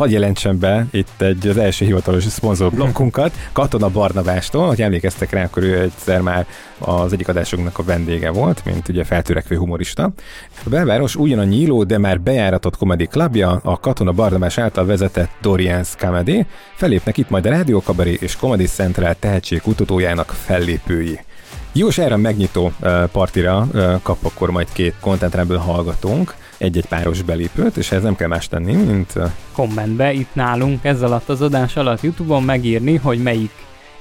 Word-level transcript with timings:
hagyj 0.00 0.12
jelentsem 0.12 0.58
be 0.58 0.86
itt 0.90 1.22
egy, 1.22 1.46
az 1.46 1.56
első 1.56 1.84
hivatalos 1.84 2.24
szponzor 2.24 2.72
blokkunkat, 2.72 3.32
Katona 3.52 3.88
Barnabástól, 3.88 4.66
hogy 4.66 4.82
emlékeztek 4.82 5.30
rá, 5.30 5.44
akkor 5.44 5.62
ő 5.62 5.80
egyszer 5.80 6.20
már 6.20 6.46
az 6.78 7.12
egyik 7.12 7.28
adásunknak 7.28 7.78
a 7.78 7.82
vendége 7.82 8.30
volt, 8.30 8.64
mint 8.64 8.88
ugye 8.88 9.04
feltörekvő 9.04 9.56
humorista. 9.56 10.12
A 10.64 10.68
belváros 10.68 11.16
ugyan 11.16 11.38
a 11.38 11.44
nyíló, 11.44 11.84
de 11.84 11.98
már 11.98 12.20
bejáratott 12.20 12.76
komedi 12.76 13.06
klubja, 13.06 13.60
a 13.62 13.80
Katona 13.80 14.12
Barnabás 14.12 14.58
által 14.58 14.86
vezetett 14.86 15.30
Dorian's 15.42 15.88
Comedy, 15.98 16.46
felépnek 16.74 17.16
itt 17.16 17.30
majd 17.30 17.46
a 17.46 17.50
Rádió 17.50 17.82
Kabari 17.82 18.18
és 18.20 18.36
Comedy 18.36 18.66
Central 18.66 19.14
tehetségkutatójának 19.18 20.30
fellépői. 20.30 21.20
Jó, 21.72 21.88
és 21.88 21.98
erre 21.98 22.16
megnyitó 22.16 22.72
uh, 22.80 23.04
partira 23.04 23.66
uh, 23.72 24.02
kap 24.02 24.24
akkor 24.24 24.50
majd 24.50 24.68
két 24.72 24.94
content 25.00 25.54
hallgatónk, 25.56 26.34
egy-egy 26.60 26.86
páros 26.86 27.22
belépőt, 27.22 27.76
és 27.76 27.92
ez 27.92 28.02
nem 28.02 28.16
kell 28.16 28.28
más 28.28 28.48
tenni, 28.48 28.72
mint... 28.72 29.12
Kommentbe 29.52 30.12
itt 30.12 30.34
nálunk 30.34 30.84
ez 30.84 31.02
alatt 31.02 31.28
az 31.28 31.42
adás 31.42 31.76
alatt 31.76 32.02
Youtube-on 32.02 32.42
megírni, 32.42 32.96
hogy 32.96 33.22
melyik 33.22 33.52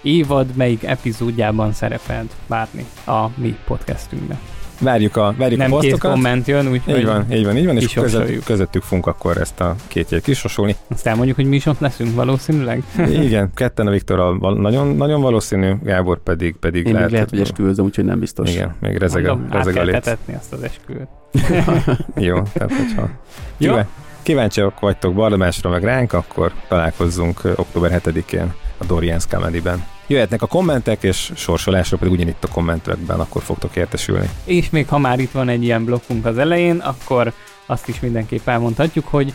évad, 0.01 0.55
melyik 0.55 0.83
epizódjában 0.83 1.73
szerepelt 1.73 2.35
várni 2.47 2.85
a 3.05 3.27
mi 3.35 3.55
podcastünkben. 3.65 4.39
Várjuk 4.79 5.15
a, 5.15 5.33
várjuk 5.37 5.59
nem 5.59 5.73
a 5.73 5.79
két 5.79 5.97
komment 5.97 6.47
jön, 6.47 6.67
úgyhogy 6.67 6.97
így 6.97 7.05
van, 7.05 7.31
így 7.31 7.45
van, 7.45 7.57
így 7.57 7.65
van, 7.65 7.77
és 7.77 7.93
között, 7.93 8.43
közöttük 8.43 8.81
fogunk 8.81 9.07
akkor 9.07 9.37
ezt 9.37 9.59
a 9.59 9.75
két 9.87 10.09
jegyet 10.09 10.25
kisosolni. 10.25 10.75
Azt 10.87 11.07
elmondjuk, 11.07 11.35
hogy 11.35 11.45
mi 11.45 11.55
is 11.55 11.65
ott 11.65 11.79
leszünk 11.79 12.15
valószínűleg. 12.15 12.83
Igen, 13.23 13.51
ketten 13.53 13.87
a 13.87 13.91
Viktorral 13.91 14.55
nagyon, 14.55 14.95
nagyon 14.95 15.21
valószínű, 15.21 15.73
Gábor 15.83 16.23
pedig, 16.23 16.55
pedig 16.55 16.87
Én 16.87 16.93
lehet, 16.93 17.11
lehet 17.11 17.29
hogy 17.29 17.39
esküvőzöm, 17.39 17.85
úgyhogy 17.85 18.05
nem 18.05 18.19
biztos. 18.19 18.51
Igen, 18.51 18.75
még 18.79 18.97
rezeg 18.97 19.25
a, 19.25 19.39
rezeg 19.51 19.75
a 19.75 19.83
lét. 19.83 20.17
azt 20.37 20.53
az 20.53 20.63
esküvőt. 20.63 21.07
Jó, 22.27 22.41
tehát 22.53 22.71
hogyha 22.71 23.09
Jó. 23.57 23.75
kíváncsiak 24.21 24.79
vagytok 24.79 25.13
Bardamásra 25.13 25.69
meg 25.69 25.83
ránk, 25.83 26.13
akkor 26.13 26.51
találkozzunk 26.67 27.41
október 27.55 28.01
7-én 28.03 28.53
a 28.77 28.85
Dorian's 28.85 29.23
Comedy-ben. 29.29 29.83
Jöhetnek 30.09 30.41
a 30.41 30.47
kommentek, 30.47 31.03
és 31.03 31.31
sorsolásra 31.35 31.97
pedig 31.97 32.13
ugyanitt 32.13 32.43
a 32.43 32.47
kommentekben 32.47 33.19
akkor 33.19 33.41
fogtok 33.41 33.75
értesülni. 33.75 34.29
És 34.43 34.69
még 34.69 34.87
ha 34.87 34.97
már 34.97 35.19
itt 35.19 35.31
van 35.31 35.49
egy 35.49 35.63
ilyen 35.63 35.85
blokkunk 35.85 36.25
az 36.25 36.37
elején, 36.37 36.77
akkor 36.77 37.33
azt 37.65 37.87
is 37.87 37.99
mindenképp 37.99 38.47
elmondhatjuk, 38.47 39.07
hogy 39.07 39.33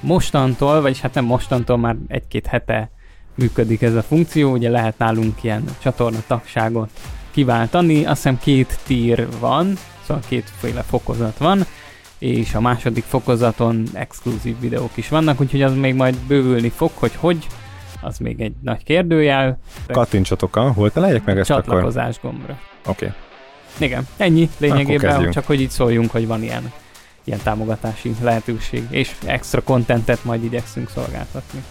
mostantól, 0.00 0.80
vagyis 0.80 1.00
hát 1.00 1.14
nem 1.14 1.24
mostantól, 1.24 1.76
már 1.76 1.96
egy-két 2.08 2.46
hete 2.46 2.90
működik 3.34 3.82
ez 3.82 3.94
a 3.94 4.02
funkció, 4.02 4.52
ugye 4.52 4.70
lehet 4.70 4.98
nálunk 4.98 5.42
ilyen 5.42 5.64
csatorna 5.82 6.22
tagságot 6.26 6.90
kiváltani, 7.30 8.04
azt 8.04 8.22
hiszem 8.22 8.38
két 8.38 8.78
tír 8.86 9.28
van, 9.40 9.76
szóval 10.06 10.22
kétféle 10.28 10.82
fokozat 10.82 11.38
van, 11.38 11.66
és 12.18 12.54
a 12.54 12.60
második 12.60 13.04
fokozaton 13.04 13.84
exkluzív 13.92 14.60
videók 14.60 14.90
is 14.94 15.08
vannak, 15.08 15.40
úgyhogy 15.40 15.62
az 15.62 15.74
még 15.74 15.94
majd 15.94 16.16
bővülni 16.16 16.68
fog, 16.68 16.90
hogy 16.94 17.14
hogy 17.14 17.46
az 18.02 18.18
még 18.18 18.40
egy 18.40 18.52
nagy 18.62 18.84
kérdőjel. 18.84 19.58
Kattintsatok 19.86 20.56
a, 20.56 20.72
hol 20.72 20.90
találják 20.90 21.24
meg 21.24 21.38
ezt 21.38 21.48
Csatlakozás 21.48 22.16
akkor? 22.16 22.30
gombra. 22.30 22.58
Oké. 22.86 23.04
Okay. 23.04 23.16
Igen, 23.78 24.06
ennyi 24.16 24.50
lényegében, 24.58 25.30
csak 25.30 25.46
hogy 25.46 25.60
így 25.60 25.70
szóljunk, 25.70 26.10
hogy 26.10 26.26
van 26.26 26.42
ilyen, 26.42 26.72
ilyen 27.24 27.40
támogatási 27.42 28.14
lehetőség, 28.20 28.86
és 28.90 29.14
extra 29.26 29.62
kontentet 29.62 30.24
majd 30.24 30.44
igyekszünk 30.44 30.90
szolgáltatni. 30.90 31.62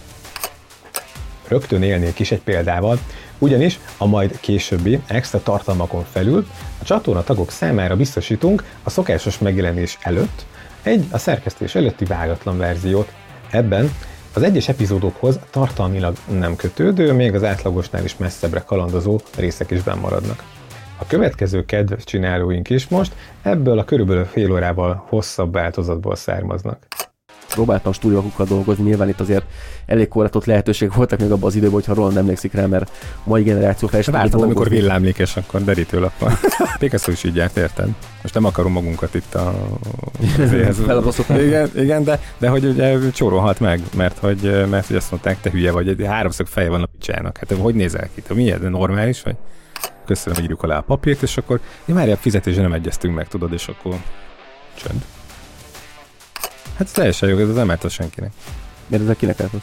Rögtön 1.48 1.82
élnék 1.82 2.18
is 2.18 2.32
egy 2.32 2.40
példával, 2.40 2.98
ugyanis 3.38 3.78
a 3.96 4.06
majd 4.06 4.40
későbbi 4.40 5.00
extra 5.06 5.42
tartalmakon 5.42 6.04
felül 6.12 6.46
a 6.80 6.84
csatorna 6.84 7.22
tagok 7.22 7.50
számára 7.50 7.96
biztosítunk 7.96 8.64
a 8.82 8.90
szokásos 8.90 9.38
megjelenés 9.38 9.98
előtt 10.00 10.44
egy 10.82 11.04
a 11.10 11.18
szerkesztés 11.18 11.74
előtti 11.74 12.04
vágatlan 12.04 12.58
verziót. 12.58 13.12
Ebben 13.50 13.92
az 14.34 14.42
egyes 14.42 14.68
epizódokhoz 14.68 15.38
tartalmilag 15.50 16.16
nem 16.38 16.56
kötődő, 16.56 17.12
még 17.12 17.34
az 17.34 17.44
átlagosnál 17.44 18.04
is 18.04 18.16
messzebbre 18.16 18.60
kalandozó 18.60 19.20
részek 19.36 19.70
is 19.70 19.82
maradnak. 20.00 20.44
A 20.98 21.06
következő 21.06 21.64
kedvcsinálóink 21.64 22.70
is 22.70 22.88
most 22.88 23.14
ebből 23.42 23.78
a 23.78 23.84
körülbelül 23.84 24.24
fél 24.24 24.52
órával 24.52 25.04
hosszabb 25.08 25.52
változatból 25.52 26.16
származnak 26.16 26.86
próbáltam 27.52 27.92
stúdiókukkal 27.92 28.46
dolgozni, 28.46 28.84
nyilván 28.84 29.08
itt 29.08 29.20
azért 29.20 29.44
elég 29.86 30.08
korlátott 30.08 30.44
lehetőség 30.44 30.92
voltak 30.94 31.18
még 31.20 31.30
abban 31.30 31.48
az 31.48 31.54
időben, 31.54 31.74
hogyha 31.74 31.94
Roland 31.94 32.16
emlékszik 32.16 32.52
rá, 32.52 32.66
mert 32.66 32.90
a 33.24 33.28
mai 33.28 33.42
generáció 33.42 33.88
fel 33.88 34.02
Vártam, 34.06 34.42
amikor 34.42 34.68
villámlékes, 34.68 35.36
akkor 35.36 35.64
derítőlappal. 35.64 36.38
Picasso 36.78 37.10
is 37.10 37.24
így 37.24 37.36
járt, 37.36 37.56
érted? 37.56 37.88
Most 38.22 38.34
nem 38.34 38.44
akarom 38.44 38.72
magunkat 38.72 39.14
itt 39.14 39.34
a... 39.34 39.54
igen, 41.46 41.70
igen, 41.76 42.04
de, 42.04 42.20
de 42.38 42.48
hogy 42.48 42.64
ugye 42.64 43.10
csórolhat 43.10 43.60
meg, 43.60 43.80
mert 43.96 44.18
hogy, 44.18 44.66
mert 44.70 44.86
hogy 44.86 44.96
azt 44.96 45.10
mondták, 45.10 45.40
te 45.40 45.50
hülye 45.50 45.72
vagy, 45.72 45.88
egy 45.88 46.04
háromszög 46.06 46.46
feje 46.46 46.68
van 46.68 46.82
a 46.82 46.86
picsának. 46.98 47.36
Hát 47.38 47.58
hogy 47.58 47.74
nézel 47.74 48.08
ki? 48.14 48.20
Te 48.20 48.34
miért? 48.34 48.70
Normális 48.70 49.22
vagy? 49.22 49.36
Köszönöm, 50.06 50.34
hogy 50.34 50.44
írjuk 50.44 50.62
alá 50.62 50.78
a 50.78 50.80
papírt, 50.80 51.22
és 51.22 51.36
akkor 51.36 51.60
én 51.84 51.94
már 51.94 52.08
a 52.08 52.16
fizetésre 52.16 52.62
nem 52.62 52.72
egyeztünk 52.72 53.14
meg, 53.14 53.28
tudod, 53.28 53.52
és 53.52 53.68
akkor 53.68 53.94
csönd. 54.74 55.04
Hát 56.82 56.94
teljesen 56.94 57.28
jó, 57.28 57.38
ez 57.38 57.48
az 57.48 57.54
nem 57.54 57.78
senkinek. 57.88 58.30
Miért 58.86 59.04
ezek 59.04 59.16
kinek 59.16 59.40
ártott? 59.40 59.62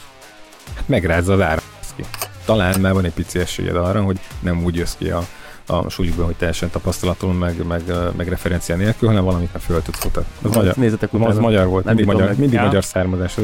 Hát 0.74 0.88
megrázza 0.88 1.32
az 1.32 1.40
ára 1.40 1.60
ki. 1.96 2.04
Talán 2.44 2.80
már 2.80 2.92
van 2.92 3.04
egy 3.04 3.12
pici 3.12 3.38
esélyed 3.38 3.76
arra, 3.76 4.02
hogy 4.02 4.20
nem 4.40 4.64
úgy 4.64 4.76
jössz 4.76 4.94
ki 4.98 5.10
a, 5.10 5.26
a 5.66 5.88
súlyukban, 5.88 6.24
hogy 6.24 6.34
teljesen 6.34 6.70
tapasztalaton, 6.70 7.34
meg, 7.34 7.66
meg, 7.66 7.82
meg 8.16 8.28
referencia 8.28 8.76
nélkül, 8.76 9.08
hanem 9.08 9.24
valamit 9.24 9.52
már 9.52 9.62
föl 9.62 9.82
tudsz 9.82 9.98
futatni. 9.98 10.48
Az, 10.48 10.54
magyar, 10.54 10.74
nézzetek 10.74 11.08
az 11.12 11.38
magyar 11.38 11.66
volt, 11.66 11.84
mindig, 11.84 12.06
magyar, 12.06 12.28
mindig 12.28 12.52
ja. 12.52 12.64
magyar 12.64 12.84
származás. 12.84 13.34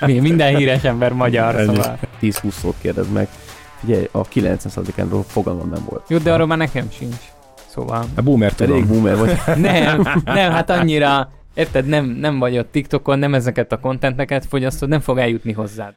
Mi, 0.00 0.18
minden 0.18 0.56
híres 0.56 0.82
ember 0.82 1.12
magyar, 1.12 1.54
Ennyi. 1.54 1.74
szóval. 1.74 1.98
10-20 2.22 2.50
szót 2.50 2.74
kérdez 2.80 3.06
meg. 3.12 3.28
Figyelj, 3.80 4.08
a 4.12 4.28
90%-ról 4.28 5.24
fogalmam 5.26 5.68
nem 5.68 5.84
volt. 5.88 6.04
Jó, 6.08 6.18
de 6.18 6.32
arról 6.32 6.46
már 6.46 6.58
nekem 6.58 6.88
sincs. 6.90 7.22
Szóval... 7.66 8.04
A 8.14 8.22
boomer 8.22 8.52
tudom. 8.52 8.72
Elég 8.72 8.86
boomer 8.86 9.16
vagy. 9.16 9.40
nem, 9.56 10.22
nem, 10.24 10.52
hát 10.52 10.70
annyira 10.70 11.30
Érted, 11.54 11.86
nem, 11.86 12.04
nem 12.04 12.38
vagy 12.38 12.58
ott 12.58 12.70
TikTokon, 12.70 13.18
nem 13.18 13.34
ezeket 13.34 13.72
a 13.72 13.78
kontenteket 13.78 14.46
fogyasztod, 14.46 14.88
nem 14.88 15.00
fog 15.00 15.18
eljutni 15.18 15.52
hozzád. 15.52 15.94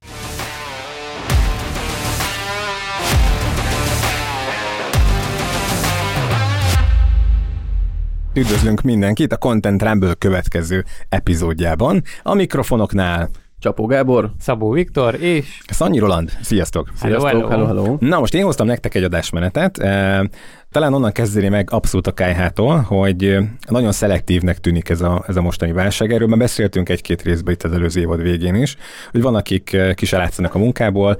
Üdvözlünk 8.33 8.81
mindenkit 8.81 9.31
a 9.31 9.37
Content 9.37 9.83
Rumble 9.83 10.13
következő 10.13 10.83
epizódjában. 11.09 12.01
A 12.23 12.33
mikrofonoknál 12.33 13.29
Csapó 13.59 13.85
Gábor, 13.85 14.31
Szabó 14.39 14.71
Viktor 14.71 15.21
és 15.21 15.59
Szanyi 15.67 15.99
Roland. 15.99 16.31
Sziasztok! 16.41 16.89
Sziasztok, 16.95 17.29
hello, 17.29 17.47
hello. 17.47 17.65
hello. 17.65 17.97
Na 17.99 18.19
most 18.19 18.33
én 18.33 18.43
hoztam 18.43 18.67
nektek 18.67 18.95
egy 18.95 19.03
adásmenetet. 19.03 19.77
Talán 20.71 20.93
onnan 20.93 21.11
kezdeni 21.11 21.47
meg 21.47 21.71
abszolút 21.71 22.07
a 22.07 22.11
KH-tól, 22.11 22.79
hogy 22.79 23.37
nagyon 23.69 23.91
szelektívnek 23.91 24.57
tűnik 24.57 24.89
ez 24.89 25.01
a, 25.01 25.23
ez 25.27 25.35
a 25.35 25.41
mostani 25.41 25.71
válság. 25.71 26.13
Erről 26.13 26.27
már 26.27 26.37
beszéltünk 26.37 26.89
egy-két 26.89 27.21
részben 27.21 27.53
itt 27.53 27.63
az 27.63 27.71
előző 27.71 28.01
évad 28.01 28.21
végén 28.21 28.55
is, 28.55 28.75
hogy 29.11 29.21
van, 29.21 29.35
akik 29.35 29.77
kis 29.93 30.13
elátszanak 30.13 30.55
a 30.55 30.57
munkából, 30.57 31.17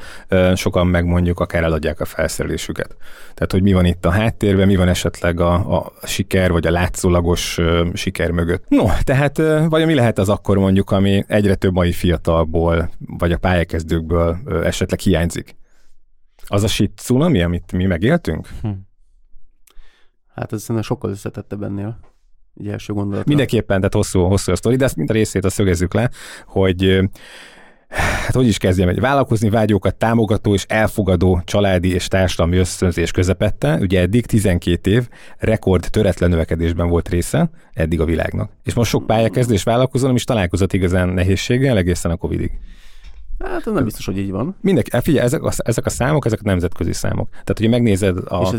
sokan 0.56 0.88
meg 0.88 1.06
mondjuk 1.06 1.40
akár 1.40 1.64
eladják 1.64 2.00
a 2.00 2.06
felszerelésüket. 2.06 2.96
Tehát, 3.34 3.52
hogy 3.52 3.62
mi 3.62 3.74
van 3.74 3.86
itt 3.86 4.06
a 4.06 4.10
háttérben, 4.10 4.68
mi 4.68 4.76
van 4.76 4.88
esetleg 4.88 5.40
a, 5.40 5.78
a 5.78 5.92
siker, 6.04 6.52
vagy 6.52 6.68
a 6.68 6.72
látszólagos 6.72 7.60
siker 7.94 8.32
mögött. 8.32 8.64
No, 8.68 8.86
tehát 9.04 9.38
vagy 9.70 9.86
mi 9.86 9.94
lehet 9.94 10.20
az 10.20 10.30
akkor 10.30 10.58
mondjuk, 10.58 10.92
ami 10.92 11.24
egyre 11.28 11.56
több 11.56 11.74
mai 11.74 11.92
fiatalból, 11.92 12.90
vagy 13.00 13.32
a 13.32 13.38
pályakezdőkből 13.38 14.38
esetleg 14.64 15.00
hiányzik? 15.00 15.56
Az 16.48 16.64
a 16.64 16.68
shit 16.68 16.92
cunami, 16.96 17.42
amit 17.42 17.72
mi 17.72 17.86
megéltünk? 17.86 18.48
Hm. 18.62 18.70
Hát 20.38 20.54
ez 20.54 20.60
szerintem 20.62 20.84
sokkal 20.84 21.10
összetettebb 21.10 21.64
ennél. 21.64 22.00
Egy 22.60 22.68
első 22.68 22.94
gondolat. 22.94 23.26
Mindenképpen, 23.26 23.78
tehát 23.78 23.94
hosszú, 23.94 24.20
hosszú 24.20 24.52
a 24.52 24.56
sztori, 24.56 24.76
de 24.76 24.86
ezt 24.86 24.96
mind 24.96 25.10
a 25.10 25.14
részét 25.14 25.46
a 25.46 25.50
szögezzük 25.50 25.94
le, 25.94 26.10
hogy 26.46 27.00
hát 27.90 28.34
hogy 28.34 28.48
is 28.48 28.58
kezdjem, 28.58 28.90
egy 28.90 29.00
vállalkozni 29.00 29.50
vágyókat 29.50 29.96
támogató 29.96 30.54
és 30.54 30.66
elfogadó 30.68 31.42
családi 31.46 31.94
és 31.94 32.08
társadalmi 32.08 32.58
ösztönzés 32.58 33.12
közepette, 33.12 33.78
ugye 33.82 34.00
eddig 34.00 34.26
12 34.26 34.92
év 34.92 35.08
rekord 35.38 35.88
töretlen 35.90 36.30
növekedésben 36.30 36.90
volt 36.90 37.10
része 37.10 37.50
eddig 37.74 38.00
a 38.00 38.06
világnak. 38.06 38.52
És 38.64 38.74
most 38.74 38.90
sok 38.90 39.06
pályakezdő 39.06 39.54
és 39.54 39.64
vállalkozó 39.64 40.06
nem 40.06 40.16
is 40.16 40.24
találkozott 40.24 40.74
igazán 40.74 41.10
nehézséggel 41.10 41.78
egészen 41.78 42.12
a 42.12 42.16
Covidig. 42.16 42.52
Hát 43.40 43.66
nem 43.66 43.84
biztos, 43.84 44.06
hogy 44.06 44.18
így 44.18 44.32
van. 44.32 44.56
Mindenki, 44.62 44.90
hát 44.94 45.04
figyelj, 45.04 45.26
ezek 45.26 45.44
a, 45.44 45.52
ezek 45.58 45.86
a 45.86 45.90
számok, 45.90 46.26
ezek 46.26 46.40
a 46.44 46.48
nemzetközi 46.48 46.94
számok. 46.94 47.30
Tehát, 47.30 47.58
hogyha 47.58 47.70
megnézed 47.70 48.18
a, 48.18 48.52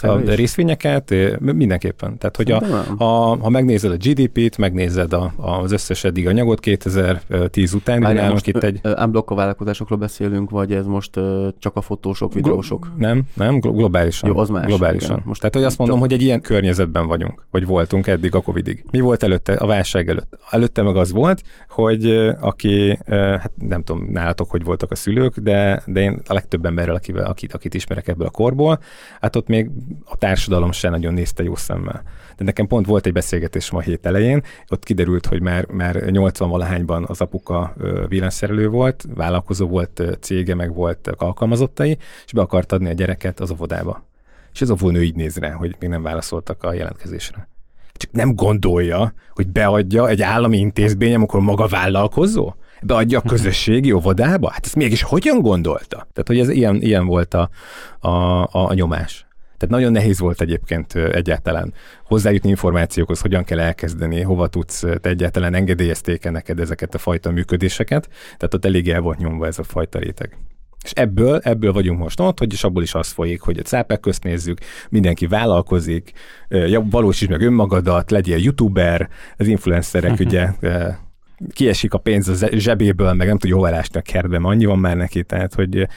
a 0.02 0.18
részvényeket, 0.24 1.14
mindenképpen. 1.38 2.18
Tehát, 2.18 2.36
hogy 2.36 2.50
a, 2.50 2.60
nem. 2.60 2.94
a, 2.98 3.36
ha 3.36 3.48
megnézed 3.48 3.90
a 3.92 3.96
GDP-t, 3.96 4.56
megnézed 4.56 5.12
a, 5.12 5.32
az 5.36 5.72
összes 5.72 6.04
eddig 6.04 6.28
anyagot 6.28 6.60
2010 6.60 7.74
után, 7.74 7.96
ugye 7.96 8.06
Várjál, 8.06 8.22
nálunk 8.22 8.46
most 8.46 8.56
itt 8.56 8.62
egy... 8.62 8.80
unblock 9.02 9.30
vállalkozásokról 9.34 9.98
beszélünk, 9.98 10.50
vagy 10.50 10.72
ez 10.72 10.86
most 10.86 11.20
csak 11.58 11.76
a 11.76 11.80
fotósok, 11.80 12.32
videósok? 12.32 12.92
Nem, 12.96 13.22
nem, 13.34 13.58
glo- 13.58 13.76
globálisan. 13.76 14.30
Jó, 14.30 14.38
az 14.38 14.48
más, 14.48 14.66
Globálisan. 14.66 15.10
igen. 15.10 15.22
Most 15.24 15.40
tehát, 15.40 15.54
hogy 15.54 15.64
azt 15.64 15.78
mondom, 15.78 15.98
hogy 15.98 16.12
egy 16.12 16.22
ilyen 16.22 16.40
környezetben 16.40 17.06
vagyunk, 17.06 17.46
vagy 17.50 17.66
voltunk 17.66 18.06
eddig 18.06 18.34
a 18.34 18.40
Covidig. 18.40 18.84
Mi 18.90 19.00
volt 19.00 19.22
előtte, 19.22 19.52
a 19.52 19.66
válság 19.66 20.08
előtt? 20.08 20.38
Előtte 20.50 20.82
meg 20.82 20.96
az 20.96 21.12
volt, 21.12 21.42
hogy 21.68 22.06
aki, 22.40 22.98
hát 23.08 23.52
nem 23.58 23.82
tudom 23.82 24.12
nálatok, 24.14 24.50
hogy 24.50 24.64
voltak 24.64 24.90
a 24.90 24.94
szülők, 24.94 25.36
de, 25.36 25.82
de 25.86 26.00
én 26.00 26.20
a 26.26 26.32
legtöbb 26.32 26.66
emberrel, 26.66 26.94
akivel, 26.94 27.24
akit, 27.24 27.52
akit 27.52 27.74
ismerek 27.74 28.08
ebből 28.08 28.26
a 28.26 28.30
korból, 28.30 28.80
hát 29.20 29.36
ott 29.36 29.46
még 29.46 29.70
a 30.04 30.16
társadalom 30.16 30.72
se 30.72 30.88
nagyon 30.88 31.14
nézte 31.14 31.42
jó 31.42 31.54
szemmel. 31.54 32.02
De 32.36 32.44
nekem 32.44 32.66
pont 32.66 32.86
volt 32.86 33.06
egy 33.06 33.12
beszélgetés 33.12 33.70
ma 33.70 33.80
hét 33.80 34.06
elején, 34.06 34.42
ott 34.68 34.84
kiderült, 34.84 35.26
hogy 35.26 35.42
már, 35.42 35.66
már 35.66 36.10
80 36.10 36.48
valahányban 36.48 37.04
az 37.08 37.20
apuka 37.20 37.74
villanyszerelő 38.08 38.68
volt, 38.68 39.04
vállalkozó 39.14 39.66
volt, 39.66 40.02
cége, 40.20 40.54
meg 40.54 40.74
volt 40.74 41.08
alkalmazottai, 41.16 41.98
és 42.24 42.32
be 42.32 42.40
akart 42.40 42.72
adni 42.72 42.88
a 42.88 42.92
gyereket 42.92 43.40
az 43.40 43.50
óvodába. 43.50 44.04
És 44.52 44.60
az 44.60 44.70
óvónő 44.70 45.02
így 45.02 45.14
néz 45.14 45.36
rá, 45.36 45.52
hogy 45.52 45.76
még 45.78 45.90
nem 45.90 46.02
válaszoltak 46.02 46.62
a 46.62 46.72
jelentkezésre. 46.72 47.48
Csak 47.92 48.12
nem 48.12 48.34
gondolja, 48.34 49.12
hogy 49.30 49.48
beadja 49.48 50.08
egy 50.08 50.22
állami 50.22 50.56
intézmény, 50.56 51.14
amikor 51.14 51.40
maga 51.40 51.66
vállalkozó? 51.66 52.54
Beadja 52.86 53.18
a 53.18 53.28
közösségi 53.28 53.92
óvodába? 53.92 54.50
Hát 54.50 54.64
ezt 54.64 54.76
mégis 54.76 55.02
hogyan 55.02 55.40
gondolta? 55.40 55.96
Tehát, 55.96 56.24
hogy 56.26 56.38
ez 56.38 56.48
ilyen, 56.48 56.82
ilyen 56.82 57.06
volt 57.06 57.34
a, 57.34 57.50
a, 57.98 58.08
a, 58.42 58.48
a 58.50 58.74
nyomás. 58.74 59.26
Tehát 59.56 59.74
nagyon 59.74 59.92
nehéz 59.92 60.18
volt 60.18 60.40
egyébként 60.40 60.94
egyáltalán 60.94 61.74
hozzájutni 62.04 62.48
információkhoz, 62.48 63.20
hogyan 63.20 63.44
kell 63.44 63.60
elkezdeni, 63.60 64.20
hova 64.20 64.46
tudsz, 64.46 64.80
te 65.00 65.08
egyáltalán 65.08 65.54
engedélyezték-e 65.54 66.30
neked 66.30 66.60
ezeket 66.60 66.94
a 66.94 66.98
fajta 66.98 67.30
működéseket. 67.30 68.08
Tehát 68.24 68.54
ott 68.54 68.64
elég 68.64 68.88
el 68.88 69.00
volt 69.00 69.18
nyomva 69.18 69.46
ez 69.46 69.58
a 69.58 69.62
fajta 69.62 69.98
réteg. 69.98 70.36
És 70.84 70.90
ebből, 70.90 71.40
ebből 71.42 71.72
vagyunk 71.72 71.98
most 71.98 72.20
ott, 72.20 72.38
hogy 72.38 72.52
és 72.52 72.64
abból 72.64 72.82
is 72.82 72.94
az 72.94 73.08
folyik, 73.08 73.40
hogy 73.40 73.58
a 73.58 73.62
cápák 73.62 74.00
közt 74.00 74.22
nézzük, 74.22 74.58
mindenki 74.90 75.26
vállalkozik, 75.26 76.12
valósítsd 76.90 77.30
meg 77.30 77.40
önmagadat, 77.40 78.10
legyél 78.10 78.38
youtuber, 78.38 79.08
az 79.36 79.46
influencerek 79.46 80.20
ugye 80.24 80.48
kiesik 81.52 81.94
a 81.94 81.98
pénz 81.98 82.42
a 82.42 82.48
zsebéből, 82.52 83.12
meg 83.12 83.26
nem 83.26 83.38
tudja 83.38 83.56
hova 83.56 83.68
elásni 83.68 83.98
a 83.98 84.02
kertbe, 84.02 84.36
annyi 84.42 84.64
van 84.64 84.78
már 84.78 84.96
neki, 84.96 85.22
tehát 85.22 85.54
hogy 85.54 85.88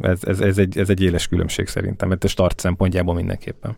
ez, 0.00 0.24
ez, 0.24 0.40
ez, 0.40 0.58
egy, 0.58 0.78
ez 0.78 0.90
egy 0.90 1.02
éles 1.02 1.28
különbség 1.28 1.66
szerintem, 1.66 2.08
mert 2.08 2.24
a 2.24 2.28
start 2.28 2.60
szempontjából 2.60 3.14
mindenképpen. 3.14 3.76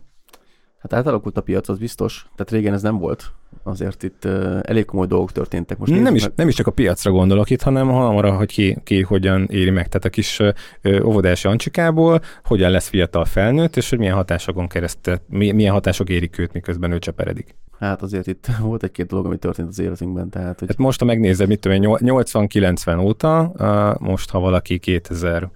Hát 0.79 0.93
átalakult 0.93 1.37
a 1.37 1.41
piac, 1.41 1.69
az 1.69 1.77
biztos. 1.77 2.25
Tehát 2.35 2.51
régen 2.51 2.73
ez 2.73 2.81
nem 2.81 2.97
volt. 2.97 3.31
Azért 3.63 4.03
itt 4.03 4.25
uh, 4.25 4.59
elég 4.61 4.85
komoly 4.85 5.07
dolgok 5.07 5.31
történtek. 5.31 5.77
Most 5.77 6.01
nem, 6.01 6.15
is, 6.15 6.21
meg... 6.21 6.31
nem 6.35 6.47
is 6.47 6.55
csak 6.55 6.67
a 6.67 6.71
piacra 6.71 7.11
gondolok 7.11 7.49
itt, 7.49 7.61
hanem 7.61 7.89
arra, 7.89 8.35
hogy 8.35 8.51
ki, 8.51 8.77
ki 8.83 9.01
hogyan 9.01 9.47
éri 9.51 9.69
meg. 9.69 9.87
Tehát 9.87 10.05
a 10.05 10.09
kis 10.09 10.39
uh, 10.39 11.05
óvodás 11.05 11.45
Ancsikából 11.45 12.21
hogyan 12.43 12.71
lesz 12.71 12.87
fiatal 12.87 13.25
felnőtt, 13.25 13.77
és 13.77 13.89
hogy 13.89 13.99
milyen 13.99 14.15
hatásokon 14.15 14.67
keresztül, 14.67 15.19
milyen 15.27 15.73
hatások 15.73 16.09
érik 16.09 16.37
őt, 16.37 16.53
miközben 16.53 16.91
ő 16.91 16.99
cseperedik. 16.99 17.55
Hát 17.79 18.01
azért 18.01 18.27
itt 18.27 18.47
volt 18.61 18.83
egy-két 18.83 19.07
dolog, 19.07 19.25
ami 19.25 19.37
történt 19.37 19.67
az 19.67 19.79
életünkben. 19.79 20.29
Tehát, 20.29 20.59
hogy... 20.59 20.67
hát 20.67 20.77
most, 20.77 20.99
ha 20.99 21.05
megnézed, 21.05 21.47
mit 21.47 21.59
tudom 21.59 21.83
én, 21.83 21.97
80-90 21.99 23.03
óta, 23.03 23.51
uh, 23.57 24.07
most 24.07 24.29
ha 24.29 24.39
valaki 24.39 24.79
2000 24.79 25.49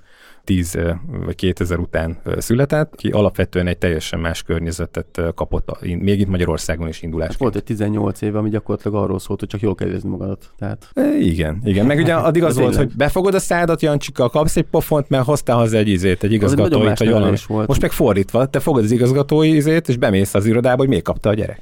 10 0.44 0.78
vagy 1.26 1.36
2000 1.36 1.80
után 1.80 2.18
született, 2.38 2.96
ki 2.96 3.10
alapvetően 3.10 3.68
egy 3.68 3.78
teljesen 3.78 4.20
más 4.20 4.44
környezetet 4.44 5.22
kapott, 5.36 5.82
még 5.82 6.20
itt 6.20 6.28
Magyarországon 6.28 6.88
is 6.88 7.02
indulás. 7.02 7.36
Volt 7.38 7.56
egy 7.56 7.64
18 7.64 8.22
éve, 8.22 8.38
ami 8.38 8.50
gyakorlatilag 8.50 9.04
arról 9.04 9.20
szólt, 9.20 9.40
hogy 9.40 9.50
csak 9.50 9.62
jól 9.62 9.76
kell 9.76 9.88
érezni 9.88 10.10
magadat. 10.10 10.52
Tehát... 10.60 10.90
E, 10.94 11.16
igen, 11.18 11.62
igen. 11.64 11.86
Meg 11.86 11.98
ugye 11.98 12.14
addig 12.14 12.44
az 12.44 12.58
volt, 12.58 12.76
hogy 12.76 12.92
befogod 12.96 13.34
a 13.34 13.40
szádat, 13.40 13.82
Jancsika, 13.82 14.30
kapsz 14.30 14.58
egy 14.58 14.66
pofont, 14.72 15.10
mert 15.10 15.26
hoztál 15.26 15.56
haza 15.56 15.78
egy 15.78 15.88
izét, 15.88 16.24
egy 16.24 16.32
igazgatóit, 16.32 16.98
vagy 16.98 17.10
valami. 17.10 17.38
Most 17.48 17.82
meg 17.82 17.92
fordítva, 17.92 18.46
te 18.46 18.60
fogod 18.60 18.84
az 18.84 18.92
igazgatói 18.92 19.56
izét, 19.56 19.90
és 19.90 19.98
bemész 19.98 20.34
az 20.34 20.46
irodába, 20.46 20.78
hogy 20.78 20.88
még 20.88 21.02
kapta 21.02 21.30
a 21.30 21.34
gyerek. 21.34 21.62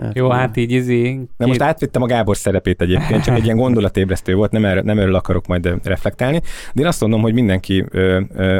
Hát, 0.00 0.16
Jó, 0.16 0.28
hát 0.28 0.56
így 0.56 0.70
izé... 0.70 1.20
Na 1.36 1.46
most 1.46 1.62
átvittem 1.62 2.02
a 2.02 2.06
Gábor 2.06 2.36
szerepét 2.36 2.80
egyébként, 2.80 3.24
csak 3.24 3.36
egy 3.36 3.44
ilyen 3.44 3.56
gondolatébresztő 3.56 4.34
volt, 4.34 4.50
nem, 4.50 4.64
erre, 4.64 4.80
nem 4.80 4.98
erről 4.98 5.14
akarok 5.14 5.46
majd 5.46 5.74
reflektálni. 5.82 6.40
De 6.72 6.80
én 6.80 6.86
azt 6.86 7.00
mondom, 7.00 7.20
hogy 7.20 7.32
mindenki, 7.32 7.84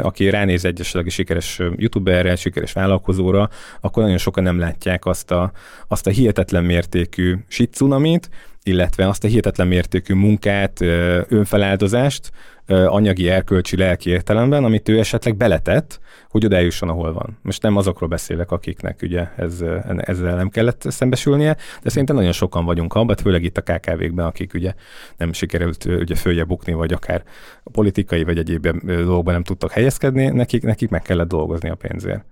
aki 0.01 0.29
ránéz 0.29 0.65
egy 0.65 0.79
esetleg 0.79 1.09
sikeres 1.09 1.61
youtuberre, 1.75 2.35
sikeres 2.35 2.73
vállalkozóra, 2.73 3.49
akkor 3.81 4.03
nagyon 4.03 4.17
sokan 4.17 4.43
nem 4.43 4.59
látják 4.59 5.05
azt 5.05 5.31
a, 5.31 5.51
azt 5.87 6.07
a 6.07 6.09
hihetetlen 6.09 6.63
mértékű 6.63 7.35
shit 7.47 7.71
tsunamit, 7.71 8.29
illetve 8.63 9.07
azt 9.07 9.23
a 9.23 9.27
hihetetlen 9.27 9.67
mértékű 9.67 10.13
munkát, 10.13 10.81
önfeláldozást, 11.27 12.31
anyagi, 12.67 13.29
erkölcsi, 13.29 13.77
lelki 13.77 14.09
értelemben, 14.09 14.63
amit 14.63 14.89
ő 14.89 14.99
esetleg 14.99 15.35
beletett, 15.35 15.99
hogy 16.29 16.45
oda 16.45 16.57
ahol 16.79 17.13
van. 17.13 17.37
Most 17.41 17.61
nem 17.61 17.77
azokról 17.77 18.09
beszélek, 18.09 18.51
akiknek 18.51 18.99
ugye 19.01 19.27
ez, 19.35 19.63
ezzel 19.97 20.35
nem 20.35 20.49
kellett 20.49 20.85
szembesülnie, 20.87 21.57
de 21.81 21.89
szerintem 21.89 22.15
nagyon 22.15 22.31
sokan 22.31 22.65
vagyunk 22.65 22.93
abban, 22.93 23.15
főleg 23.15 23.43
itt 23.43 23.57
a 23.57 23.61
KKV-kben, 23.61 24.25
akik 24.25 24.53
ugye 24.53 24.73
nem 25.17 25.33
sikerült 25.33 25.85
ugye 25.85 26.15
följebb 26.15 26.47
bukni, 26.47 26.73
vagy 26.73 26.93
akár 26.93 27.23
a 27.63 27.69
politikai 27.69 28.23
vagy 28.23 28.37
egyéb 28.37 28.67
dolgokban 28.85 29.33
nem 29.33 29.43
tudtak 29.43 29.71
helyezkedni, 29.71 30.27
nekik, 30.27 30.63
nekik 30.63 30.89
meg 30.89 31.01
kellett 31.01 31.27
dolgozni 31.27 31.69
a 31.69 31.75
pénzért. 31.75 32.25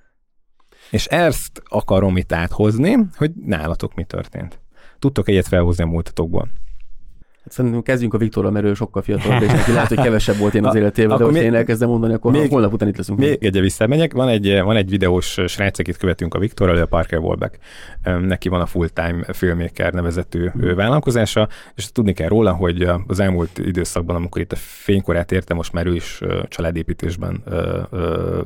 És 0.91 1.05
ezt 1.05 1.61
akarom 1.65 2.17
itt 2.17 2.31
áthozni, 2.31 2.97
hogy 3.15 3.31
nálatok 3.45 3.95
mi 3.95 4.03
történt. 4.03 4.59
Tudtok 5.01 5.27
egyet 5.27 5.47
felhozni 5.47 5.83
a 5.83 5.87
múltatokból? 5.87 6.49
Hát 7.43 7.51
szerintem 7.51 7.81
kezdjünk 7.81 8.13
a 8.13 8.17
Viktorral, 8.17 8.51
mert 8.51 8.65
ő 8.65 8.73
sokkal 8.73 9.01
fiatalabb, 9.01 9.41
és 9.41 9.51
neki 9.51 9.71
lehet, 9.71 9.87
hogy 9.87 9.99
kevesebb 9.99 10.37
volt 10.37 10.53
én 10.53 10.65
az 10.65 10.75
életében, 10.81 11.17
de 11.17 11.23
hogyha 11.23 11.41
én 11.41 11.53
elkezdem 11.53 11.89
mondani, 11.89 12.13
akkor 12.13 12.31
még- 12.31 12.49
holnap 12.49 12.73
után 12.73 12.87
itt 12.87 12.97
leszünk. 12.97 13.19
Még 13.19 13.43
egyre 13.43 13.61
visszamegyek, 13.61 14.13
van 14.13 14.27
egy, 14.27 14.61
van 14.61 14.75
egy 14.75 14.89
videós 14.89 15.39
srác, 15.47 15.79
akit 15.79 15.97
követünk 15.97 16.33
a 16.33 16.39
Viktorral, 16.39 16.77
ő 16.77 16.81
a 16.81 16.85
Parker 16.85 17.19
Wolbeck. 17.19 17.57
Neki 18.21 18.49
van 18.49 18.61
a 18.61 18.65
Full-Time 18.65 19.23
Filmmaker 19.33 19.93
nevezetű 19.93 20.49
hmm. 20.49 20.75
vállalkozása, 20.75 21.47
és 21.75 21.91
tudni 21.91 22.13
kell 22.13 22.27
róla, 22.27 22.53
hogy 22.53 22.89
az 23.07 23.19
elmúlt 23.19 23.57
időszakban, 23.57 24.15
amikor 24.15 24.41
itt 24.41 24.51
a 24.51 24.57
fénykorát 24.59 25.31
érte, 25.31 25.53
most 25.53 25.73
már 25.73 25.85
ő 25.85 25.95
is 25.95 26.21
családépítésben 26.47 27.43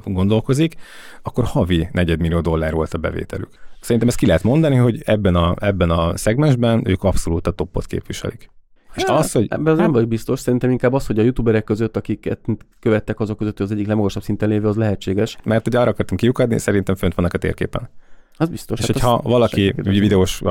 gondolkozik, 0.04 0.76
akkor 1.22 1.44
havi 1.44 1.90
negyedmillió 1.92 2.40
dollár 2.40 2.74
volt 2.74 2.94
a 2.94 2.98
bevételük. 2.98 3.50
Szerintem 3.80 4.08
ezt 4.08 4.18
ki 4.18 4.26
lehet 4.26 4.44
mondani, 4.44 4.76
hogy 4.76 5.02
ebben 5.06 5.36
a, 5.36 5.56
ebben 5.60 5.90
a 5.90 6.18
szegmensben 6.18 6.82
ők 6.88 7.04
abszolút 7.04 7.48
a 7.48 7.52
toppot 7.52 7.86
képviselik. 7.86 8.54
És 8.96 9.04
Hát, 9.04 9.20
az, 9.20 9.32
hogy 9.32 9.48
Ebben 9.50 9.74
az 9.74 9.80
nem 9.80 9.92
vagyok 9.92 10.08
biztos, 10.08 10.40
szerintem 10.40 10.70
inkább 10.70 10.94
az, 10.94 11.06
hogy 11.08 11.20
a 11.20 11.24
youtuberek 11.24 11.64
között, 11.64 11.98
akiket 11.98 12.40
követtek 12.80 13.20
azok 13.20 13.38
között, 13.38 13.58
hogy 13.58 13.66
az 13.66 13.72
egyik 13.72 13.88
legmagasabb 13.88 14.24
szinten 14.24 14.50
lévő, 14.50 14.68
az 14.68 14.76
lehetséges. 14.76 15.38
mert 15.44 15.68
ugye 15.68 15.80
arra 15.80 15.90
akartam 15.90 16.18
kiukadni, 16.18 16.60
szerintem 16.60 16.96
fönt 16.96 17.14
vannak 17.14 17.34
a 17.34 17.38
térképen. 17.38 17.90
Az 18.38 18.50
biztos. 18.50 18.80
És 18.80 18.86
hát 18.86 18.94
hogyha 18.94 19.22
valaki 19.24 19.74
kérdés. 19.74 20.00
videós 20.00 20.42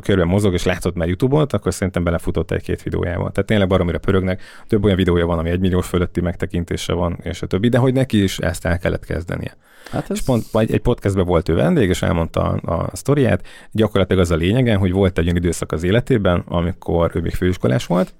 körben 0.00 0.26
mozog, 0.26 0.52
és 0.52 0.64
látott 0.64 0.94
már 0.94 1.06
YouTube-ot, 1.06 1.52
akkor 1.52 1.74
szerintem 1.74 2.04
belefutott 2.04 2.50
egy-két 2.50 2.82
videójával. 2.82 3.30
Tehát 3.30 3.48
tényleg 3.48 3.68
baromira 3.68 3.98
pörögnek. 3.98 4.42
Több 4.66 4.84
olyan 4.84 4.96
videója 4.96 5.26
van, 5.26 5.38
ami 5.38 5.50
egy 5.50 5.60
milliós 5.60 5.86
fölötti 5.86 6.20
megtekintése 6.20 6.92
van, 6.92 7.18
és 7.22 7.42
a 7.42 7.46
többi, 7.46 7.68
de 7.68 7.78
hogy 7.78 7.92
neki 7.92 8.22
is 8.22 8.38
ezt 8.38 8.64
el 8.64 8.78
kellett 8.78 9.04
kezdenie. 9.04 9.56
Hát 9.90 10.10
ez 10.10 10.16
És 10.16 10.22
pont 10.22 10.50
vagy 10.50 10.72
egy 10.72 10.80
podcastben 10.80 11.26
volt 11.26 11.48
ő 11.48 11.54
vendég, 11.54 11.88
és 11.88 12.02
elmondta 12.02 12.40
a, 12.40 12.72
a 12.72 12.96
sztoriát. 12.96 13.46
Gyakorlatilag 13.72 14.22
az 14.22 14.30
a 14.30 14.36
lényege, 14.36 14.74
hogy 14.74 14.92
volt 14.92 15.18
egy 15.18 15.24
olyan 15.24 15.36
időszak 15.36 15.72
az 15.72 15.82
életében, 15.82 16.42
amikor 16.48 17.10
ő 17.14 17.20
még 17.20 17.34
főiskolás 17.34 17.86
volt, 17.86 18.14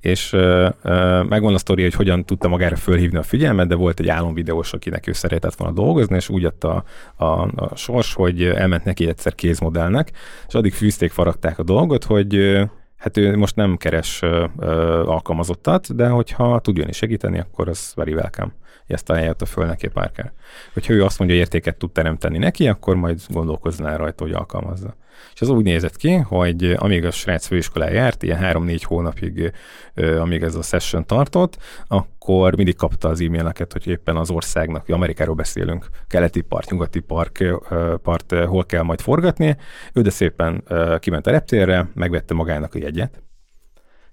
és 0.00 0.32
ö, 0.32 0.68
ö, 0.82 1.22
megvan 1.22 1.54
a 1.54 1.58
sztori, 1.58 1.82
hogy 1.82 1.94
hogyan 1.94 2.24
tudta 2.24 2.48
magára 2.48 2.76
fölhívni 2.76 3.18
a 3.18 3.22
figyelmet, 3.22 3.68
de 3.68 3.74
volt 3.74 4.00
egy 4.00 4.08
álomvideós, 4.08 4.72
akinek 4.72 5.06
ő 5.06 5.12
szeretett 5.12 5.54
volna 5.54 5.74
dolgozni, 5.74 6.16
és 6.16 6.28
úgy 6.28 6.42
jött 6.42 6.64
a, 6.64 6.84
a, 7.16 7.24
a 7.40 7.76
sors, 7.76 8.14
hogy 8.14 8.42
elment 8.42 8.84
neki 8.84 9.08
egyszer 9.08 9.34
kézmodellnek, 9.34 10.10
és 10.48 10.54
addig 10.54 10.72
fűzték, 10.72 11.10
faragták 11.10 11.58
a 11.58 11.62
dolgot, 11.62 12.04
hogy 12.04 12.60
hát 12.96 13.16
ő 13.16 13.36
most 13.36 13.56
nem 13.56 13.76
keres 13.76 14.22
ö, 14.22 14.44
ö, 14.58 15.02
alkalmazottat, 15.06 15.94
de 15.94 16.08
hogyha 16.08 16.60
tud 16.60 16.76
jönni 16.76 16.92
segíteni, 16.92 17.38
akkor 17.38 17.68
az 17.68 17.92
very 17.96 18.12
welcome. 18.12 18.52
Ezt 18.86 19.10
ajánlotta 19.10 19.46
föl 19.46 19.66
neki 19.66 19.88
Parker. 19.88 20.32
Hogyha 20.72 20.92
ő 20.92 21.04
azt 21.04 21.18
mondja, 21.18 21.36
hogy 21.36 21.44
értéket 21.46 21.76
tud 21.76 21.90
teremteni 21.90 22.38
neki, 22.38 22.68
akkor 22.68 22.96
majd 22.96 23.20
gondolkoznál 23.28 23.96
rajta, 23.96 24.24
hogy 24.24 24.32
alkalmazza. 24.32 24.94
És 25.34 25.40
az 25.40 25.48
úgy 25.48 25.64
nézett 25.64 25.96
ki, 25.96 26.14
hogy 26.14 26.74
amíg 26.76 27.04
a 27.04 27.10
srác 27.10 27.46
főiskolán 27.46 27.92
járt, 27.92 28.22
ilyen 28.22 28.38
három-négy 28.38 28.82
hónapig, 28.82 29.52
ö, 29.94 30.18
amíg 30.18 30.42
ez 30.42 30.54
a 30.54 30.62
session 30.62 31.06
tartott, 31.06 31.58
akkor 31.86 32.56
mindig 32.56 32.76
kapta 32.76 33.08
az 33.08 33.20
e-maileket, 33.20 33.72
hogy 33.72 33.86
éppen 33.86 34.16
az 34.16 34.30
országnak, 34.30 34.88
Amerikáról 34.88 35.34
beszélünk, 35.34 35.86
keleti 36.06 36.40
part, 36.40 36.70
nyugati 36.70 37.00
part, 37.00 37.40
ö, 37.40 37.94
part 38.02 38.32
hol 38.32 38.66
kell 38.66 38.82
majd 38.82 39.00
forgatni. 39.00 39.56
Ő 39.92 40.02
de 40.02 40.10
szépen 40.10 40.64
kiment 40.98 41.26
a 41.26 41.30
reptérre, 41.30 41.88
megvette 41.94 42.34
magának 42.34 42.74
a 42.74 42.78
jegyet, 42.78 43.22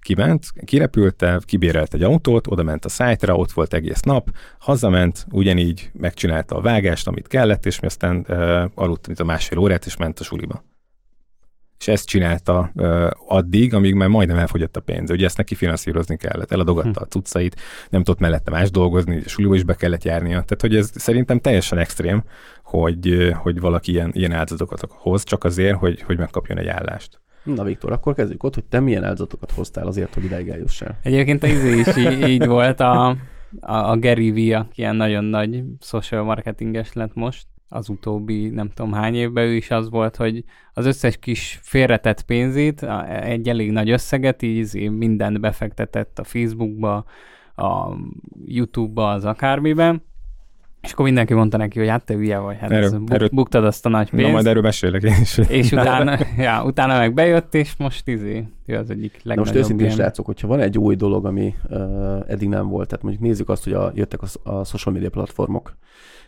kiment, 0.06 0.46
kirepülte, 0.66 1.40
kibérelt 1.46 1.94
egy 1.94 2.04
autót, 2.04 2.48
oda 2.48 2.64
ment 2.64 2.86
a 2.86 2.90
szájtra, 2.90 3.36
ott 3.36 3.52
volt 3.52 3.74
egész 3.74 4.02
nap, 4.02 4.30
hazament, 4.60 5.26
ugyanígy 5.32 5.90
megcsinálta 5.94 6.56
a 6.56 6.62
vágást, 6.62 7.08
amit 7.08 7.28
kellett, 7.28 7.66
és 7.66 7.80
mi 7.80 7.88
aztán 7.88 8.26
uh, 8.28 8.64
aludt 8.76 9.08
mint 9.08 9.20
a 9.20 9.24
másfél 9.24 9.58
órát, 9.58 9.86
és 9.86 9.98
ment 9.98 10.20
a 10.20 10.24
suliba. 10.24 10.64
És 11.80 11.88
ezt 11.88 12.08
csinálta 12.08 12.72
uh, 12.76 13.10
addig, 13.28 13.74
amíg 13.74 13.94
már 13.94 14.08
majdnem 14.08 14.38
elfogyott 14.38 14.78
a 14.78 14.80
pénz. 14.80 15.12
Ugye 15.12 15.26
ezt 15.26 15.38
neki 15.38 15.56
finanszírozni 15.56 16.18
kellett, 16.18 16.52
eladogatta 16.52 17.02
a 17.02 17.06
cuccait, 17.06 17.62
nem 17.90 18.04
tudott 18.04 18.20
mellette 18.20 18.52
más 18.52 18.72
dolgozni, 18.72 19.22
a 19.26 19.30
suliba 19.30 19.56
is 19.56 19.64
be 19.64 19.76
kellett 19.76 20.04
járnia. 20.04 20.30
Tehát, 20.30 20.62
hogy 20.62 20.76
ez 20.76 20.92
szerintem 20.96 21.40
teljesen 21.40 21.78
extrém, 21.78 22.24
hogy, 22.64 23.34
hogy 23.36 23.60
valaki 23.60 23.92
ilyen, 23.92 24.12
ilyen 24.14 24.32
áldozatokat 24.32 24.88
hoz, 24.90 25.24
csak 25.24 25.44
azért, 25.44 25.78
hogy, 25.78 26.02
hogy 26.02 26.18
megkapjon 26.18 26.58
egy 26.58 26.68
állást. 26.68 27.20
Na 27.44 27.64
Viktor, 27.64 27.92
akkor 27.92 28.14
kezdjük 28.14 28.44
ott, 28.44 28.54
hogy 28.54 28.66
te 28.66 28.80
milyen 28.80 29.04
áldozatokat 29.04 29.52
hoztál 29.52 29.88
azért, 29.88 30.14
hogy 30.14 30.24
ideig 30.24 30.48
eljussál. 30.48 31.00
Egyébként 31.04 31.44
az 31.44 31.64
is 31.64 31.98
így, 31.98 32.28
így 32.28 32.46
volt 32.46 32.80
a, 32.80 33.08
a, 33.60 33.74
a 33.90 33.98
Gary 33.98 34.32
V, 34.32 34.56
aki 34.56 34.82
ilyen 34.82 34.96
nagyon 34.96 35.24
nagy 35.24 35.64
social 35.82 36.24
marketinges 36.24 36.94
lett 36.94 37.14
most, 37.14 37.46
az 37.70 37.90
utóbbi 37.90 38.50
nem 38.50 38.70
tudom 38.70 38.94
hány 38.94 39.16
évben 39.16 39.46
ő 39.46 39.56
is 39.56 39.72
az 39.72 39.90
volt, 39.90 40.16
hogy 40.16 40.44
az 40.74 40.86
összes 40.86 41.18
kis 41.18 41.60
félretett 41.62 42.22
pénzét, 42.22 42.84
egy 43.10 43.50
elég 43.50 43.72
nagy 43.72 43.90
összeget, 43.90 44.42
így 44.42 44.92
mindent 44.92 45.40
befektetett 45.40 46.20
a 46.20 46.24
Facebookba, 46.24 47.06
a 47.56 47.96
YouTube-ba, 48.46 49.12
az 49.12 49.26
akármiben, 49.26 50.04
és 50.86 50.92
akkor 50.92 51.06
mindenki 51.06 51.34
mondta 51.34 51.58
neki, 51.58 51.80
hogy 51.80 51.88
hát 51.88 52.06
te 52.06 52.14
hülye 52.14 52.38
vagy, 52.38 52.58
hát 52.60 52.72
erről, 52.72 53.00
bu- 53.00 53.14
erről, 53.14 53.30
buktad 53.32 53.66
azt 53.66 53.86
a 53.86 53.90
nagy 53.90 54.10
pénzt. 54.10 54.26
Na 54.26 54.32
majd 54.32 54.46
erről 54.46 54.62
mesélek 54.62 55.04
én 55.04 55.16
is. 55.22 55.38
És 55.38 55.72
utána, 55.82 56.18
ja, 56.38 56.64
utána 56.66 56.98
meg 56.98 57.14
bejött, 57.14 57.54
és 57.54 57.76
most 57.78 58.08
izé, 58.08 58.48
ő 58.66 58.78
az 58.78 58.90
egyik 58.90 59.12
legnagyobb. 59.24 59.36
Na 59.36 59.42
most 59.42 59.56
őszintén 59.56 59.90
srácok, 59.90 60.26
hogyha 60.26 60.48
van 60.48 60.60
egy 60.60 60.78
új 60.78 60.96
dolog, 60.96 61.26
ami 61.26 61.56
uh, 61.70 61.80
eddig 62.28 62.50
nem 62.50 62.68
volt, 62.68 62.88
tehát 62.88 63.04
mondjuk 63.04 63.24
nézzük 63.24 63.50
azt, 63.50 63.64
hogy 63.64 63.74
a, 63.74 63.92
jöttek 63.96 64.20
a, 64.22 64.52
a 64.52 64.64
social 64.64 64.94
media 64.94 65.10
platformok, 65.10 65.78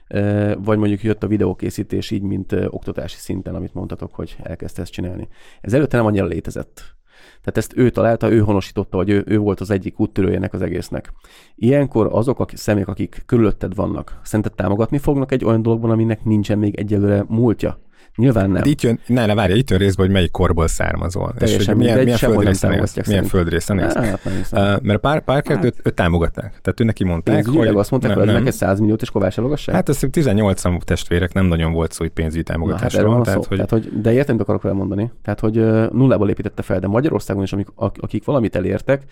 uh, 0.09 0.53
vagy 0.63 0.77
mondjuk 0.77 1.03
jött 1.03 1.23
a 1.23 1.27
videókészítés 1.27 2.11
így, 2.11 2.21
mint 2.21 2.51
uh, 2.51 2.65
oktatási 2.69 3.17
szinten, 3.17 3.55
amit 3.55 3.73
mondtatok, 3.73 4.15
hogy 4.15 4.35
elkezdte 4.43 4.81
ezt 4.81 4.91
csinálni. 4.91 5.27
Ez 5.61 5.73
előtte 5.73 5.97
nem 5.97 6.05
annyira 6.05 6.25
létezett. 6.25 6.96
Tehát 7.29 7.57
ezt 7.57 7.77
ő 7.77 7.89
találta, 7.89 8.31
ő 8.31 8.39
honosította, 8.39 8.97
vagy 8.97 9.09
ő, 9.09 9.23
ő 9.27 9.37
volt 9.37 9.59
az 9.59 9.69
egyik 9.69 9.99
úttörőjének 9.99 10.53
az 10.53 10.61
egésznek. 10.61 11.13
Ilyenkor 11.55 12.09
azok 12.11 12.39
a 12.39 12.45
személyek, 12.53 12.87
akik 12.87 13.23
körülötted 13.25 13.75
vannak, 13.75 14.19
szerinted 14.23 14.53
támogatni 14.53 14.97
fognak 14.97 15.31
egy 15.31 15.45
olyan 15.45 15.61
dologban, 15.61 15.91
aminek 15.91 16.23
nincsen 16.23 16.57
még 16.57 16.75
egyelőre 16.75 17.25
múltja? 17.27 17.79
Nyilván 18.17 18.45
nem. 18.45 18.55
Hát 18.55 18.65
itt 18.65 18.81
jön, 18.81 18.99
ne, 19.07 19.25
ne, 19.25 19.33
várja, 19.33 19.55
itt 19.55 19.69
jön 19.69 19.79
részben, 19.79 20.05
hogy 20.05 20.15
melyik 20.15 20.31
korból 20.31 20.67
származol. 20.67 21.33
Teljesen 21.37 21.61
és 21.61 21.67
hogy 21.67 21.75
milyen, 21.75 22.03
milyen 22.03 22.17
földrészen 22.17 22.73
élsz. 22.73 23.07
Milyen 23.07 23.23
földrészen 23.23 23.79
élsz. 23.79 23.93
Hát, 23.93 24.19
uh, 24.51 24.81
mert 24.81 24.99
pár, 24.99 25.23
pár 25.23 25.43
hát. 25.45 25.63
őt, 25.63 25.75
őt, 25.83 25.93
támogatták. 25.93 26.59
Tehát 26.61 26.79
ő 26.79 26.83
neki 26.83 27.03
mondták, 27.03 27.45
hogy... 27.45 27.67
azt 27.67 27.91
mondták, 27.91 28.17
hogy 28.17 28.25
neked 28.25 28.53
100 28.53 28.79
milliót 28.79 29.01
és 29.01 29.09
kovácsalogassák? 29.09 29.75
Hát 29.75 29.89
ez 29.89 29.99
18 30.11 30.59
számú 30.59 30.77
testvérek, 30.77 31.33
nem 31.33 31.45
nagyon 31.45 31.71
volt 31.71 31.91
szó, 31.91 32.03
hogy 32.03 32.13
pénzügyi 32.13 32.43
támogatásról. 32.43 33.15
hát 33.15 33.23
tehát, 33.23 33.45
hogy... 33.45 33.55
tehát, 33.55 33.71
hogy... 33.71 34.01
De 34.01 34.13
értem, 34.13 34.39
akarok 34.39 34.65
elmondani. 34.65 35.11
Tehát, 35.23 35.39
hogy 35.39 35.55
nullából 35.91 36.29
építette 36.29 36.61
fel, 36.61 36.79
de 36.79 36.87
Magyarországon 36.87 37.43
is, 37.43 37.53
amik, 37.53 37.67
akik 37.75 38.25
valamit 38.25 38.55
elértek, 38.55 39.03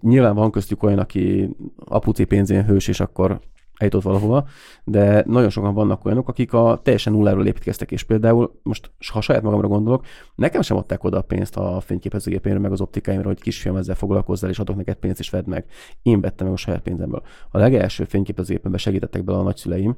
nyilván 0.00 0.34
van 0.34 0.50
köztük 0.50 0.82
olyan, 0.82 0.98
aki 0.98 1.50
apuci 1.84 2.24
pénzén 2.24 2.64
hős, 2.64 2.88
és 2.88 3.00
akkor 3.00 3.40
eljutott 3.76 4.02
valahova, 4.02 4.46
de 4.84 5.24
nagyon 5.26 5.50
sokan 5.50 5.74
vannak 5.74 6.04
olyanok, 6.04 6.28
akik 6.28 6.52
a 6.52 6.80
teljesen 6.82 7.12
nulláról 7.12 7.46
építkeztek, 7.46 7.90
és 7.90 8.02
például 8.02 8.60
most, 8.62 8.90
ha 9.12 9.20
saját 9.20 9.42
magamra 9.42 9.68
gondolok, 9.68 10.04
nekem 10.34 10.62
sem 10.62 10.76
adták 10.76 11.04
oda 11.04 11.18
a 11.18 11.22
pénzt 11.22 11.56
a 11.56 11.80
fényképezőgépémre, 11.80 12.58
meg 12.58 12.72
az 12.72 12.80
optikáimra, 12.80 13.26
hogy 13.26 13.40
kisfiam 13.40 13.76
ezzel 13.76 13.94
foglalkozzál, 13.94 14.50
és 14.50 14.58
adok 14.58 14.76
neked 14.76 14.96
pénzt, 14.96 15.20
és 15.20 15.30
vedd 15.30 15.48
meg. 15.48 15.64
Én 16.02 16.20
vettem 16.20 16.46
meg 16.46 16.54
a 16.54 16.58
saját 16.58 16.82
pénzemből. 16.82 17.22
A 17.50 17.58
legelső 17.58 18.04
fényképezőgépembe 18.04 18.78
segítettek 18.78 19.24
bele 19.24 19.38
a 19.38 19.42
nagyszüleim, 19.42 19.96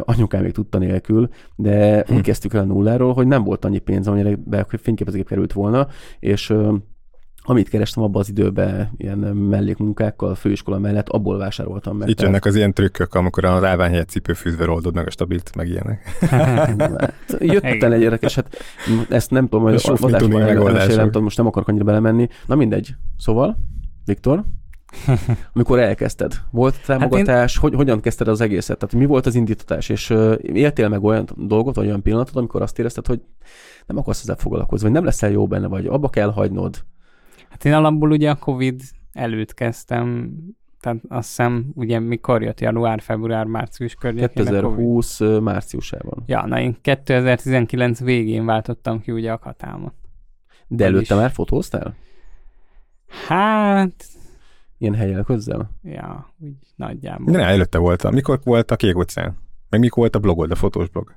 anyukám 0.00 0.42
még 0.42 0.52
tudta 0.52 0.78
nélkül, 0.78 1.28
de 1.56 2.04
hm. 2.06 2.14
úgy 2.14 2.20
kezdtük 2.20 2.54
el 2.54 2.60
a 2.60 2.64
nulláról, 2.64 3.12
hogy 3.12 3.26
nem 3.26 3.44
volt 3.44 3.64
annyi 3.64 3.78
pénz, 3.78 4.08
amire 4.08 4.36
be 4.44 4.66
fényképezőgép 4.68 5.28
került 5.28 5.52
volna, 5.52 5.86
és 6.18 6.54
amit 7.50 7.68
kerestem 7.68 8.02
abban 8.02 8.20
az 8.20 8.28
időben, 8.28 8.90
ilyen 8.96 9.18
mellékmunkákkal, 9.18 10.34
főiskola 10.34 10.78
mellett, 10.78 11.08
abból 11.08 11.38
vásároltam 11.38 11.96
meg. 11.96 12.08
Itt 12.08 12.20
jönnek 12.20 12.44
az 12.44 12.54
ilyen 12.54 12.72
trükkök, 12.72 13.14
amikor 13.14 13.44
az 13.44 13.64
állvány 13.64 13.90
helyett 13.90 14.08
cipőfűzve 14.08 14.70
oldod 14.70 14.94
meg 14.94 15.06
a 15.06 15.10
stabilt, 15.10 15.56
meg 15.56 15.68
ilyenek. 15.68 16.26
Jött 17.38 17.64
egy 17.64 18.00
érdekes, 18.00 18.34
hát 18.34 18.56
ezt 19.08 19.30
nem 19.30 19.48
tudom, 19.48 19.62
hogy 19.64 19.74
az 19.74 19.88
adásban 19.88 20.40
nem 20.96 21.04
tudom, 21.04 21.22
most 21.22 21.36
nem 21.36 21.46
akarok 21.46 21.68
annyira 21.68 21.84
belemenni. 21.84 22.28
Na 22.46 22.54
mindegy. 22.54 22.94
Szóval, 23.16 23.58
Viktor, 24.04 24.44
amikor 25.54 25.78
elkezdted? 25.78 26.34
Volt 26.50 26.84
támogatás? 26.86 27.54
Hát 27.54 27.64
én... 27.64 27.70
hogy, 27.70 27.74
hogyan 27.74 28.00
kezdted 28.00 28.28
az 28.28 28.40
egészet? 28.40 28.78
Tehát 28.78 28.94
mi 28.94 29.04
volt 29.04 29.26
az 29.26 29.34
indítatás? 29.34 29.88
És 29.88 30.10
uh, 30.10 30.38
éltél 30.42 30.88
meg 30.88 31.04
olyan 31.04 31.28
dolgot, 31.36 31.74
vagy 31.74 31.86
olyan 31.86 32.02
pillanatot, 32.02 32.36
amikor 32.36 32.62
azt 32.62 32.78
érezted, 32.78 33.06
hogy 33.06 33.20
nem 33.86 33.98
akarsz 33.98 34.20
ezzel 34.20 34.36
foglalkozni, 34.36 34.84
vagy 34.84 34.94
nem 34.94 35.04
leszel 35.04 35.30
jó 35.30 35.46
benne, 35.46 35.66
vagy 35.66 35.86
abba 35.86 36.08
kell 36.08 36.32
hagynod? 36.32 36.84
Hát 37.50 37.64
én 37.64 37.72
alapból 37.72 38.10
ugye 38.10 38.30
a 38.30 38.36
Covid 38.36 38.82
előtt 39.12 39.54
kezdtem, 39.54 40.32
tehát 40.80 40.98
azt 41.08 41.28
hiszem, 41.28 41.70
ugye 41.74 41.98
mikor 41.98 42.42
jött 42.42 42.60
január, 42.60 43.00
február, 43.00 43.46
március 43.46 43.94
környékén 43.94 44.28
2020 44.28 45.20
márciusában. 45.20 46.22
Ja, 46.26 46.46
na 46.46 46.60
én 46.60 46.76
2019 46.80 48.00
végén 48.00 48.44
váltottam 48.44 49.00
ki 49.00 49.12
ugye 49.12 49.32
a 49.32 49.38
katámat. 49.38 49.94
De 50.66 50.84
előtte 50.84 51.14
is. 51.14 51.20
már 51.20 51.30
fotóztál? 51.30 51.94
Hát... 53.26 54.04
Ilyen 54.78 54.94
helyen 54.94 55.24
közzel? 55.24 55.70
Ja, 55.82 56.34
úgy 56.38 56.56
nagyjából. 56.76 57.32
De 57.32 57.38
ne, 57.38 57.44
előtte 57.44 57.78
volt. 57.78 58.10
Mikor 58.10 58.40
volt 58.44 58.70
a 58.70 58.76
Kék 58.76 58.96
utcán? 58.96 59.36
Meg 59.68 59.80
mikor 59.80 59.98
volt 59.98 60.14
a 60.14 60.18
blogod, 60.18 60.50
a 60.50 60.54
fotós 60.54 60.88
blog? 60.88 61.14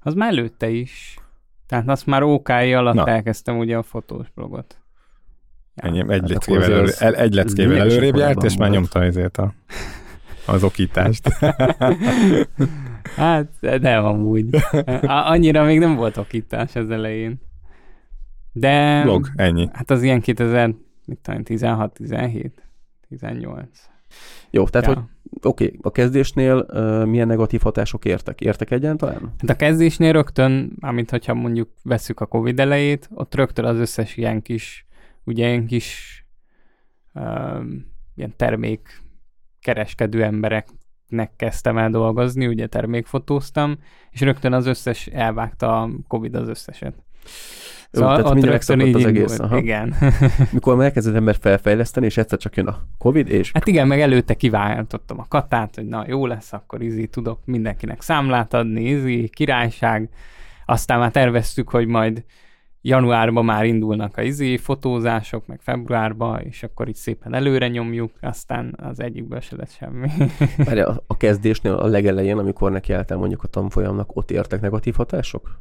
Az 0.00 0.14
már 0.14 0.28
előtte 0.30 0.68
is. 0.68 1.18
Tehát 1.66 1.88
azt 1.88 2.06
már 2.06 2.22
OK 2.22 2.48
alatt 2.48 2.94
Na. 2.94 3.06
elkezdtem 3.06 3.58
ugye 3.58 3.76
a 3.76 3.82
fotós 3.82 4.30
blogot. 4.34 4.77
Ennyi, 5.80 5.98
egy, 5.98 6.20
hát 6.20 6.28
leckével, 6.28 6.72
elő, 6.72 6.88
el, 6.98 7.14
egy 7.14 7.34
leckével 7.34 7.78
előrébb 7.78 8.16
járt, 8.16 8.42
és 8.42 8.56
már 8.56 8.70
nyomta 8.70 9.02
ezért 9.02 9.36
a, 9.36 9.54
az 10.46 10.62
okítást. 10.62 11.28
hát, 13.16 13.48
nem 13.60 14.04
amúgy. 14.04 14.46
Annyira 15.02 15.64
még 15.64 15.78
nem 15.78 15.94
volt 15.94 16.16
okítás 16.16 16.76
az 16.76 16.90
elején. 16.90 17.40
De... 18.52 19.02
Blog, 19.02 19.28
ennyi. 19.36 19.68
Hát 19.72 19.90
az 19.90 20.02
ilyen 20.02 20.20
2000, 20.20 20.74
mit 21.04 21.18
tudom, 21.22 21.42
16, 21.42 21.92
17, 21.92 22.62
18. 23.08 23.68
Jó, 24.50 24.68
tehát 24.68 24.86
ja. 24.86 24.94
hogy 24.94 25.02
oké, 25.42 25.64
okay, 25.64 25.78
a 25.82 25.90
kezdésnél 25.90 26.66
uh, 26.68 27.04
milyen 27.04 27.26
negatív 27.26 27.60
hatások 27.60 28.04
értek? 28.04 28.40
Értek 28.40 28.70
egyáltalán? 28.70 29.34
Hát 29.38 29.50
a 29.50 29.56
kezdésnél 29.56 30.12
rögtön, 30.12 30.72
amit 30.80 31.10
hogyha 31.10 31.34
mondjuk 31.34 31.68
veszük 31.82 32.20
a 32.20 32.26
Covid 32.26 32.60
elejét, 32.60 33.08
ott 33.14 33.34
rögtön 33.34 33.64
az 33.64 33.76
összes 33.76 34.16
ilyen 34.16 34.42
kis 34.42 34.87
ugye 35.28 35.48
ilyen 35.48 35.66
kis 35.66 36.18
um, 37.14 37.86
ilyen 38.14 38.36
termék 38.36 39.02
kereskedő 39.60 40.22
embereknek 40.24 41.32
kezdtem 41.36 41.78
el 41.78 41.90
dolgozni, 41.90 42.46
ugye 42.46 42.66
termékfotóztam, 42.66 43.78
és 44.10 44.20
rögtön 44.20 44.52
az 44.52 44.66
összes 44.66 45.06
elvágta 45.06 45.82
a 45.82 45.90
Covid 46.08 46.34
az 46.34 46.48
összeset. 46.48 46.94
Szóval 47.90 48.22
tehát 48.22 48.44
rögtön 48.44 48.80
így 48.80 48.94
az 48.94 49.04
egész. 49.04 49.38
Aha. 49.38 49.58
Igen. 49.58 49.94
Mikor 50.52 50.82
elkezdett 50.82 51.14
ember 51.14 51.36
felfejleszteni, 51.40 52.06
és 52.06 52.16
egyszer 52.16 52.38
csak 52.38 52.56
jön 52.56 52.66
a 52.66 52.78
Covid, 52.98 53.28
és... 53.28 53.50
Hát 53.52 53.66
igen, 53.66 53.86
meg 53.86 54.00
előtte 54.00 54.34
kiváltottam 54.34 55.18
a 55.18 55.26
katát, 55.28 55.74
hogy 55.74 55.86
na 55.86 56.04
jó 56.06 56.26
lesz, 56.26 56.52
akkor 56.52 56.82
izi 56.82 57.06
tudok 57.06 57.40
mindenkinek 57.44 58.02
számlát 58.02 58.54
adni, 58.54 58.84
izi, 58.84 59.28
királyság. 59.28 60.08
Aztán 60.66 60.98
már 60.98 61.10
terveztük, 61.10 61.70
hogy 61.70 61.86
majd 61.86 62.24
januárban 62.82 63.44
már 63.44 63.64
indulnak 63.64 64.16
a 64.16 64.22
izé 64.22 64.56
fotózások, 64.56 65.46
meg 65.46 65.60
februárban, 65.60 66.40
és 66.40 66.62
akkor 66.62 66.88
így 66.88 66.94
szépen 66.94 67.34
előre 67.34 67.68
nyomjuk, 67.68 68.10
aztán 68.20 68.76
az 68.82 69.00
egyikből 69.00 69.40
se 69.40 69.56
lett 69.56 69.70
semmi. 69.70 70.08
Mert 70.66 70.86
a, 70.86 71.02
a 71.06 71.16
kezdésnél, 71.16 71.72
a 71.72 71.86
legelején, 71.86 72.38
amikor 72.38 72.70
nekiálltál 72.70 73.18
mondjuk 73.18 73.42
a 73.42 73.48
tanfolyamnak, 73.48 74.16
ott 74.16 74.30
értek 74.30 74.60
negatív 74.60 74.94
hatások? 74.94 75.60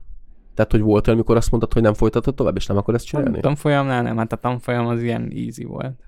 Tehát, 0.54 0.72
hogy 0.72 0.82
volt 0.82 1.08
olyan, 1.08 1.20
amikor 1.20 1.36
azt 1.36 1.52
mondtad, 1.52 1.74
hogy 1.74 1.82
nem 1.82 1.94
folytatod 1.94 2.36
tovább, 2.36 2.56
és 2.56 2.66
nem 2.66 2.78
akar 2.78 2.96
ezt 2.96 3.06
csinálni? 3.06 3.38
A 3.38 3.42
tanfolyamnál 3.42 4.02
nem, 4.04 4.18
hát 4.18 4.32
a 4.32 4.36
tanfolyam 4.36 4.88
az 4.88 5.04
ilyen 5.04 5.32
easy 5.36 5.64
volt. 5.64 6.07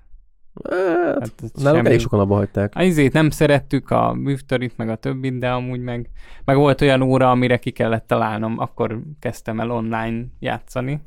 Hát, 0.68 1.32
hát 1.42 1.50
nálunk 1.62 1.86
elég 1.86 2.00
sokan 2.00 2.20
abba 2.20 2.34
hagyták. 2.34 2.72
A 2.76 2.82
izét 2.82 3.12
nem 3.12 3.30
szerettük, 3.30 3.90
a 3.90 4.12
műftörit, 4.12 4.76
meg 4.76 4.88
a 4.88 4.96
többit, 4.96 5.38
de 5.38 5.50
amúgy 5.50 5.80
meg, 5.80 6.10
meg 6.44 6.56
volt 6.56 6.80
olyan 6.80 7.02
óra, 7.02 7.30
amire 7.30 7.56
ki 7.56 7.70
kellett 7.70 8.06
találnom, 8.06 8.58
akkor 8.58 9.00
kezdtem 9.18 9.60
el 9.60 9.70
online 9.70 10.24
játszani. 10.38 11.00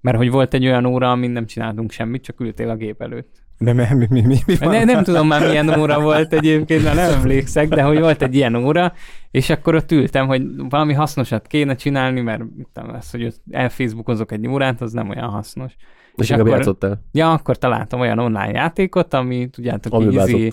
Mert 0.00 0.16
hogy 0.16 0.30
volt 0.30 0.54
egy 0.54 0.66
olyan 0.66 0.84
óra, 0.84 1.10
amin 1.10 1.30
nem 1.30 1.46
csináltunk 1.46 1.90
semmit, 1.90 2.22
csak 2.22 2.40
ültél 2.40 2.70
a 2.70 2.76
gép 2.76 3.02
előtt. 3.02 3.42
De 3.58 3.72
mi, 3.72 3.84
mi, 3.90 4.06
mi, 4.10 4.20
mi, 4.20 4.38
mi 4.46 4.56
van? 4.56 4.68
Ne, 4.68 4.84
nem 4.84 5.02
tudom 5.02 5.26
már 5.26 5.46
milyen 5.46 5.78
óra 5.78 6.00
volt 6.00 6.32
egyébként, 6.32 6.82
mert 6.82 6.96
nem 6.96 7.12
emlékszek, 7.12 7.68
de 7.68 7.82
hogy 7.82 7.98
volt 7.98 8.22
egy 8.22 8.34
ilyen 8.34 8.54
óra, 8.54 8.92
és 9.30 9.50
akkor 9.50 9.74
ott 9.74 9.92
ültem, 9.92 10.26
hogy 10.26 10.42
valami 10.68 10.92
hasznosat 10.92 11.46
kéne 11.46 11.74
csinálni, 11.74 12.20
mert 12.20 12.42
tudom, 12.72 12.94
az, 12.94 13.10
hogy 13.10 13.34
elfacebookozok 13.50 14.32
egy 14.32 14.46
órát, 14.46 14.80
az 14.80 14.92
nem 14.92 15.08
olyan 15.08 15.28
hasznos 15.28 15.76
És 16.16 16.30
És 16.30 16.36
akkor- 16.36 16.48
játszottál. 16.48 17.04
Ja, 17.12 17.32
akkor 17.32 17.56
találtam 17.58 18.00
olyan 18.00 18.18
online 18.18 18.50
játékot, 18.50 19.14
ami 19.14 19.48
tudjátok, 19.48 19.92
Ami 19.92 20.14
izé, 20.14 20.50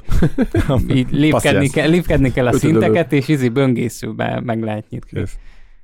így 0.90 1.08
lépkedni, 1.24 1.70
kell, 1.70 1.90
lépkedni 1.90 2.32
kell 2.32 2.48
a 2.48 2.54
Ötödölő. 2.54 2.80
szinteket, 2.80 3.12
és 3.12 3.28
izi 3.28 3.50
böngészőbe 3.50 4.40
meg 4.44 4.64
lehet 4.64 4.90
nyitni. 4.90 5.20
Kész. 5.20 5.38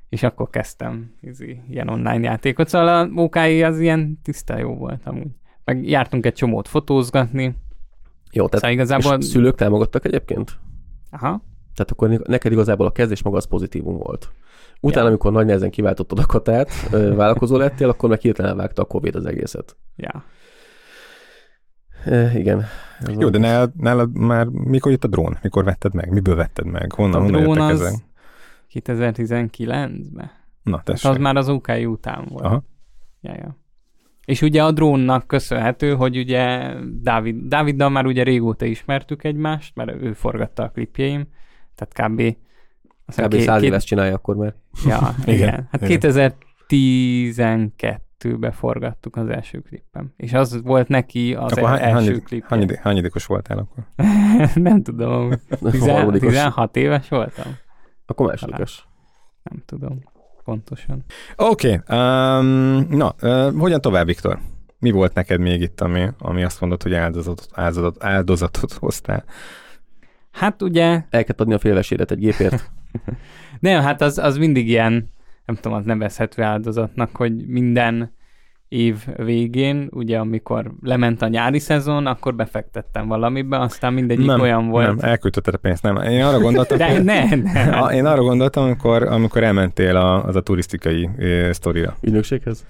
És 0.10 0.24
akkor 0.24 0.50
kezdtem 0.50 1.14
izi, 1.22 1.60
ilyen 1.70 1.88
online 1.90 2.20
játékot. 2.20 2.68
Szóval 2.68 2.88
a 2.88 3.10
OKI 3.22 3.64
az 3.64 3.80
ilyen 3.80 4.20
tiszta 4.24 4.58
jó 4.58 4.76
volt 4.76 5.02
amúgy. 5.06 5.28
Meg 5.64 5.88
jártunk 5.90 6.26
egy 6.26 6.34
csomót 6.34 6.68
fotózgatni. 6.68 7.56
Jó, 8.32 8.48
tehát 8.48 8.60
Szóval 8.66 8.72
igazából... 8.72 9.22
szülők 9.22 9.56
támogattak 9.56 10.06
egyébként? 10.06 10.52
Aha. 11.10 11.42
Tehát 11.78 11.92
akkor 11.92 12.10
neked 12.10 12.52
igazából 12.52 12.86
a 12.86 12.92
kezdés 12.92 13.22
maga 13.24 13.38
az 13.38 13.48
pozitívum 13.48 13.98
volt. 13.98 14.32
Utána, 14.80 15.02
Ja. 15.02 15.08
amikor 15.08 15.32
nagy 15.32 15.46
nehezen 15.46 15.70
kiváltottad 15.70 16.20
a 16.20 16.26
katát, 16.26 16.90
vállalkozó 17.16 17.58
lettél, 17.58 17.90
akkor 17.90 18.10
meg 18.10 18.20
hirtelen 18.20 18.52
elvágta 18.52 18.82
a 18.82 18.86
Covid 18.86 19.16
az 19.16 19.26
egészet. 19.26 19.78
Ja. 19.96 20.24
E, 22.06 22.32
igen. 22.40 22.66
Ez 23.00 23.16
Jó, 23.20 23.30
de 23.30 23.38
nálad, 23.38 23.72
nálad 23.76 24.18
már 24.18 24.46
mikor 24.46 24.92
jött 24.92 25.04
a 25.04 25.08
drón? 25.08 25.38
Mikor 25.42 25.64
vetted 25.64 25.94
meg? 25.94 26.12
Miből 26.12 26.36
vetted 26.36 26.66
meg? 26.66 26.92
Honnan, 26.92 27.22
A 27.22 27.24
honnan 27.24 27.42
drón 27.42 27.58
jöttek 27.58 27.74
az 27.74 27.82
ezek? 27.82 28.00
2019-ben. 28.74 30.32
Na, 30.64 30.76
Az 30.76 30.84
tessék. 30.84 31.18
már 31.18 31.36
az 31.36 31.48
UKI 31.48 31.86
után 31.86 32.26
volt. 32.30 32.46
Aha. 32.46 32.64
Ja, 33.22 33.34
ja. 33.34 33.58
És 34.26 34.42
ugye 34.42 34.64
a 34.64 34.72
drónnak 34.72 35.28
köszönhető, 35.28 35.96
hogy 35.96 36.18
ugye 36.18 36.74
Dávid, 37.02 37.36
Dáviddal 37.48 37.90
már 37.90 38.06
ugye 38.06 38.24
régóta 38.24 38.66
ismertük 38.66 39.24
egymást, 39.24 39.76
mert 39.76 40.02
ő 40.02 40.14
forgatta 40.14 40.64
a 40.64 40.70
klipjeim, 40.70 41.28
tehát 41.78 42.12
kb. 42.12 42.38
Kb. 43.16 43.40
száz 43.40 43.62
éves 43.62 43.84
csinálja 43.84 44.14
akkor 44.14 44.36
már. 44.36 44.56
Ja, 44.86 45.00
igen. 45.26 45.36
Igen. 45.36 45.68
Hát 45.72 45.90
igen. 45.90 46.00
2012-ben 46.70 48.52
forgattuk 48.52 49.16
az 49.16 49.28
első 49.30 49.60
klipem. 49.60 50.14
És 50.16 50.34
az 50.34 50.62
volt 50.64 50.88
neki 50.88 51.34
az 51.34 51.52
Akkor 51.52 51.64
el- 51.64 51.78
hány, 51.78 51.82
első 51.82 52.12
hány, 52.12 52.24
klipje. 52.24 52.58
hány, 52.58 52.78
hányadikos 52.82 53.26
voltál 53.26 53.58
akkor? 53.58 53.84
nem 54.70 54.84
tudom. 54.84 55.32
A 55.62 55.70
10, 55.70 55.88
harmadikos. 55.90 56.30
16 56.30 56.76
éves 56.76 57.10
voltam? 57.10 57.56
Akkor 58.06 58.28
másodikos. 58.28 58.88
Nem 59.44 59.64
tudom 59.66 60.02
pontosan. 60.48 61.04
Oké, 61.36 61.74
okay, 61.74 61.98
um, 62.00 62.46
na, 62.90 63.16
uh, 63.22 63.60
hogyan 63.60 63.82
tovább, 63.82 64.06
Viktor? 64.06 64.40
Mi 64.80 64.92
volt 64.92 65.14
neked 65.14 65.40
még 65.40 65.62
itt, 65.62 65.82
ami, 65.82 66.08
ami 66.20 66.44
azt 66.44 66.62
mondod, 66.62 66.84
hogy 66.84 66.94
áldozatot, 66.94 67.48
áldozatot, 67.54 68.04
áldozatot 68.04 68.74
hoztál? 68.74 69.24
Hát 70.38 70.62
ugye 70.62 71.02
El 71.10 71.24
kell 71.24 71.36
adni 71.38 71.54
a 71.54 71.60
félveséret 71.60 72.12
egy 72.12 72.20
gépért. 72.20 72.72
Nem, 73.60 73.82
hát 73.82 74.02
az, 74.02 74.18
az 74.18 74.38
mindig 74.38 74.68
ilyen, 74.68 75.10
nem 75.46 75.56
tudom, 75.56 75.78
az 75.78 75.86
nevezhető 75.86 76.42
áldozatnak, 76.42 77.16
hogy 77.16 77.48
minden 77.48 78.16
év 78.68 79.06
végén, 79.16 79.88
ugye 79.92 80.18
amikor 80.20 80.72
lement 80.82 81.22
a 81.22 81.28
nyári 81.28 81.60
szezon, 81.60 82.06
akkor 82.06 82.36
befektettem 82.36 83.08
valamibe, 83.08 83.60
aztán 83.60 83.94
mindegyik 83.94 84.26
nem, 84.26 84.40
olyan 84.42 84.68
volt. 84.68 84.88
Nem, 84.88 85.10
elküldted 85.10 85.54
a 85.54 85.58
pénzt, 85.58 85.84
nem. 85.84 85.96
Én 85.98 86.24
arra 86.24 86.40
gondoltam, 86.40 86.78
De 86.78 86.92
hogy- 86.92 87.04
ne, 87.04 87.36
ne. 87.36 87.62
A- 87.62 87.94
Én 87.94 88.06
arra 88.06 88.22
gondoltam, 88.22 88.64
amikor, 88.64 89.04
amikor 89.04 89.44
elmentél 89.44 89.96
a, 89.96 90.24
az 90.26 90.36
a 90.36 90.42
turisztikai 90.42 91.10
ö, 91.18 91.50
sztorira, 91.52 91.96
Ügynökséghez? 92.02 92.66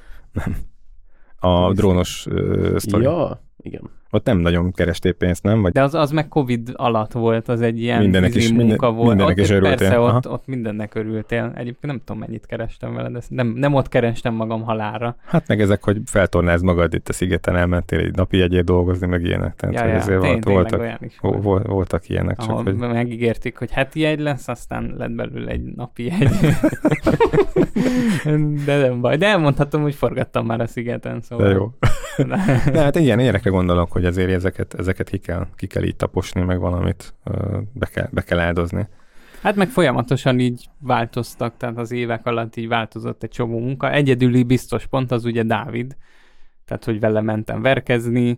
a 1.39 1.73
drónos 1.73 2.25
ö, 2.29 2.75
sztori. 2.79 3.03
Ja, 3.03 3.41
igen. 3.57 3.81
Ott 4.17 4.25
nem 4.25 4.37
nagyon 4.37 4.71
kerestél 4.71 5.13
pénzt, 5.13 5.43
nem? 5.43 5.61
Vagy 5.61 5.71
De 5.71 5.81
az, 5.83 5.93
az 5.93 6.11
meg 6.11 6.27
Covid 6.27 6.69
alatt 6.75 7.11
volt, 7.11 7.47
az 7.47 7.61
egy 7.61 7.81
ilyen 7.81 8.01
Mindennek 8.01 8.29
izé 8.29 8.39
is- 8.39 8.49
munka 8.51 8.65
minden- 8.67 8.95
volt. 8.95 9.07
mindennek 9.07 9.37
ott, 9.37 9.43
is 9.43 9.49
örültél. 9.49 9.77
Persze, 9.77 9.95
Aha. 9.97 10.15
ott, 10.17 10.29
ott 10.29 10.47
mindennek 10.47 10.95
örültél. 10.95 11.43
Egyébként 11.55 11.85
nem 11.85 12.01
tudom, 12.05 12.21
mennyit 12.21 12.45
kerestem 12.45 12.93
vele, 12.93 13.09
de 13.09 13.17
ezt 13.17 13.29
nem, 13.29 13.47
nem 13.47 13.73
ott 13.73 13.89
kerestem 13.89 14.33
magam 14.33 14.63
halára. 14.63 15.15
hát 15.25 15.47
meg 15.47 15.61
ezek, 15.61 15.83
hogy 15.83 15.97
feltornázd 16.05 16.63
magad 16.63 16.93
itt 16.93 17.09
a 17.09 17.13
szigeten, 17.13 17.55
elmentél 17.55 17.99
egy 17.99 18.15
napi 18.15 18.37
jegyért 18.37 18.65
dolgozni, 18.65 19.07
meg 19.07 19.23
ilyenek. 19.23 19.55
Tehát 19.55 19.75
Ja, 19.75 19.85
ja, 19.85 19.99
tény, 20.19 20.21
volt, 20.31 20.43
voltak, 20.43 20.79
olyan 20.79 20.97
is 21.01 21.17
vo- 21.21 21.43
volt. 21.43 21.63
vo- 21.63 21.67
voltak 21.73 22.09
ilyenek, 22.09 22.37
csak 22.37 22.59
hogy 22.59 22.75
megígérték, 22.75 23.57
hogy 23.57 23.71
heti 23.71 24.05
egy 24.05 24.19
lesz, 24.19 24.47
aztán 24.47 24.93
lett 24.97 25.11
belőle 25.11 25.51
egy 25.51 25.63
napi 25.75 26.11
egy. 26.19 26.29
de 28.65 28.77
nem 28.77 29.01
baj. 29.01 29.17
De 29.17 29.27
elmondhatom, 29.27 29.81
hogy 29.81 29.95
forgattam 29.95 30.45
már 30.45 30.61
a 30.61 30.67
szigeten, 30.67 31.21
szóval. 31.21 31.47
de 31.47 31.53
jó. 31.53 31.71
De 32.71 32.81
hát 32.81 32.95
ilyen 32.95 33.19
ilyenekre 33.19 33.49
gondolok, 33.49 33.91
hogy 33.91 34.05
azért 34.07 34.31
ezeket, 34.31 34.73
ezeket 34.73 35.09
ki, 35.09 35.17
kell, 35.17 35.47
ki 35.55 35.67
kell 35.67 35.83
így 35.83 35.95
taposni, 35.95 36.41
meg 36.41 36.59
valamit 36.59 37.13
be 37.73 37.85
kell, 37.85 38.07
be 38.11 38.21
kell 38.21 38.39
áldozni. 38.39 38.87
Hát 39.41 39.55
meg 39.55 39.69
folyamatosan 39.69 40.39
így 40.39 40.65
változtak, 40.79 41.57
tehát 41.57 41.77
az 41.77 41.91
évek 41.91 42.25
alatt 42.25 42.55
így 42.55 42.67
változott 42.67 43.23
egy 43.23 43.29
csomó 43.29 43.59
munka. 43.59 43.91
Egyedüli 43.91 44.43
biztos 44.43 44.87
pont 44.87 45.11
az 45.11 45.25
ugye 45.25 45.43
Dávid, 45.43 45.97
tehát 46.65 46.85
hogy 46.85 46.99
vele 46.99 47.21
mentem 47.21 47.61
verkezni, 47.61 48.37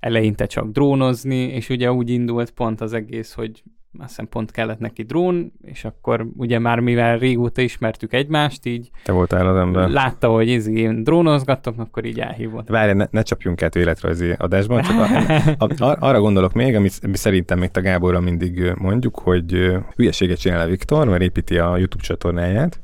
eleinte 0.00 0.46
csak 0.46 0.70
drónozni, 0.70 1.36
és 1.36 1.68
ugye 1.68 1.92
úgy 1.92 2.10
indult 2.10 2.50
pont 2.50 2.80
az 2.80 2.92
egész, 2.92 3.32
hogy 3.32 3.62
azt 3.98 4.08
hiszem 4.08 4.28
pont 4.28 4.50
kellett 4.50 4.78
neki 4.78 5.02
drón, 5.02 5.52
és 5.62 5.84
akkor 5.84 6.26
ugye 6.36 6.58
már 6.58 6.80
mivel 6.80 7.18
régóta 7.18 7.60
ismertük 7.60 8.12
egymást, 8.12 8.66
így 8.66 8.90
Te 9.04 9.12
voltál 9.12 9.46
az 9.48 9.56
ember. 9.56 9.88
látta, 9.88 10.28
hogy 10.28 10.50
ez 10.50 10.66
én 10.66 11.04
drónozgatok, 11.04 11.78
akkor 11.78 12.04
így 12.04 12.20
elhívott. 12.20 12.68
Várj, 12.68 12.92
ne, 12.92 13.06
ne 13.10 13.22
csapjunk 13.22 13.62
át 13.62 13.76
életrajzi 13.76 14.30
adásban, 14.38 14.82
csak 14.82 14.98
a, 14.98 15.32
a, 15.64 15.84
a, 15.84 15.96
arra 16.00 16.20
gondolok 16.20 16.52
még, 16.52 16.74
amit, 16.74 16.98
amit 17.02 17.16
szerintem 17.16 17.62
itt 17.62 17.76
a 17.76 17.80
Gáborra 17.80 18.20
mindig 18.20 18.72
mondjuk, 18.78 19.18
hogy 19.18 19.72
hülyeséget 19.96 20.40
csinál 20.40 20.60
a 20.60 20.70
Viktor, 20.70 21.08
mert 21.08 21.22
építi 21.22 21.58
a 21.58 21.76
YouTube 21.76 22.02
csatornáját, 22.02 22.83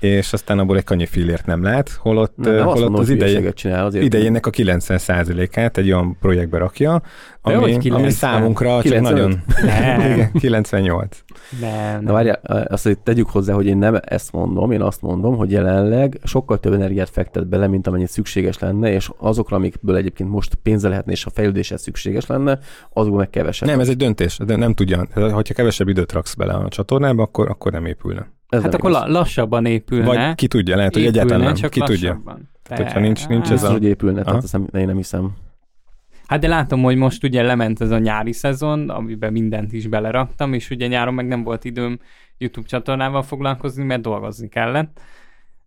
és 0.00 0.32
aztán 0.32 0.58
abból 0.58 0.76
egy 0.76 0.84
kanyi 0.84 1.06
fillért 1.06 1.46
nem 1.46 1.62
lát, 1.62 1.90
holott, 1.90 2.36
Nem, 2.36 2.54
nem 2.54 2.64
holott 2.64 2.80
mondom, 2.80 3.00
az 3.00 3.08
ideje, 3.08 3.52
csinál, 3.52 3.84
azért 3.84 4.04
idejének 4.04 4.46
a 4.46 4.50
90%-át 4.50 5.76
egy 5.76 5.86
olyan 5.86 6.16
projektbe 6.20 6.58
rakja, 6.58 7.02
ami, 7.42 7.54
ami 7.54 7.78
90? 7.78 8.10
számunkra 8.10 8.68
csak 8.68 8.82
95? 8.82 9.12
nagyon... 9.12 9.42
Nem. 9.62 10.00
Igen, 10.12 10.32
98. 10.32 11.18
Nem, 11.60 12.02
Na 12.02 12.12
várjál, 12.12 12.40
azt 12.68 12.84
hogy 12.84 12.98
tegyük 12.98 13.28
hozzá, 13.28 13.54
hogy 13.54 13.66
én 13.66 13.76
nem 13.76 13.98
ezt 14.04 14.32
mondom, 14.32 14.70
én 14.70 14.82
azt 14.82 15.02
mondom, 15.02 15.36
hogy 15.36 15.50
jelenleg 15.50 16.18
sokkal 16.24 16.60
több 16.60 16.72
energiát 16.72 17.10
fektet 17.10 17.46
bele, 17.46 17.66
mint 17.66 17.86
amennyit 17.86 18.08
szükséges 18.08 18.58
lenne, 18.58 18.92
és 18.92 19.10
azokra, 19.18 19.56
amikből 19.56 19.96
egyébként 19.96 20.30
most 20.30 20.54
pénze 20.54 20.88
lehetne, 20.88 21.12
és 21.12 21.24
a 21.26 21.30
fejlődéshez 21.30 21.82
szükséges 21.82 22.26
lenne, 22.26 22.58
azokból 22.92 23.18
meg 23.18 23.30
kevesebb. 23.30 23.68
Nem, 23.68 23.80
ez 23.80 23.88
egy 23.88 23.96
döntés, 23.96 24.38
de 24.46 24.56
nem 24.56 24.74
tudja. 24.74 25.06
Ha 25.14 25.42
kevesebb 25.42 25.88
időt 25.88 26.12
raksz 26.12 26.34
bele 26.34 26.52
a 26.52 26.68
csatornába, 26.68 27.22
akkor, 27.22 27.48
akkor 27.48 27.72
nem 27.72 27.86
épülne. 27.86 28.32
Ez 28.54 28.62
Hát 28.62 28.74
akkor 28.74 28.90
igaz. 28.90 29.02
la- 29.02 29.08
lassabban 29.18 29.66
épülne. 29.66 30.04
Vagy 30.06 30.34
ki 30.34 30.46
tudja, 30.46 30.76
lehet, 30.76 30.94
hogy 30.94 31.06
egyáltalán 31.06 31.44
nem. 31.44 31.54
csak 31.54 31.70
Ki 31.70 31.80
tudja. 31.80 32.22
De- 32.68 32.76
hogyha 32.76 33.00
nincs- 33.00 33.28
nincs 33.28 33.50
ez 33.50 33.62
a- 33.62 33.70
hogy 33.70 33.84
épülne, 33.84 34.16
Aha. 34.20 34.24
tehát 34.24 34.42
azt 34.42 34.52
nem, 34.52 34.66
én 34.80 34.86
nem 34.86 34.96
hiszem. 34.96 35.30
Hát 36.26 36.40
de 36.40 36.48
látom, 36.48 36.82
hogy 36.82 36.96
most 36.96 37.24
ugye 37.24 37.42
lement 37.42 37.80
ez 37.80 37.90
a 37.90 37.98
nyári 37.98 38.32
szezon, 38.32 38.88
amiben 38.90 39.32
mindent 39.32 39.72
is 39.72 39.86
beleraktam, 39.86 40.52
és 40.52 40.70
ugye 40.70 40.86
nyáron 40.86 41.14
meg 41.14 41.26
nem 41.26 41.42
volt 41.42 41.64
időm 41.64 41.98
YouTube 42.38 42.66
csatornával 42.66 43.22
foglalkozni, 43.22 43.84
mert 43.84 44.00
dolgozni 44.02 44.48
kellett. 44.48 45.00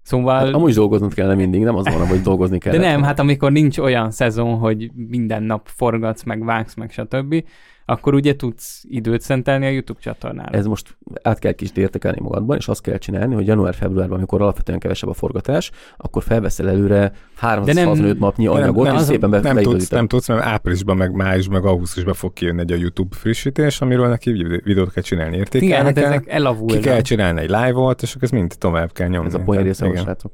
Szóval... 0.02 0.46
Hát, 0.46 0.54
amúgy 0.54 0.74
dolgoznod 0.74 1.14
kellene 1.14 1.36
mindig, 1.36 1.64
nem 1.64 1.76
az 1.76 1.84
van, 1.86 2.08
hogy 2.08 2.22
dolgozni 2.22 2.58
kell. 2.58 2.72
de 2.74 2.80
nem, 2.80 3.04
hát 3.04 3.20
amikor 3.20 3.52
nincs 3.52 3.78
olyan 3.78 4.12
szezon, 4.12 4.58
hogy 4.58 4.92
minden 4.96 5.44
nap 5.44 5.68
forgatsz, 5.68 6.24
meg 6.24 6.44
vágsz, 6.46 6.76
meg 6.76 6.92
stb., 6.92 7.44
akkor 7.90 8.14
ugye 8.14 8.36
tudsz 8.36 8.84
időt 8.90 9.22
szentelni 9.22 9.66
a 9.66 9.70
YouTube 9.70 10.00
csatornára. 10.00 10.58
Ez 10.58 10.66
most 10.66 10.98
át 11.22 11.40
kell 11.40 11.52
kis 11.52 11.70
értekelni 11.76 12.20
magadban, 12.22 12.58
és 12.58 12.68
azt 12.68 12.82
kell 12.82 12.98
csinálni, 12.98 13.34
hogy 13.36 13.48
január-februárban, 13.48 14.18
amikor 14.18 14.42
alapvetően 14.42 14.80
kevesebb 14.80 15.10
a 15.10 15.14
forgatás, 15.14 15.72
akkor 15.98 16.24
felveszel 16.24 16.70
előre 16.70 17.12
365 17.36 18.20
napnyi 18.20 18.46
De 18.46 18.52
nem, 18.52 18.62
anyagot, 18.62 18.84
nem, 18.86 18.94
és 18.96 19.00
az- 19.02 19.08
szépen 19.08 19.30
be, 19.30 19.40
nem, 19.40 19.58
tudsz, 19.58 19.90
nem 19.90 20.08
tudsz, 20.08 20.28
mert 20.28 20.42
áprilisban, 20.42 20.98
meg 20.98 21.12
májusban, 21.12 21.62
meg 21.62 21.70
augusztusban 21.70 22.14
fog 22.14 22.34
kijönni 22.34 22.62
egy 22.62 22.72
a 22.72 22.76
YouTube 22.76 23.16
frissítés, 23.16 23.82
amiről 23.82 24.08
neki 24.08 24.32
vid- 24.32 24.64
videót 24.64 24.92
kell 24.92 25.04
csinálni, 25.04 25.30
Igen, 25.32 25.40
értékelni 25.44 25.84
hát 25.86 25.94
kell, 25.94 26.04
ezek 26.04 26.24
ki 26.24 26.30
elavulnak. 26.30 26.82
kell 26.82 27.02
csinálni 27.02 27.42
egy 27.42 27.50
live-ot, 27.50 28.02
és 28.02 28.10
akkor 28.10 28.24
ez 28.24 28.30
mind 28.30 28.56
tovább 28.58 28.92
kell 28.92 29.08
nyomni. 29.08 29.28
Ez 29.28 29.34
a 29.34 29.40
poén 29.40 29.64
része, 29.64 29.88
Igen. 29.88 30.04
srácok. 30.04 30.32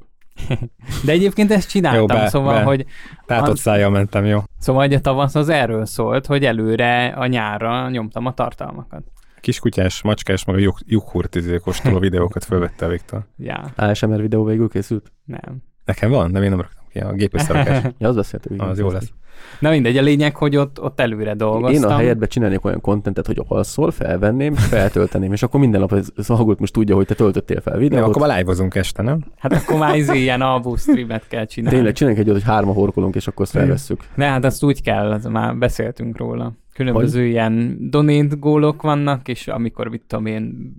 De 1.05 1.11
egyébként 1.11 1.51
ezt 1.51 1.69
csináltam, 1.69 1.99
Jó, 2.01 2.05
be- 2.05 2.27
szóval, 2.27 2.53
be. 2.57 2.63
hogy 2.63 2.85
Tátott 3.25 3.53
Az- 3.53 3.59
szájjal 3.59 3.89
mentem, 3.89 4.25
jó. 4.25 4.39
Szóval 4.59 4.81
hogy 4.81 4.93
a 4.93 4.99
tavasz 4.99 5.35
az 5.35 5.49
erről 5.49 5.85
szólt, 5.85 6.25
hogy 6.25 6.45
előre 6.45 7.05
a 7.07 7.25
nyárra 7.25 7.89
nyomtam 7.89 8.25
a 8.25 8.33
tartalmakat. 8.33 9.03
Kiskutyás, 9.39 10.01
macskás, 10.01 10.45
meg 10.45 10.55
a 10.55 10.59
lyuk- 10.59 10.83
jukhurt 10.85 11.35
izé 11.35 11.57
kóstoló 11.57 11.99
videókat 12.09 12.43
fölvette 12.43 12.85
a 12.85 12.89
Viktor. 12.89 13.25
Ja, 13.37 13.71
ASMR 13.75 14.21
videó 14.21 14.43
végül 14.43 14.69
készült? 14.69 15.11
nem. 15.25 15.63
Nekem 15.85 16.09
van, 16.09 16.31
de 16.31 16.41
én 16.43 16.49
nem 16.49 16.61
raktam 16.61 16.82
ki 16.93 16.99
a 16.99 17.13
gépösszerakás. 17.13 17.83
Ja, 17.97 18.07
az 18.07 18.15
beszéltük. 18.15 18.51
igen. 18.51 18.67
az 18.67 18.79
jó 18.79 18.89
lesz. 18.89 19.11
Na 19.59 19.69
mindegy, 19.69 19.97
a 19.97 20.01
lényeg, 20.01 20.35
hogy 20.35 20.55
ott, 20.55 20.81
ott 20.81 20.99
előre 20.99 21.33
dolgoztam. 21.33 21.83
Én 21.83 21.95
a 21.95 21.95
helyedbe 21.97 22.25
csinálnék 22.25 22.65
olyan 22.65 22.81
kontentet, 22.81 23.25
hogy 23.25 23.41
alszol, 23.47 23.91
felvenném, 23.91 24.53
és 24.53 24.63
feltölteném, 24.63 25.33
és 25.33 25.43
akkor 25.43 25.59
minden 25.59 25.79
nap 25.79 25.91
az 25.91 26.29
algoritmus 26.29 26.71
tudja, 26.71 26.95
hogy 26.95 27.05
te 27.05 27.13
töltöttél 27.13 27.61
fel 27.61 27.73
Nem, 27.73 27.81
videót. 27.81 28.07
akkor 28.15 28.27
már 28.27 28.37
live-ozunk 28.37 28.75
este, 28.75 29.01
nem? 29.01 29.23
Hát 29.37 29.53
akkor 29.53 29.77
már 29.77 29.95
izé 29.95 30.19
ilyen 30.19 30.41
alvó 30.41 30.75
streamet 30.75 31.27
kell 31.27 31.45
csinálni. 31.45 31.75
Tényleg 31.77 31.93
csináljunk 31.93 32.25
egy 32.25 32.31
olyat, 32.31 32.43
hogy 32.43 32.53
hárma 32.53 32.71
horkolunk, 32.73 33.15
és 33.15 33.27
akkor 33.27 33.47
felvesszük. 33.47 34.01
Ne, 34.15 34.25
hát 34.25 34.45
azt 34.45 34.63
úgy 34.63 34.81
kell, 34.81 35.11
az 35.11 35.25
már 35.25 35.57
beszéltünk 35.57 36.17
róla. 36.17 36.53
Különböző 36.73 37.25
ilyen 37.25 37.77
donate 37.89 38.35
gólok 38.39 38.81
vannak, 38.81 39.27
és 39.27 39.47
amikor 39.47 39.87
mit 39.87 40.01
tudom 40.07 40.25
én 40.25 40.73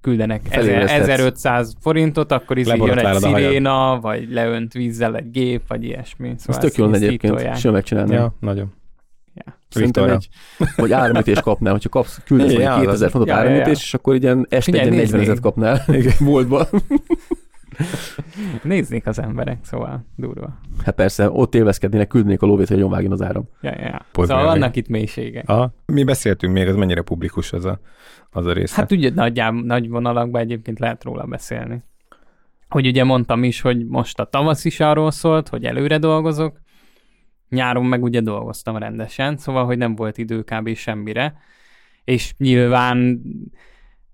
küldenek 0.00 0.40
ezer- 0.50 0.64
Felébreszthetsz. 0.64 1.08
1500 1.08 1.74
forintot, 1.80 2.32
akkor 2.32 2.58
izé 2.58 2.76
jön 2.76 2.98
egy 2.98 3.14
sziréna, 3.18 3.98
vagy 4.00 4.30
leönt 4.30 4.72
vízzel 4.72 5.16
egy 5.16 5.30
gép, 5.30 5.62
vagy 5.68 5.84
ilyesmi. 5.84 6.28
Ez 6.28 6.40
Szóval 6.42 6.60
tök 6.60 6.74
jó 6.74 6.84
lenne 6.84 6.96
ezt 6.96 7.04
így 7.04 7.08
egyébként, 7.24 7.56
simán 7.58 7.74
megcsinálni. 7.74 8.14
Ja, 8.14 8.34
nagyon. 8.40 8.72
Ja. 9.34 9.58
Szerintem 9.68 10.08
egy, 10.10 10.28
vagy 10.76 10.92
áramütés 10.92 11.40
kapnál, 11.50 11.72
hogyha 11.72 11.88
kapsz, 11.88 12.20
küldesz 12.24 12.54
az- 12.54 12.80
2000 12.80 13.10
fontot 13.10 13.28
ja, 13.28 13.36
ja, 13.36 13.42
ja. 13.44 13.50
áramütés, 13.50 13.82
és 13.82 13.94
akkor 13.94 14.14
ilyen 14.16 14.46
este 14.48 14.70
Figyelj, 14.70 14.84
egy 14.86 14.90
40 14.90 15.00
nézd 15.04 15.14
ezeret 15.14 15.40
kapnál 15.40 15.84
boltba. 16.30 16.68
Néznék 18.62 19.06
az 19.06 19.18
emberek, 19.18 19.58
szóval 19.64 20.06
durva. 20.16 20.58
Hát 20.84 20.94
persze, 20.94 21.30
ott 21.30 21.54
élvezkednének, 21.54 22.08
küldnék 22.08 22.42
a 22.42 22.46
lóvét, 22.46 22.68
hogy 22.68 22.76
nyomvágjon 22.76 23.12
az 23.12 23.22
áram. 23.22 23.48
Ja, 23.60 23.70
ja, 23.70 23.86
ja. 23.86 24.06
Pont 24.12 24.28
Szóval 24.28 24.44
vannak 24.44 24.76
itt 24.76 24.88
mélységek. 24.88 25.48
Aha. 25.48 25.72
Mi 25.86 26.04
beszéltünk 26.04 26.52
még, 26.52 26.68
az 26.68 26.76
mennyire 26.76 27.02
publikus 27.02 27.52
az 27.52 27.64
a, 27.64 27.80
az 28.30 28.46
a 28.46 28.52
része. 28.52 28.74
Hát 28.74 28.92
ugye 28.92 29.10
nagyjá, 29.14 29.50
nagy 29.50 29.88
vonalakban 29.88 30.40
egyébként 30.40 30.78
lehet 30.78 31.04
róla 31.04 31.24
beszélni. 31.24 31.82
Hogy 32.68 32.86
ugye 32.86 33.04
mondtam 33.04 33.44
is, 33.44 33.60
hogy 33.60 33.86
most 33.86 34.18
a 34.20 34.24
tavasz 34.24 34.64
is 34.64 34.80
arról 34.80 35.10
szólt, 35.10 35.48
hogy 35.48 35.64
előre 35.64 35.98
dolgozok, 35.98 36.60
nyáron 37.48 37.84
meg 37.84 38.02
ugye 38.02 38.20
dolgoztam 38.20 38.76
rendesen, 38.76 39.36
szóval, 39.36 39.64
hogy 39.64 39.78
nem 39.78 39.94
volt 39.94 40.18
idő 40.18 40.42
kb. 40.42 40.74
semmire, 40.74 41.34
és 42.04 42.34
nyilván 42.38 43.22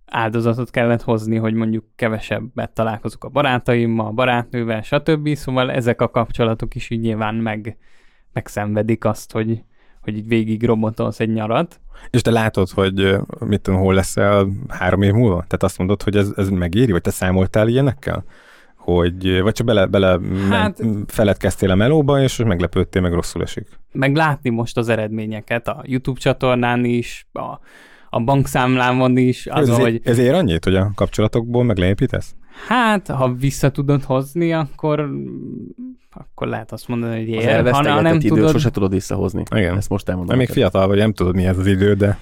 áldozatot 0.07 0.71
kellett 0.71 1.03
hozni, 1.03 1.37
hogy 1.37 1.55
mondjuk 1.55 1.85
kevesebbet 1.97 2.71
találkozok 2.71 3.25
a 3.25 3.29
barátaimmal, 3.29 4.07
a 4.07 4.11
barátnővel, 4.11 4.83
stb. 4.83 5.35
Szóval 5.35 5.71
ezek 5.71 6.01
a 6.01 6.11
kapcsolatok 6.11 6.75
is 6.75 6.91
így 6.91 7.01
nyilván 7.01 7.35
meg, 7.35 7.77
megszenvedik 8.33 9.05
azt, 9.05 9.33
hogy, 9.33 9.63
hogy 10.03 10.17
így 10.17 10.27
végig 10.29 10.65
robotolsz 10.65 11.21
egy 11.21 11.33
nyarat. 11.33 11.81
És 12.11 12.23
te 12.23 12.31
látod, 12.31 12.69
hogy 12.71 13.17
mit 13.39 13.61
tudom, 13.61 13.81
hol 13.81 13.95
leszel 13.95 14.49
három 14.69 15.03
év 15.03 15.13
múlva? 15.13 15.35
Tehát 15.35 15.63
azt 15.63 15.79
mondod, 15.79 16.03
hogy 16.03 16.17
ez, 16.17 16.33
ez 16.37 16.49
megéri, 16.49 16.93
vagy 16.93 17.01
te 17.01 17.11
számoltál 17.11 17.69
ilyenekkel? 17.69 18.25
Hogy, 18.77 19.41
vagy 19.41 19.53
csak 19.53 19.67
bele, 19.67 19.87
bele 19.87 20.09
Hát- 20.49 20.51
hát, 20.51 20.83
feledkeztél 21.07 21.71
a 21.71 21.75
melóba, 21.75 22.23
és 22.23 22.37
meglepődtél, 22.37 23.03
meg 23.03 23.13
rosszul 23.13 23.43
esik. 23.43 23.69
meg 23.93 24.15
látni 24.17 24.51
most 24.51 24.77
az 24.77 24.89
eredményeket 24.89 25.69
a 25.69 25.83
YouTube 25.87 26.21
csatornán 26.21 26.85
is, 26.85 27.27
a, 27.33 27.59
a 28.11 28.21
bankszámlámon 28.21 29.17
is, 29.17 29.47
az, 29.47 29.69
ez, 29.69 29.79
hogy 29.79 30.01
ez 30.05 30.19
ér 30.19 30.35
annyit, 30.35 30.65
hogy 30.65 30.75
a 30.75 30.93
kapcsolatokból 30.95 31.65
meg 31.65 31.77
leépítesz? 31.77 32.35
hát, 32.69 33.09
ha 33.09 33.33
vissza 33.33 33.71
tudod 33.71 34.03
hozni, 34.03 34.53
akkor 34.53 35.11
akkor 36.11 36.49
lehet 36.49 36.73
azt 36.73 36.89
mondani, 36.89 37.25
hogy 37.25 37.37
Az 37.37 37.45
ér. 37.45 37.71
Ha, 37.71 37.91
ha 37.91 38.01
nem 38.01 38.15
időt 38.15 38.29
tudod, 38.29 38.51
sose 38.51 38.71
tudod 38.71 38.93
visszahozni. 38.93 39.43
Igen. 39.55 39.77
Ezt 39.77 39.89
most 39.89 40.09
elmondom. 40.09 40.37
Még 40.37 40.49
fiatal 40.49 40.87
vagy, 40.87 40.99
nem 40.99 41.13
tudod, 41.13 41.35
mi 41.35 41.47
ez 41.47 41.59
az 41.59 41.67
idő, 41.67 41.95
de 41.95 42.19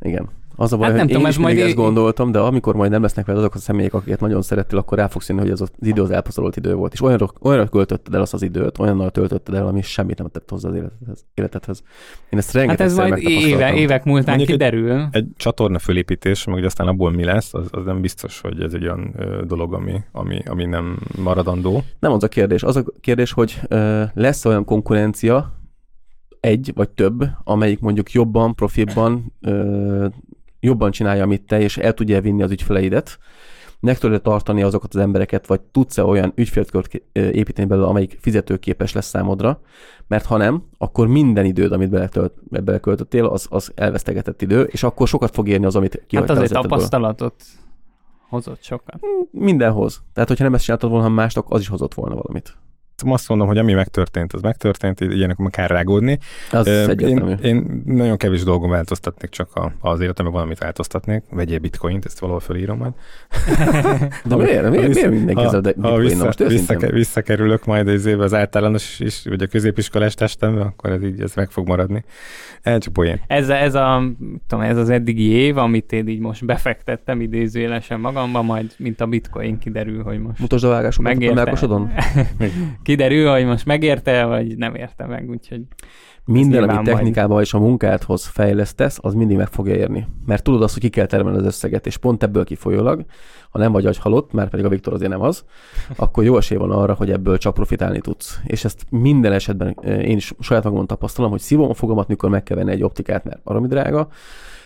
Igen. 0.00 0.28
Az 0.60 0.72
a 0.72 0.76
baj, 0.76 0.86
Hát 0.86 0.96
hogy 0.98 0.98
nem 0.98 1.08
én 1.08 1.14
tudom, 1.14 1.28
is 1.30 1.36
ez 1.36 1.40
mindig 1.40 1.56
majd 1.56 1.68
ezt 1.68 1.76
gondoltam, 1.76 2.32
de 2.32 2.38
amikor 2.38 2.74
majd 2.74 2.90
nem 2.90 3.02
lesznek 3.02 3.26
veled 3.26 3.40
azok 3.40 3.54
a 3.54 3.58
személyek, 3.58 3.94
akiket 3.94 4.20
nagyon 4.20 4.42
szerettél, 4.42 4.78
akkor 4.78 4.98
rá 4.98 5.06
fogsz 5.06 5.28
jönni, 5.28 5.40
hogy 5.40 5.50
ez 5.50 5.60
az 5.60 5.70
idő 5.80 6.02
az 6.02 6.10
elpazarolott 6.10 6.56
idő 6.56 6.74
volt. 6.74 6.92
És 6.92 7.00
olyanra, 7.02 7.26
olyanra 7.42 7.68
költötted 7.68 8.14
el 8.14 8.20
azt 8.20 8.34
az 8.34 8.42
időt, 8.42 8.78
olyannal 8.78 9.10
töltötted 9.10 9.54
el, 9.54 9.66
ami 9.66 9.82
semmit 9.82 10.18
nem 10.18 10.28
tett 10.28 10.50
hozzá 10.50 10.68
az 10.68 10.74
életedhez. 10.74 11.24
életedhez. 11.34 11.82
Én 12.30 12.38
ezt 12.38 12.46
hát 12.52 12.56
rengeteg 12.56 12.86
ez 12.86 12.96
majd 12.96 13.18
éve, 13.18 13.74
évek 13.74 14.04
múltán 14.04 14.36
Mondjuk 14.36 14.60
egy- 14.60 14.70
kiderül. 14.70 15.08
egy 15.10 15.26
csatorna 15.36 15.78
fölépítés, 15.78 16.44
meg 16.44 16.54
hogy 16.54 16.64
aztán 16.64 16.86
abból 16.86 17.10
mi 17.10 17.24
lesz, 17.24 17.54
az, 17.54 17.66
az 17.70 17.84
nem 17.84 18.00
biztos, 18.00 18.40
hogy 18.40 18.62
ez 18.62 18.72
egy 18.72 18.82
olyan 18.82 19.14
ö, 19.16 19.42
dolog, 19.46 19.74
ami, 19.74 20.00
ami, 20.12 20.42
ami 20.46 20.64
nem 20.64 20.98
maradandó. 21.22 21.82
Nem 21.98 22.12
az 22.12 22.22
a 22.22 22.28
kérdés. 22.28 22.62
Az 22.62 22.76
a 22.76 22.84
kérdés, 23.00 23.32
hogy 23.32 23.60
ö, 23.68 24.02
lesz 24.14 24.44
olyan 24.44 24.64
konkurencia, 24.64 25.52
egy 26.40 26.72
vagy 26.74 26.88
több, 26.90 27.24
amelyik 27.44 27.80
mondjuk 27.80 28.12
jobban, 28.12 28.54
profibban, 28.54 29.32
ö, 29.40 30.06
jobban 30.60 30.90
csinálja, 30.90 31.22
amit 31.22 31.42
te, 31.42 31.60
és 31.60 31.76
el 31.76 31.94
tudja 31.94 32.20
vinni 32.20 32.42
az 32.42 32.50
ügyfeleidet, 32.50 33.18
meg 33.80 33.98
tudod 33.98 34.22
tartani 34.22 34.62
azokat 34.62 34.94
az 34.94 35.00
embereket, 35.00 35.46
vagy 35.46 35.60
tudsz-e 35.60 36.04
olyan 36.04 36.32
ügyfélkört 36.34 37.02
építeni 37.12 37.68
belőle, 37.68 37.86
amelyik 37.86 38.18
fizetőképes 38.20 38.92
lesz 38.92 39.06
számodra, 39.06 39.60
mert 40.06 40.24
ha 40.24 40.36
nem, 40.36 40.62
akkor 40.78 41.06
minden 41.06 41.44
időd, 41.44 41.72
amit 41.72 41.90
beletölt, 41.90 42.32
beleköltöttél, 42.64 43.26
az, 43.26 43.46
az 43.50 43.72
elvesztegetett 43.74 44.42
idő, 44.42 44.62
és 44.62 44.82
akkor 44.82 45.08
sokat 45.08 45.34
fog 45.34 45.48
érni 45.48 45.66
az, 45.66 45.76
amit 45.76 45.92
Hát 45.94 46.06
kihagytál 46.06 46.36
az 46.36 46.42
azért 46.42 46.52
életedből. 46.52 46.78
tapasztalatot 46.78 47.44
hozott 48.28 48.62
sokat. 48.62 49.00
Mindenhoz. 49.30 50.02
Tehát, 50.12 50.28
hogyha 50.28 50.44
nem 50.44 50.54
ezt 50.54 50.64
csináltad 50.64 50.90
volna, 50.90 51.04
hanem 51.04 51.20
másnak, 51.20 51.46
az 51.48 51.60
is 51.60 51.68
hozott 51.68 51.94
volna 51.94 52.14
valamit. 52.14 52.56
Azt 53.06 53.28
mondom, 53.28 53.46
hogy 53.46 53.58
ami 53.58 53.72
megtörtént, 53.72 54.32
az 54.32 54.40
megtörtént, 54.40 55.00
ilyenek 55.00 55.36
meg 55.36 55.50
kell 55.50 55.66
rágódni. 55.66 56.18
Az 56.50 56.66
én, 57.00 57.38
én 57.42 57.82
nagyon 57.84 58.16
kevés 58.16 58.42
dolgon 58.42 58.70
változtatnék, 58.70 59.30
csak 59.30 59.54
a, 59.54 59.72
az 59.80 60.00
életemben 60.00 60.34
valamit 60.34 60.58
változtatnék. 60.58 61.22
Vegyél 61.30 61.58
bitcoint, 61.58 62.04
ezt 62.04 62.18
valahol 62.18 62.40
fölírom 62.40 62.78
majd. 62.78 62.92
De 64.24 64.36
miért? 64.36 64.70
Miért, 64.70 64.94
miért 64.94 65.10
mindenki 65.10 65.42
ezzel 65.42 65.60
de 65.60 65.74
ha 65.80 65.96
vissza, 65.96 66.24
Most 66.24 66.38
vissza, 66.38 66.52
őszintén? 66.52 66.90
visszakerülök 66.90 67.64
majd 67.64 67.88
az 67.88 68.06
évben 68.06 68.24
az 68.24 68.34
általános 68.34 69.00
is, 69.00 69.22
vagy 69.24 69.42
a 69.42 69.46
középiskolás 69.46 70.14
testembe, 70.14 70.60
akkor 70.60 70.90
ez 70.90 71.02
így 71.02 71.20
ez 71.20 71.34
meg 71.34 71.50
fog 71.50 71.68
maradni. 71.68 72.04
Ez 72.62 72.78
csak 72.78 72.92
poén. 72.92 73.20
Ez, 73.26 73.48
ez, 73.48 73.74
a, 73.74 74.02
tudom, 74.46 74.64
ez 74.64 74.76
az 74.76 74.90
eddigi 74.90 75.28
év, 75.30 75.56
amit 75.56 75.92
én 75.92 76.08
így 76.08 76.20
most 76.20 76.44
befektettem 76.46 77.20
idézőjelesen 77.20 78.00
magamba, 78.00 78.42
majd 78.42 78.74
mint 78.76 79.00
a 79.00 79.06
bitcoin 79.06 79.58
kiderül, 79.58 80.02
hogy 80.02 80.20
most 80.20 80.38
Mutasd 80.38 80.64
a 80.64 80.68
vágásokat 80.68 81.10
a 81.10 81.14
megérte. 81.14 81.34
melkosodon. 81.34 81.92
kiderül, 82.88 83.30
hogy 83.30 83.44
most 83.44 83.66
megérte, 83.66 84.24
vagy 84.24 84.56
nem 84.56 84.74
érte 84.74 85.06
meg, 85.06 85.28
úgyhogy 85.30 85.62
Minden, 86.24 86.58
nyilván 86.58 86.76
amit 86.76 86.90
technikában 86.90 87.40
és 87.40 87.54
a 87.54 87.58
munkádhoz 87.58 88.26
fejlesztesz, 88.26 88.98
az 89.02 89.14
mindig 89.14 89.36
meg 89.36 89.46
fogja 89.46 89.74
érni. 89.74 90.06
Mert 90.26 90.42
tudod 90.42 90.62
azt, 90.62 90.72
hogy 90.72 90.82
ki 90.82 90.88
kell 90.88 91.06
termelni 91.06 91.38
az 91.38 91.44
összeget, 91.44 91.86
és 91.86 91.96
pont 91.96 92.22
ebből 92.22 92.44
kifolyólag, 92.44 93.04
ha 93.50 93.58
nem 93.58 93.72
vagy 93.72 93.86
agy 93.86 93.98
halott, 93.98 94.32
már 94.32 94.48
pedig 94.48 94.64
a 94.64 94.68
Viktor 94.68 94.92
azért 94.92 95.10
nem 95.10 95.20
az, 95.20 95.44
akkor 95.96 96.24
jó 96.24 96.36
esély 96.36 96.58
van 96.58 96.70
arra, 96.70 96.94
hogy 96.94 97.10
ebből 97.10 97.38
csak 97.38 97.54
profitálni 97.54 98.00
tudsz. 98.00 98.40
És 98.44 98.64
ezt 98.64 98.84
minden 98.90 99.32
esetben 99.32 99.76
eh, 99.80 100.08
én 100.08 100.16
is 100.16 100.32
saját 100.40 100.64
magamon 100.64 100.86
tapasztalom, 100.86 101.30
hogy 101.30 101.40
szívom 101.40 101.68
a 101.70 101.74
fogamat, 101.74 102.08
mikor 102.08 102.30
meg 102.30 102.42
kell 102.42 102.56
venni 102.56 102.70
egy 102.70 102.82
optikát, 102.82 103.24
mert 103.24 103.42
baromi 103.42 103.66
drága, 103.66 104.08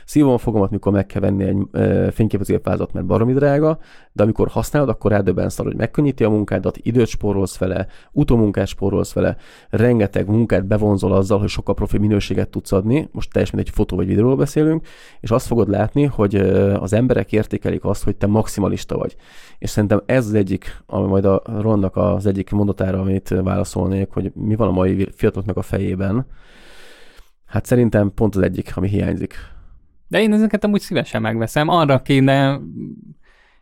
szívom 0.05 0.33
a 0.33 0.38
fogamat, 0.38 0.71
mikor 0.71 0.93
meg 0.93 1.07
kell 1.07 1.21
venni 1.21 1.45
egy 1.45 1.57
e, 1.73 2.11
fényképezőgépvázat, 2.11 2.93
mert 2.93 3.07
baromi 3.07 3.33
drága, 3.33 3.79
de 4.12 4.23
amikor 4.23 4.49
használod, 4.49 4.88
akkor 4.88 5.11
rádöbbensz 5.11 5.59
arra, 5.59 5.69
hogy 5.69 5.79
megkönnyíti 5.79 6.25
a 6.25 6.31
munkádat, 6.31 6.79
időt 6.83 7.07
spórolsz 7.07 7.59
vele, 7.59 7.87
utómunkát 8.12 8.67
spórolsz 8.67 9.12
vele, 9.12 9.37
rengeteg 9.71 10.29
munkát 10.29 10.67
bevonzol 10.67 11.12
azzal, 11.12 11.38
hogy 11.38 11.49
sokkal 11.49 11.75
profi 11.75 11.99
minőséget 11.99 12.49
tudsz 12.49 12.73
adni, 12.73 13.09
most 13.12 13.33
teljesen 13.33 13.59
egy 13.59 13.71
fotó 13.71 13.97
vagy 13.97 14.07
videóról 14.07 14.37
beszélünk, 14.37 14.87
és 15.21 15.31
azt 15.31 15.47
fogod 15.47 15.69
látni, 15.69 16.05
hogy 16.05 16.35
az 16.81 16.93
emberek 16.93 17.33
értékelik 17.33 17.85
azt, 17.85 18.05
hogy 18.05 18.17
te 18.17 18.27
maximalista 18.27 18.97
vagy. 18.97 19.17
És 19.59 19.71
szerintem 19.71 20.03
ez 20.07 20.27
az 20.27 20.35
egyik, 20.35 20.83
ami 20.87 21.07
majd 21.07 21.25
a 21.25 21.43
Ronnak 21.61 21.97
az 21.97 22.27
egyik 22.27 22.51
mondatára, 22.51 23.01
amit 23.01 23.29
válaszolnék, 23.29 24.09
hogy 24.11 24.33
mi 24.35 24.57
van 24.57 24.69
a 24.69 24.73
mai 24.73 25.09
fiataloknak 25.15 25.57
a 25.57 25.62
fejében, 25.62 26.27
hát 27.47 27.65
szerintem 27.65 28.12
pont 28.15 28.37
az 28.37 28.43
egyik, 28.43 28.73
ami 28.75 28.88
hiányzik. 28.88 29.35
De 30.12 30.20
én 30.20 30.33
ezeket 30.33 30.64
amúgy 30.64 30.81
szívesen 30.81 31.20
megveszem. 31.22 31.68
Arra 31.68 32.03
kéne 32.03 32.61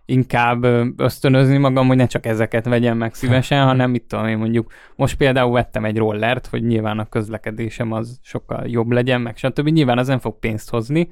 inkább 0.05 0.65
ö, 0.65 0.87
ösztönözni 0.97 1.57
magam, 1.57 1.87
hogy 1.87 1.97
ne 1.97 2.07
csak 2.07 2.27
ezeket 2.27 2.65
vegyem 2.65 2.97
meg 2.97 3.15
szívesen, 3.15 3.65
hanem 3.71 3.91
mit 3.91 4.03
tudom 4.03 4.27
én 4.27 4.39
mondjuk, 4.39 4.73
most 4.97 5.17
például 5.17 5.53
vettem 5.53 5.85
egy 5.85 5.97
rollert, 5.97 6.47
hogy 6.47 6.63
nyilván 6.63 6.99
a 6.99 7.05
közlekedésem 7.05 7.93
az 7.93 8.19
sokkal 8.23 8.67
jobb 8.67 8.91
legyen, 8.91 9.21
meg 9.21 9.37
stb. 9.37 9.69
Nyilván 9.69 9.99
az 9.99 10.07
nem 10.07 10.19
fog 10.19 10.39
pénzt 10.39 10.71
hozni, 10.71 11.09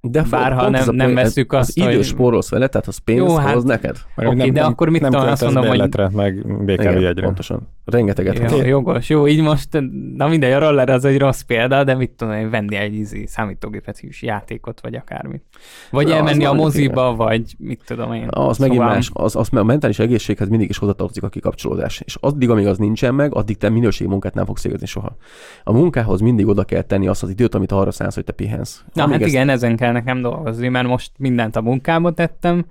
De 0.00 0.22
Bár, 0.30 0.52
ha 0.52 0.68
nem- 0.68 0.94
nem 0.94 1.16
az 1.16 1.44
azt, 1.48 1.76
idő 1.76 1.94
hogy- 1.94 2.04
spórolsz 2.04 2.50
vele, 2.50 2.66
tehát 2.66 2.86
az 2.86 2.98
pénzt 2.98 3.28
Jó, 3.28 3.36
hát- 3.36 3.54
hoz 3.54 3.64
neked. 3.64 3.96
Oké, 4.16 4.50
de 4.50 4.62
akkor 4.62 4.88
mit 4.88 5.00
nem 5.00 5.10
tudom, 5.10 5.26
azt 5.28 5.42
mondom, 5.44 5.66
hogy- 5.66 6.12
meg 6.12 6.46
BKV-jegyre. 6.64 7.24
pontosan. 7.24 7.68
Rengeteget. 7.84 8.38
Ja, 8.38 8.48
hoz. 8.50 8.64
jogos, 8.64 9.08
jó, 9.08 9.26
így 9.26 9.40
most, 9.40 9.68
na 10.16 10.28
mindegy, 10.28 10.52
a 10.52 10.58
roller 10.58 10.88
az 10.88 11.04
egy 11.04 11.18
rossz 11.18 11.40
példa, 11.40 11.84
de 11.84 11.94
mit 11.94 12.10
tudom 12.10 12.34
én, 12.34 12.50
venni 12.50 12.76
egy 12.76 13.22
számítógépet 13.26 14.00
is 14.00 14.22
játékot, 14.22 14.80
vagy 14.80 14.94
akármit. 14.94 15.42
Vagy 15.90 16.06
Na, 16.06 16.14
elmenni 16.14 16.44
a 16.44 16.52
moziba, 16.52 17.14
vagy 17.14 17.54
mit 17.58 17.80
tudom 17.86 18.12
én. 18.12 18.26
Az 18.30 18.58
megint 18.58 18.78
Szóval- 18.78 18.94
más, 18.94 19.10
az, 19.12 19.36
az 19.36 19.48
a 19.52 19.62
mentális 19.64 19.98
egészséghez 19.98 20.48
mindig 20.48 20.68
is 20.68 20.78
hozzatartozik 20.78 21.22
a 21.22 21.28
kikapcsolódás. 21.28 22.02
És 22.04 22.16
addig, 22.20 22.50
amíg 22.50 22.66
az 22.66 22.78
nincsen 22.78 23.14
meg, 23.14 23.34
addig 23.34 23.56
te 23.56 23.68
minőségi 23.68 24.10
munkát 24.10 24.34
nem 24.34 24.44
fogsz 24.44 24.62
végezni 24.62 24.86
soha. 24.86 25.16
A 25.64 25.72
munkához 25.72 26.20
mindig 26.20 26.46
oda 26.46 26.64
kell 26.64 26.82
tenni 26.82 27.06
azt 27.08 27.22
az 27.22 27.30
időt, 27.30 27.54
amit 27.54 27.72
arra 27.72 27.90
szánsz, 27.90 28.14
hogy 28.14 28.24
te 28.24 28.32
pihensz. 28.32 28.84
Na 28.92 29.02
Amíg 29.02 29.14
hát 29.14 29.22
ezt- 29.24 29.32
igen, 29.34 29.48
ezen 29.48 29.76
kell 29.76 29.92
nekem 29.92 30.20
dolgozni, 30.22 30.68
mert 30.68 30.86
most 30.86 31.10
mindent 31.18 31.56
a 31.56 31.62
munkába 31.62 32.12
tettem, 32.12 32.64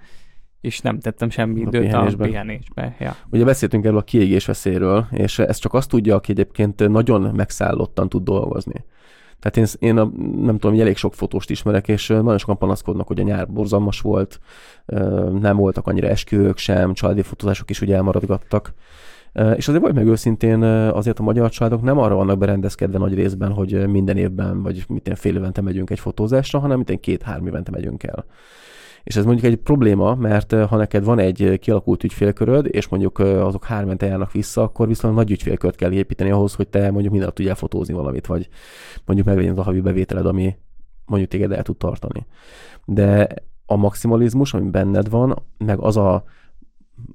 és 0.62 0.80
nem 0.80 1.00
tettem 1.00 1.30
semmi 1.30 1.64
A 1.64 1.68
időt 1.68 1.82
pihenésbe. 1.82 2.24
a 2.24 2.28
pihenésbe. 2.28 2.96
Ja. 3.00 3.16
Ugye 3.30 3.44
beszéltünk 3.44 3.86
erről 3.86 3.98
a 3.98 4.02
kiégés 4.02 4.46
veszélyről, 4.46 5.06
és 5.12 5.40
ez 5.40 5.58
csak 5.58 5.74
azt 5.74 5.90
tudja, 5.90 6.16
aki 6.16 6.32
egyébként 6.32 6.88
nagyon 6.88 7.36
megszállottan 7.36 8.10
tud 8.10 8.24
dolgozni. 8.24 8.86
Tehát 9.40 9.58
én, 9.58 9.90
én 9.90 9.98
a, 9.98 10.12
nem 10.36 10.54
tudom, 10.54 10.72
hogy 10.72 10.82
elég 10.82 10.98
sok 10.98 11.14
fotóst 11.14 11.50
ismerek, 11.50 11.88
és 11.88 12.08
nagyon 12.08 12.38
sokan 12.38 12.58
panaszkodnak, 12.58 13.08
hogy 13.08 13.20
a 13.20 13.24
nyár 13.24 13.48
borzalmas 13.48 14.02
volt, 14.02 14.40
nem 15.40 15.58
voltak 15.58 15.88
annyira 15.88 16.08
esküvők 16.08 16.58
sem, 16.58 16.94
családi 16.94 17.22
fotózások 17.22 17.70
is 17.70 17.82
ugye 17.82 17.96
elmaradgattak. 17.96 18.74
És 19.56 19.68
azért 19.68 19.84
vagy 19.84 19.94
meg 19.94 20.08
őszintén, 20.08 20.64
azért 20.64 21.20
a 21.20 21.24
magyar 21.24 21.50
családok 21.50 21.82
nem 21.82 21.98
arra 21.98 22.16
vannak 22.16 22.38
berendezkedve 22.38 22.98
nagy 22.98 23.14
részben, 23.14 23.52
hogy 23.52 23.88
minden 23.88 24.18
évben, 24.18 24.64
vagy 24.64 24.84
minden 24.88 25.16
fél 25.16 25.36
évente 25.36 25.62
megyünk 25.62 25.90
egy 25.90 26.00
fotózásra, 26.00 26.60
hanem 26.60 26.76
minden 26.76 27.00
két-három 27.00 27.48
évente 27.48 27.72
megyünk 27.72 28.04
el. 28.04 28.26
És 29.04 29.16
ez 29.16 29.26
mondjuk 29.26 29.52
egy 29.52 29.58
probléma, 29.58 30.16
mert 30.16 30.54
ha 30.54 30.78
neked 30.78 31.04
van 31.04 31.20
egy 31.20 31.60
kialakult 31.60 32.04
ügyfélköröd, 32.04 32.68
és 32.72 32.88
mondjuk 32.88 33.20
azok 33.20 33.66
három 33.66 33.96
járnak 34.00 34.32
vissza, 34.32 34.62
akkor 34.62 34.88
viszont 34.88 35.16
nagy 35.16 35.32
ügyfélkört 35.32 35.76
kell 35.76 35.92
építeni 35.92 36.32
ahhoz, 36.32 36.54
hogy 36.54 36.68
te 36.68 36.92
mondjuk 36.92 37.12
minden 37.12 37.34
tudjál 37.34 37.56
fotózni 37.56 37.94
valamit, 37.94 38.26
vagy 38.26 38.50
mondjuk 39.06 39.28
meglegyen 39.28 39.52
az 39.52 39.60
a 39.60 39.64
havi 39.64 39.82
bevételed, 39.82 40.26
ami 40.26 40.56
mondjuk 41.06 41.32
téged 41.32 41.52
el 41.52 41.64
tud 41.64 41.78
tartani. 41.78 42.26
De 42.86 43.28
a 43.66 43.76
maximalizmus, 43.76 44.54
ami 44.54 44.70
benned 44.70 45.10
van, 45.10 45.44
meg 45.58 45.80
az 45.80 45.98
a 45.98 46.24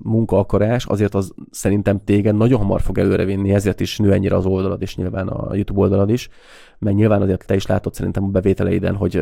munkaakarás, 0.02 0.86
azért 0.86 1.14
az 1.14 1.34
szerintem 1.50 2.04
téged 2.04 2.36
nagyon 2.36 2.58
hamar 2.58 2.80
fog 2.80 2.98
előrevinni, 2.98 3.54
ezért 3.54 3.80
is 3.80 3.98
nő 3.98 4.12
ennyire 4.12 4.36
az 4.36 4.46
oldalad, 4.46 4.82
és 4.82 4.96
nyilván 4.96 5.28
a 5.28 5.54
YouTube 5.54 5.80
oldalad 5.80 6.10
is, 6.10 6.28
mert 6.78 6.96
nyilván 6.96 7.22
azért 7.22 7.46
te 7.46 7.54
is 7.54 7.66
látod 7.66 7.94
szerintem 7.94 8.24
a 8.24 8.28
bevételeiden, 8.28 8.94
hogy 8.94 9.16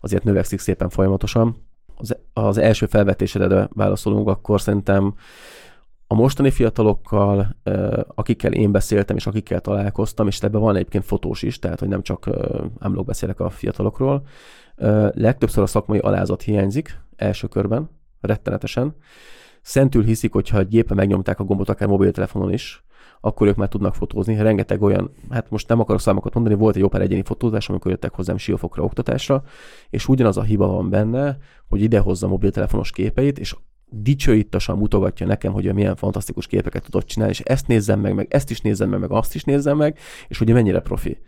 azért 0.00 0.24
növekszik 0.24 0.58
szépen 0.58 0.88
folyamatosan. 0.88 1.56
Az, 2.00 2.16
az 2.32 2.58
első 2.58 2.86
felvetésedre 2.86 3.68
válaszolunk, 3.72 4.28
akkor 4.28 4.60
szerintem 4.60 5.14
a 6.06 6.14
mostani 6.14 6.50
fiatalokkal, 6.50 7.56
akikkel 8.14 8.52
én 8.52 8.72
beszéltem, 8.72 9.16
és 9.16 9.26
akikkel 9.26 9.60
találkoztam, 9.60 10.26
és 10.26 10.40
ebben 10.40 10.60
van 10.60 10.74
egyébként 10.74 11.04
fotós 11.04 11.42
is, 11.42 11.58
tehát 11.58 11.80
hogy 11.80 11.88
nem 11.88 12.02
csak 12.02 12.30
ámlók 12.78 13.06
beszélek 13.06 13.40
a 13.40 13.50
fiatalokról, 13.50 14.22
legtöbbször 15.10 15.62
a 15.62 15.66
szakmai 15.66 15.98
alázat 15.98 16.42
hiányzik 16.42 17.00
első 17.16 17.46
körben, 17.46 17.90
rettenetesen. 18.20 18.94
Szentül 19.62 20.04
hiszik, 20.04 20.32
hogyha 20.32 20.58
egy 20.58 20.68
gépen 20.68 20.96
megnyomták 20.96 21.40
a 21.40 21.44
gombot, 21.44 21.68
akár 21.68 21.88
mobiltelefonon 21.88 22.52
is, 22.52 22.84
akkor 23.20 23.46
ők 23.46 23.56
már 23.56 23.68
tudnak 23.68 23.94
fotózni. 23.94 24.36
Rengeteg 24.36 24.82
olyan, 24.82 25.10
hát 25.30 25.50
most 25.50 25.68
nem 25.68 25.80
akarok 25.80 26.00
számokat 26.00 26.34
mondani, 26.34 26.54
volt 26.54 26.74
egy 26.74 26.80
jó 26.80 26.88
pár 26.88 27.00
egyéni 27.00 27.22
fotózás, 27.22 27.68
amikor 27.68 27.90
jöttek 27.90 28.14
hozzám 28.14 28.36
siófokra 28.36 28.82
oktatásra, 28.82 29.42
és 29.90 30.08
ugyanaz 30.08 30.36
a 30.36 30.42
hiba 30.42 30.66
van 30.66 30.90
benne, 30.90 31.38
hogy 31.68 31.82
idehozza 31.82 32.26
a 32.26 32.30
mobiltelefonos 32.30 32.90
képeit, 32.90 33.38
és 33.38 33.56
dicsőítasan 33.90 34.78
mutogatja 34.78 35.26
nekem, 35.26 35.52
hogy 35.52 35.74
milyen 35.74 35.96
fantasztikus 35.96 36.46
képeket 36.46 36.84
tudott 36.84 37.06
csinálni, 37.06 37.32
és 37.32 37.40
ezt 37.40 37.66
nézzem 37.66 38.00
meg, 38.00 38.14
meg 38.14 38.26
ezt 38.30 38.50
is 38.50 38.60
nézzem 38.60 38.88
meg, 38.88 39.00
meg 39.00 39.10
azt 39.10 39.34
is 39.34 39.44
nézzem 39.44 39.76
meg, 39.76 39.98
és 40.28 40.38
hogy 40.38 40.52
mennyire 40.52 40.80
profi. 40.80 41.18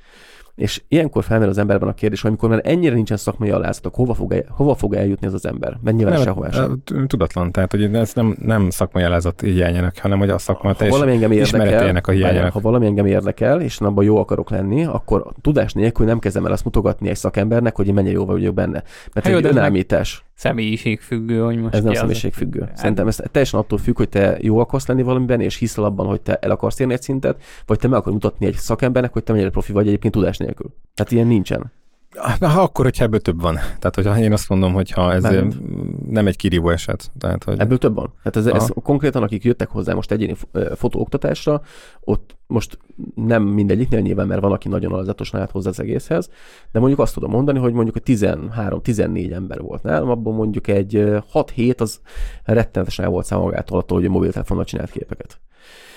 És 0.54 0.82
ilyenkor 0.88 1.24
felmerül 1.24 1.52
az 1.52 1.58
emberben 1.58 1.88
a 1.88 1.94
kérdés, 1.94 2.20
hogy 2.20 2.30
amikor 2.30 2.48
már 2.48 2.60
ennyire 2.64 2.94
nincsen 2.94 3.16
szakmai 3.16 3.50
alázatok, 3.50 3.94
hova 3.94 4.14
fog, 4.14 4.32
el, 4.32 4.44
hova 4.48 4.74
fog 4.74 4.94
eljutni 4.94 5.26
ez 5.26 5.32
az 5.32 5.46
ember? 5.46 5.78
Mert 5.82 5.96
nyilván 5.96 6.14
nem, 6.14 6.24
sehová 6.24 6.50
sem. 6.50 6.82
Tudatlan, 7.06 7.52
tehát 7.52 7.70
hogy 7.70 7.94
ez 7.94 8.12
nem, 8.14 8.36
nem 8.40 8.70
szakmai 8.70 9.02
alázat 9.02 9.40
hiányának, 9.40 9.98
hanem 9.98 10.18
hogy 10.18 10.30
a 10.30 10.38
szakma 10.38 10.72
ha 10.78 10.88
valami 10.88 11.12
engem 11.12 11.32
érdekel, 11.32 12.00
a 12.02 12.10
hiányának. 12.10 12.52
Ha 12.52 12.60
valami 12.60 12.86
engem 12.86 13.06
érdekel, 13.06 13.60
és 13.60 13.80
abban 13.80 14.04
jó 14.04 14.16
akarok 14.16 14.50
lenni, 14.50 14.84
akkor 14.84 15.32
tudás 15.40 15.72
nélkül 15.72 16.06
nem 16.06 16.18
kezdem 16.18 16.46
el 16.46 16.52
azt 16.52 16.64
mutogatni 16.64 17.08
egy 17.08 17.16
szakembernek, 17.16 17.76
hogy 17.76 17.86
én 17.86 17.94
mennyire 17.94 18.14
jó 18.14 18.24
vagyok 18.24 18.54
benne. 18.54 18.82
Mert 19.12 19.26
hát 19.26 19.36
egy 19.36 19.44
önállítás 19.44 20.24
személyiségfüggő, 20.42 21.40
hogy 21.40 21.56
most 21.56 21.74
Ez 21.74 21.82
nem 21.82 21.94
személyiségfüggő. 21.94 22.60
Az... 22.60 22.78
Szerintem 22.78 23.06
ez 23.06 23.20
teljesen 23.30 23.60
attól 23.60 23.78
függ, 23.78 23.96
hogy 23.96 24.08
te 24.08 24.36
jó 24.40 24.58
akarsz 24.58 24.86
lenni 24.86 25.02
valamiben, 25.02 25.40
és 25.40 25.56
hiszel 25.56 25.84
abban, 25.84 26.06
hogy 26.06 26.20
te 26.20 26.36
el 26.36 26.50
akarsz 26.50 26.78
érni 26.78 26.92
egy 26.92 27.02
szintet, 27.02 27.42
vagy 27.66 27.78
te 27.78 27.88
meg 27.88 27.98
akarsz 27.98 28.14
mutatni 28.14 28.46
egy 28.46 28.54
szakembernek, 28.54 29.12
hogy 29.12 29.22
te 29.22 29.32
mennyire 29.32 29.50
profi 29.50 29.72
vagy 29.72 29.86
egyébként 29.86 30.14
tudás 30.14 30.36
nélkül. 30.36 30.74
Tehát 30.94 31.12
ilyen 31.12 31.26
nincsen. 31.26 31.72
Ha 32.40 32.60
akkor, 32.60 32.84
hogyha 32.84 33.04
ebből 33.04 33.20
több 33.20 33.40
van. 33.40 33.54
Tehát, 33.54 33.94
hogyha 33.94 34.18
én 34.18 34.32
azt 34.32 34.48
mondom, 34.48 34.72
hogy 34.72 34.90
ha 34.90 35.12
ez 35.12 35.22
Bármint. 35.22 36.10
nem 36.10 36.26
egy 36.26 36.36
kirívó 36.36 36.68
eset. 36.68 37.10
Tehát, 37.18 37.44
hogy... 37.44 37.60
Ebből 37.60 37.78
több 37.78 37.94
van. 37.94 38.12
Tehát 38.22 38.36
ez, 38.36 38.62
ez 38.62 38.70
konkrétan, 38.82 39.22
akik 39.22 39.44
jöttek 39.44 39.68
hozzá 39.68 39.94
most 39.94 40.10
egyéni 40.10 40.36
fotóoktatásra, 40.74 41.62
ott 42.00 42.36
most 42.46 42.78
nem 43.14 43.42
mindegyiknél 43.42 44.00
nyilván, 44.00 44.26
mert 44.26 44.40
van, 44.40 44.52
aki 44.52 44.68
nagyon 44.68 44.92
alazatosan 44.92 45.40
állt 45.40 45.50
hozzá 45.50 45.68
az 45.68 45.80
egészhez, 45.80 46.28
de 46.72 46.78
mondjuk 46.78 47.00
azt 47.00 47.14
tudom 47.14 47.30
mondani, 47.30 47.58
hogy 47.58 47.72
mondjuk 47.72 47.96
a 47.96 48.00
13-14 48.00 49.32
ember 49.32 49.60
volt 49.60 49.82
nálam, 49.82 50.08
abban 50.08 50.34
mondjuk 50.34 50.68
egy 50.68 51.04
6-7 51.32 51.80
az 51.80 52.00
rettenetesen 52.44 53.04
el 53.04 53.10
volt 53.10 53.26
szám 53.26 53.40
magától 53.40 53.78
attól, 53.78 53.98
hogy 53.98 54.06
a 54.06 54.10
mobiltelefonnal 54.10 54.64
csinált 54.64 54.90
képeket. 54.90 55.40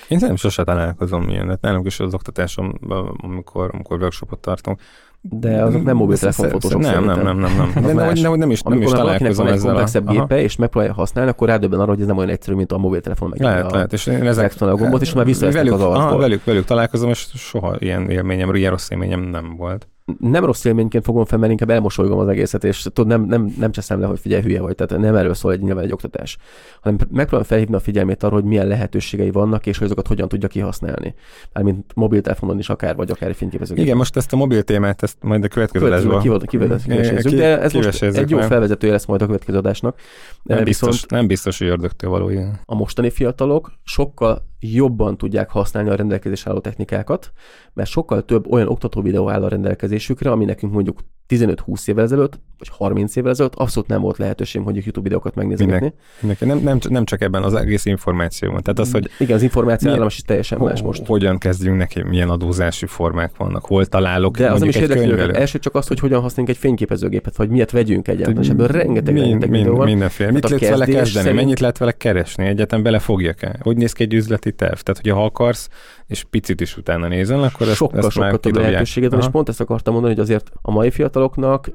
Én 0.08 0.17
nem 0.21 0.36
sose 0.36 0.63
találkozom 0.63 1.30
ilyen, 1.30 1.47
de 1.47 1.58
nálunk 1.62 1.86
is 1.86 1.99
az 1.99 2.13
oktatásom, 2.13 2.73
amikor, 3.17 3.69
amikor 3.73 3.99
workshopot 4.01 4.39
tartunk, 4.39 4.82
de 5.30 5.64
azok 5.64 5.84
nem 5.84 5.96
mobiltelefonfotósok 5.96 6.82
Nem, 6.82 7.06
nem, 7.06 7.22
nem, 7.24 7.38
nem, 7.38 7.56
nem. 7.56 7.84
De 7.84 7.94
nem, 7.94 8.14
nem, 8.14 8.34
nem 8.34 8.52
is, 8.52 8.62
nem 8.62 8.82
is 8.82 8.90
találkozom 8.90 9.48
ezzel. 9.48 9.68
komplexebb 9.68 10.10
gépe, 10.10 10.42
és 10.42 10.56
megpróbálja 10.56 10.96
használni, 10.96 11.30
akkor 11.30 11.48
rádöbben 11.48 11.80
arra, 11.80 11.90
hogy 11.90 12.02
ez 12.02 12.08
nem 12.08 12.18
olyan 12.18 12.30
egyszerű, 12.30 12.56
mint 12.56 12.72
a 12.72 12.78
mobiltelefon 12.78 13.30
meg 13.30 13.42
lehet, 13.42 13.72
a, 13.72 13.76
lehet, 13.76 13.94
és 13.94 14.08
én 14.08 14.28
ezek, 14.28 14.54
a 14.60 14.76
gombot, 14.76 15.02
és 15.02 15.14
már 15.14 15.26
visszaesznek 15.26 15.72
az 15.72 15.82
arcból. 15.82 16.20
Velük, 16.20 16.44
velük 16.44 16.66
találkozom, 16.66 17.10
és 17.10 17.28
soha 17.34 17.76
ilyen 17.80 18.10
élményem, 18.10 18.56
ilyen 18.56 18.72
rossz 18.72 18.90
élményem 18.90 19.22
nem 19.22 19.56
volt 19.58 19.88
nem 20.20 20.46
rossz 20.46 20.65
élményként 20.65 21.04
fogom 21.04 21.26
fel, 21.26 21.38
mert 21.38 21.52
inkább 21.52 21.70
elmosolygom 21.70 22.20
az 22.20 22.28
egészet, 22.28 22.63
és 22.63 22.82
tudod, 22.82 23.08
nem, 23.08 23.24
nem, 23.24 23.54
nem 23.60 23.72
cseszem 23.72 24.00
le, 24.00 24.06
hogy 24.06 24.20
figyelj, 24.20 24.41
hülye 24.41 24.62
vagy, 24.62 24.76
tehát 24.76 25.04
nem 25.04 25.15
erről 25.15 25.34
szól 25.34 25.52
egy 25.52 25.62
nyilván 25.62 25.84
egy 25.84 25.91
oktatás, 25.91 26.38
hanem 26.82 26.98
megpróbálom 26.98 27.46
felhívni 27.46 27.76
a 27.76 27.80
figyelmét 27.80 28.24
arra, 28.24 28.34
hogy 28.34 28.44
milyen 28.44 28.68
lehetőségei 28.68 29.32
vannak, 29.32 29.65
és 29.65 29.78
hogy 29.78 29.86
azokat 29.86 30.08
hogyan 30.08 30.28
tudja 30.28 30.48
kihasználni. 30.48 31.13
Mármint 31.54 31.91
mobiltelefonon 31.96 32.60
is 32.60 32.70
akár, 32.70 32.96
vagy 32.96 33.12
akár 33.12 33.36
fényképezőgépen. 33.36 33.86
Igen, 33.86 33.98
most 33.98 34.15
ezt 34.15 34.34
a 34.34 34.36
mobil 34.36 34.63
témát, 34.63 35.04
ezt 35.04 35.18
majd 35.22 35.44
a 35.44 35.48
következő 35.48 35.86
adásban 35.86 36.41
kivesézzük, 36.46 37.32
de 37.32 37.60
ez 37.60 37.74
most 37.74 38.04
egy 38.04 38.30
jó 38.30 38.39
felvezetője 38.39 38.94
lesz 38.94 39.06
majd 39.06 39.22
a 39.22 39.26
következő 39.26 39.58
adásnak. 39.58 40.00
Nem 40.44 40.63
biztos, 40.63 41.04
nem 41.04 41.28
biztos, 41.28 41.58
hogy 41.58 41.68
ördögtől 41.68 42.10
való 42.10 42.30
ilyen. 42.30 42.60
A 42.65 42.76
mostani 42.76 43.10
fiatalok 43.10 43.72
sokkal 43.84 44.54
jobban 44.60 45.18
tudják 45.18 45.50
használni 45.50 45.89
a 45.89 45.96
rendelkezés 45.96 46.48
álló 46.48 46.60
technikákat, 46.60 47.32
mert 47.74 47.89
sokkal 47.89 48.26
több 48.26 48.52
olyan 48.52 48.68
oktató 48.68 49.02
videó 49.02 49.30
áll 49.30 49.44
a 49.44 49.48
rendelkezésükre, 49.48 50.32
ami 50.32 50.46
nekünk 50.46 50.74
mondjuk 50.74 51.00
15-20 51.30 51.88
évvel 51.88 52.04
ezelőtt, 52.04 52.40
vagy 52.58 52.70
30 52.72 53.16
évvel 53.16 53.32
ezelőtt 53.32 53.56
abszolút 53.56 53.90
nem 53.90 54.02
volt 54.02 54.18
lehetőség 54.18 54.62
hogy 54.62 54.76
YouTube 54.76 55.02
videókat 55.02 55.36
megnézni. 55.36 55.94
Nem, 56.40 56.60
nem, 56.64 56.80
nem, 56.90 57.06
csak 57.06 57.22
ebben 57.22 57.44
az 57.44 57.54
egész 57.54 57.86
információban. 57.86 58.62
Tehát 58.62 58.80
az, 58.80 58.92
hogy 58.92 59.10
Igen, 59.20 59.36
az 59.36 59.42
információ 59.42 59.92
milyen, 59.92 60.06
is 60.06 60.22
teljesen 60.22 60.58
ho, 60.58 60.66
más 60.66 60.82
most. 60.82 61.06
Hogyan 61.06 61.38
kezdjünk 61.38 61.78
neki, 61.78 62.04
milyen 62.04 62.30
adózási 62.30 62.86
formák 62.86 63.38
vannak, 63.38 63.66
hol 63.66 63.86
találok. 63.86 64.38
De 64.38 64.52
az 64.52 64.60
nem 64.60 64.70
is 64.70 64.76
első 64.76 65.60
csak 65.60 65.76
az, 65.76 65.88
hogy 65.88 66.00
hogyan 66.00 66.22
használjunk 66.22 66.56
egy 66.58 66.62
fényképezőgépet, 66.62 67.36
vagy 67.36 67.50
miért 67.50 67.72
vegyünk 67.72 68.08
egyáltalán, 68.08 68.44
és 68.44 68.50
ebből 68.50 68.68
rengeteg, 68.68 69.14
mind, 69.14 69.26
rengeteg 69.26 69.52
videó 69.52 69.76
van. 69.76 69.86
Mindenféle. 69.86 70.32
Mit 70.32 70.50
lehet 70.50 70.70
vele 70.70 70.86
kezdeni, 70.86 71.26
szerint... 71.26 71.36
mennyit 71.36 71.60
lehet 71.60 71.78
vele 71.78 71.92
keresni, 71.92 72.46
egyáltalán 72.46 72.84
belefogjak-e? 72.84 73.56
Hogy 73.62 73.78
néz 73.78 73.94
ki 73.94 74.04
egy 74.04 74.14
üzleti 74.14 74.52
terv? 74.52 74.80
Tehát, 74.80 75.02
hogyha 75.02 75.18
ha 75.18 75.26
akarsz, 75.26 75.70
és 76.08 76.24
picit 76.24 76.62
is 76.62 76.78
utána 76.78 77.08
nézel, 77.08 77.44
akkor 77.44 77.68
ezt, 77.68 77.76
sokkal, 77.76 78.00
ezt 78.00 78.12
sokkal 78.12 78.39
több 78.39 78.56
lehetőséged 78.56 79.12
van, 79.12 79.20
és 79.20 79.28
pont 79.28 79.50
ezt 79.50 79.62
akartam 79.62 79.94
mondani, 79.94 80.13
hogy 80.13 80.24
azért 80.24 80.52
a 80.62 80.72
mai 80.72 80.91
fiataloknak 80.91 81.72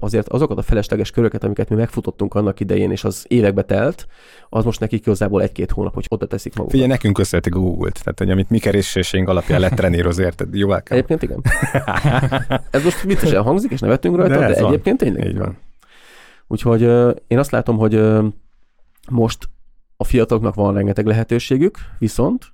azért 0.00 0.28
azokat 0.28 0.58
a 0.58 0.62
felesleges 0.62 1.10
köröket, 1.10 1.44
amiket 1.44 1.68
mi 1.68 1.76
megfutottunk 1.76 2.34
annak 2.34 2.60
idején, 2.60 2.90
és 2.90 3.04
az 3.04 3.24
évekbe 3.28 3.62
telt, 3.62 4.06
az 4.48 4.64
most 4.64 4.80
nekik 4.80 5.00
igazából 5.00 5.42
egy-két 5.42 5.70
hónap, 5.70 5.94
hogy 5.94 6.06
oda 6.08 6.26
teszik 6.26 6.52
magukat. 6.52 6.72
Figyelj, 6.72 6.90
nekünk 6.90 7.14
köszönhetik 7.14 7.54
a 7.54 7.58
Google-t, 7.58 8.02
tehát 8.02 8.18
hogy 8.18 8.30
amit 8.30 8.50
mi 8.50 8.58
kereséseink 8.58 9.28
alapján 9.28 9.60
lett 9.60 9.74
treníroz, 9.74 10.18
érted? 10.18 10.54
Jó 10.54 10.68
kell. 10.68 10.82
Egyébként 10.88 11.22
igen. 11.22 11.42
ez 12.70 12.84
most 12.84 13.02
viccesen 13.02 13.42
hangzik, 13.42 13.70
és 13.70 13.80
nevetünk 13.80 14.16
rajta, 14.16 14.38
de, 14.38 14.46
de 14.46 14.66
egyébként 14.66 14.98
tényleg. 14.98 15.26
Így 15.26 15.38
van. 15.38 15.58
Úgyhogy 16.46 16.82
én 17.26 17.38
azt 17.38 17.50
látom, 17.50 17.76
hogy 17.76 18.00
most 19.10 19.48
a 19.96 20.04
fiataloknak 20.04 20.54
van 20.54 20.74
rengeteg 20.74 21.06
lehetőségük, 21.06 21.78
viszont 21.98 22.52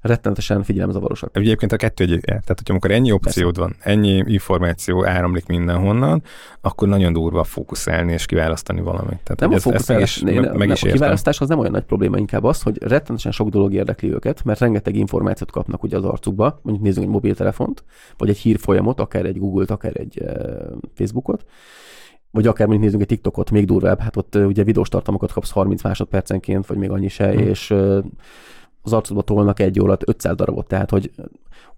rettenetesen 0.00 0.62
figyelemzavarosak. 0.62 1.36
Egyébként 1.36 1.72
a 1.72 1.76
kettő 1.76 2.04
egy, 2.04 2.20
tehát 2.20 2.46
hogyha 2.46 2.70
amikor 2.72 2.90
ennyi 2.90 3.12
opciód 3.12 3.54
Persze. 3.54 3.60
van, 3.60 3.92
ennyi 3.92 4.22
információ 4.26 5.06
áramlik 5.06 5.46
mindenhonnan, 5.46 6.22
akkor 6.60 6.88
nagyon 6.88 7.12
durva 7.12 7.44
fókuszálni 7.44 8.12
és 8.12 8.26
kiválasztani 8.26 8.80
valamit. 8.80 9.20
Tehát, 9.22 9.40
nem 9.40 9.52
a 9.52 9.58
fókuszálás, 9.58 10.18
meg, 10.18 10.56
meg, 10.56 10.68
is 10.68 10.82
a 10.82 10.90
kiválasztás 10.90 11.40
az 11.40 11.48
nem 11.48 11.58
olyan 11.58 11.72
nagy 11.72 11.84
probléma, 11.84 12.18
inkább 12.18 12.44
az, 12.44 12.62
hogy 12.62 12.82
rettenetesen 12.82 13.32
sok 13.32 13.48
dolog 13.48 13.72
érdekli 13.72 14.12
őket, 14.12 14.44
mert 14.44 14.60
rengeteg 14.60 14.96
információt 14.96 15.50
kapnak 15.50 15.82
ugye 15.82 15.96
az 15.96 16.04
arcukba, 16.04 16.60
mondjuk 16.62 16.86
nézzünk 16.86 17.06
egy 17.06 17.12
mobiltelefont, 17.12 17.84
vagy 18.16 18.28
egy 18.28 18.38
hírfolyamot, 18.38 19.00
akár 19.00 19.24
egy 19.24 19.38
Google-t, 19.38 19.70
akár 19.70 19.96
egy 19.96 20.20
uh, 20.20 20.32
Facebookot, 20.94 21.44
vagy 22.30 22.46
akár 22.46 22.66
mondjuk 22.66 22.84
nézzünk 22.84 23.02
egy 23.02 23.08
TikTokot, 23.08 23.50
még 23.50 23.64
durvább, 23.66 24.00
hát 24.00 24.16
ott 24.16 24.34
uh, 24.36 24.46
ugye 24.46 24.64
videós 24.64 24.88
tartalmakat 24.88 25.32
kapsz 25.32 25.50
30 25.50 25.82
másodpercenként, 25.82 26.66
vagy 26.66 26.76
még 26.76 26.90
annyi 26.90 27.08
se, 27.08 27.30
hmm. 27.30 27.38
és 27.38 27.70
uh, 27.70 28.04
az 28.86 28.92
arcodba 28.92 29.22
tolnak 29.22 29.60
egy 29.60 29.80
órat 29.80 30.08
500 30.08 30.36
darabot, 30.36 30.66
tehát 30.66 30.90
hogy 30.90 31.10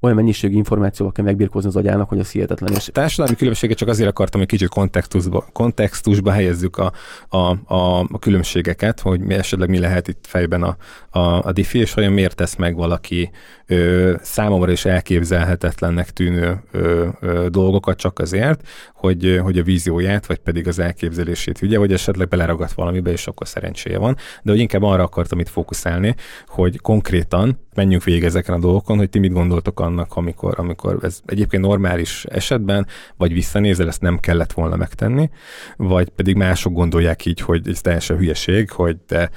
olyan 0.00 0.16
mennyiségű 0.16 0.56
információval 0.56 1.12
kell 1.12 1.24
megbirkózni 1.24 1.68
az 1.68 1.76
agyának, 1.76 2.08
hogy 2.08 2.18
az 2.18 2.30
hihetetlen. 2.30 2.72
És... 2.74 2.90
Társadalmi 2.92 3.36
különbséget 3.36 3.76
csak 3.76 3.88
azért 3.88 4.08
akartam, 4.08 4.40
hogy 4.40 4.48
kicsit 4.48 4.68
kontextusba, 4.68 5.44
kontextusba 5.52 6.30
helyezzük 6.30 6.76
a, 6.76 6.92
a, 7.28 7.74
a, 7.74 7.98
a 7.98 8.18
különbségeket, 8.18 9.00
hogy 9.00 9.20
mi 9.20 9.34
esetleg 9.34 9.68
mi 9.68 9.78
lehet 9.78 10.08
itt 10.08 10.24
fejben 10.26 10.62
a, 10.62 10.76
a, 11.10 11.46
a 11.46 11.52
diffi, 11.52 11.78
és 11.78 11.96
olyan 11.96 12.12
miért 12.12 12.36
tesz 12.36 12.56
meg 12.56 12.76
valaki 12.76 13.30
ö, 13.66 14.14
számomra 14.22 14.72
is 14.72 14.84
elképzelhetetlennek 14.84 16.10
tűnő 16.10 16.62
ö, 16.70 17.08
ö, 17.20 17.46
dolgokat 17.48 17.96
csak 17.96 18.18
azért, 18.18 18.68
hogy, 18.94 19.40
hogy 19.42 19.58
a 19.58 19.62
vízióját, 19.62 20.26
vagy 20.26 20.38
pedig 20.38 20.68
az 20.68 20.78
elképzelését 20.78 21.58
vigye, 21.58 21.78
vagy 21.78 21.92
esetleg 21.92 22.28
beleragadt 22.28 22.72
valamibe, 22.72 23.10
és 23.10 23.26
akkor 23.26 23.48
szerencséje 23.48 23.98
van. 23.98 24.16
De 24.42 24.50
hogy 24.50 24.60
inkább 24.60 24.82
arra 24.82 25.02
akartam 25.02 25.38
itt 25.38 25.48
fókuszálni, 25.48 26.14
hogy 26.46 26.80
konkrét 26.80 26.97
konkrétan 26.98 27.58
menjünk 27.74 28.04
végig 28.04 28.24
ezeken 28.24 28.54
a 28.54 28.58
dolgokon, 28.58 28.96
hogy 28.96 29.10
ti 29.10 29.18
mit 29.18 29.32
gondoltok 29.32 29.80
annak, 29.80 30.16
amikor, 30.16 30.54
amikor 30.56 30.98
ez 31.02 31.20
egyébként 31.26 31.62
normális 31.62 32.24
esetben, 32.24 32.86
vagy 33.16 33.32
visszanézel, 33.32 33.88
ezt 33.88 34.00
nem 34.00 34.18
kellett 34.18 34.52
volna 34.52 34.76
megtenni, 34.76 35.30
vagy 35.76 36.08
pedig 36.08 36.36
mások 36.36 36.72
gondolják 36.72 37.26
így, 37.26 37.40
hogy 37.40 37.68
ez 37.68 37.80
teljesen 37.80 38.16
hülyeség, 38.16 38.70
hogy 38.70 38.96
te 38.96 39.30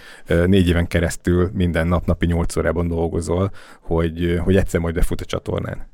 négy 0.45 0.67
éven 0.67 0.87
keresztül 0.87 1.49
minden 1.53 1.87
nap 1.87 2.05
napi 2.05 2.25
nyolc 2.25 2.55
órában 2.55 2.87
dolgozol, 2.87 3.51
hogy, 3.81 4.39
hogy 4.43 4.55
egyszer 4.55 4.79
majd 4.79 4.95
befut 4.95 5.21
a 5.21 5.25
csatornán. 5.25 5.89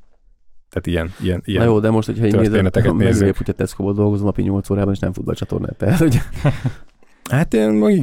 Tehát 0.69 0.87
ilyen, 0.87 1.13
ilyen, 1.19 1.41
ilyen 1.45 1.63
Na 1.63 1.69
jó, 1.69 1.79
de 1.79 1.89
most, 1.89 2.07
hogyha 2.07 2.25
én 2.25 2.35
nézem, 2.39 2.95
nézzük. 2.95 3.37
hogy 3.37 3.49
a 3.49 3.53
Tesco-ból 3.53 3.93
dolgozom 3.93 4.25
napi 4.25 4.41
8 4.41 4.69
órában, 4.69 4.93
és 4.93 4.99
nem 4.99 5.13
futballcsatornát. 5.13 5.75
Tehát, 5.77 5.99
hogy 5.99 6.19
Hát 7.29 7.53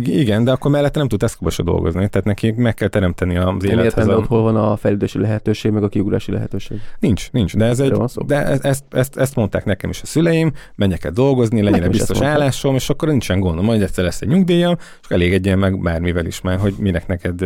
igen, 0.04 0.44
de 0.44 0.50
akkor 0.50 0.70
mellette 0.70 0.98
nem 0.98 1.08
tud 1.08 1.18
Tesco-ba 1.18 1.50
se 1.50 1.62
dolgozni, 1.62 2.08
tehát 2.08 2.26
neki 2.26 2.50
meg 2.50 2.74
kell 2.74 2.88
teremteni 2.88 3.36
az 3.36 3.44
nem 3.44 3.58
élethez. 3.78 4.06
de 4.06 4.12
A... 4.12 4.16
ott 4.16 4.26
hol 4.26 4.42
van 4.42 4.56
a 4.56 4.76
fejlődési 4.76 5.18
lehetőség, 5.18 5.72
meg 5.72 5.82
a 5.82 5.88
kiugrási 5.88 6.32
lehetőség. 6.32 6.80
Nincs, 6.98 7.30
nincs, 7.32 7.56
de 7.56 7.64
ez 7.64 7.80
egy, 7.80 7.92
de 8.26 8.44
ez- 8.46 8.64
ezt, 8.64 8.84
ezt, 8.90 9.16
ezt, 9.16 9.34
mondták 9.36 9.64
nekem 9.64 9.90
is 9.90 10.02
a 10.02 10.06
szüleim, 10.06 10.52
menjek 10.74 11.04
el 11.04 11.10
dolgozni, 11.10 11.62
legyen 11.62 11.82
egy 11.82 11.90
biztos 11.90 12.20
állásom, 12.20 12.74
és 12.74 12.88
akkor 12.90 13.08
nincsen 13.08 13.40
gondom, 13.40 13.64
majd 13.64 13.82
egyszer 13.82 14.04
lesz 14.04 14.20
egy 14.20 14.28
nyugdíjam, 14.28 14.76
és 15.02 15.08
elégedjen 15.08 15.58
meg 15.58 15.80
bármivel 15.80 16.26
is 16.26 16.40
már, 16.40 16.58
hogy 16.58 16.74
minek 16.78 17.06
neked 17.06 17.44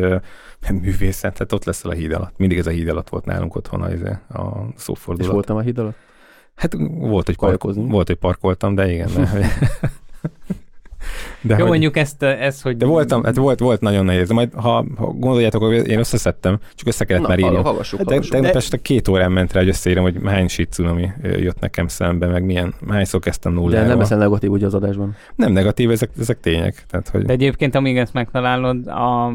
művészet, 0.81 1.33
tehát 1.33 1.53
ott 1.53 1.65
leszel 1.65 1.91
a 1.91 1.95
híd 1.95 2.13
alatt. 2.13 2.35
Mindig 2.37 2.59
ez 2.59 2.67
a 2.67 2.71
híd 2.71 2.89
alatt 2.89 3.09
volt 3.09 3.25
nálunk 3.25 3.55
otthon 3.57 3.81
a, 3.83 3.87
a 4.39 4.67
És 4.77 4.83
szófordulat. 4.83 5.33
voltam 5.33 5.57
a 5.57 5.61
híd 5.61 5.79
alatt? 5.79 5.97
Hát 6.55 6.77
volt, 6.89 7.27
hogy, 7.27 7.37
park, 7.37 7.63
volt, 7.75 8.07
hogy 8.07 8.17
parkoltam, 8.17 8.75
de 8.75 8.93
igen. 8.93 9.09
De, 9.15 9.31
de 11.41 11.55
Jó, 11.55 11.61
hogy- 11.61 11.69
mondjuk 11.69 11.97
ezt, 11.97 12.23
ez, 12.23 12.63
hogy... 12.63 12.77
De 12.77 12.87
voltam, 12.87 13.25
hát 13.25 13.37
volt, 13.37 13.59
volt 13.59 13.81
nagyon 13.81 14.05
nehéz. 14.05 14.29
De 14.29 14.35
majd, 14.35 14.53
ha, 14.55 14.85
ha 14.97 15.07
gondoljátok, 15.07 15.63
hogy 15.63 15.89
én 15.89 15.99
összeszedtem, 15.99 16.59
csak 16.75 16.87
össze 16.89 17.05
kellett 17.05 17.27
már 17.29 17.39
írni. 17.39 17.57
hallgassuk, 17.57 17.99
De, 17.99 18.05
hallgassuk. 18.05 18.33
tegnap 18.33 18.55
este 18.55 18.77
két 18.77 19.09
órán 19.09 19.33
ment 19.33 19.53
rá, 19.53 19.61
hogy 19.61 19.69
összeírom, 19.69 20.03
hogy 20.03 20.17
hány 20.25 20.47
ö, 21.23 21.37
jött 21.37 21.61
nekem 21.61 21.87
szembe, 21.89 22.27
meg 22.27 22.45
milyen, 22.45 22.75
hányszor 22.89 23.21
kezdtem 23.21 23.55
De 23.55 23.61
nulláról. 23.61 23.89
nem 23.89 23.99
leszel 23.99 24.19
negatív 24.19 24.51
ugye 24.51 24.67
az 24.67 24.75
adásban. 24.75 25.17
nem 25.37 25.53
negatív, 25.53 25.91
ezek, 25.91 26.11
ezek 26.21 26.41
tények. 26.41 26.85
Tehát, 26.91 27.09
hogy 27.09 27.25
De 27.25 27.33
egyébként, 27.33 27.75
amíg 27.75 27.97
ezt 27.99 28.13
megtalálod, 28.13 28.87
a, 28.87 29.33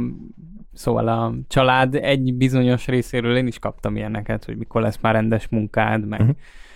szóval 0.73 1.07
a 1.07 1.33
család 1.47 1.95
egy 1.95 2.33
bizonyos 2.33 2.87
részéről 2.87 3.37
én 3.37 3.47
is 3.47 3.59
kaptam 3.59 3.95
ilyeneket, 3.95 4.45
hogy 4.45 4.57
mikor 4.57 4.81
lesz 4.81 4.97
már 5.01 5.13
rendes 5.13 5.47
munkád, 5.49 6.07
meg 6.07 6.19
Mhm. 6.19 6.29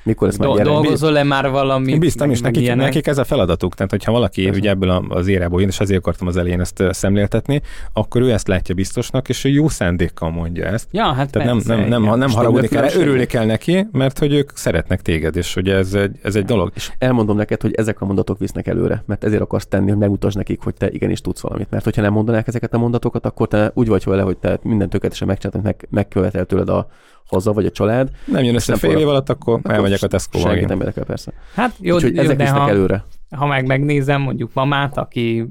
Mikor 0.08 0.34
már 0.38 0.48
do- 0.48 0.58
gyerek? 0.58 0.72
dolgozol-e 0.72 1.24
már 1.24 1.50
valami? 1.50 1.92
Én 1.92 2.00
bíztam 2.00 2.30
meg 2.30 2.42
nekik, 2.42 2.62
ilyenek. 2.62 2.86
nekik 2.86 3.08
ez 3.08 3.18
a 3.18 3.24
feladatuk. 3.24 3.76
Tehát, 3.76 3.92
hogyha 3.92 4.12
valaki 4.12 4.44
Persze. 4.44 4.60
ugye 4.60 4.70
ebből 4.70 5.06
az 5.10 5.28
érából 5.28 5.60
jön, 5.60 5.70
és 5.70 5.80
azért 5.80 6.00
akartam 6.00 6.28
az 6.28 6.38
elején 6.38 6.60
ezt 6.60 6.84
szemléltetni, 6.90 7.62
akkor 7.94 8.22
ő 8.22 8.32
ezt 8.32 8.48
látja 8.48 8.76
biztosnak, 8.76 9.30
és 9.30 9.44
ő 9.44 9.50
jó 9.50 9.68
szándékkal 9.70 10.30
mondja 10.30 10.66
ezt. 10.66 10.88
Ja, 10.92 11.04
hát 11.04 11.32
Tehát 11.32 11.48
nem, 11.48 11.58
persze, 11.58 11.76
nem, 11.76 11.90
nem, 11.90 12.02
igen. 12.02 12.12
ha 12.12 12.16
nem 12.16 12.28
És 12.28 12.34
haragudni 12.34 12.68
kell, 12.68 12.90
örülni 12.96 13.26
kell 13.26 13.46
neki, 13.46 13.88
mert 13.92 14.20
hogy 14.20 14.34
ők 14.34 14.52
szeretnek 14.54 15.02
téged, 15.02 15.36
és 15.36 15.56
ugye 15.56 15.76
ez 15.76 15.94
egy, 15.94 16.16
ez 16.22 16.36
egy 16.36 16.46
dolog. 16.46 16.72
És 16.76 16.92
elmondom 16.98 17.38
neked, 17.38 17.62
hogy 17.62 17.74
ezek 17.74 18.02
a 18.02 18.06
mondatok 18.06 18.40
visznek 18.40 18.68
előre, 18.68 19.04
mert 19.06 19.24
ezért 19.24 19.42
akarsz 19.42 19.68
tenni, 19.68 19.90
hogy 19.90 20.00
megmutasd 20.00 20.38
nekik, 20.38 20.62
hogy 20.62 20.74
te 20.74 20.90
igenis 20.90 21.22
tudsz 21.22 21.42
valamit. 21.42 21.70
Mert 21.70 21.84
hogyha 21.84 22.02
nem 22.02 22.14
mondanák 22.14 22.48
ezeket 22.48 22.74
a 22.74 22.78
mondatokat, 22.78 23.26
akkor 23.26 23.48
te 23.48 23.72
úgy 23.74 23.88
vagy 23.88 24.04
vele, 24.04 24.22
hogy 24.22 24.38
te 24.38 24.60
minden 24.62 24.90
tökéletesen 24.90 25.28
megcsináltad, 25.28 25.64
meg, 25.64 25.88
megkövetel 25.90 26.46
tőled 26.46 26.70
a 26.70 26.88
haza 27.28 27.54
vagy 27.54 27.66
a 27.66 27.72
család. 27.72 28.10
Nem 28.26 28.44
jön 28.44 28.56
össze 28.56 28.72
nem 28.72 28.80
fél 28.80 28.98
év 28.98 29.08
alatt, 29.08 29.30
akkor 29.30 29.54
akkor 29.54 29.72
elmegyek 29.72 30.02
a 30.02 30.08
tesco 30.08 30.38
Senkit 30.38 30.68
nem 30.68 30.80
érdekel 30.80 31.04
persze. 31.04 31.34
Hát 31.54 31.76
jó, 31.80 31.96
Úgyhogy 31.96 32.16
jó 32.16 32.22
ezek 32.22 32.38
de 32.38 32.50
ha, 32.50 32.70
előre. 32.70 33.06
ha 33.30 33.46
meg 33.46 33.66
megnézem 33.66 34.22
mondjuk 34.22 34.54
mamát, 34.54 34.98
aki 34.98 35.50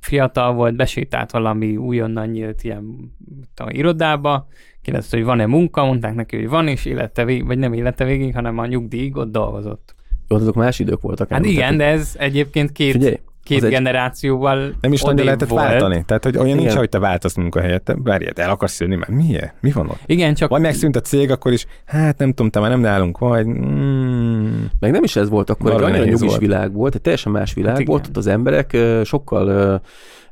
fiatal 0.00 0.52
volt, 0.52 0.76
besétált 0.76 1.30
valami 1.30 1.76
újonnan 1.76 2.28
nyílt 2.28 2.62
ilyen 2.62 3.12
tudom, 3.54 3.72
irodába, 3.72 4.46
kérdezte, 4.82 5.16
hogy 5.16 5.26
van-e 5.26 5.46
munka, 5.46 5.84
mondták 5.84 6.14
neki, 6.14 6.36
hogy 6.36 6.48
van, 6.48 6.68
és 6.68 6.84
élete 6.84 7.24
végig, 7.24 7.46
vagy 7.46 7.58
nem 7.58 7.72
élete 7.72 8.04
végig, 8.04 8.34
hanem 8.34 8.58
a 8.58 8.66
nyugdíjig 8.66 9.16
ott 9.16 9.30
dolgozott. 9.32 9.94
Jó, 10.28 10.36
azok 10.36 10.54
más 10.54 10.78
idők 10.78 11.00
voltak. 11.00 11.28
Hát 11.28 11.44
igen, 11.44 11.58
Tehát, 11.58 11.76
de 11.76 11.84
ez 11.84 12.14
egyébként 12.18 12.72
két, 12.72 12.92
Figyelj, 12.92 13.18
két 13.48 13.64
egy- 13.64 13.70
generációval 13.70 14.72
Nem 14.80 14.92
is 14.92 15.02
nagyon 15.02 15.24
lehetett 15.24 15.48
volt. 15.48 15.62
váltani. 15.64 16.02
Tehát, 16.06 16.24
hogy 16.24 16.36
olyan 16.36 16.48
nincs, 16.56 16.62
Igen. 16.62 16.76
hogy 16.76 16.88
te 16.88 16.98
váltasz 16.98 17.34
munkahelyet. 17.36 17.82
Te 17.82 17.96
várjál, 18.02 18.32
el 18.36 18.50
akarsz 18.50 18.80
jönni, 18.80 18.94
mert 18.96 19.10
miért? 19.10 19.54
Mi 19.60 19.70
van 19.72 19.88
ott? 19.88 20.00
Igen, 20.06 20.34
csak 20.34 20.50
Vagy 20.50 20.60
megszűnt 20.60 20.96
a 20.96 21.00
cég, 21.00 21.30
akkor 21.30 21.52
is, 21.52 21.66
hát 21.84 22.18
nem 22.18 22.28
tudom, 22.28 22.50
te 22.50 22.60
már 22.60 22.70
nem 22.70 22.80
nálunk 22.80 23.18
vagy. 23.18 23.46
Mm. 23.46 24.64
Meg 24.80 24.90
nem 24.90 25.02
is 25.02 25.16
ez 25.16 25.28
volt, 25.28 25.50
akkor 25.50 25.72
egy 25.72 25.90
nehéz 25.90 26.04
nyugis 26.04 26.20
volt. 26.28 26.38
világ 26.40 26.72
volt, 26.72 26.94
egy 26.94 27.00
teljesen 27.00 27.32
más 27.32 27.54
világ 27.54 27.76
Hát 27.76 27.86
volt, 27.86 28.06
ott 28.06 28.16
az 28.16 28.26
emberek 28.26 28.76
sokkal 29.04 29.80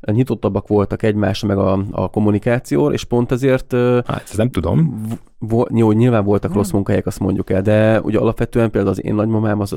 nyitottabbak 0.01 0.69
voltak 0.69 1.03
egymásra, 1.03 1.49
meg 1.49 1.59
a, 1.59 1.85
a 1.91 2.11
kommunikáció, 2.11 2.91
és 2.91 3.05
pont 3.05 3.33
ezért 3.33 3.73
Hát, 4.07 4.23
ezt 4.25 4.37
nem 4.37 4.51
tudom. 4.51 5.01
vo- 5.39 5.71
jó, 5.75 5.93
nyilván 5.93 6.25
voltak 6.25 6.51
Hmm. 6.51 6.59
rossz 6.61 6.71
munkahelyek, 6.71 7.07
azt 7.07 7.19
mondjuk 7.21 7.51
el, 7.51 7.63
de 7.63 8.01
ugye 8.01 8.19
alapvetően 8.19 8.71
például 8.71 8.93
az 8.93 9.05
én 9.05 9.15
nagymamám 9.15 9.61
az 9.61 9.77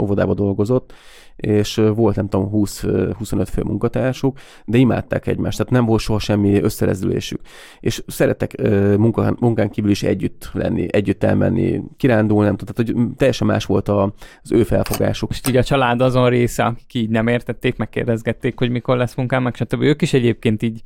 óvodába 0.00 0.34
dolgozott, 0.34 0.92
és 1.38 1.74
volt 1.94 2.16
nem 2.16 2.28
tudom 2.28 2.50
20-25 2.52 3.46
fő 3.50 3.62
munkatársuk, 3.62 4.38
de 4.64 4.78
imádták 4.78 5.26
egymást, 5.26 5.56
tehát 5.56 5.72
nem 5.72 5.84
volt 5.84 6.00
soha 6.00 6.18
semmi 6.18 6.62
összerezdülésük. 6.62 7.40
És 7.80 8.02
szerettek 8.06 8.52
ö, 8.56 8.96
munkán, 9.40 9.70
kívül 9.70 9.90
is 9.90 10.02
együtt 10.02 10.50
lenni, 10.52 10.86
együtt 10.90 11.24
elmenni, 11.24 11.82
kirándulni, 11.96 12.46
nem 12.46 12.56
tudom, 12.56 12.74
tehát 12.74 12.92
hogy 12.92 13.16
teljesen 13.16 13.46
más 13.46 13.64
volt 13.64 13.88
a, 13.88 14.14
az 14.42 14.52
ő 14.52 14.62
felfogásuk. 14.62 15.28
most 15.28 15.48
így 15.48 15.56
a 15.56 15.64
család 15.64 16.00
azon 16.00 16.28
része, 16.28 16.64
akik 16.64 16.94
így 16.94 17.10
nem 17.10 17.26
értették, 17.26 17.76
megkérdezgették, 17.76 18.58
hogy 18.58 18.70
mikor 18.70 18.96
lesz 18.96 19.14
munkám, 19.14 19.42
meg 19.42 19.54
stb. 19.54 19.82
Ők 19.82 20.02
is 20.02 20.12
egyébként 20.12 20.62
így 20.62 20.82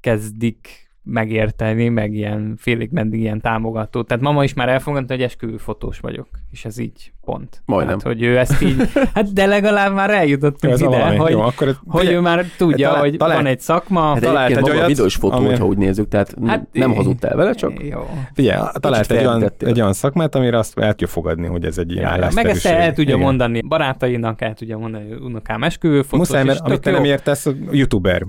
kezdik 0.00 0.85
megérteni, 1.06 1.88
meg 1.88 2.12
ilyen 2.14 2.54
félig 2.58 2.90
meddig 2.92 3.20
ilyen 3.20 3.40
támogató. 3.40 4.02
Tehát 4.02 4.22
mama 4.22 4.44
is 4.44 4.54
már 4.54 4.68
elfogadta, 4.68 5.12
hogy 5.14 5.22
esküvő 5.22 5.56
fotós 5.56 5.98
vagyok, 6.00 6.28
és 6.50 6.64
ez 6.64 6.78
így 6.78 7.12
pont. 7.24 7.62
Majdnem. 7.64 7.98
Tehát, 7.98 8.16
hogy 8.16 8.26
ő 8.26 8.38
ezt 8.38 8.62
így, 8.62 8.76
hát 9.14 9.32
de 9.32 9.46
legalább 9.46 9.94
már 9.94 10.10
eljutottunk 10.10 10.72
Ez 10.72 10.80
ide, 10.80 10.88
valami. 10.88 11.16
hogy, 11.16 11.30
Jó, 11.30 11.40
akkor 11.40 11.68
ez, 11.68 11.74
hogy 11.86 12.10
ő 12.10 12.20
már 12.20 12.44
tudja, 12.56 12.86
talál- 12.88 13.02
hogy 13.02 13.16
talál- 13.16 13.36
van 13.36 13.46
egy 13.46 13.60
szakma, 13.60 14.00
Hát 14.12 14.20
talált 14.22 14.56
egy 14.56 14.70
olyat, 14.70 14.86
videós 14.86 15.14
fotó, 15.14 15.36
ami- 15.36 15.46
ami... 15.46 15.56
ha 15.56 15.64
úgy 15.66 15.76
nézzük, 15.78 16.08
tehát 16.08 16.34
hát, 16.46 16.66
nem 16.72 16.94
hazudtál 16.94 17.36
vele, 17.36 17.52
csak 17.52 17.84
jó. 17.84 18.06
Figyelj, 18.34 18.60
talált 18.72 19.10
egy 19.10 19.26
olyan, 19.26 19.52
egy 19.58 19.80
olyan 19.80 19.92
szakmát, 19.92 20.34
amire 20.34 20.58
azt 20.58 20.78
el 20.78 20.90
tudja 20.90 21.06
fogadni, 21.06 21.46
hogy 21.46 21.64
ez 21.64 21.78
egy 21.78 21.90
ilyen 21.92 22.02
ja. 22.02 22.10
Meg 22.10 22.22
ezt 22.22 22.38
állásszerűség. 22.38 22.80
el 22.80 22.92
tudja 22.92 23.16
mondani 23.16 23.60
barátainak, 23.60 24.40
el 24.40 24.54
tudja 24.54 24.78
mondani, 24.78 25.08
hogy 25.08 25.20
unokám 25.20 25.62
esküvő 25.62 26.02
fotós, 26.02 26.18
Muszáj, 26.18 26.44
mert 26.44 26.60
amit 26.60 26.80
te 26.80 26.90
nem 26.90 27.04
értesz, 27.04 27.46
youtuber. 27.70 28.22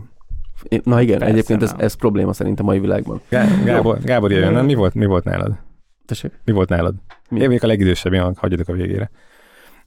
Na 0.84 1.02
igen, 1.02 1.18
Persze, 1.18 1.34
egyébként 1.34 1.64
ez, 1.64 1.72
nem. 1.72 1.80
ez 1.86 1.94
probléma 1.94 2.34
szerintem 2.34 2.66
a 2.66 2.70
mai 2.70 2.80
világban. 2.80 3.22
Gá- 3.30 3.64
Gábor, 3.64 3.98
Gábor 4.04 4.32
jöjjön, 4.32 4.54
nem? 4.54 4.66
Mi 4.66 4.74
volt, 4.74 4.94
mi 4.94 5.06
volt 5.06 5.24
nálad? 5.24 5.58
Tessék? 6.06 6.32
Mi 6.46 6.52
volt 6.52 6.70
nálad? 6.70 6.96
Mi? 7.30 7.40
Én 7.40 7.48
vagyok 7.48 7.64
a 7.64 7.68
legidősebb, 7.68 8.14
én 8.14 8.34
hagyjatok 8.36 8.68
a 8.68 8.74
végére. 8.74 9.10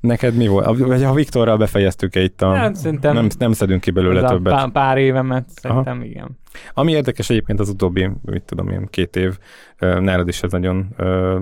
Neked 0.01 0.35
mi 0.35 0.47
volt? 0.47 0.79
Vagy 0.79 1.05
ha 1.05 1.15
Viktorral 1.15 1.57
befejeztük-e 1.57 2.21
itt 2.21 2.43
a... 2.43 2.71
Szerintem 2.75 3.15
nem, 3.15 3.27
nem 3.39 3.53
szedünk 3.53 3.81
ki 3.81 3.91
belőle 3.91 4.29
többet. 4.29 4.53
pár, 4.53 4.71
pár 4.71 4.99
évemet 4.99 5.49
szerintem 5.49 6.03
igen. 6.03 6.39
Ami 6.75 6.93
érdekes 6.93 7.31
egyébként 7.31 7.61
az 7.61 7.69
utóbbi, 7.69 8.11
mit 8.23 8.43
tudom 8.43 8.69
én, 8.69 8.87
két 8.91 9.17
év, 9.17 9.39
nálad 9.79 10.29
is 10.29 10.43
ez 10.43 10.53
nagyon 10.53 10.89
ö, 10.97 11.39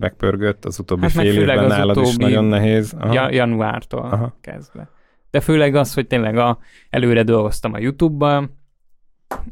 megpörgött, 0.00 0.64
az 0.64 0.78
utóbbi 0.78 1.02
Hát 1.02 1.10
fél 1.10 1.40
évben 1.40 1.58
az 1.58 1.70
nálad 1.70 1.96
is 1.96 2.02
utóbbi 2.02 2.22
nagyon 2.24 2.44
nehéz. 2.44 2.94
Aha. 2.98 3.12
Ja, 3.14 3.32
januártól 3.32 4.00
Aha. 4.00 4.14
Aha. 4.14 4.36
kezdve. 4.40 4.88
De 5.32 5.40
főleg 5.40 5.74
az, 5.74 5.94
hogy 5.94 6.06
tényleg 6.06 6.36
a, 6.36 6.58
előre 6.90 7.22
dolgoztam 7.22 7.72
a 7.72 7.78
YouTube-ban, 7.78 8.58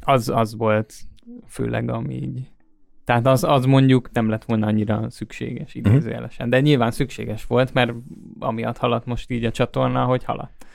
az, 0.01 0.29
az 0.29 0.57
volt 0.57 0.95
főleg, 1.49 1.91
ami 1.91 2.15
így 2.15 2.49
tehát 3.05 3.27
az, 3.27 3.45
az 3.45 3.65
mondjuk 3.65 4.11
nem 4.13 4.29
lett 4.29 4.45
volna 4.45 4.67
annyira 4.67 5.07
szükséges 5.11 5.75
Mhm. 5.75 5.87
idézőjelesen. 5.87 6.51
De 6.51 6.61
nyilván 6.61 6.91
szükséges 6.91 7.47
volt, 7.47 7.75
mert 7.75 7.93
amiatt 8.39 8.77
haladt 8.79 9.07
most 9.07 9.31
így 9.31 9.45
a 9.45 9.51
csatorna, 9.51 10.05
hogy 10.05 10.25
haladt. 10.25 10.67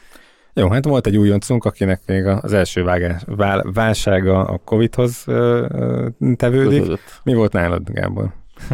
Jó, 0.53 0.69
hát 0.69 0.85
volt 0.85 1.07
egy 1.07 1.17
újoncunk, 1.17 1.65
akinek 1.65 2.01
még 2.05 2.25
az 2.25 2.53
első 2.53 2.83
vágás, 2.83 3.21
vál, 3.25 3.71
válsága 3.73 4.39
a 4.45 4.57
Covid-hoz 4.57 5.23
tevődik. 6.35 6.83
Mi 7.23 7.33
volt 7.33 7.53
nálad, 7.53 7.89
Gábor? 7.89 8.33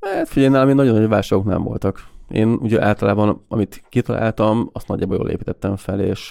Hát 0.00 0.28
figyelj, 0.28 0.52
nálam 0.52 0.74
nagyon 0.74 0.94
nagy 0.94 1.08
válságok 1.08 1.44
nem 1.44 1.62
voltak. 1.62 2.06
Én 2.30 2.48
ugye 2.48 2.82
általában, 2.84 3.44
amit 3.48 3.82
kitaláltam, 3.88 4.70
azt 4.72 4.88
nagyjából 4.88 5.16
jól 5.16 5.28
építettem 5.28 5.76
fel, 5.76 6.00
és 6.00 6.30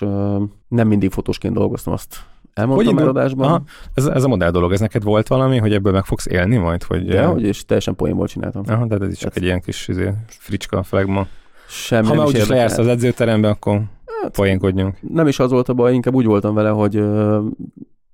nem 0.67 0.87
mindig 0.87 1.11
fotósként 1.11 1.53
dolgoztam, 1.53 1.93
azt 1.93 2.15
elmondtam 2.53 2.95
Hogy 2.97 3.07
adásban. 3.07 3.47
Aha. 3.47 3.63
Ez, 3.93 4.05
ez 4.05 4.23
a 4.23 4.27
modell 4.27 4.51
dolog, 4.51 4.71
ez 4.71 4.79
neked 4.79 5.03
volt 5.03 5.27
valami, 5.27 5.57
hogy 5.57 5.73
ebből 5.73 5.93
meg 5.93 6.05
fogsz 6.05 6.25
élni 6.25 6.57
majd? 6.57 6.83
Hogy, 6.83 7.05
De, 7.05 7.25
hogy 7.25 7.43
és 7.43 7.65
teljesen 7.65 7.95
poénból 7.95 8.27
csináltam. 8.27 8.63
Aha, 8.67 8.85
de 8.85 8.95
ez 9.05 9.11
is 9.11 9.17
csak 9.17 9.29
Ez- 9.29 9.37
egy 9.37 9.43
ilyen 9.43 9.61
kis 9.61 9.87
izé, 9.87 10.13
fricska 10.27 10.83
flagma. 10.83 11.27
Semmi 11.67 12.07
Ha 12.07 12.13
már 12.13 12.27
is 12.27 12.33
úgyis 12.33 12.47
lejársz 12.47 12.77
az 12.77 12.87
edzőterembe, 12.87 13.49
akkor 13.49 13.81
Hát, 14.21 14.35
poénkodjunk. 14.35 14.97
nem 15.01 15.27
is 15.27 15.39
az 15.39 15.51
volt 15.51 15.69
a 15.69 15.73
baj, 15.73 15.93
inkább 15.93 16.13
úgy 16.13 16.25
voltam 16.25 16.53
vele, 16.55 16.69
hogy 16.69 16.95
ö, 16.95 17.39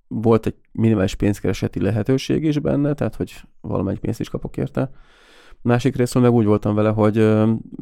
volt 0.07 0.45
egy 0.45 0.55
minimális 0.71 1.15
pénzkereseti 1.15 1.81
lehetőség 1.81 2.43
is 2.43 2.59
benne, 2.59 2.93
tehát 2.93 3.15
hogy 3.15 3.33
valamelyik 3.61 3.99
pénzt 3.99 4.19
is 4.19 4.29
kapok 4.29 4.57
érte. 4.57 4.89
Másik 5.65 5.95
részről 5.95 6.23
meg 6.23 6.31
úgy 6.31 6.45
voltam 6.45 6.75
vele, 6.75 6.89
hogy 6.89 7.15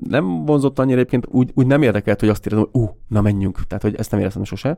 nem 0.10 0.46
vonzott 0.46 0.80
annyira 0.80 0.98
egyébként, 0.98 1.28
úgy, 1.30 1.52
úgy 1.54 1.65
nem 1.65 1.82
érdekelt, 1.82 2.19
hogy 2.19 2.30
azt 2.30 2.46
érezem, 2.46 2.67
hogy 2.72 2.82
ú, 2.82 2.86
uh, 2.86 2.96
na 3.08 3.22
menjünk, 3.22 3.67
tehát 3.67 3.84
hogy 3.84 3.96
ezt 3.96 4.12
nem 4.12 4.19
éreztem 4.19 4.43
sose. 4.43 4.78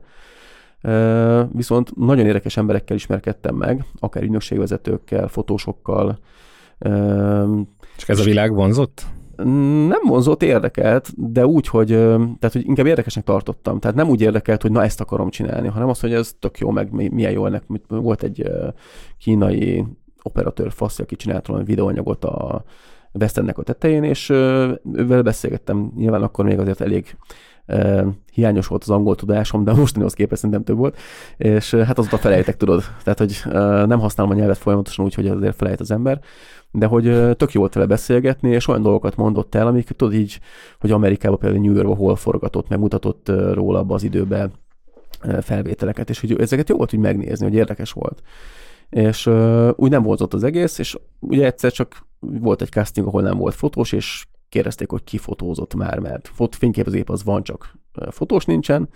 Viszont 1.51 1.95
nagyon 1.95 2.25
érdekes 2.25 2.57
emberekkel 2.57 2.95
ismerkedtem 2.95 3.55
meg, 3.55 3.85
akár 3.99 4.23
ügynökségvezetőkkel, 4.23 5.27
fotósokkal. 5.27 6.19
És 7.97 8.03
ez 8.07 8.19
a 8.19 8.23
világ 8.23 8.53
vonzott? 8.53 9.05
Nem 9.87 10.01
vonzott, 10.07 10.43
érdekelt, 10.43 11.31
de 11.31 11.45
úgy, 11.45 11.67
hogy, 11.67 11.87
tehát, 11.87 12.51
hogy 12.51 12.67
inkább 12.67 12.85
érdekesnek 12.85 13.23
tartottam. 13.23 13.79
Tehát 13.79 13.95
nem 13.95 14.09
úgy 14.09 14.21
érdekelt, 14.21 14.61
hogy 14.61 14.71
na 14.71 14.83
ezt 14.83 15.01
akarom 15.01 15.29
csinálni, 15.29 15.67
hanem 15.67 15.89
az, 15.89 15.99
hogy 15.99 16.13
ez 16.13 16.35
tök 16.39 16.57
jó, 16.57 16.69
meg 16.69 16.91
mi- 16.91 17.09
milyen 17.09 17.31
jó 17.31 17.45
ennek. 17.45 17.63
Volt 17.87 18.23
egy 18.23 18.51
kínai 19.17 19.85
operatőr 20.23 20.71
faszi, 20.71 21.01
aki 21.01 21.15
csinált 21.15 21.47
valami 21.47 21.65
videóanyagot 21.65 22.25
a 22.25 22.63
West 23.19 23.37
Endnek 23.37 23.57
a 23.57 23.63
tetején, 23.63 24.03
és 24.03 24.29
ővel 24.93 25.21
beszélgettem. 25.21 25.91
Nyilván 25.95 26.23
akkor 26.23 26.45
még 26.45 26.59
azért 26.59 26.81
elég 26.81 27.17
hiányos 28.31 28.67
volt 28.67 28.83
az 28.83 28.89
angol 28.89 29.15
tudásom, 29.15 29.63
de 29.63 29.73
mostanihoz 29.73 30.13
képest 30.13 30.41
szerintem 30.41 30.63
több 30.63 30.77
volt, 30.77 30.97
és 31.37 31.73
hát 31.73 31.97
azóta 31.97 32.17
felejtek, 32.17 32.57
tudod. 32.57 32.83
Tehát, 33.03 33.19
hogy 33.19 33.41
nem 33.87 33.99
használom 33.99 34.31
a 34.31 34.35
nyelvet 34.35 34.57
folyamatosan 34.57 35.05
úgy, 35.05 35.13
hogy 35.13 35.27
azért 35.27 35.55
felejt 35.55 35.79
az 35.79 35.91
ember, 35.91 36.19
de 36.71 36.85
hogy 36.85 37.35
tök 37.37 37.51
jó 37.51 37.59
volt 37.59 37.73
vele 37.73 37.85
beszélgetni, 37.85 38.49
és 38.49 38.67
olyan 38.67 38.81
dolgokat 38.81 39.15
mondott 39.15 39.55
el, 39.55 39.67
amik 39.67 39.89
tudod 39.89 40.13
így, 40.13 40.39
hogy 40.79 40.91
Amerikában 40.91 41.37
például 41.37 41.61
New 41.61 41.73
Yorkban 41.73 41.95
hol 41.95 42.15
forgatott, 42.15 42.67
meg 42.67 42.79
mutatott 42.79 43.29
ö, 43.29 43.53
róla 43.53 43.79
abba 43.79 43.93
az 43.93 44.03
időben 44.03 44.51
felvételeket, 45.41 46.09
és 46.09 46.19
hogy 46.19 46.41
ezeket 46.41 46.69
jó 46.69 46.75
volt 46.77 46.93
úgy 46.93 46.99
megnézni, 46.99 47.45
hogy 47.45 47.55
érdekes 47.55 47.91
volt. 47.91 48.21
És 48.89 49.25
ö, 49.25 49.71
úgy 49.75 49.89
nem 49.89 50.03
volt 50.03 50.21
ott 50.21 50.33
az 50.33 50.43
egész, 50.43 50.77
és 50.77 50.97
ugye 51.19 51.45
egyszer 51.45 51.71
csak 51.71 52.07
volt 52.19 52.61
egy 52.61 52.69
casting, 52.69 53.07
ahol 53.07 53.21
nem 53.21 53.37
volt 53.37 53.55
fotós, 53.55 53.91
és 53.91 54.25
kérdezték, 54.49 54.89
hogy 54.89 55.03
ki 55.03 55.17
fotózott 55.17 55.73
már, 55.73 55.99
mert 55.99 56.27
fot, 56.27 56.55
fényképezőgép 56.55 57.09
az 57.09 57.23
van, 57.23 57.43
csak 57.43 57.77
fotós 58.09 58.45
nincsen, 58.45 58.89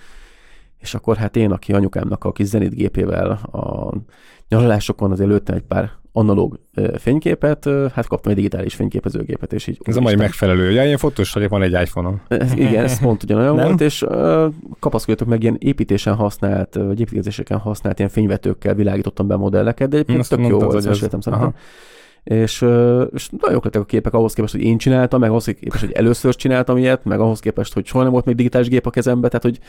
és 0.79 0.93
akkor 0.93 1.15
hát 1.17 1.35
én, 1.35 1.51
aki 1.51 1.73
anyukámnak 1.73 2.23
a 2.23 2.31
kis 2.31 2.45
zenitgépével 2.47 3.29
a 3.51 3.93
nyaralásokon 4.47 5.11
azért 5.11 5.29
lőttem 5.29 5.55
egy 5.55 5.61
pár 5.63 5.91
analóg 6.11 6.59
fényképet, 6.97 7.69
hát 7.93 8.07
kaptam 8.07 8.31
egy 8.31 8.37
digitális 8.37 8.73
fényképezőgépet, 8.75 9.53
és 9.53 9.67
így... 9.67 9.77
Ez 9.83 9.95
a 9.95 10.01
mai 10.01 10.15
megfelelő. 10.15 10.71
Ja, 10.71 10.85
én 10.85 10.97
fotós 10.97 11.33
vagyok, 11.33 11.49
van 11.49 11.61
egy 11.61 11.71
iPhone-om. 11.81 12.21
ez- 12.27 12.53
Igen, 12.53 12.83
ez 12.83 12.99
pont 12.99 13.23
ugyanolyan 13.23 13.55
Nem? 13.55 13.65
volt, 13.65 13.81
és 13.81 14.01
uh, 14.01 14.53
kapaszkodjatok 14.79 15.27
meg 15.27 15.41
ilyen 15.43 15.55
építésen 15.59 16.15
használt, 16.15 16.73
vagy 16.75 16.99
építkezéseken 16.99 17.57
használt 17.57 17.97
ilyen 17.99 18.11
fényvetőkkel 18.11 18.73
világítottam 18.73 19.27
be 19.27 19.35
modelleket, 19.35 19.89
de 19.89 19.95
egyébként 19.95 20.19
Azt 20.19 20.29
tök 20.29 20.39
jó 20.39 20.45
mondtad, 20.47 20.71
volt, 20.71 20.83
hogy 20.83 20.91
ez- 20.91 20.99
szerintem. 20.99 21.33
aha. 21.33 21.53
És, 22.23 22.65
és 23.13 23.29
nagyon 23.29 23.51
jók 23.51 23.63
lettek 23.63 23.81
a 23.81 23.85
képek 23.85 24.13
ahhoz 24.13 24.33
képest, 24.33 24.53
hogy 24.53 24.63
én 24.63 24.77
csináltam, 24.77 25.19
meg 25.19 25.29
ahhoz 25.29 25.45
képest, 25.45 25.83
hogy 25.85 25.91
először 25.93 26.35
csináltam 26.35 26.77
ilyet, 26.77 27.03
meg 27.05 27.19
ahhoz 27.19 27.39
képest, 27.39 27.73
hogy 27.73 27.85
soha 27.85 28.03
nem 28.03 28.11
volt 28.11 28.25
még 28.25 28.35
digitális 28.35 28.67
gép 28.67 28.85
a 28.85 28.89
kezembe, 28.89 29.27
tehát 29.27 29.43
hogy 29.43 29.59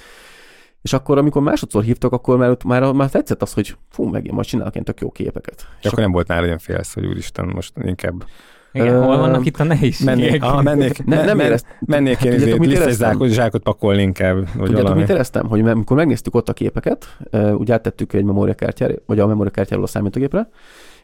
és 0.83 0.93
akkor, 0.93 1.19
amikor 1.19 1.43
másodszor 1.43 1.83
hívtak, 1.83 2.13
akkor 2.13 2.37
már, 2.37 2.51
ott 2.51 2.65
már, 2.65 2.93
már 2.93 3.11
tetszett 3.11 3.43
az, 3.43 3.53
hogy 3.53 3.77
fú, 3.89 4.05
meg 4.05 4.27
én 4.27 4.33
majd 4.35 4.47
csinálok 4.47 4.73
ilyen 4.73 4.85
tök 4.85 5.01
jó 5.01 5.11
képeket. 5.11 5.67
És 5.81 5.87
akkor 5.87 5.99
nem 5.99 6.13
volt 6.13 6.27
nálad 6.29 6.45
ilyen 6.45 6.59
félsz, 6.59 6.95
hogy 6.95 7.07
úristen, 7.07 7.47
most 7.47 7.73
inkább 7.83 8.25
Igen, 8.73 8.95
Ö, 8.95 9.05
hol 9.05 9.19
vannak 9.19 9.47
itt 9.47 9.57
a 9.61 9.65
nehézségek? 9.65 10.17
mennék, 10.17 10.43
ah, 10.43 10.63
mennék, 10.63 11.05
Ne- 11.05 11.17
ne, 11.17 11.25
nem 11.25 11.37
nem 11.37 11.47
érezt- 11.47 11.67
mennék 11.81 12.23
én 12.23 12.31
Tudjátok, 12.39 12.67
éreztem? 12.67 13.11
zsákot, 13.11 13.29
zsákot 13.29 13.63
pakolni 13.63 14.03
inkább, 14.03 14.35
vagy 14.37 14.47
Tudjátok, 14.53 14.83
valami. 14.83 15.01
mit 15.01 15.09
éreztem? 15.11 15.47
Hogy 15.49 15.61
amikor 15.61 15.97
megnéztük 15.97 16.35
ott 16.35 16.49
a 16.49 16.53
képeket, 16.53 17.17
uh, 17.33 17.55
úgy 17.55 17.71
áttettük 17.73 18.13
egy 18.13 18.25
memóriakártyára, 18.25 18.95
vagy 19.07 19.19
a 19.19 19.27
memóriakártyáról 19.27 19.85
a 19.85 19.89
számítógépre, 19.89 20.49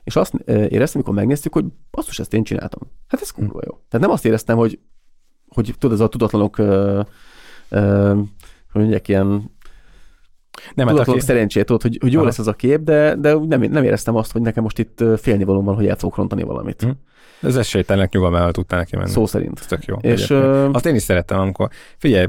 és 0.04 0.16
azt 0.16 0.32
uh, 0.34 0.42
éreztem, 0.46 1.00
amikor 1.00 1.14
megnéztük, 1.14 1.52
hogy 1.52 1.64
basszus, 1.90 2.18
ezt 2.18 2.34
én 2.34 2.44
csináltam. 2.44 2.80
Hát 3.08 3.20
ez 3.20 3.30
kurva 3.30 3.60
jó. 3.66 3.72
Tehát 3.72 4.06
nem 4.06 4.10
azt 4.10 4.24
éreztem, 4.24 4.56
hogy, 4.56 4.78
hogy 5.48 5.74
tudod, 5.78 5.96
ez 5.96 6.02
a 6.04 6.08
tudatlanok, 6.08 6.58
uh, 6.58 6.66
uh, 7.70 8.18
hogy 8.72 8.80
mondják, 8.84 9.08
ilyen 9.08 9.54
nem, 10.74 10.86
hát 10.86 10.94
tudatlanok 10.94 11.08
aki, 11.08 11.20
szerencsét, 11.20 11.66
tudod, 11.66 11.82
hogy, 11.82 11.98
hogy 12.00 12.12
jó 12.12 12.18
Aha. 12.18 12.26
lesz 12.26 12.38
ez 12.38 12.46
a 12.46 12.52
kép, 12.52 12.80
de, 12.80 13.14
de 13.14 13.34
nem, 13.34 13.60
nem 13.60 13.84
éreztem 13.84 14.16
azt, 14.16 14.32
hogy 14.32 14.42
nekem 14.42 14.62
most 14.62 14.78
itt 14.78 15.00
ö, 15.00 15.14
félnivalóm 15.16 15.64
van, 15.64 15.74
hogy 15.74 15.86
el 15.86 15.96
fogok 15.96 16.16
rontani 16.16 16.42
valamit. 16.42 16.82
Hm. 16.82 16.90
ez 17.46 17.56
esélytelenek 17.56 18.12
nyugalmával 18.12 18.52
tudtál 18.52 18.78
neki 18.78 18.96
menni. 18.96 19.10
Szó 19.10 19.26
szerint. 19.26 19.58
Ez 19.58 19.66
tök 19.66 19.84
jó. 19.84 19.96
És 20.00 20.30
ö, 20.30 20.68
Azt 20.72 20.86
én 20.86 20.94
is 20.94 21.02
szerettem, 21.02 21.40
amikor, 21.40 21.68
figyelj, 21.96 22.26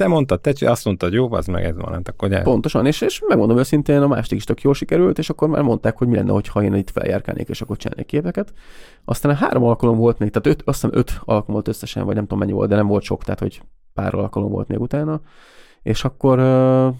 te 0.00 0.08
mondtad, 0.08 0.40
te 0.40 0.70
azt 0.70 0.84
mondtad, 0.84 1.12
jó, 1.12 1.32
az 1.32 1.46
meg 1.46 1.64
ez 1.64 1.76
van, 1.76 1.92
hát 1.92 2.08
akkor 2.08 2.28
gyere. 2.28 2.42
Pontosan, 2.42 2.86
és, 2.86 3.00
és 3.00 3.22
megmondom 3.28 3.58
őszintén, 3.58 4.02
a 4.02 4.06
másik 4.06 4.38
is 4.38 4.44
tök 4.44 4.62
jól 4.62 4.74
sikerült, 4.74 5.18
és 5.18 5.30
akkor 5.30 5.48
már 5.48 5.62
mondták, 5.62 5.98
hogy 5.98 6.08
mi 6.08 6.16
lenne, 6.16 6.40
ha 6.48 6.62
én 6.62 6.74
itt 6.74 6.90
feljárkálnék, 6.90 7.48
és 7.48 7.60
akkor 7.60 7.76
csinálnék 7.76 8.06
képeket. 8.06 8.52
Aztán 9.04 9.36
három 9.36 9.64
alkalom 9.64 9.96
volt 9.96 10.18
még, 10.18 10.30
tehát 10.30 10.46
öt, 10.58 10.68
azt 10.68 10.80
hiszem 10.80 10.98
öt 10.98 11.10
alkalom 11.18 11.52
volt 11.52 11.68
összesen, 11.68 12.04
vagy 12.04 12.14
nem 12.14 12.22
tudom 12.22 12.38
mennyi 12.38 12.52
volt, 12.52 12.68
de 12.68 12.76
nem 12.76 12.86
volt 12.86 13.02
sok, 13.02 13.24
tehát 13.24 13.40
hogy 13.40 13.62
pár 13.94 14.14
alkalom 14.14 14.50
volt 14.50 14.68
még 14.68 14.80
utána. 14.80 15.20
És 15.82 16.04
akkor 16.04 16.38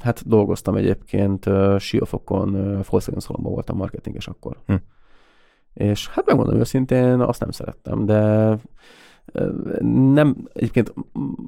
hát 0.01 0.29
dolgoztam 0.29 0.77
egyébként 0.77 1.51
Siófokon, 1.79 2.55
ö, 2.55 2.79
Volkswagen 2.89 3.21
Szalomban 3.21 3.53
voltam 3.53 3.77
marketinges 3.77 4.29
akkor. 4.29 4.57
Hm. 4.67 4.75
És 5.75 6.09
hát 6.09 6.27
megmondom 6.27 6.59
őszintén, 6.59 7.21
azt 7.21 7.41
nem 7.41 7.51
szerettem, 7.51 8.07
de 8.07 8.57
nem, 10.13 10.49
egyébként 10.53 10.95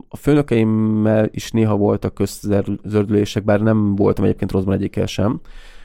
a 0.09 0.17
főnökeimmel 0.17 1.29
is 1.31 1.51
néha 1.51 1.77
voltak 1.77 2.15
közzördülések, 2.15 3.45
bár 3.45 3.61
nem 3.61 3.95
voltam 3.95 4.25
egyébként 4.25 4.53
rosszban 4.53 4.75
egyikkel 4.75 5.07
sem, 5.07 5.41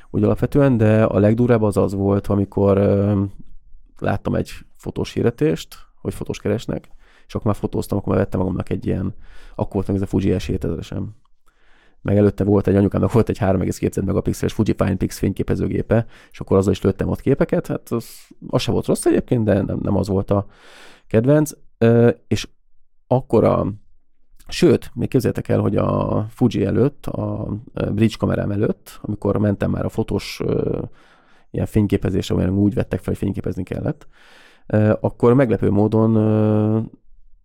úgy 0.10 0.24
alapvetően, 0.24 0.78
de 0.78 1.04
a 1.04 1.20
legdurább 1.20 1.62
az 1.62 1.78
az 1.78 1.94
volt, 1.94 2.28
amikor 2.28 2.78
láttam 4.00 4.36
egy 4.36 4.52
fotós 4.76 5.14
hirdetést, 5.14 5.76
hogy 6.02 6.14
fotós 6.14 6.40
keresnek, 6.40 6.90
és 7.28 7.36
akkor 7.36 7.46
már 7.46 7.56
fotóztam, 7.56 7.98
akkor 7.98 8.14
már 8.14 8.24
vettem 8.24 8.40
magamnak 8.40 8.70
egy 8.70 8.86
ilyen, 8.86 9.16
akkor 9.56 9.74
volt 9.74 9.88
meg 9.88 9.96
ez 9.96 10.02
a 10.02 10.06
Fuji 10.06 10.36
S7000-esem. 10.38 11.04
Meg 12.02 12.18
előtte 12.18 12.44
volt 12.44 12.68
egy 12.68 12.76
anyukámnak, 12.76 13.12
volt 13.12 13.30
egy 13.30 13.38
3,2 13.38 14.06
megapixeles 14.06 14.54
Fuji 14.54 14.74
Finepix 14.78 15.18
fényképezőgépe, 15.18 16.06
és 16.32 16.40
akkor 16.40 16.58
azzal 16.58 16.72
is 16.72 16.82
lőttem 16.82 17.10
ott 17.10 17.22
képeket. 17.22 17.68
Hát 17.68 17.90
az, 17.90 18.08
az 18.48 18.62
se 18.62 18.72
volt 18.72 18.86
rossz 18.86 19.06
egyébként, 19.06 19.44
de 19.44 19.62
nem, 19.62 19.80
nem 19.82 19.96
az 19.98 20.08
volt 20.08 20.32
a 20.32 20.46
kedvenc. 21.08 21.52
És 22.28 22.48
akkor 23.08 23.44
a, 23.44 23.74
sőt, 24.48 24.92
még 24.94 25.10
képzeljétek 25.10 25.50
el, 25.50 25.60
hogy 25.60 25.76
a 25.76 26.26
Fuji 26.30 26.66
előtt, 26.66 27.06
a 27.06 27.48
bridge 27.74 28.16
kamerám 28.20 28.52
előtt, 28.52 29.00
amikor 29.02 29.38
mentem 29.38 29.72
már 29.72 29.86
a 29.86 29.90
fotós 29.90 30.42
ilyen 31.52 31.66
fényképezésre, 31.66 32.36
olyan 32.36 32.58
úgy 32.58 32.74
vettek 32.74 33.00
fel, 33.00 33.14
hogy 33.14 33.18
fényképezni 33.18 33.64
kellett, 33.64 34.08
akkor 35.00 35.34
meglepő 35.34 35.72
módon 35.72 36.12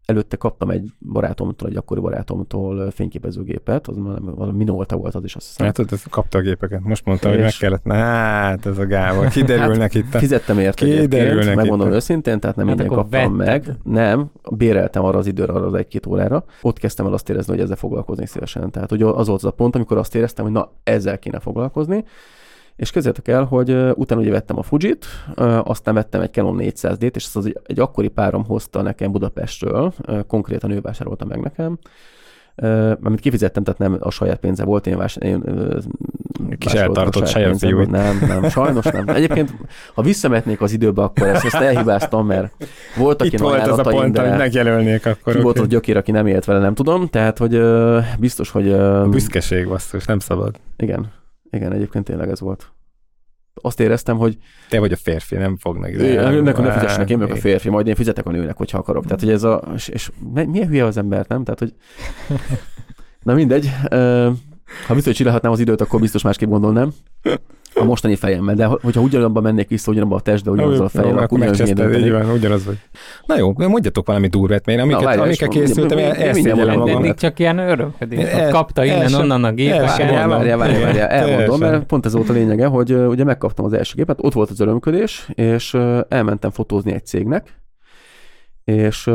előtte 0.07 0.37
kaptam 0.37 0.71
egy 0.71 0.91
barátomtól, 1.13 1.69
egy 1.69 1.77
akkori 1.77 2.01
barátomtól 2.01 2.91
fényképezőgépet, 2.91 3.87
az 3.87 3.97
már 3.97 4.21
valami 4.21 4.57
Minolta 4.57 4.97
volt 4.97 5.15
az 5.15 5.25
is, 5.25 5.35
azt 5.37 5.47
hiszem. 5.47 5.67
Hát 5.67 5.75
tudod, 5.75 5.99
kapta 6.11 6.39
a 6.39 6.41
gépeket. 6.41 6.81
Most 6.85 7.05
mondta, 7.05 7.29
hogy 7.29 7.39
meg 7.39 7.53
kellett. 7.59 7.85
Na, 7.85 7.95
Hát 7.95 8.67
ez 8.67 8.79
a 8.79 8.87
Gábor, 8.87 9.29
kiderülnek 9.29 9.95
itt. 10.01 10.15
A... 10.15 10.19
Fizettem 10.19 10.59
érte 10.59 10.85
Kiderülnek 10.85 11.49
itt 11.49 11.55
megmondom 11.55 11.89
a- 11.89 11.95
őszintén, 11.95 12.41
tehát 12.41 12.57
nem 12.57 12.67
Hát 12.69 12.75
ingyen 12.81 12.93
kaptam 12.97 13.37
vetted. 13.37 13.67
meg. 13.67 13.77
Nem, 13.85 14.31
béreltem 14.51 15.05
arra 15.05 15.19
az 15.19 15.27
időre, 15.27 15.53
arra 15.53 15.67
az 15.67 15.75
egy-két 15.75 16.07
órára. 16.07 16.45
Ott 16.63 16.79
kezdtem 16.79 17.07
el 17.07 17.13
azt 17.13 17.31
érezni, 17.31 17.53
hogy 17.53 17.63
ezzel 17.63 17.77
foglalkozni 17.77 18.27
szívesen. 18.27 18.71
Tehát 18.71 18.91
hogy 18.91 19.03
az 19.03 19.27
volt 19.27 19.31
az 19.31 19.45
a 19.45 19.51
pont, 19.51 19.75
amikor 19.75 19.97
azt 19.99 20.15
éreztem, 20.15 20.45
hogy 20.45 20.55
na, 20.55 20.71
ezzel 20.85 21.19
kéne 21.19 21.39
foglalkozni. 21.39 22.05
És 22.77 22.91
kezdjétek 22.91 23.29
el, 23.29 23.45
hogy 23.45 23.71
utána 23.95 24.21
ugye 24.21 24.31
vettem 24.31 24.59
a 24.59 24.63
Fujit, 24.63 25.07
aztán 25.65 25.95
vettem 25.95 26.21
egy 26.21 26.33
Canon 26.33 26.57
400D-t, 26.61 27.17
és 27.17 27.29
az 27.35 27.53
egy, 27.67 27.81
akkori 27.81 28.09
párom 28.09 28.45
hozta 28.45 28.83
nekem 28.83 29.13
Budapestről, 29.13 29.93
konkrétan 30.27 30.71
ő 30.71 30.81
vásárolta 30.81 31.25
meg 31.25 31.41
nekem. 31.41 31.79
Amit 33.03 33.21
kifizettem, 33.21 33.63
tehát 33.63 33.81
nem 33.81 33.97
a 34.01 34.11
saját 34.11 34.39
pénze 34.39 34.65
volt, 34.65 34.87
én, 34.87 34.97
vás, 34.97 35.17
én 35.17 35.43
Kis 36.59 36.73
eltartott 36.73 37.27
saját 37.27 37.59
fiúit. 37.59 37.91
Nem, 37.91 38.19
nem, 38.27 38.49
sajnos 38.49 38.85
nem. 38.85 39.09
Egyébként, 39.09 39.55
ha 39.95 40.03
visszamehetnék 40.03 40.61
az 40.61 40.73
időbe, 40.73 41.03
akkor 41.03 41.27
ezt, 41.27 41.45
ezt 41.45 41.55
elhibáztam, 41.55 42.27
mert 42.27 42.53
voltak 42.97 43.27
Itt 43.27 43.33
ilyen 43.33 43.45
volt 43.45 43.67
az 43.67 43.79
a 43.79 43.83
pont, 43.83 44.19
amit 44.19 44.37
megjelölnék 44.37 45.07
akkor. 45.07 45.35
ki 45.35 45.41
volt 45.41 45.59
az 45.59 45.67
gyökér, 45.67 45.97
aki 45.97 46.11
nem 46.11 46.27
élt 46.27 46.45
vele, 46.45 46.59
nem 46.59 46.75
tudom. 46.75 47.09
Tehát, 47.09 47.39
hogy 47.39 47.61
biztos, 48.19 48.51
hogy... 48.51 48.73
A 48.73 49.09
büszkeség 49.09 49.69
basszus, 49.69 50.05
nem 50.05 50.19
szabad. 50.19 50.57
Igen, 50.77 51.11
igen, 51.53 51.73
egyébként 51.73 52.05
tényleg 52.05 52.29
ez 52.29 52.41
volt. 52.41 52.73
Azt 53.55 53.81
éreztem, 53.81 54.17
hogy 54.17 54.39
Te 54.69 54.79
vagy 54.79 54.93
a 54.93 54.97
férfi, 54.97 55.37
nem 55.37 55.57
fognak 55.57 55.91
ő, 55.91 56.17
önnek 56.17 56.57
ne 56.57 56.73
fizessenek, 56.73 57.11
én 57.11 57.19
vagyok 57.19 57.37
a 57.37 57.41
férfi, 57.41 57.69
majd 57.69 57.87
én 57.87 57.95
fizetek 57.95 58.27
a 58.27 58.31
nőnek, 58.31 58.57
hogyha 58.57 58.79
akarok. 58.79 59.05
Tehát, 59.05 59.21
hogy 59.21 59.31
ez 59.31 59.43
a... 59.43 59.63
És, 59.75 59.89
és 59.89 60.11
mi- 60.35 60.45
milyen 60.45 60.69
hülye 60.69 60.85
az 60.85 60.97
ember, 60.97 61.27
nem? 61.29 61.45
Tehát, 61.45 61.59
hogy... 61.59 61.75
Na 63.23 63.35
mindegy. 63.35 63.71
Ha 64.87 64.95
biztos, 64.95 65.05
hogy 65.05 65.15
csinálhatnám 65.15 65.53
az 65.53 65.61
időt, 65.61 65.81
akkor 65.81 66.01
biztos 66.01 66.23
másképp 66.23 66.49
gondolnám. 66.49 66.93
A 67.75 67.85
mostani 67.85 68.17
fejemmel, 68.17 68.55
de 68.55 68.65
hogyha 68.65 69.01
ugyanabban 69.01 69.43
mennék 69.43 69.69
vissza, 69.69 69.91
ugyanabban 69.91 70.19
a 70.19 70.21
testbe, 70.21 70.51
ugyanazzal 70.51 70.85
a 70.85 70.89
fejemmel, 70.89 71.23
akkor 71.23 71.39
ugyanaz 71.39 71.69
így 71.69 72.11
van, 72.11 72.31
ugyanaz 72.31 72.65
vagy. 72.65 72.79
Na 73.27 73.37
jó, 73.37 73.53
mondjatok 73.57 74.07
valami 74.07 74.27
durvát, 74.27 74.67
mert 74.67 74.81
amiket, 74.81 75.03
várjál, 75.03 75.25
amiket 75.25 75.55
és 75.55 75.61
készültem, 75.61 75.99
elszégyellem 75.99 76.79
magam. 76.79 76.99
Eddig 76.99 77.15
csak 77.15 77.39
ilyen 77.39 77.59
örömködés. 77.59 78.29
Kapta 78.51 78.85
innen, 78.85 79.15
onnan 79.15 79.45
a 79.45 79.55
sem 79.57 79.79
Várjál, 79.79 80.29
várjál, 80.29 80.57
várjál, 80.59 81.09
elmondom, 81.09 81.61
mert 81.61 81.85
pont 81.85 82.07
ez 82.07 82.13
volt 82.13 82.29
a 82.29 82.33
lényege, 82.33 82.67
hogy 82.67 82.93
ugye 82.93 83.25
megkaptam 83.25 83.65
az 83.65 83.73
első 83.73 83.93
gépet, 83.97 84.19
ott 84.21 84.33
volt 84.33 84.51
az 84.51 84.61
örömködés, 84.61 85.29
és 85.35 85.77
elmentem 86.09 86.51
fotózni 86.51 86.93
egy 86.93 87.07
cégnek, 87.07 87.61
és 88.65 89.11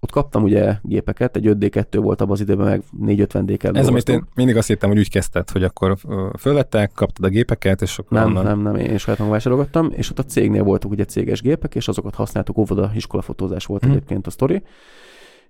ott 0.00 0.10
kaptam 0.10 0.42
ugye 0.42 0.76
gépeket, 0.82 1.36
egy 1.36 1.44
5D2 1.46 1.98
volt 2.02 2.20
abban 2.20 2.32
az 2.32 2.40
időben, 2.40 2.66
meg 2.66 2.82
450 2.98 3.46
d 3.46 3.56
kell 3.56 3.76
Ez, 3.76 3.88
amit 3.88 4.08
én 4.08 4.24
mindig 4.34 4.56
azt 4.56 4.68
hittem, 4.68 4.88
hogy 4.88 4.98
úgy 4.98 5.10
kezdted, 5.10 5.50
hogy 5.50 5.64
akkor 5.64 5.96
fölvettek, 6.38 6.92
kaptad 6.94 7.24
a 7.24 7.28
gépeket, 7.28 7.82
és 7.82 7.98
akkor 7.98 8.18
Nem, 8.18 8.26
onnan... 8.26 8.44
nem, 8.44 8.60
nem, 8.60 8.76
én 8.76 8.98
saját 8.98 9.18
magam 9.18 9.32
vásárolgattam, 9.32 9.90
és 9.92 10.10
ott 10.10 10.18
a 10.18 10.24
cégnél 10.24 10.62
voltak 10.62 10.90
ugye 10.90 11.04
céges 11.04 11.42
gépek, 11.42 11.74
és 11.74 11.88
azokat 11.88 12.14
használtuk, 12.14 12.58
óvoda, 12.58 12.90
iskolafotózás 12.94 13.66
volt 13.66 13.82
hmm. 13.82 13.90
egyébként 13.90 14.26
a 14.26 14.30
sztori, 14.30 14.62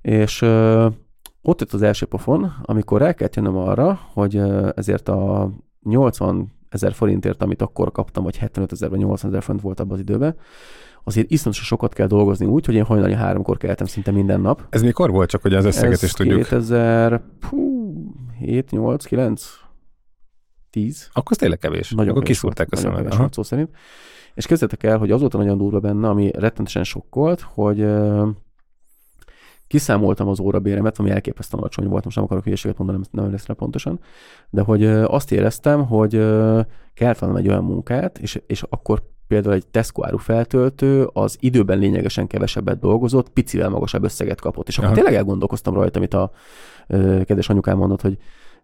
és 0.01 0.43
uh, 0.43 0.93
ott 1.43 1.61
jött 1.61 1.73
az 1.73 1.83
első 1.83 2.07
pofon, 2.07 2.53
amikor 2.63 3.03
el 3.03 3.15
kellett 3.15 3.37
jönnöm 3.37 3.57
arra, 3.57 4.01
hogy 4.13 4.43
ezért 4.75 5.09
a 5.09 5.51
80 5.83 6.53
ezer 6.69 6.93
forintért, 6.93 7.43
amit 7.43 7.63
akkor 7.63 7.93
kaptam, 7.93 8.25
vagy 8.25 8.37
75 8.37 8.73
ezer, 8.73 8.91
vagy 8.91 8.99
80 8.99 9.31
ezer 9.31 9.43
forint 9.43 9.63
volt 9.63 9.81
abban 9.81 9.93
az 9.93 10.01
időben, 10.01 10.37
azért 11.05 11.31
iszonyatosan 11.31 11.67
sokat 11.67 11.93
kell 11.93 12.07
dolgozni 12.07 12.47
úgy, 12.47 12.67
hogy 12.67 12.75
én 12.75 12.85
hajnali 12.85 13.15
háromkor 13.15 13.57
keltem 13.57 13.87
szinte 13.87 14.11
minden 14.11 14.41
nap. 14.41 14.67
Ez 14.71 14.83
mikor 14.83 15.11
volt, 15.11 15.31
csak 15.31 15.43
hogy 15.43 15.55
az 15.55 15.65
összeget 15.65 16.03
is 16.03 16.13
tudjuk? 16.13 16.39
2000, 16.39 17.23
7, 18.39 18.71
8, 18.71 19.05
9, 19.05 19.51
10. 20.71 21.09
Akkor 21.13 21.33
ez 21.33 21.39
tényleg 21.39 21.59
kevés. 21.59 21.91
Nagyon 21.91 22.11
Akkor 22.11 22.23
kiszúrták 22.23 22.69
a 22.71 22.77
szemet. 22.77 23.09
Nagyon 23.09 23.29
szó 23.31 23.43
szerint. 23.43 23.71
És 24.35 24.47
kezdetek 24.47 24.83
el, 24.83 24.99
hogy 24.99 25.11
az 25.11 25.21
volt 25.21 25.35
a 25.35 25.39
nagyon 25.39 25.59
durva 25.59 25.81
benne, 25.81 26.09
ami 26.09 26.31
rettentesen 26.35 26.85
sokkolt, 26.85 27.41
hogy 27.41 27.81
uh, 27.81 28.29
kiszámoltam 29.67 30.29
az 30.29 30.41
órabéremet, 30.41 30.99
ami 30.99 31.11
elképesztően 31.11 31.63
alacsony 31.63 31.89
volt, 31.89 32.05
most 32.05 32.17
nem 32.17 32.25
akarok 32.25 32.45
hülyeséget 32.45 32.79
mondani, 32.79 33.05
nem 33.11 33.25
emlékszem 33.25 33.57
pontosan, 33.57 34.01
de 34.51 34.63
hogy 34.63 34.85
uh, 34.85 35.15
azt 35.15 35.33
éreztem, 35.33 35.87
hogy 35.87 36.17
uh, 36.17 36.61
kellett 36.95 37.19
volna 37.19 37.39
egy 37.39 37.49
olyan 37.49 37.65
munkát, 37.65 38.19
és, 38.19 38.41
és 38.47 38.63
akkor 38.69 39.03
például 39.29 39.55
egy 39.55 39.67
Tesco 39.67 40.07
áru 40.07 40.17
feltöltő 40.17 41.09
az 41.13 41.37
időben 41.41 41.79
lényegesen 41.79 42.27
kevesebbet 42.27 42.79
dolgozott, 42.79 43.29
picivel 43.29 43.69
magasabb 43.69 44.05
összeget 44.05 44.41
kapott. 44.41 44.69
És 44.69 44.77
akkor 44.77 44.91
Aha. 44.91 44.97
tényleg 44.97 45.15
elgondolkoztam 45.15 45.75
rajta, 45.75 45.99
amit 45.99 46.15
a 46.15 46.31
ö, 46.87 47.21
kedves 47.25 47.49
anyukám 47.49 47.77
mondott, 47.77 48.01
hogy 48.01 48.19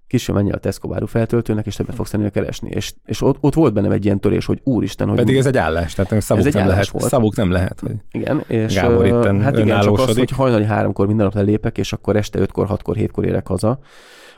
kisebb 0.07 0.35
menj 0.35 0.51
a 0.51 0.57
Tesco 0.57 0.95
áru 0.95 1.07
feltöltőnek, 1.07 1.67
és 1.67 1.77
többet 1.77 1.95
fogsz 1.95 2.11
tenni 2.11 2.31
keresni. 2.31 2.71
És, 2.71 2.93
és 3.05 3.23
ott, 3.23 3.37
ott, 3.41 3.55
volt 3.55 3.73
bennem 3.73 3.91
egy 3.91 4.05
ilyen 4.05 4.21
törés, 4.21 4.47
hogy 4.47 4.61
úristen, 4.63 5.09
hogy... 5.09 5.17
Pedig 5.17 5.37
ez 5.37 5.47
egy 5.47 5.57
állás, 5.57 5.95
tehát 5.95 6.23
szabuk, 6.23 6.47
ez 6.47 6.55
nem, 6.55 6.67
lehet, 6.67 6.89
volt. 6.89 7.09
szabuk 7.09 7.37
nem 7.37 7.51
lehet. 7.51 7.81
Hogy 7.81 7.95
igen, 8.11 8.45
és 8.47 8.75
Gábor 8.75 9.07
itten 9.07 9.41
hát 9.41 9.59
igen, 9.59 9.81
csak 9.81 9.99
az, 9.99 10.17
hogy 10.17 10.31
hajnali 10.31 10.65
háromkor 10.65 11.07
minden 11.07 11.25
nap 11.25 11.35
lelépek, 11.35 11.79
és 11.79 11.93
akkor 11.93 12.17
este 12.17 12.39
ötkor, 12.39 12.67
hatkor, 12.67 12.97
hétkor 12.97 13.25
érek 13.25 13.47
haza, 13.47 13.79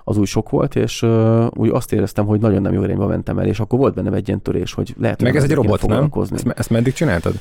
az 0.09 0.17
új 0.17 0.27
sok 0.27 0.51
volt, 0.51 0.77
és 0.77 1.03
uh, 1.03 1.47
úgy 1.55 1.69
azt 1.69 1.93
éreztem, 1.93 2.27
hogy 2.27 2.41
nagyon 2.41 2.63
nem 2.63 2.73
jó 2.73 2.83
irányba 2.83 3.07
mentem 3.07 3.39
el, 3.39 3.47
és 3.47 3.61
akkor 3.61 3.79
volt 3.79 3.95
bennem 3.95 4.13
egy 4.13 4.29
ilyen 4.29 4.43
törés, 4.43 4.73
hogy 4.73 4.95
lehet, 4.99 5.23
Meg 5.23 5.37
ez 5.37 5.43
egy 5.43 5.53
robot, 5.53 5.87
nem? 5.87 6.11
Ezt, 6.33 6.47
ezt 6.55 6.71
meddig 6.71 6.93
csináltad? 6.93 7.35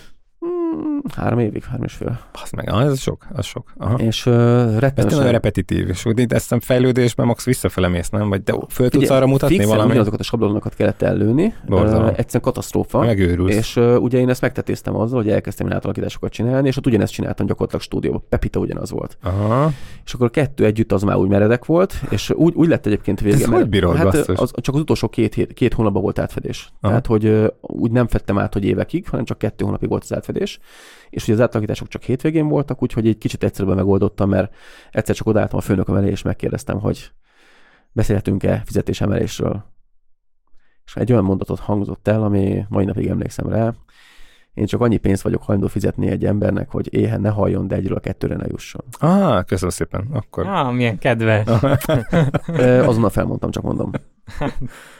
Három 1.13 1.39
évig, 1.39 1.63
három 1.63 1.83
és 1.83 1.93
fél. 1.93 2.19
Basz 2.31 2.51
meg, 2.51 2.69
ah, 2.69 2.83
ez 2.83 2.99
sok, 2.99 3.25
az 3.33 3.45
sok. 3.45 3.73
Aha. 3.77 3.97
És 3.97 4.25
uh, 4.25 4.33
rettenesen... 4.33 5.05
Ez 5.05 5.15
nagyon 5.17 5.31
repetitív, 5.31 5.89
és 5.89 6.05
úgy 6.05 6.25
ezt 6.33 6.55
fejlődésben 6.59 7.25
max 7.25 7.45
visszafele 7.45 7.87
mész, 7.87 8.09
nem? 8.09 8.29
Vagy 8.29 8.43
de 8.43 8.53
föl 8.69 8.89
tudsz 8.89 9.09
arra 9.09 9.27
mutatni 9.27 9.65
valami? 9.65 9.89
ugyanazokat 9.89 10.19
a 10.19 10.23
sablonokat 10.23 10.75
kellett 10.75 11.01
ellőni. 11.01 11.53
Uh, 11.67 12.07
egyszerűen 12.07 12.41
katasztrófa. 12.41 12.99
Megőrülsz. 12.99 13.55
És 13.55 13.75
uh, 13.75 14.01
ugye 14.01 14.19
én 14.19 14.29
ezt 14.29 14.41
megtetéztem 14.41 14.95
azzal, 14.95 15.21
hogy 15.21 15.31
elkezdtem 15.31 15.73
átalakításokat 15.73 16.31
csinálni, 16.31 16.67
és 16.67 16.77
ott 16.77 16.85
ugyanezt 16.85 17.13
csináltam 17.13 17.45
gyakorlatilag 17.45 17.83
stúdióban. 17.83 18.23
Pepita 18.29 18.59
ugyanaz 18.59 18.91
volt. 18.91 19.17
Aha. 19.23 19.71
És 20.05 20.13
akkor 20.13 20.29
kettő 20.29 20.65
együtt 20.65 20.91
az 20.91 21.01
már 21.01 21.15
úgy 21.15 21.29
meredek 21.29 21.65
volt, 21.65 21.93
és 22.09 22.29
úgy, 22.29 22.53
úgy 22.55 22.67
lett 22.67 22.85
egyébként 22.85 23.19
vége. 23.19 23.35
Ez 23.35 23.45
hogy 23.45 23.69
bírod, 23.69 23.95
hát 23.95 24.15
az, 24.15 24.51
csak 24.55 24.75
az 24.75 24.81
utolsó 24.81 25.07
két, 25.07 25.33
hét, 25.33 25.53
két 25.53 25.73
hónapban 25.73 26.01
volt 26.01 26.19
átfedés. 26.19 26.69
Aha. 26.81 26.87
Tehát, 26.87 27.05
hogy 27.05 27.25
uh, 27.25 27.47
úgy 27.61 27.91
nem 27.91 28.07
fettem 28.07 28.37
át, 28.37 28.53
hogy 28.53 28.65
évekig, 28.65 29.09
hanem 29.09 29.25
csak 29.25 29.37
kettő 29.37 29.65
hónapig 29.65 29.89
volt 29.89 30.03
az 30.03 30.13
átfedés 30.15 30.59
és 31.09 31.23
ugye 31.23 31.33
az 31.33 31.41
átalakítások 31.41 31.87
csak 31.87 32.01
hétvégén 32.01 32.47
voltak, 32.47 32.81
úgyhogy 32.81 33.07
egy 33.07 33.17
kicsit 33.17 33.43
egyszerűbben 33.43 33.77
megoldottam, 33.77 34.29
mert 34.29 34.55
egyszer 34.91 35.15
csak 35.15 35.27
odaálltam 35.27 35.57
a 35.57 35.61
főnököm 35.61 35.95
elé, 35.95 36.09
és 36.09 36.21
megkérdeztem, 36.21 36.79
hogy 36.79 37.11
beszélhetünk-e 37.91 38.61
fizetésemelésről. 38.65 39.63
És 40.85 40.95
egy 40.95 41.11
olyan 41.11 41.23
mondatot 41.23 41.59
hangzott 41.59 42.07
el, 42.07 42.23
ami 42.23 42.65
mai 42.69 42.85
napig 42.85 43.07
emlékszem 43.07 43.49
rá, 43.49 43.73
én 44.55 44.65
csak 44.65 44.81
annyi 44.81 44.97
pénzt 44.97 45.21
vagyok 45.21 45.43
hajlandó 45.43 45.67
fizetni 45.67 46.07
egy 46.07 46.25
embernek, 46.25 46.69
hogy 46.69 46.93
éhen 46.93 47.21
ne 47.21 47.29
halljon, 47.29 47.67
de 47.67 47.75
egyről 47.75 47.97
a 47.97 47.99
kettőre 47.99 48.35
ne 48.35 48.45
jusson. 48.47 48.81
Ah, 48.99 49.45
köszönöm 49.45 49.69
szépen. 49.69 50.07
Akkor... 50.13 50.47
Ah, 50.47 50.73
milyen 50.73 50.97
kedves. 50.97 51.47
Azonnal 52.87 53.09
felmondtam, 53.09 53.51
csak 53.51 53.63
mondom. 53.63 53.91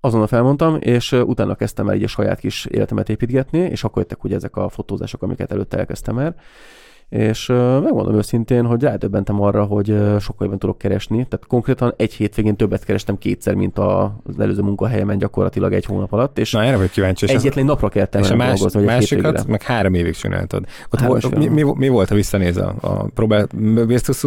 azonnal 0.00 0.26
felmondtam, 0.26 0.76
és 0.80 1.12
utána 1.12 1.54
kezdtem 1.54 1.88
el 1.88 1.94
így 1.94 2.02
a 2.02 2.08
saját 2.08 2.38
kis 2.38 2.64
életemet 2.64 3.08
építgetni, 3.08 3.58
és 3.58 3.84
akkor 3.84 4.02
jöttek 4.02 4.24
ugye 4.24 4.34
ezek 4.34 4.56
a 4.56 4.68
fotózások, 4.68 5.22
amiket 5.22 5.52
előtte 5.52 5.78
elkezdtem 5.78 6.18
el, 6.18 6.34
és 7.08 7.46
megmondom 7.82 8.14
őszintén, 8.14 8.64
hogy 8.64 8.82
rádöbbentem 8.82 9.42
arra, 9.42 9.64
hogy 9.64 9.86
sokkal 10.20 10.36
jobban 10.38 10.58
tudok 10.58 10.78
keresni. 10.78 11.16
Tehát 11.16 11.46
konkrétan 11.46 11.94
egy 11.96 12.12
hétvégén 12.12 12.56
többet 12.56 12.84
kerestem 12.84 13.18
kétszer, 13.18 13.54
mint 13.54 13.78
az 13.78 14.38
előző 14.38 14.62
munkahelyemen 14.62 15.18
gyakorlatilag 15.18 15.72
egy 15.72 15.84
hónap 15.84 16.12
alatt. 16.12 16.38
És 16.38 16.52
Na, 16.52 16.62
erre 16.64 16.76
vagy 16.76 16.90
kíváncsi. 16.90 17.28
Egyetlen 17.28 17.64
ez... 17.64 17.70
napra 17.70 17.88
kellett 17.88 18.14
és 18.14 18.30
a 18.30 18.36
más, 18.36 18.58
dolgozni, 18.58 18.84
másikat 18.84 19.46
meg 19.46 19.62
három 19.62 19.94
évig 19.94 20.14
csináltad. 20.14 20.64
Ott 20.90 21.00
volt, 21.00 21.36
mi, 21.36 21.46
mi, 21.46 21.62
mi, 21.74 21.88
volt, 21.88 22.08
ha 22.08 22.14
visszanéz 22.14 22.56
a, 22.56 22.74
a 22.80 23.04
próbál, 23.14 23.46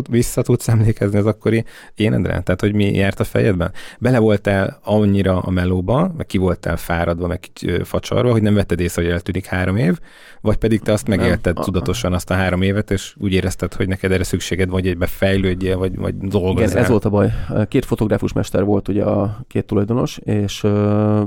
vissza, 0.09 0.41
tudsz 0.41 0.67
emlékezni 0.67 1.17
az 1.17 1.25
akkori 1.25 1.63
énedre? 1.95 2.41
Tehát, 2.41 2.61
hogy 2.61 2.73
mi 2.73 2.93
járt 2.93 3.19
a 3.19 3.23
fejedben? 3.23 3.71
Bele 3.99 4.19
voltál 4.19 4.79
annyira 4.83 5.39
a 5.39 5.49
melóba, 5.49 6.13
meg 6.17 6.25
ki 6.25 6.37
voltál 6.37 6.77
fáradva, 6.77 7.27
meg 7.27 7.39
facsarva, 7.83 8.31
hogy 8.31 8.41
nem 8.41 8.53
vetted 8.53 8.79
észre, 8.79 9.01
hogy 9.01 9.11
eltűnik 9.11 9.45
három 9.45 9.75
év, 9.75 9.99
vagy 10.41 10.57
pedig 10.57 10.79
te 10.81 10.91
azt 10.91 11.07
megélted 11.07 11.55
nem. 11.55 11.63
tudatosan 11.63 12.13
azt 12.13 12.29
a 12.29 12.33
három 12.33 12.61
évet, 12.71 12.91
és 12.91 13.15
úgy 13.17 13.33
érezted, 13.33 13.73
hogy 13.73 13.87
neked 13.87 14.11
erre 14.11 14.23
szükséged, 14.23 14.69
vagy 14.69 14.87
egybe 14.87 15.05
fejlődjél, 15.05 15.77
vagy, 15.77 15.95
vagy 15.95 16.17
dolgozzál. 16.17 16.67
Igen, 16.67 16.83
ez 16.83 16.89
volt 16.89 17.05
a 17.05 17.09
baj. 17.09 17.31
Két 17.67 17.85
fotográfus 17.85 18.33
mester 18.33 18.63
volt 18.63 18.87
ugye 18.87 19.03
a 19.03 19.39
két 19.47 19.65
tulajdonos, 19.65 20.17
és 20.17 20.61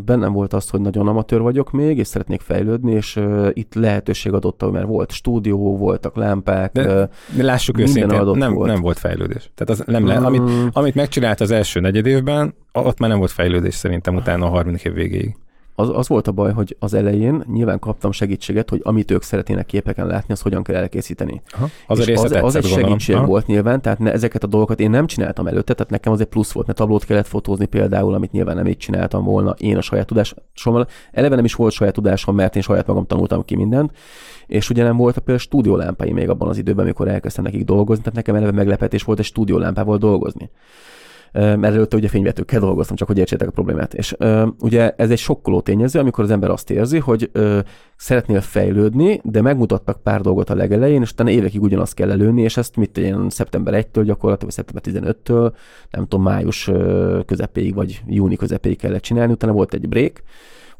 bennem 0.04 0.32
volt 0.32 0.52
az, 0.52 0.68
hogy 0.68 0.80
nagyon 0.80 1.08
amatőr 1.08 1.40
vagyok 1.40 1.70
még, 1.72 1.98
és 1.98 2.06
szeretnék 2.06 2.40
fejlődni, 2.40 2.92
és 2.92 3.20
itt 3.52 3.74
lehetőség 3.74 4.32
adott, 4.32 4.70
mert 4.70 4.86
volt 4.86 5.12
stúdió, 5.12 5.76
voltak 5.76 6.16
lámpák, 6.16 6.72
de, 6.72 7.08
de 7.36 7.42
lássuk 7.42 7.78
őszintén, 7.78 8.22
nem, 8.24 8.54
volt. 8.54 8.70
nem 8.70 8.80
volt 8.80 8.98
fejlődés. 8.98 9.50
Tehát 9.54 9.80
az 9.80 9.86
nem 9.86 10.06
le, 10.06 10.16
amit, 10.16 10.42
mm. 10.42 10.66
amit 10.72 10.94
megcsinált 10.94 11.40
az 11.40 11.50
első 11.50 11.80
negyed 11.80 12.06
évben, 12.06 12.54
ott 12.72 12.98
már 12.98 13.10
nem 13.10 13.18
volt 13.18 13.30
fejlődés 13.30 13.74
szerintem 13.74 14.14
utána 14.14 14.46
a 14.46 14.48
30 14.48 14.84
év 14.84 14.92
végéig 14.92 15.36
az, 15.74 15.90
az 15.92 16.08
volt 16.08 16.28
a 16.28 16.32
baj, 16.32 16.52
hogy 16.52 16.76
az 16.78 16.94
elején 16.94 17.44
nyilván 17.52 17.78
kaptam 17.78 18.12
segítséget, 18.12 18.70
hogy 18.70 18.80
amit 18.82 19.10
ők 19.10 19.22
szeretnének 19.22 19.66
képeken 19.66 20.06
látni, 20.06 20.32
azt 20.32 20.42
hogyan 20.42 20.62
kell 20.62 20.74
elkészíteni. 20.76 21.42
Aha, 21.50 21.68
az, 21.86 22.08
és 22.08 22.16
az, 22.16 22.32
az 22.32 22.54
egy 22.54 22.64
segítség 22.64 23.16
Aha. 23.16 23.26
volt 23.26 23.46
nyilván, 23.46 23.82
tehát 23.82 23.98
ne, 23.98 24.12
ezeket 24.12 24.44
a 24.44 24.46
dolgokat 24.46 24.80
én 24.80 24.90
nem 24.90 25.06
csináltam 25.06 25.46
előtte, 25.46 25.74
tehát 25.74 25.90
nekem 25.92 26.12
az 26.12 26.20
egy 26.20 26.26
plusz 26.26 26.52
volt, 26.52 26.66
mert 26.66 26.78
tablót 26.78 27.04
kellett 27.04 27.26
fotózni 27.26 27.66
például, 27.66 28.14
amit 28.14 28.32
nyilván 28.32 28.56
nem 28.56 28.66
így 28.66 28.76
csináltam 28.76 29.24
volna 29.24 29.54
én 29.58 29.76
a 29.76 29.80
saját 29.80 30.06
tudásommal. 30.06 30.86
Eleve 31.12 31.34
nem 31.34 31.44
is 31.44 31.54
volt 31.54 31.72
saját 31.72 31.94
tudásom, 31.94 32.34
mert 32.34 32.56
én 32.56 32.62
saját 32.62 32.86
magam 32.86 33.06
tanultam 33.06 33.44
ki 33.44 33.56
mindent, 33.56 33.92
és 34.46 34.70
ugye 34.70 34.82
nem 34.82 34.96
volt 34.96 35.16
a 35.16 35.20
például 35.20 35.38
stúdiólámpái 35.38 36.12
még 36.12 36.28
abban 36.28 36.48
az 36.48 36.58
időben, 36.58 36.84
amikor 36.84 37.08
elkezdtem 37.08 37.44
nekik 37.44 37.64
dolgozni, 37.64 38.02
tehát 38.02 38.16
nekem 38.16 38.34
eleve 38.34 38.52
meglepetés 38.52 39.02
volt 39.02 39.18
egy 39.18 39.24
stúdiólámpával 39.24 39.98
dolgozni 39.98 40.50
előtte 41.34 41.96
ugye 41.96 42.08
fényvetőkkel 42.08 42.60
dolgoztam, 42.60 42.96
csak 42.96 43.08
hogy 43.08 43.18
értsétek 43.18 43.48
a 43.48 43.50
problémát. 43.50 43.94
És 43.94 44.16
ugye 44.60 44.94
ez 44.96 45.10
egy 45.10 45.18
sokkoló 45.18 45.60
tényező, 45.60 45.98
amikor 45.98 46.24
az 46.24 46.30
ember 46.30 46.50
azt 46.50 46.70
érzi, 46.70 46.98
hogy 46.98 47.30
szeretnél 47.96 48.40
fejlődni, 48.40 49.20
de 49.24 49.40
megmutattak 49.40 50.02
pár 50.02 50.20
dolgot 50.20 50.50
a 50.50 50.54
legelején, 50.54 51.02
és 51.02 51.10
utána 51.10 51.30
évekig 51.30 51.62
ugyanazt 51.62 51.94
kell 51.94 52.10
előni, 52.10 52.42
és 52.42 52.56
ezt 52.56 52.76
mit 52.76 52.96
ilyen 52.96 53.30
szeptember 53.30 53.74
1-től 53.74 54.02
gyakorlatilag, 54.04 54.54
vagy 54.54 54.64
szeptember 54.64 55.14
15-től, 55.14 55.52
nem 55.90 56.06
tudom, 56.06 56.24
május 56.24 56.70
közepéig, 57.26 57.74
vagy 57.74 58.02
júni 58.06 58.36
közepéig 58.36 58.78
kellett 58.78 59.02
csinálni, 59.02 59.32
utána 59.32 59.52
volt 59.52 59.74
egy 59.74 59.88
break, 59.88 60.22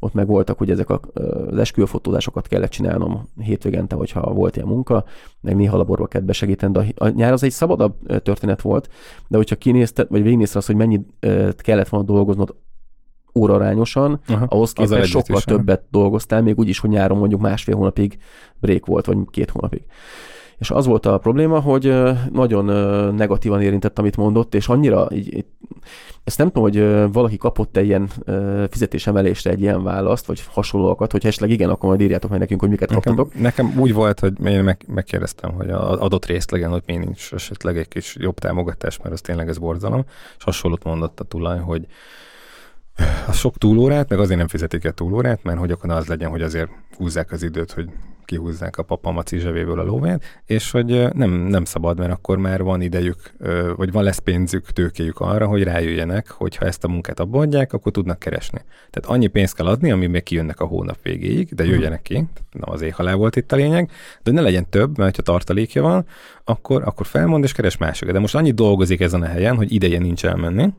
ott 0.05 0.13
meg 0.13 0.27
voltak, 0.27 0.57
hogy 0.57 0.69
ezek 0.69 0.89
a, 0.89 0.99
az 1.47 1.57
esküvőfotózásokat 1.57 2.47
kellett 2.47 2.69
csinálnom 2.69 3.29
hétvégente, 3.39 3.95
hogyha 3.95 4.33
volt 4.33 4.55
ilyen 4.55 4.67
munka, 4.67 5.05
meg 5.41 5.55
néha 5.55 5.77
laborba 5.77 6.07
kellett 6.07 6.27
besegíteni, 6.27 6.71
de 6.71 6.85
a, 6.95 7.07
nyár 7.07 7.31
az 7.31 7.43
egy 7.43 7.51
szabadabb 7.51 8.21
történet 8.21 8.61
volt, 8.61 8.89
de 9.27 9.37
hogyha 9.37 9.55
kinézted, 9.55 10.07
vagy 10.09 10.23
végignézted 10.23 10.57
azt, 10.57 10.67
hogy 10.67 10.75
mennyit 10.75 11.13
kellett 11.57 11.89
volna 11.89 12.05
dolgoznod 12.05 12.55
órarányosan, 13.35 14.19
Aha, 14.27 14.45
ahhoz 14.49 14.73
képest 14.73 15.09
sokkal 15.09 15.37
is, 15.37 15.43
többet 15.43 15.83
dolgoztál, 15.89 16.41
még 16.41 16.57
úgy 16.57 16.69
is, 16.69 16.79
hogy 16.79 16.89
nyáron 16.89 17.17
mondjuk 17.17 17.41
másfél 17.41 17.75
hónapig 17.75 18.17
break 18.59 18.85
volt, 18.85 19.05
vagy 19.05 19.17
két 19.31 19.49
hónapig. 19.49 19.85
És 20.57 20.71
az 20.71 20.85
volt 20.85 21.05
a 21.05 21.17
probléma, 21.17 21.59
hogy 21.59 21.93
nagyon 22.31 22.65
negatívan 23.15 23.61
érintett, 23.61 23.99
amit 23.99 24.17
mondott, 24.17 24.55
és 24.55 24.67
annyira 24.67 25.07
így, 25.11 25.45
ezt 26.23 26.37
nem 26.37 26.47
tudom, 26.47 26.63
hogy 26.63 27.11
valaki 27.11 27.37
kapott-e 27.37 27.83
ilyen 27.83 28.09
fizetésemelésre 28.69 29.51
egy 29.51 29.61
ilyen 29.61 29.83
választ, 29.83 30.25
vagy 30.25 30.43
hasonlóakat, 30.51 31.11
hogy 31.11 31.25
esetleg 31.25 31.49
igen, 31.49 31.69
akkor 31.69 31.89
majd 31.89 32.01
írjátok 32.01 32.29
meg 32.29 32.39
nekünk, 32.39 32.59
hogy 32.59 32.69
miket 32.69 32.89
nekem, 32.89 33.15
kaptatok. 33.15 33.41
Nekem 33.41 33.73
úgy 33.79 33.93
volt, 33.93 34.19
hogy 34.19 34.45
én 34.45 34.63
meg, 34.63 34.85
megkérdeztem, 34.87 35.51
hogy 35.51 35.69
az 35.69 35.99
adott 35.99 36.25
részlegen, 36.25 36.69
hogy 36.69 36.83
még 36.85 36.99
nincs 36.99 37.33
esetleg 37.33 37.77
egy 37.77 37.87
kis 37.87 38.15
jobb 38.19 38.39
támogatás, 38.39 38.97
mert 38.97 39.13
az 39.13 39.21
tényleg 39.21 39.47
ez 39.47 39.57
borzalom, 39.57 40.03
és 40.37 40.43
hasonlót 40.43 40.83
mondott 40.83 41.19
a 41.19 41.23
tulaj, 41.23 41.59
hogy 41.59 41.85
a 43.27 43.31
sok 43.31 43.57
túlórát, 43.57 44.09
meg 44.09 44.19
azért 44.19 44.37
nem 44.37 44.47
fizetik 44.47 44.83
el 44.83 44.91
túlórát, 44.91 45.43
mert 45.43 45.59
hogy 45.59 45.71
akkor 45.71 45.89
az 45.89 46.07
legyen, 46.07 46.29
hogy 46.29 46.41
azért 46.41 46.69
húzzák 46.97 47.31
az 47.31 47.43
időt, 47.43 47.71
hogy 47.71 47.89
kihúzzák 48.25 48.77
a 48.77 48.83
papa 48.83 49.11
maci 49.11 49.37
zsebéből 49.37 49.79
a 49.79 49.83
lóvét, 49.83 50.41
és 50.45 50.71
hogy 50.71 51.13
nem, 51.13 51.31
nem 51.31 51.65
szabad, 51.65 51.99
mert 51.99 52.11
akkor 52.11 52.37
már 52.37 52.63
van 52.63 52.81
idejük, 52.81 53.33
vagy 53.75 53.91
van 53.91 54.03
lesz 54.03 54.17
pénzük, 54.17 54.65
tőkéjük 54.65 55.19
arra, 55.19 55.47
hogy 55.47 55.63
rájöjjenek, 55.63 56.29
hogy 56.31 56.55
ha 56.55 56.65
ezt 56.65 56.83
a 56.83 56.87
munkát 56.87 57.19
abba 57.19 57.39
adják, 57.39 57.73
akkor 57.73 57.91
tudnak 57.91 58.19
keresni. 58.19 58.61
Tehát 58.89 59.09
annyi 59.17 59.27
pénzt 59.27 59.55
kell 59.55 59.65
adni, 59.65 59.91
ami 59.91 60.07
még 60.07 60.23
kijönnek 60.23 60.59
a 60.59 60.65
hónap 60.65 60.97
végéig, 61.01 61.53
de 61.53 61.65
jöjjenek 61.65 62.01
ki, 62.01 62.13
nem 62.51 62.69
az 62.69 62.81
éjhalál 62.81 63.15
volt 63.15 63.35
itt 63.35 63.51
a 63.51 63.55
lényeg, 63.55 63.91
de 64.23 64.31
ne 64.31 64.41
legyen 64.41 64.69
több, 64.69 64.97
mert 64.97 65.15
ha 65.15 65.21
tartalékja 65.21 65.81
van, 65.81 66.05
akkor, 66.43 66.81
akkor 66.85 67.05
felmond 67.05 67.43
és 67.43 67.51
keres 67.51 67.77
másokat. 67.77 68.13
De 68.13 68.19
most 68.19 68.35
annyi 68.35 68.51
dolgozik 68.51 68.99
ezen 68.99 69.21
a 69.21 69.25
helyen, 69.25 69.55
hogy 69.55 69.73
ideje 69.73 69.99
nincs 69.99 70.25
elmenni, 70.25 70.73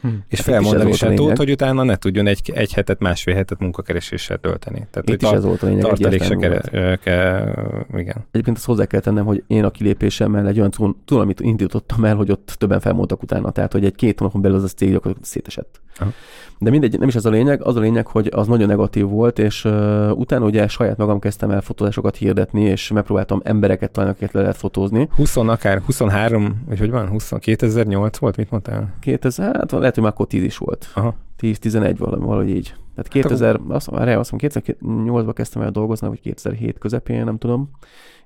Hm. 0.00 0.08
és 0.28 0.38
Hát 0.38 0.46
felmondani 0.46 0.92
sem 0.92 1.14
tud, 1.14 1.36
hogy 1.36 1.50
utána 1.50 1.82
ne 1.82 1.96
tudjon 1.96 2.26
egy, 2.26 2.52
egy 2.54 2.72
hetet, 2.72 3.00
másfél 3.00 3.34
hetet 3.34 3.60
munkakereséssel 3.60 4.38
tölteni. 4.38 4.86
Tehát, 4.90 5.10
Itt 5.10 5.22
is 5.22 5.28
ez 5.28 5.44
volt 5.44 5.62
a 5.62 5.66
lényeg. 5.66 5.82
tartalék 5.82 6.22
se 6.22 6.34
volt. 6.34 6.70
kell, 7.00 7.54
igen. 7.96 8.26
Egyébként 8.30 8.56
azt 8.56 8.66
hozzá 8.66 8.84
kell 8.84 9.00
tennem, 9.00 9.24
hogy 9.24 9.44
én 9.46 9.64
a 9.64 9.70
kilépésemmel 9.70 10.46
egy 10.48 10.58
olyan 10.58 10.94
tudomit 11.04 11.40
indítottam 11.40 12.04
el, 12.04 12.16
hogy 12.16 12.30
ott 12.30 12.54
többen 12.58 12.80
felmondtak 12.80 13.22
utána, 13.22 13.50
tehát 13.50 13.72
hogy 13.72 13.84
egy 13.84 13.94
két 13.94 14.18
hónapon 14.18 14.40
belül 14.40 14.56
az 14.56 14.64
a 14.64 14.66
cég 14.66 14.90
gyakorlatilag 14.90 15.28
szétesett. 15.28 15.80
Aha. 15.98 16.10
De 16.58 16.70
mindegy, 16.70 16.98
nem 16.98 17.08
is 17.08 17.14
ez 17.14 17.24
a 17.24 17.30
lényeg, 17.30 17.62
az 17.62 17.76
a 17.76 17.80
lényeg, 17.80 18.06
hogy 18.06 18.28
az 18.34 18.46
nagyon 18.46 18.68
negatív 18.68 19.04
volt, 19.04 19.38
és 19.38 19.64
uh, 19.64 20.10
utána 20.18 20.44
ugye 20.44 20.68
saját 20.68 20.96
magam 20.96 21.18
kezdtem 21.18 21.50
el 21.50 21.60
fotózásokat 21.60 22.16
hirdetni, 22.16 22.62
és 22.62 22.90
megpróbáltam 22.90 23.40
embereket 23.44 23.90
talán, 23.90 24.10
akiket 24.10 24.32
le 24.32 24.40
lehet 24.40 24.56
fotózni. 24.56 25.08
20 25.16 25.36
akár, 25.36 25.80
23, 25.86 26.62
vagy 26.68 26.78
hogy 26.78 26.90
van, 26.90 27.08
20, 27.08 27.32
2008 27.38 28.16
volt, 28.16 28.36
mit 28.36 28.50
mondtál? 28.50 28.94
2000, 29.00 29.56
hát 29.56 29.72
lehet, 29.78 29.94
hogy 29.94 30.04
már 30.04 30.12
akkor 30.12 30.26
10 30.26 30.42
is 30.42 30.58
volt. 30.58 30.90
Aha. 30.94 31.14
10-11 31.40 31.94
valami, 31.98 32.24
valahogy 32.24 32.50
így. 32.50 32.74
Tehát 32.94 33.08
2000, 33.08 33.60
azt, 33.68 33.90
már 33.90 34.08
azt 34.08 34.32
mondom, 34.32 34.50
2008-ban 34.52 35.32
kezdtem 35.34 35.62
el 35.62 35.70
dolgozni, 35.70 36.08
vagy 36.08 36.20
2007 36.20 36.78
közepén, 36.78 37.24
nem 37.24 37.38
tudom. 37.38 37.70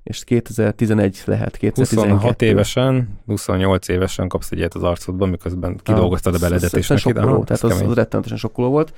És 0.02 0.24
2011 0.24 1.22
lehet, 1.24 1.56
2012. 1.56 2.12
26 2.12 2.42
évesen, 2.42 3.08
28 3.26 3.88
évesen 3.88 4.28
kapsz 4.28 4.52
egy 4.52 4.58
ilyet 4.58 4.74
az 4.74 4.82
arcodban, 4.82 5.28
miközben 5.28 5.80
kidolgoztad 5.82 6.34
a 6.34 6.38
beledet, 6.38 6.72
és 6.72 6.88
neked, 6.88 7.04
sokkoló, 7.04 7.44
tehát 7.44 7.62
az, 7.62 7.80
az 7.80 7.94
rettenetesen 7.94 8.38
sokkoló 8.38 8.70
volt. 8.70 8.94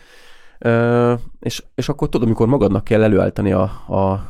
Ö, 0.59 1.15
és, 1.41 1.65
és 1.75 1.89
akkor 1.89 2.09
tudod, 2.09 2.27
amikor 2.27 2.47
magadnak 2.47 2.85
kell 2.85 3.03
előállítani 3.03 3.53
a, 3.53 3.63
a 3.89 4.27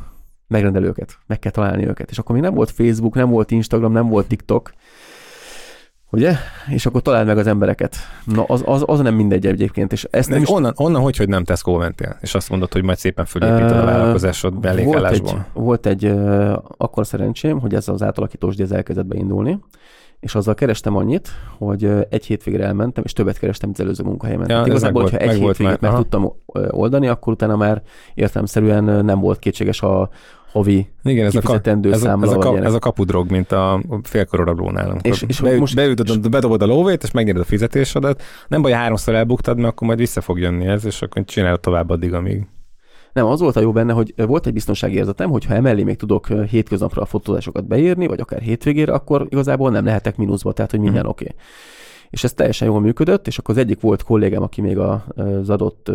megrendelőket, 0.47 1.17
meg 1.27 1.39
kell 1.39 1.51
találni 1.51 1.87
őket. 1.87 2.09
És 2.09 2.17
akkor 2.17 2.35
még 2.35 2.43
nem 2.43 2.53
volt 2.53 2.71
Facebook, 2.71 3.15
nem 3.15 3.29
volt 3.29 3.51
Instagram, 3.51 3.91
nem 3.91 4.07
volt 4.07 4.27
TikTok, 4.27 4.73
ugye? 6.13 6.35
És 6.69 6.85
akkor 6.85 7.01
találd 7.01 7.27
meg 7.27 7.37
az 7.37 7.47
embereket. 7.47 7.95
Na, 8.25 8.43
az, 8.43 8.63
az, 8.65 8.83
az 8.85 8.99
nem 8.99 9.15
mindegy 9.15 9.45
egyébként, 9.45 9.91
és 9.91 10.07
ezt 10.09 10.29
nem 10.29 10.41
is 10.41 10.49
onnan, 10.49 10.73
onnan 10.75 11.01
hogy, 11.01 11.17
hogy 11.17 11.27
nem 11.27 11.43
Tesco 11.43 11.77
mentél, 11.77 12.17
és 12.21 12.35
azt 12.35 12.49
mondod, 12.49 12.73
hogy 12.73 12.83
majd 12.83 12.97
szépen 12.97 13.25
fölépíted 13.25 13.71
a 13.71 13.85
vállalkozásod 13.85 14.61
volt 14.83 15.05
egy, 15.05 15.33
volt 15.53 15.85
egy 15.85 16.13
akkor 16.77 17.05
szerencsém, 17.05 17.59
hogy 17.59 17.73
ez 17.73 17.87
az 17.87 18.03
átalakítós 18.03 18.55
díj 18.55 18.65
ez 18.65 18.71
elkezdett 18.71 19.05
beindulni, 19.05 19.59
és 20.19 20.35
azzal 20.35 20.53
kerestem 20.53 20.95
annyit, 20.95 21.29
hogy 21.57 21.91
egy 22.09 22.25
hétvégre 22.25 22.65
elmentem, 22.65 23.03
és 23.05 23.13
többet 23.13 23.39
kerestem, 23.39 23.67
mint 23.69 23.79
az 23.79 23.85
előző 23.85 24.03
munkahelyemen. 24.03 24.49
Ja, 24.49 24.59
ez 24.59 24.67
igazából, 24.67 25.01
meg 25.01 25.11
hogyha 25.11 25.27
egy 25.27 25.39
meg 25.39 25.47
hétvégét 25.47 25.81
meg 25.81 25.91
aha. 25.91 25.99
tudtam 25.99 26.33
oldani, 26.69 27.07
akkor 27.07 27.33
utána 27.33 27.55
már 27.55 27.81
értelemszerűen 28.13 28.87
ö, 28.87 29.01
nem 29.01 29.19
volt 29.19 29.39
kétséges 29.39 29.81
a 29.81 30.09
havi 30.53 30.87
Igen, 31.03 31.25
ez 31.25 31.35
a, 31.35 31.41
ka, 31.41 31.59
ez, 31.63 32.03
a, 32.03 32.17
ez, 32.21 32.31
a, 32.31 32.37
ka, 32.37 32.57
ez 32.57 32.73
a 32.73 32.79
kapudrog, 32.79 33.31
mint 33.31 33.51
a 33.51 33.81
félkororablónál. 34.03 34.89
amikor 34.89 35.11
És- 35.11 35.23
és 35.27 35.39
beüt, 35.39 35.59
most- 35.59 35.75
beütöd, 35.75 36.29
bedobod 36.29 36.61
a 36.61 36.65
lóvét, 36.65 37.03
és 37.03 37.11
megnyered 37.11 37.41
a 37.41 37.45
fizetésedet. 37.45 38.21
Nem 38.47 38.61
baj, 38.61 38.71
háromszor 38.71 39.15
elbuktad, 39.15 39.57
mert 39.57 39.71
akkor 39.71 39.87
majd 39.87 39.99
vissza 39.99 40.21
fog 40.21 40.39
jönni 40.39 40.65
ez, 40.65 40.85
és 40.85 41.01
akkor 41.01 41.23
csinálod 41.25 41.59
tovább 41.59 41.89
addig, 41.89 42.13
amíg. 42.13 42.47
Nem, 43.13 43.25
az 43.25 43.39
volt 43.39 43.55
a 43.55 43.59
jó 43.61 43.71
benne, 43.71 43.93
hogy 43.93 44.13
volt 44.17 44.47
egy 44.47 44.53
biztonsági 44.53 44.95
érzetem, 44.95 45.29
hogy 45.29 45.45
ha 45.45 45.53
emellé 45.53 45.83
még 45.83 45.95
tudok 45.95 46.27
hétköznapra 46.27 47.01
a 47.01 47.05
fotózásokat 47.05 47.67
beírni, 47.67 48.07
vagy 48.07 48.19
akár 48.19 48.41
hétvégére, 48.41 48.93
akkor 48.93 49.25
igazából 49.29 49.69
nem 49.71 49.85
lehetek 49.85 50.17
mínuszba, 50.17 50.51
tehát 50.53 50.71
hogy 50.71 50.79
minden 50.79 51.01
Mhm. 51.01 51.09
oké. 51.09 51.23
Okay. 51.25 51.37
És 52.13 52.23
ez 52.23 52.33
teljesen 52.33 52.67
jól 52.67 52.79
működött, 52.79 53.27
és 53.27 53.37
akkor 53.37 53.55
az 53.55 53.61
egyik 53.61 53.81
volt 53.81 54.03
kollégám, 54.03 54.41
aki 54.41 54.61
még 54.61 54.77
az 54.77 55.49
adott 55.49 55.91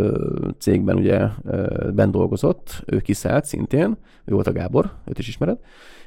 cégben 0.59 0.97
ugye 0.97 1.29
ö, 1.45 1.89
benn 1.95 2.11
dolgozott, 2.11 2.83
ő 2.87 2.99
kiszállt 2.99 3.45
szintén, 3.45 3.97
ő 4.25 4.35
volt 4.35 4.47
a 4.47 4.53
Gábor, 4.53 4.93
őt 5.05 5.19
is 5.19 5.29
ismered, 5.29 5.59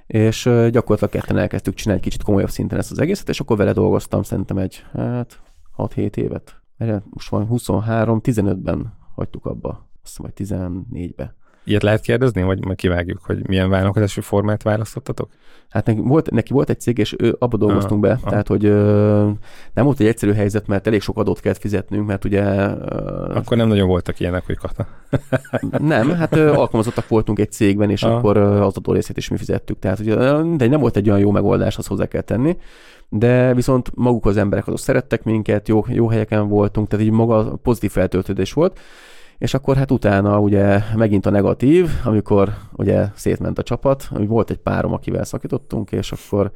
és 0.07 0.43
gyakorlatilag 0.43 1.09
ketten 1.09 1.37
elkezdtük 1.37 1.73
csinálni 1.73 2.01
egy 2.01 2.09
kicsit 2.09 2.23
komolyabb 2.23 2.49
szinten 2.49 2.79
ezt 2.79 2.91
az 2.91 2.99
egészet, 2.99 3.29
és 3.29 3.39
akkor 3.39 3.57
vele 3.57 3.73
dolgoztam 3.73 4.23
szerintem 4.23 4.57
egy, 4.57 4.83
hát 4.93 5.41
6-7 5.77 6.15
évet. 6.15 6.61
Most 7.09 7.29
van 7.29 7.45
23, 7.45 8.19
15-ben 8.23 8.93
hagytuk 9.15 9.45
abba, 9.45 9.89
azt 10.03 10.19
hiszem, 10.35 10.85
vagy 10.87 10.87
14-be. 10.91 11.35
Ilyet 11.63 11.83
lehet 11.83 12.01
kérdezni, 12.01 12.43
vagy 12.43 12.65
majd 12.65 12.77
kivágjuk, 12.77 13.19
hogy 13.23 13.47
milyen 13.47 13.69
vállalkozási 13.69 14.21
formát 14.21 14.63
választottatok? 14.63 15.29
Hát 15.69 15.85
neki 15.85 15.99
volt, 15.99 16.31
neki 16.31 16.53
volt 16.53 16.69
egy 16.69 16.79
cég, 16.79 16.97
és 16.97 17.15
ő, 17.17 17.35
abba 17.39 17.57
dolgoztunk 17.57 18.01
be, 18.01 18.11
ah. 18.11 18.29
tehát 18.29 18.47
hogy 18.47 18.65
ö, 18.65 19.29
nem 19.73 19.85
volt 19.85 19.99
egy 19.99 20.07
egyszerű 20.07 20.33
helyzet, 20.33 20.67
mert 20.67 20.87
elég 20.87 21.01
sok 21.01 21.17
adót 21.17 21.39
kellett 21.39 21.59
fizetnünk, 21.59 22.07
mert 22.07 22.25
ugye 22.25 22.43
ö, 22.43 23.31
Akkor 23.33 23.57
nem 23.57 23.67
nagyon 23.67 23.87
voltak 23.87 24.19
ilyenek, 24.19 24.45
hogy 24.45 24.57
kata. 24.57 24.87
nem, 25.93 26.09
hát 26.11 26.35
ö, 26.35 26.51
alkalmazottak 26.53 27.07
voltunk 27.07 27.39
egy 27.39 27.51
cégben, 27.51 27.89
és 27.89 28.03
Ah. 28.03 28.15
akkor 28.15 28.37
ö, 28.37 28.61
az 28.61 28.77
adó 28.77 28.93
részét 28.93 29.17
is 29.17 29.29
mi 29.29 29.37
fizettük. 29.37 29.79
Tehát 29.79 29.99
ugye, 29.99 30.15
de 30.55 30.67
nem 30.67 30.79
volt 30.79 30.95
egy 30.95 31.07
olyan 31.09 31.21
jó 31.21 31.31
megoldás, 31.31 31.77
azt 31.77 31.87
hozzá 31.87 32.05
kell 32.05 32.21
tenni. 32.21 32.57
De 33.09 33.53
viszont 33.53 33.91
maguk 33.95 34.25
az 34.25 34.37
emberek 34.37 34.67
azok 34.67 34.79
szerettek 34.79 35.23
minket, 35.23 35.67
jó, 35.67 35.85
jó 35.87 36.07
helyeken 36.07 36.47
voltunk, 36.47 36.87
tehát 36.87 37.05
így 37.05 37.11
maga 37.11 37.55
pozitív 37.63 37.91
feltöltődés 37.91 38.53
volt. 38.53 38.79
És 39.41 39.53
akkor 39.53 39.75
hát 39.77 39.91
utána 39.91 40.39
ugye 40.39 40.79
megint 40.95 41.25
a 41.25 41.29
negatív, 41.29 41.89
amikor 42.03 42.53
ugye 42.71 43.07
szétment 43.15 43.59
a 43.59 43.63
csapat, 43.63 44.07
volt 44.09 44.49
egy 44.49 44.57
párom, 44.57 44.93
akivel 44.93 45.23
szakítottunk, 45.23 45.91
és 45.91 46.11
akkor 46.11 46.51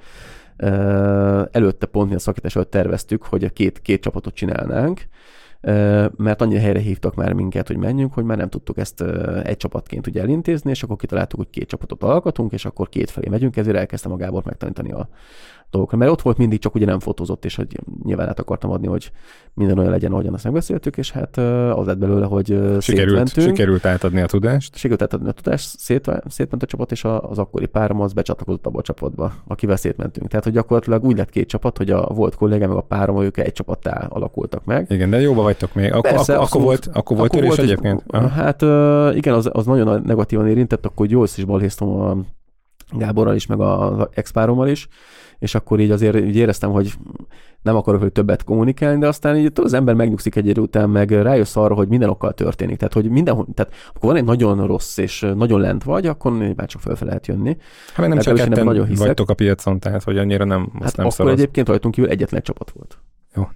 előtte 1.51 1.86
pont 1.86 2.09
mi 2.09 2.15
a 2.15 2.19
szakítás 2.19 2.55
előtt 2.55 2.71
terveztük, 2.71 3.23
hogy 3.23 3.53
két, 3.53 3.81
két 3.81 4.01
csapatot 4.01 4.33
csinálnánk, 4.33 5.01
mert 6.17 6.41
annyira 6.41 6.59
helyre 6.59 6.79
hívtak 6.79 7.15
már 7.15 7.33
minket, 7.33 7.67
hogy 7.67 7.77
menjünk, 7.77 8.13
hogy 8.13 8.23
már 8.23 8.38
nem 8.38 8.49
tudtuk 8.49 8.77
ezt 8.77 9.01
egy 9.43 9.57
csapatként 9.57 10.07
ugye 10.07 10.21
elintézni, 10.21 10.69
és 10.69 10.83
akkor 10.83 10.95
kitaláltuk, 10.95 11.39
hogy 11.39 11.49
két 11.49 11.67
csapatot 11.67 12.03
alkotunk, 12.03 12.51
és 12.51 12.65
akkor 12.65 12.89
két 12.89 13.09
felé 13.09 13.29
megyünk, 13.29 13.57
ezért 13.57 13.77
elkezdtem 13.77 14.11
a 14.11 14.17
Gábor 14.17 14.43
megtanítani 14.45 14.91
a 14.91 15.09
dolgokra. 15.70 15.97
Mert 15.97 16.11
ott 16.11 16.22
volt 16.22 16.38
mindig, 16.38 16.59
csak 16.59 16.76
ugye 16.76 16.86
nem 16.86 16.99
fotózott, 16.99 17.45
és 17.45 17.55
hogy 17.55 17.80
nyilván 18.03 18.28
át 18.28 18.39
akartam 18.39 18.72
adni, 18.72 18.88
hogy 18.88 19.11
minden 19.53 19.78
olyan 19.78 19.91
legyen, 19.91 20.11
ahogyan 20.11 20.34
azt 20.34 20.43
megbeszéltük, 20.43 20.97
és 20.97 21.11
hát 21.11 21.38
az 21.74 21.86
lett 21.86 21.97
belőle, 21.97 22.26
hogy 22.26 22.59
Sikerült, 22.80 23.41
sikerült 23.41 23.86
átadni 23.86 24.22
a 24.22 24.26
tudást. 24.26 24.76
Sikerült 24.76 25.01
átadni 25.01 25.30
a 25.30 25.32
tudást, 25.32 25.80
szét, 25.80 26.11
szétment 26.28 26.63
a 26.63 26.66
csapat, 26.66 26.91
és 26.91 27.03
az 27.03 27.38
akkori 27.38 27.66
párom 27.66 28.01
az 28.01 28.13
becsatlakozott 28.13 28.66
abba 28.66 28.80
a 28.80 28.82
csapatba, 28.82 29.34
akivel 29.47 29.76
szétmentünk. 29.76 30.28
Tehát, 30.30 30.43
hogy 30.43 30.53
gyakorlatilag 30.53 31.03
úgy 31.03 31.18
lett 31.18 31.30
két 31.30 31.47
csapat, 31.47 31.78
hogy 31.78 31.89
a 31.89 32.01
volt 32.07 32.36
kollégám 32.36 32.70
meg 32.70 32.78
a 32.78 32.82
párom, 32.82 33.22
ők 33.22 33.38
egy 33.38 33.53
csapattá 33.53 34.05
alakultak 34.09 34.66
meg. 34.66 34.86
Igen, 34.89 35.09
de 35.09 35.22
jóba 35.22 35.41
vagytok 35.41 35.74
még. 35.74 35.93
Ak- 35.93 36.01
Persze, 36.07 36.36
ak- 36.38 36.49
akkor 36.49 36.61
volt, 36.61 36.89
akkor 36.93 37.18
volt 37.18 37.32
törés 37.32 37.57
egy- 37.57 37.59
egyébként? 37.63 38.03
Aha. 38.07 38.28
Hát 38.28 38.61
igen, 39.16 39.34
az, 39.34 39.49
az 39.53 39.66
nagyon 39.66 40.01
negatívan 40.05 40.47
érintett, 40.47 40.86
akkor 40.86 41.09
jó 41.09 41.24
is 41.24 41.43
balhéztam 41.45 41.89
a 41.89 42.18
Gáborral 42.97 43.36
is, 43.36 43.45
meg 43.45 43.59
az 43.59 44.07
expárommal 44.13 44.68
is, 44.68 44.88
és 45.39 45.55
akkor 45.55 45.79
így 45.79 45.91
azért 45.91 46.15
így 46.15 46.36
éreztem, 46.36 46.71
hogy 46.71 46.93
nem 47.61 47.75
akarok 47.75 48.01
hogy 48.01 48.11
többet 48.11 48.43
kommunikálni, 48.43 48.99
de 48.99 49.07
aztán 49.07 49.38
így 49.38 49.51
az 49.55 49.73
ember 49.73 49.95
megnyugszik 49.95 50.36
egy 50.36 50.47
idő 50.47 50.61
után, 50.61 50.89
meg 50.89 51.11
rájössz 51.11 51.55
arra, 51.55 51.75
hogy 51.75 51.88
minden 51.88 52.09
okkal 52.09 52.33
történik. 52.33 52.77
Tehát, 52.77 52.93
hogy 52.93 53.09
mindenhol, 53.09 53.47
tehát 53.53 53.73
akkor 53.89 54.09
van 54.09 54.15
egy 54.15 54.23
nagyon 54.23 54.67
rossz 54.67 54.97
és 54.97 55.27
nagyon 55.36 55.59
lent 55.59 55.83
vagy, 55.83 56.05
akkor 56.07 56.31
már 56.31 56.67
csak 56.67 56.81
fel 56.81 56.97
lehet 56.99 57.27
jönni. 57.27 57.57
Hát 57.88 57.97
meg 57.97 58.09
nem 58.09 58.17
csak 58.17 58.36
ketten 58.36 58.65
nagyon 58.65 58.86
hiszek. 58.86 59.05
vagytok 59.05 59.29
a 59.29 59.33
piacon, 59.33 59.79
tehát 59.79 60.03
hogy 60.03 60.17
annyira 60.17 60.45
nem, 60.45 60.61
azt 60.61 60.83
Hát 60.83 60.95
nem 60.95 61.05
akkor 61.05 61.17
szoroz. 61.17 61.33
egyébként 61.33 61.67
rajtunk 61.67 61.93
kívül 61.93 62.09
egyetlen 62.09 62.39
egy 62.39 62.45
csapat 62.45 62.71
volt. 62.71 62.97
Jó. 63.36 63.47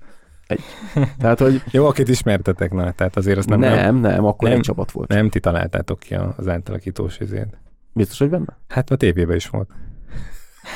Egy. 0.48 0.62
Tehát, 1.22 1.40
hogy 1.40 1.62
Jó, 1.72 1.86
akit 1.86 2.10
ismertetek, 2.10 2.74
na, 2.74 2.92
tehát 2.92 3.18
azért 3.18 3.46
nem, 3.48 3.60
nem, 3.60 3.74
nem, 3.74 3.96
nem, 3.96 4.12
nem 4.12 4.26
akkor 4.26 4.48
nem. 4.48 4.58
egy 4.58 4.64
csapat 4.64 4.92
volt. 4.92 5.08
nem 5.08 5.30
ti 5.30 5.40
találtátok 5.40 6.00
ki 6.00 6.16
az 6.38 6.48
átalakítós 6.48 7.20
izét. 7.20 7.58
Biztos, 7.94 8.18
hogy 8.18 8.30
benne? 8.30 8.58
Hát 8.68 8.90
a 8.90 8.96
tévében 8.96 9.36
is 9.36 9.48
volt. 9.48 9.70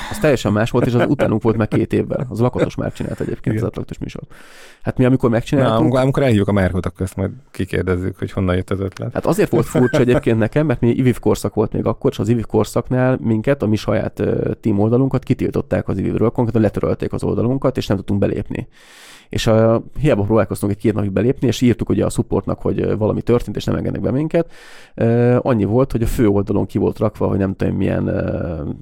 Az 0.09 0.19
teljesen 0.19 0.51
más 0.51 0.71
volt, 0.71 0.85
és 0.85 0.93
az 0.93 1.05
utánunk 1.07 1.41
volt 1.41 1.57
meg 1.57 1.67
két 1.67 1.93
évvel. 1.93 2.27
Az 2.29 2.39
Lakatos 2.39 2.75
már 2.75 2.93
csinált 2.93 3.19
egyébként 3.19 3.55
Igen. 3.55 3.57
az 3.57 3.63
átlagos 3.65 3.97
műsor. 3.97 4.21
Hát 4.81 4.97
mi, 4.97 5.05
amikor 5.05 5.29
Na, 5.29 5.35
megcsináltunk, 5.35 5.79
amikor, 5.79 5.99
amikor 5.99 6.23
elhívjuk 6.23 6.47
a 6.47 6.51
Márkot, 6.51 6.85
akkor 6.85 7.01
ezt 7.01 7.15
majd 7.15 7.31
kikérdezzük, 7.51 8.17
hogy 8.17 8.31
honnan 8.31 8.55
jött 8.55 8.69
az 8.69 8.79
ötlet. 8.79 9.13
Hát 9.13 9.25
azért 9.25 9.51
volt 9.51 9.65
furcsa 9.65 9.99
egyébként 9.99 10.37
nekem, 10.37 10.65
mert 10.65 10.79
mi 10.79 10.89
IVIV 10.89 11.19
korszak 11.19 11.53
volt 11.53 11.73
még 11.73 11.85
akkor, 11.85 12.11
és 12.11 12.19
az 12.19 12.29
IVIV 12.29 12.45
korszaknál 12.45 13.17
minket, 13.21 13.61
a 13.61 13.67
mi 13.67 13.75
saját 13.75 14.19
uh, 14.19 14.51
team 14.61 14.79
oldalunkat 14.79 15.23
kitiltották 15.23 15.87
az 15.87 15.97
IVIV-ről, 15.97 16.29
konkrétan 16.29 16.61
letörölték 16.61 17.13
az 17.13 17.23
oldalunkat, 17.23 17.77
és 17.77 17.87
nem 17.87 17.97
tudtunk 17.97 18.19
belépni. 18.19 18.67
És 19.33 19.47
uh, 19.47 19.75
hiába 19.99 20.23
próbálkoztunk 20.23 20.71
egy 20.71 20.77
két 20.77 20.93
napig 20.93 21.11
belépni, 21.11 21.47
és 21.47 21.61
írtuk 21.61 21.89
ugye 21.89 22.05
a 22.05 22.09
supportnak, 22.09 22.61
hogy 22.61 22.97
valami 22.97 23.21
történt, 23.21 23.55
és 23.55 23.63
nem 23.63 23.75
engednek 23.75 24.01
be 24.01 24.11
minket. 24.11 24.51
Annyi 25.37 25.63
volt, 25.63 25.91
hogy 25.91 26.01
a 26.01 26.05
fő 26.05 26.27
oldalon 26.27 26.65
ki 26.65 26.77
volt 26.77 26.97
rakva, 26.99 27.27
hogy 27.27 27.37
nem 27.37 27.55
tudom 27.55 27.75
milyen 27.75 28.03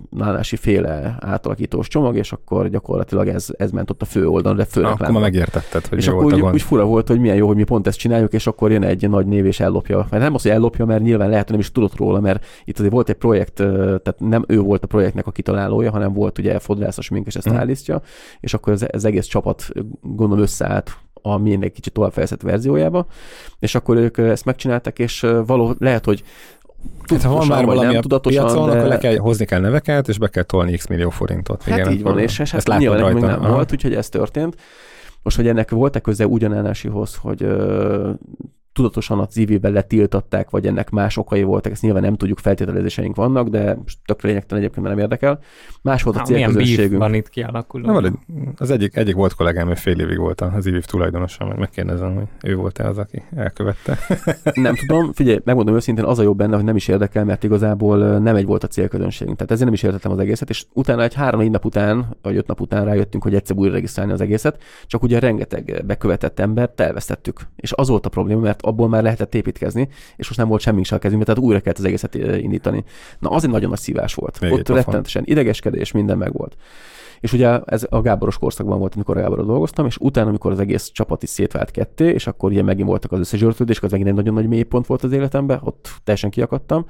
nálási 0.09 0.55
féle 0.55 1.17
átalakítós 1.19 1.87
csomag, 1.87 2.15
és 2.15 2.31
akkor 2.31 2.69
gyakorlatilag 2.69 3.27
ez, 3.27 3.47
ez 3.57 3.71
ment 3.71 3.89
ott 3.89 4.01
a 4.01 4.05
fő 4.05 4.27
oldalon, 4.27 4.57
de 4.57 4.65
főleg 4.65 4.91
Akkor 4.91 5.09
már 5.11 5.21
megértetted, 5.21 5.85
hogy 5.85 5.97
és 5.97 6.05
mi 6.05 6.11
akkor 6.11 6.23
volt 6.23 6.33
a 6.33 6.37
úgy, 6.37 6.43
gond. 6.43 6.53
úgy 6.53 6.61
fura 6.61 6.85
volt, 6.85 7.07
hogy 7.07 7.19
milyen 7.19 7.35
jó, 7.35 7.47
hogy 7.47 7.55
mi 7.55 7.63
pont 7.63 7.87
ezt 7.87 7.97
csináljuk, 7.97 8.33
és 8.33 8.47
akkor 8.47 8.71
jön 8.71 8.83
egy 8.83 9.09
nagy 9.09 9.25
név 9.25 9.45
és 9.45 9.59
ellopja. 9.59 10.07
Mert 10.09 10.23
nem 10.23 10.33
az, 10.33 10.41
hogy 10.41 10.51
ellopja, 10.51 10.85
mert 10.85 11.01
nyilván 11.01 11.29
lehet, 11.29 11.43
hogy 11.43 11.51
nem 11.51 11.59
is 11.59 11.71
tudott 11.71 11.95
róla, 11.95 12.19
mert 12.19 12.45
itt 12.65 12.77
azért 12.77 12.93
volt 12.93 13.09
egy 13.09 13.15
projekt, 13.15 13.53
tehát 13.53 14.15
nem 14.17 14.43
ő 14.47 14.59
volt 14.59 14.83
a 14.83 14.87
projektnek 14.87 15.27
a 15.27 15.31
kitalálója, 15.31 15.91
hanem 15.91 16.13
volt 16.13 16.37
ugye 16.37 16.59
fodrászos 16.59 17.09
mink, 17.09 17.27
és 17.27 17.35
ezt 17.35 17.49
Mhm. 17.49 17.55
állítja, 17.59 18.01
és 18.39 18.53
akkor 18.53 18.73
az, 18.73 18.87
az 18.91 19.05
egész 19.05 19.25
csapat 19.25 19.69
gondolom 20.01 20.40
összeállt 20.41 20.97
a 21.21 21.37
milyen 21.37 21.63
egy 21.63 21.71
kicsit 21.71 21.93
továbbfejlesztett 21.93 22.41
verziójába, 22.41 23.05
és 23.59 23.75
akkor 23.75 23.97
ők 23.97 24.17
ezt 24.17 24.45
megcsinálták, 24.45 24.99
és 24.99 25.27
való, 25.45 25.75
lehet, 25.79 26.05
hogy 26.05 26.23
Hát, 27.07 27.21
ha 27.21 27.33
van 27.33 27.47
már 27.47 27.65
valami 27.65 27.91
nem 27.91 28.01
tudatosan, 28.01 28.45
piacon, 28.45 28.69
de... 28.69 28.75
akkor 28.75 28.87
le 28.87 28.97
kell, 28.97 29.17
hozni 29.17 29.45
kell 29.45 29.59
neveket, 29.59 30.07
és 30.07 30.17
be 30.17 30.27
kell 30.27 30.43
tolni 30.43 30.77
x 30.77 30.87
millió 30.87 31.09
forintot. 31.09 31.63
Hát 31.63 31.77
Igen, 31.77 31.91
így 31.91 32.01
van, 32.01 32.19
és, 32.19 32.39
és 32.39 32.53
ezt 32.53 32.69
hát 32.69 32.79
nyilván 32.79 32.99
nekünk 32.99 33.19
még 33.19 33.23
rajta. 33.23 33.37
nem 33.39 33.45
Aha. 33.45 33.55
volt, 33.55 33.71
úgyhogy 33.71 33.93
ez 33.93 34.09
történt. 34.09 34.55
Most, 35.23 35.35
hogy 35.35 35.47
ennek 35.47 35.69
volt-e 35.69 35.99
köze 35.99 36.27
ugyanállásihoz, 36.27 37.15
hogy 37.15 37.47
tudatosan 38.73 39.19
a 39.19 39.25
CV-ben 39.25 39.71
letiltatták, 39.71 40.49
vagy 40.49 40.67
ennek 40.67 40.89
más 40.89 41.17
okai 41.17 41.43
voltak, 41.43 41.71
ezt 41.71 41.81
nyilván 41.81 42.01
nem 42.01 42.15
tudjuk, 42.15 42.39
feltételezéseink 42.39 43.15
vannak, 43.15 43.47
de 43.47 43.77
tökre 44.05 44.27
lényegtelen 44.27 44.63
egyébként, 44.63 44.87
nem 44.87 44.99
érdekel. 44.99 45.39
Más 45.81 46.03
volt 46.03 46.17
a 46.17 46.21
célközönségünk. 46.21 47.01
van 47.01 47.13
itt 47.13 47.29
kialakuló? 47.29 47.99
Na, 47.99 48.11
az 48.57 48.71
egyik, 48.71 48.95
egyik 48.95 49.15
volt 49.15 49.33
kollégám, 49.33 49.67
hogy 49.67 49.79
fél 49.79 49.99
évig 49.99 50.17
volt 50.17 50.41
az 50.41 50.65
IVIV 50.65 50.85
tulajdonosa, 50.85 51.45
majd 51.45 51.59
megkérdezem, 51.59 52.15
hogy 52.15 52.27
ő 52.43 52.55
volt-e 52.55 52.87
az, 52.87 52.97
aki 52.97 53.23
elkövette. 53.35 53.97
Nem 54.53 54.75
tudom, 54.75 55.13
figyelj, 55.13 55.39
megmondom 55.43 55.75
őszintén, 55.75 56.05
az 56.05 56.19
a 56.19 56.23
jobb 56.23 56.37
benne, 56.37 56.55
hogy 56.55 56.63
nem 56.63 56.75
is 56.75 56.87
érdekel, 56.87 57.25
mert 57.25 57.43
igazából 57.43 57.97
nem 58.19 58.35
egy 58.35 58.45
volt 58.45 58.63
a 58.63 58.67
célközönségünk. 58.67 59.37
Tehát 59.37 59.51
ezért 59.51 59.65
nem 59.65 59.73
is 59.73 59.83
értettem 59.83 60.11
az 60.11 60.19
egészet, 60.19 60.49
és 60.49 60.65
utána 60.73 61.03
egy 61.03 61.13
három-négy 61.13 61.51
nap 61.51 61.65
után, 61.65 62.05
vagy 62.21 62.35
öt 62.35 62.47
nap 62.47 62.61
után 62.61 62.85
rájöttünk, 62.85 63.23
hogy 63.23 63.35
egyszer 63.35 63.57
újra 63.57 63.73
regisztrálni 63.73 64.11
az 64.11 64.21
egészet, 64.21 64.63
csak 64.87 65.03
ugye 65.03 65.19
rengeteg 65.19 65.83
bekövetett 65.85 66.39
embert 66.39 66.81
elvesztettük. 66.81 67.39
És 67.55 67.71
az 67.71 67.87
volt 67.87 68.05
a 68.05 68.09
probléma, 68.09 68.41
mert 68.41 68.60
abból 68.61 68.89
már 68.89 69.03
lehetett 69.03 69.35
építkezni, 69.35 69.87
és 70.15 70.27
most 70.27 70.39
nem 70.39 70.47
volt 70.47 70.61
semmi 70.61 70.83
se 70.83 70.95
a 70.95 70.99
kezünkben, 70.99 71.35
tehát 71.35 71.49
újra 71.49 71.61
kellett 71.61 71.79
az 71.79 71.85
egészet 71.85 72.15
indítani. 72.15 72.83
Na, 73.19 73.29
az 73.29 73.43
egy 73.43 73.49
nagyon 73.49 73.69
nagy 73.69 73.79
szívás 73.79 74.13
volt. 74.13 74.39
Még 74.39 74.51
Ott 74.51 74.59
pofon. 74.59 74.75
rettenetesen 74.75 75.23
idegeskedés, 75.25 75.91
minden 75.91 76.17
megvolt. 76.17 76.55
És 77.21 77.33
ugye 77.33 77.59
ez 77.65 77.85
a 77.89 78.01
Gáboros 78.01 78.37
korszakban 78.37 78.79
volt, 78.79 78.95
amikor 78.95 79.17
a 79.17 79.21
Gáborral 79.21 79.45
dolgoztam, 79.45 79.85
és 79.85 79.97
utána, 79.99 80.29
amikor 80.29 80.51
az 80.51 80.59
egész 80.59 80.89
csapat 80.93 81.23
is 81.23 81.29
szétvált 81.29 81.71
ketté, 81.71 82.05
és 82.05 82.27
akkor 82.27 82.51
ugye 82.51 82.63
megint 82.63 82.87
voltak 82.87 83.11
az 83.11 83.19
összezsörtődések, 83.19 83.83
az 83.83 83.91
megint 83.91 84.09
egy 84.09 84.15
nagyon 84.15 84.33
nagy 84.33 84.47
mélypont 84.47 84.85
volt 84.85 85.03
az 85.03 85.11
életemben, 85.11 85.59
ott 85.63 85.89
teljesen 86.03 86.29
kiakadtam, 86.29 86.85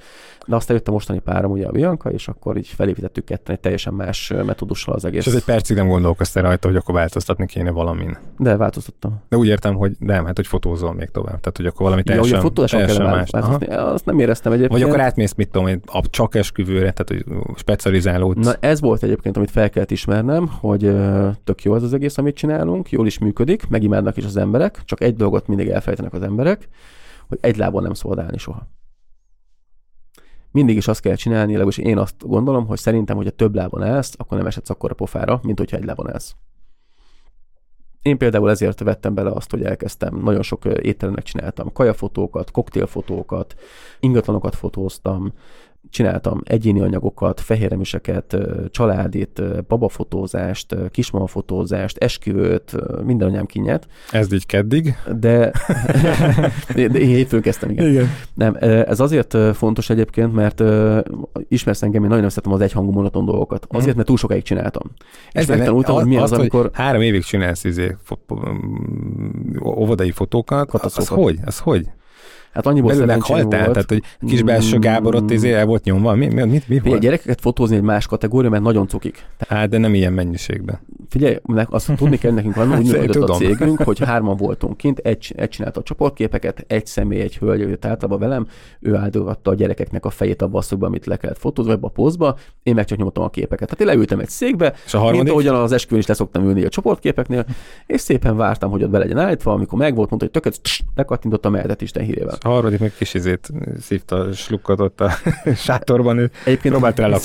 de 0.47 0.55
aztán 0.55 0.75
jött 0.75 0.88
a 0.88 0.91
mostani 0.91 1.19
párom, 1.19 1.51
ugye 1.51 1.67
a 1.67 1.71
Bianca, 1.71 2.11
és 2.11 2.27
akkor 2.27 2.57
így 2.57 2.67
felépítettük 2.67 3.25
ketten 3.25 3.55
egy 3.55 3.61
teljesen 3.61 3.93
más 3.93 4.34
metódussal 4.45 4.93
az 4.93 5.05
egész. 5.05 5.19
És 5.19 5.27
ez 5.27 5.36
egy 5.36 5.43
percig 5.43 5.75
nem 5.75 5.88
gondolkoztál 5.88 6.43
rajta, 6.43 6.67
hogy 6.67 6.77
akkor 6.77 6.95
változtatni 6.95 7.45
kéne 7.45 7.71
valamin. 7.71 8.17
De 8.38 8.57
változtattam. 8.57 9.21
De 9.29 9.38
úgy 9.38 9.47
értem, 9.47 9.75
hogy 9.75 9.95
nem, 9.99 10.25
hát 10.25 10.36
hogy 10.36 10.47
fotózol 10.47 10.93
még 10.93 11.09
tovább. 11.09 11.39
Tehát, 11.39 11.57
hogy 11.57 11.65
akkor 11.65 11.82
valami 11.82 12.01
Ja, 12.05 12.07
teljesen, 12.07 12.32
ugye 12.32 12.38
a 12.38 12.41
fotózáson 12.41 12.79
teljesen 12.79 13.05
kell 13.05 13.15
más. 13.15 13.29
Változtatni. 13.29 13.75
Azt 13.75 14.05
nem 14.05 14.19
éreztem 14.19 14.51
egyébként. 14.51 14.82
Vagy 14.82 14.89
akkor 14.89 15.03
átmész, 15.03 15.34
mit 15.34 15.49
tudom, 15.49 15.67
én, 15.67 15.82
a 15.86 16.01
csak 16.09 16.36
esküvőre, 16.36 16.91
tehát 16.91 17.07
hogy 17.07 17.25
specializálódsz. 17.55 18.45
Na 18.45 18.53
ez 18.59 18.82
volt 18.82 19.03
egyébként, 19.03 19.38
amit 19.38 19.51
fel 19.51 19.69
kellett 19.69 19.91
ismernem, 20.22 20.47
hogy 20.47 20.82
tök 21.43 21.63
jó 21.63 21.74
az 21.74 21.84
az 21.84 21.93
egész, 21.93 22.17
amit 22.17 22.36
csinálunk, 22.36 22.89
jól 22.89 23.05
is 23.05 23.19
működik, 23.19 23.67
megimádnak 23.67 24.17
is 24.17 24.26
az 24.26 24.38
emberek, 24.38 24.82
csak 24.86 25.01
egy 25.01 25.15
dolgot 25.15 25.47
mindig 25.47 25.67
elfelejtenek 25.67 26.13
az 26.13 26.22
emberek, 26.22 26.69
hogy 27.28 27.38
egy 27.41 27.57
lábon 27.57 27.84
nem 27.84 27.93
szabad 27.93 28.19
állni 28.19 28.38
soha. 28.38 28.67
Mindig 30.51 30.76
is 30.76 30.88
azt 30.88 31.01
kell 31.01 31.15
csinálni, 31.15 31.51
legalábbis 31.51 31.78
én 31.78 31.97
azt 31.97 32.28
gondolom, 32.28 32.65
hogy 32.65 32.78
szerintem, 32.78 33.15
hogyha 33.15 33.32
több 33.32 33.55
lábon 33.55 33.84
állsz, 33.84 34.13
akkor 34.17 34.38
nem 34.38 34.47
esetsz 34.47 34.69
akkor 34.69 34.91
a 34.91 34.93
pofára, 34.93 35.39
mint 35.43 35.57
hogyha 35.57 35.78
egy 35.78 35.86
lábon 35.86 36.11
állsz. 36.11 36.36
Én 38.01 38.17
például 38.17 38.49
ezért 38.49 38.80
vettem 38.80 39.13
bele 39.13 39.32
azt, 39.32 39.51
hogy 39.51 39.63
elkezdtem, 39.63 40.15
nagyon 40.24 40.41
sok 40.41 40.65
étteremnek 40.65 41.24
csináltam 41.24 41.72
kajafotókat, 41.72 42.51
koktélfotókat, 42.51 43.55
ingatlanokat 43.99 44.55
fotóztam, 44.55 45.34
csináltam 45.91 46.41
egyéni 46.43 46.81
anyagokat, 46.81 47.39
fehérremiseket, 47.39 48.33
ö, 48.33 48.65
családit, 48.69 49.41
babafotózást, 49.67 50.75
kismamafotózást, 50.91 51.97
esküvőt, 51.97 52.75
minden 53.05 53.27
anyám 53.27 53.45
kinyert, 53.45 53.87
Ez 54.11 54.33
így 54.33 54.45
keddig. 54.45 54.95
de, 55.19 55.51
de, 56.75 56.81
én 56.81 57.07
hétfőn 57.07 57.41
kezdtem, 57.41 57.69
igen. 57.69 57.87
Igen. 57.87 58.07
Nem, 58.33 58.57
ez 58.59 58.99
azért 58.99 59.37
fontos 59.53 59.89
egyébként, 59.89 60.33
mert 60.33 60.63
ismersz 61.47 61.81
engem, 61.81 62.03
én 62.03 62.09
nagyon 62.09 62.29
szeretem 62.29 62.53
az 62.53 62.61
egyhangú 62.61 62.91
monoton 62.91 63.25
dolgokat. 63.25 63.67
Azért, 63.69 63.95
mert 63.95 64.07
túl 64.07 64.17
sokáig 64.17 64.43
csináltam. 64.43 64.91
És 65.31 65.41
Ezért 65.41 65.57
megtanultam, 65.57 65.95
hogy 65.95 66.05
mi 66.05 66.17
az, 66.17 66.23
azt, 66.23 66.33
amikor... 66.33 66.61
Hogy 66.61 66.71
három 66.73 67.01
évig 67.01 67.23
csinálsz 67.23 67.63
izé, 67.63 67.95
óvodai 69.63 70.11
fotókat, 70.11 70.73
az 70.73 71.07
hogy? 71.07 71.39
Az 71.45 71.59
hogy? 71.59 71.89
Hát 72.54 72.66
annyiból 72.66 72.89
Belül 72.91 73.06
meghaltál? 73.06 73.60
volt. 73.60 73.72
Tehát, 73.72 73.89
hogy 73.89 74.04
kis 74.30 74.41
belső 74.43 74.80
Gábor 74.80 75.16
ott 75.16 75.32
izé 75.32 75.54
el 75.54 75.66
volt 75.66 75.84
nyomva? 75.84 76.14
Mi, 76.16 76.28
mi, 76.28 76.34
mi, 76.34 76.45
mi 76.45 76.60
Figyelj, 76.60 76.82
volt? 76.84 77.02
gyerekeket 77.02 77.41
fotózni 77.41 77.76
egy 77.76 77.82
más 77.82 78.08
kategória, 78.08 78.49
mert 78.49 78.64
nagyon 78.64 78.88
cukik. 78.88 79.26
Hát, 79.47 79.70
de 79.70 79.78
nem 79.78 79.93
ilyen 79.93 80.14
mennyiségben. 80.14 80.80
Figyelj, 81.10 81.38
azt 81.70 81.95
tudni 81.95 82.18
kell, 82.18 82.32
nekünk 82.32 82.56
van, 82.56 82.72
úgy 82.72 82.86
működött 82.91 83.30
a 83.30 83.34
cégünk, 83.34 83.82
hogy 83.82 83.99
hárman 83.99 84.38
voltunk 84.38 84.78
kint, 84.78 84.99
egy, 84.99 85.34
egy 85.38 85.49
csinálta 85.49 85.80
a 85.80 85.84
csoportképeket, 85.84 86.64
egy 86.68 86.86
személy, 86.86 87.20
egy 87.20 87.38
hölgy 87.38 87.60
jött 87.60 87.86
általában 87.86 88.20
velem, 88.20 88.47
ő 88.80 88.95
áldogatta 88.95 89.52
a 89.52 89.54
gyerekeknek 89.54 90.06
a 90.06 90.10
fejét 90.10 90.41
a 90.41 90.47
basszokba, 90.47 90.86
amit 90.86 91.06
le 91.06 91.18
kellett 91.18 91.38
fotózni, 91.38 91.72
vagy 91.72 91.80
a 91.84 91.88
pozba, 91.88 92.38
én 92.64 92.76
meg 92.76 92.86
csak 92.86 92.97
nyomtam 92.97 93.24
a 93.24 93.30
képeket. 93.30 93.68
Tehát 93.70 93.82
én 93.82 93.88
leültem 93.88 94.20
egy 94.20 94.30
székbe, 94.30 94.74
És 94.86 94.93
a 94.93 94.97
mint 94.97 95.10
harmadik? 95.10 95.32
ahogyan 95.32 95.56
az 95.56 95.72
esküvőn 95.72 95.99
is 95.99 96.06
leszoktam 96.06 96.43
ülni 96.43 96.64
a 96.64 96.70
csoportképeknél, 96.70 97.45
és 97.88 98.02
szépen 98.02 98.38
vártam, 98.38 98.72
hogy 98.72 98.84
ott 98.84 98.89
be 98.89 98.97
legyen 98.97 99.18
állítva, 99.18 99.54
amikor 99.54 99.80
megvolt, 99.80 100.10
mondta, 100.10 100.30
hogy 100.32 100.41
tököt, 100.41 100.84
bekattintottam 100.95 101.52
mehetett 101.52 101.82
Isten 101.82 102.04
hírével. 102.04 102.38
A 102.43 102.47
harmadik 102.47 102.79
meg 102.79 102.93
kis 102.97 103.13
izét 103.13 103.49
szívta, 103.79 104.33
slukkat 104.33 104.79
ott 104.79 105.01
a 105.01 105.11
sátorban, 105.55 106.17
ő 106.17 106.31
Egyébként 106.45 106.73
próbált 106.73 106.99
a 106.99 107.19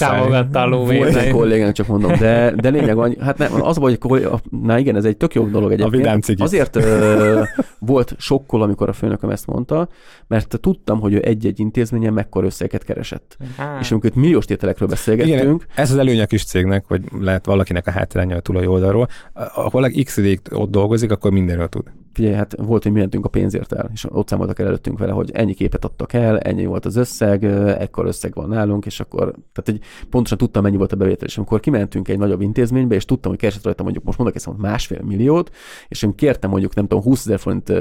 Volt 0.98 1.14
egy 1.14 1.30
kollégánk, 1.30 1.74
csak 1.74 1.86
mondom, 1.86 2.12
de, 2.18 2.52
de 2.56 2.68
lényeg 2.68 2.98
annyi, 2.98 3.16
hát 3.20 3.38
nem, 3.38 3.62
az 3.62 3.76
a 3.76 3.80
baj, 3.80 3.96
hogy 4.00 4.28
na 4.50 4.78
igen, 4.78 4.96
ez 4.96 5.04
egy 5.04 5.16
tök 5.16 5.34
jó 5.34 5.46
dolog 5.46 5.72
egyébként. 5.72 5.96
vidám 5.96 6.20
cigit. 6.20 6.42
Azért 6.42 6.76
ö, 6.76 7.42
volt 7.78 8.14
sokkol, 8.18 8.62
amikor 8.62 8.88
a 8.88 8.92
főnököm 8.92 9.30
ezt 9.30 9.46
mondta, 9.46 9.88
mert 10.26 10.60
tudtam, 10.60 11.00
hogy 11.00 11.12
ő 11.12 11.20
egy-egy 11.24 11.60
intézményen 11.60 12.12
mekkora 12.12 12.46
összeget 12.46 12.84
keresett. 12.84 13.36
Á, 13.56 13.78
És 13.80 13.90
amikor 13.90 14.10
itt 14.10 14.16
milliós 14.16 14.44
tételekről 14.44 14.88
beszélgettünk, 14.88 15.40
Igen, 15.40 15.60
ez 15.74 15.90
az 15.90 15.98
előnye 15.98 16.22
a 16.22 16.26
kis 16.26 16.44
cégnek, 16.44 16.84
hogy 16.86 17.02
lehet 17.20 17.46
valakinek 17.46 17.86
a 17.86 17.90
hátránya 17.90 18.36
a 18.36 18.40
tulaj 18.40 18.66
oldalról. 18.66 19.08
Ha 19.32 19.68
valaki 19.68 20.02
x 20.02 20.16
ideig 20.16 20.40
ott 20.50 20.70
dolgozik, 20.70 21.10
akkor 21.10 21.30
mindenről 21.30 21.68
tud. 21.68 21.84
Figyelj, 22.16 22.34
hát 22.34 22.54
volt, 22.58 22.82
hogy 22.82 22.92
mi 22.92 22.98
mentünk 22.98 23.24
a 23.24 23.28
pénzért 23.28 23.72
el, 23.72 23.90
és 23.92 24.06
ott 24.08 24.28
számoltak 24.28 24.58
el 24.58 24.66
előttünk 24.66 24.98
vele, 24.98 25.12
hogy 25.12 25.30
ennyi 25.30 25.54
képet 25.54 25.84
adtak 25.84 26.12
el, 26.12 26.38
ennyi 26.38 26.66
volt 26.66 26.84
az 26.84 26.96
összeg, 26.96 27.44
ekkor 27.44 28.06
összeg 28.06 28.34
van 28.34 28.48
nálunk, 28.48 28.86
és 28.86 29.00
akkor, 29.00 29.34
tehát 29.52 29.68
egy, 29.68 29.80
pontosan 30.10 30.38
tudtam, 30.38 30.62
mennyi 30.62 30.76
volt 30.76 30.92
a 30.92 30.96
bevétel, 30.96 31.26
és 31.26 31.36
amikor 31.36 31.60
kimentünk 31.60 32.08
egy 32.08 32.18
nagyobb 32.18 32.40
intézménybe, 32.40 32.94
és 32.94 33.04
tudtam, 33.04 33.30
hogy 33.30 33.40
keresett 33.40 33.64
rajta 33.64 33.82
mondjuk, 33.82 34.04
most 34.04 34.18
mondok 34.18 34.36
ezt 34.36 34.46
mondjuk 34.46 34.68
másfél 34.68 35.02
milliót, 35.02 35.50
és 35.88 36.02
én 36.02 36.14
kértem 36.14 36.50
mondjuk, 36.50 36.74
nem 36.74 36.86
tudom, 36.86 37.04
20 37.04 37.26
ezer 37.26 37.38
forint, 37.38 37.72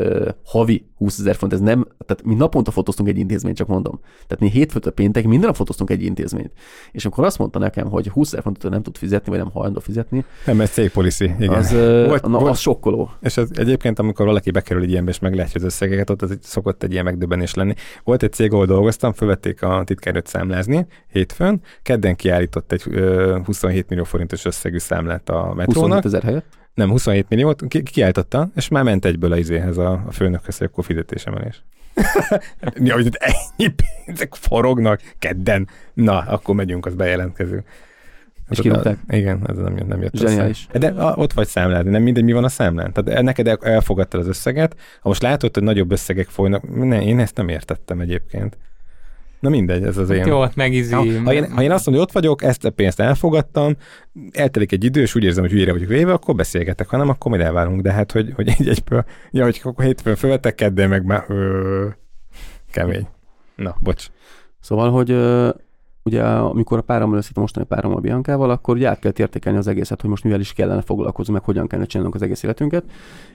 havi 0.45 0.85
20 0.97 1.19
ezer 1.19 1.35
forint, 1.35 1.53
ez 1.53 1.65
nem, 1.65 1.87
tehát 2.05 2.23
mi 2.23 2.35
naponta 2.35 2.71
fotóztunk 2.71 3.09
egy 3.09 3.17
intézményt, 3.17 3.55
csak 3.57 3.67
mondom. 3.67 3.99
Tehát 4.27 4.39
mi 4.39 4.49
hétfőtől 4.49 4.93
péntek 4.93 5.27
minden 5.27 5.47
nap 5.47 5.55
fotóztunk 5.55 5.89
egy 5.89 6.03
intézményt. 6.03 6.51
És 6.91 7.05
amikor 7.05 7.23
azt 7.23 7.37
mondta 7.37 7.59
nekem, 7.59 7.89
hogy 7.89 8.07
20 8.07 8.27
ezer 8.27 8.41
forintot 8.41 8.71
nem 8.71 8.81
tud 8.81 8.97
fizetni, 8.97 9.29
vagy 9.29 9.39
nem 9.39 9.51
hajlandó 9.51 9.79
fizetni, 9.79 10.25
Nem, 10.45 10.61
ez 10.61 10.69
cég 10.69 10.91
policy. 10.91 11.23
Igen. 11.39 11.53
az, 11.53 11.71
Volt- 11.71 12.27
na, 12.27 12.39
volt- 12.39 12.51
az 12.51 12.59
sokkoló. 12.59 13.09
És 13.21 13.37
az 13.37 13.51
egyébként, 13.55 13.99
amikor 13.99 14.24
valaki 14.25 14.51
bekerül 14.51 14.83
egy 14.83 14.89
ilyenbe, 14.89 15.11
és 15.11 15.19
meglátja 15.19 15.53
az 15.55 15.63
összegeket, 15.63 16.09
ott 16.09 16.21
az 16.21 16.37
szokott 16.41 16.83
egy 16.83 16.91
ilyen 16.91 17.03
megdöbbenés 17.03 17.53
lenni. 17.53 17.73
Volt 18.03 18.23
egy 18.23 18.33
cég, 18.33 18.53
ahol 18.53 18.65
dolgoztam, 18.65 19.13
fölvették 19.13 19.61
a 19.61 19.83
titkárőt 19.85 20.27
számlázni 20.27 20.85
hétfőn, 21.11 21.61
kedden 21.81 22.15
kiállított 22.15 22.71
egy 22.71 22.83
ö, 22.89 23.37
27 23.45 23.89
millió 23.89 24.03
forintos 24.03 24.45
összegű 24.45 24.77
számlát 24.77 25.29
a 25.29 25.53
metrónak. 25.55 25.83
25 25.83 26.05
ezer 26.05 26.23
helyett. 26.23 26.45
Nem, 26.73 26.89
27 26.89 27.29
milliót 27.29 27.63
ki, 27.67 27.83
kiállította, 27.83 28.49
és 28.55 28.67
már 28.67 28.83
ment 28.83 29.05
egyből 29.05 29.31
a 29.31 29.37
izéhez 29.37 29.77
a, 29.77 30.03
a 30.07 30.11
főnökhez, 30.11 30.57
hogy 30.57 30.67
akkor 30.71 30.83
fizetésemelés. 30.83 31.63
Mi, 32.79 32.89
hogy 32.97 33.09
ennyi 33.11 33.73
pénzek 34.05 34.33
forognak 34.33 35.01
kedden. 35.19 35.67
Na, 35.93 36.17
akkor 36.17 36.55
megyünk, 36.55 36.85
az 36.85 36.95
bejelentkező. 36.95 37.63
És 38.49 38.59
kirúgták? 38.59 38.97
Igen, 39.09 39.41
ez 39.49 39.57
nem 39.57 39.77
jött, 39.77 39.87
nem 39.87 40.01
jött 40.01 40.17
Zseniális. 40.17 40.67
össze. 40.71 40.91
De 40.91 41.01
a, 41.01 41.15
ott 41.15 41.33
vagy 41.33 41.47
számlázni, 41.47 41.89
nem 41.89 42.01
mindegy, 42.01 42.23
mi 42.23 42.31
van 42.31 42.43
a 42.43 42.49
számlán. 42.49 42.93
Tehát 42.93 43.21
neked 43.21 43.47
el- 43.47 43.59
elfogadtad 43.61 44.19
az 44.19 44.27
összeget, 44.27 44.75
ha 45.01 45.07
most 45.07 45.21
látod, 45.21 45.53
hogy 45.53 45.63
nagyobb 45.63 45.91
összegek 45.91 46.27
folynak, 46.27 46.75
ne, 46.85 47.01
én 47.03 47.19
ezt 47.19 47.37
nem 47.37 47.47
értettem 47.47 47.99
egyébként. 47.99 48.57
Na 49.39 49.49
mindegy, 49.49 49.83
ez 49.83 49.97
az 49.97 50.09
én. 50.09 50.25
Jó, 50.25 50.43
megizi. 50.55 50.93
Ha, 50.93 51.03
ha, 51.23 51.33
én, 51.33 51.51
ha 51.51 51.61
én 51.61 51.71
azt 51.71 51.85
mondom, 51.85 51.93
hogy 51.93 51.99
ott 51.99 52.11
vagyok, 52.11 52.43
ezt 52.43 52.65
a 52.65 52.69
pénzt 52.69 52.99
elfogadtam, 52.99 53.75
eltelik 54.31 54.71
egy 54.71 54.83
idő, 54.83 55.01
és 55.01 55.15
úgy 55.15 55.23
érzem, 55.23 55.43
hogy 55.43 55.51
hülyére 55.51 55.71
vagyok 55.71 55.87
véve, 55.87 56.13
akkor 56.13 56.35
beszélgetek, 56.35 56.87
ha 56.87 56.97
nem, 56.97 57.09
akkor 57.09 57.31
majd 57.31 57.43
elválunk. 57.43 57.81
De 57.81 57.91
hát, 57.91 58.11
hogy, 58.11 58.31
hogy 58.35 58.47
egy 58.57 58.67
egyből, 58.67 59.05
ja, 59.31 59.43
hogy 59.43 59.61
akkor 59.63 59.85
hétfőn 59.85 60.15
fölvettek, 60.15 60.55
kedden 60.55 60.89
meg 60.89 61.05
már 61.05 61.23
ö, 61.27 61.87
kemény. 62.71 63.07
Na, 63.55 63.75
bocs. 63.79 64.07
Szóval, 64.59 64.91
hogy 64.91 65.11
ö, 65.11 65.49
ugye 66.05 66.23
amikor 66.23 66.77
a 66.77 66.81
párammal 66.81 67.17
összét 67.17 67.37
a 67.37 67.39
mostani 67.39 67.65
párammal 67.65 67.99
Biancával, 67.99 68.49
akkor 68.49 68.75
ugye 68.75 68.89
át 68.89 68.99
kell 68.99 69.11
értékelni 69.15 69.57
az 69.57 69.67
egészet, 69.67 70.01
hogy 70.01 70.09
most 70.09 70.23
mivel 70.23 70.39
is 70.39 70.53
kellene 70.53 70.81
foglalkozni, 70.81 71.33
meg 71.33 71.43
hogyan 71.43 71.67
kellene 71.67 71.87
csinálnunk 71.87 72.15
az 72.15 72.21
egész 72.21 72.43
életünket. 72.43 72.83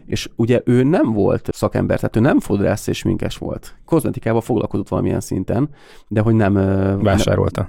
És 0.07 0.31
ugye 0.37 0.63
ő 0.65 0.83
nem 0.83 1.13
volt 1.13 1.49
szakember, 1.53 1.97
tehát 1.97 2.17
ő 2.17 2.21
nem 2.21 2.41
fodrász 2.41 2.87
és 2.87 3.03
minkes 3.03 3.39
volt. 3.39 3.75
Kozmetikával 3.85 4.41
foglalkozott 4.41 4.89
valamilyen 4.89 5.21
szinten, 5.21 5.69
de 6.09 6.21
hogy 6.21 6.35
nem... 6.35 6.55
Vásárolta. 7.03 7.69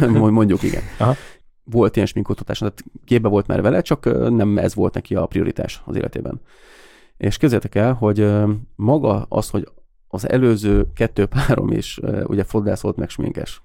Nem, 0.00 0.12
mondjuk 0.12 0.62
igen. 0.62 0.82
Aha. 0.98 1.14
Volt 1.64 1.96
ilyen 1.96 2.08
sminkotatás, 2.08 2.58
tehát 2.58 2.84
képbe 3.04 3.28
volt 3.28 3.46
már 3.46 3.62
vele, 3.62 3.80
csak 3.80 4.30
nem 4.30 4.58
ez 4.58 4.74
volt 4.74 4.94
neki 4.94 5.14
a 5.14 5.26
prioritás 5.26 5.82
az 5.84 5.96
életében. 5.96 6.40
És 7.16 7.36
kezdjétek 7.36 7.74
el, 7.74 7.92
hogy 7.92 8.32
maga 8.76 9.26
az, 9.28 9.50
hogy 9.50 9.68
az 10.08 10.28
előző 10.28 10.86
kettő 10.94 11.26
párom 11.26 11.70
is 11.70 12.00
ugye 12.26 12.44
fodrász 12.44 12.80
volt 12.80 12.96
meg 12.96 13.08
sminkes. 13.08 13.62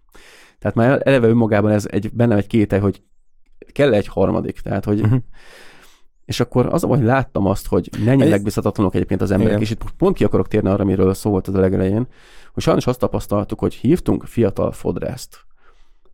Tehát 0.59 0.75
már 0.75 1.01
eleve 1.03 1.27
önmagában 1.27 1.71
ez 1.71 1.87
egy, 1.91 2.13
bennem 2.13 2.37
egy 2.37 2.47
kétel, 2.47 2.79
hogy 2.79 3.01
kell 3.71 3.93
egy 3.93 4.07
harmadik. 4.07 4.59
Tehát, 4.59 4.85
hogy 4.85 5.01
uh-huh. 5.01 5.19
És 6.25 6.39
akkor 6.39 6.65
az 6.65 6.83
a 6.83 6.87
hogy 6.87 7.03
láttam 7.03 7.45
azt, 7.45 7.67
hogy 7.67 7.89
mennyire 8.05 8.29
megbízhatatlanok 8.29 8.95
egyébként 8.95 9.21
az 9.21 9.31
emberek, 9.31 9.51
Igen. 9.51 9.63
és 9.63 9.71
itt 9.71 9.83
pont 9.97 10.15
ki 10.15 10.23
akarok 10.23 10.47
térni 10.47 10.69
arra, 10.69 10.83
amiről 10.83 11.13
szó 11.13 11.29
volt 11.29 11.47
az 11.47 11.53
a 11.53 11.59
legelején, 11.59 12.07
hogy 12.53 12.63
sajnos 12.63 12.87
azt 12.87 12.99
tapasztaltuk, 12.99 13.59
hogy 13.59 13.73
hívtunk 13.73 14.23
fiatal 14.23 14.71
fodrászt, 14.71 15.45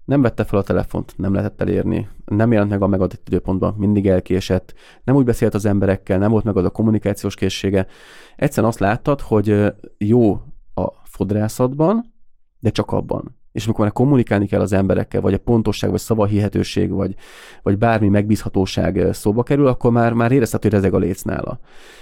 nem 0.05 0.21
vette 0.21 0.43
fel 0.43 0.59
a 0.59 0.63
telefont, 0.63 1.13
nem 1.17 1.33
lehetett 1.33 1.61
elérni, 1.61 2.07
nem 2.25 2.51
jelent 2.51 2.69
meg 2.69 2.81
a 2.81 2.87
megadott 2.87 3.27
időpontban, 3.27 3.73
mindig 3.77 4.07
elkésett, 4.07 4.73
nem 5.03 5.15
úgy 5.15 5.25
beszélt 5.25 5.53
az 5.53 5.65
emberekkel, 5.65 6.17
nem 6.17 6.31
volt 6.31 6.43
meg 6.43 6.57
az 6.57 6.65
a 6.65 6.69
kommunikációs 6.69 7.35
készsége. 7.35 7.87
Egyszerűen 8.35 8.71
azt 8.71 8.79
láttad, 8.79 9.21
hogy 9.21 9.73
jó 9.97 10.33
a 10.73 10.91
fodrászatban, 11.03 12.13
de 12.59 12.69
csak 12.69 12.91
abban 12.91 13.37
és 13.55 13.65
amikor 13.65 13.83
már 13.83 13.93
kommunikálni 13.93 14.47
kell 14.47 14.61
az 14.61 14.73
emberekkel, 14.73 15.21
vagy 15.21 15.33
a 15.33 15.37
pontosság, 15.37 15.89
vagy 15.89 15.99
szavahihetőség, 15.99 16.91
vagy, 16.91 17.15
vagy 17.63 17.77
bármi 17.77 18.07
megbízhatóság 18.07 19.07
szóba 19.11 19.43
kerül, 19.43 19.67
akkor 19.67 19.91
már, 19.91 20.13
már 20.13 20.31
érezhető, 20.31 20.67
hogy 20.69 20.77
rezeg 20.77 20.93
a 20.93 20.97
léc 20.97 21.21
nála. 21.21 21.59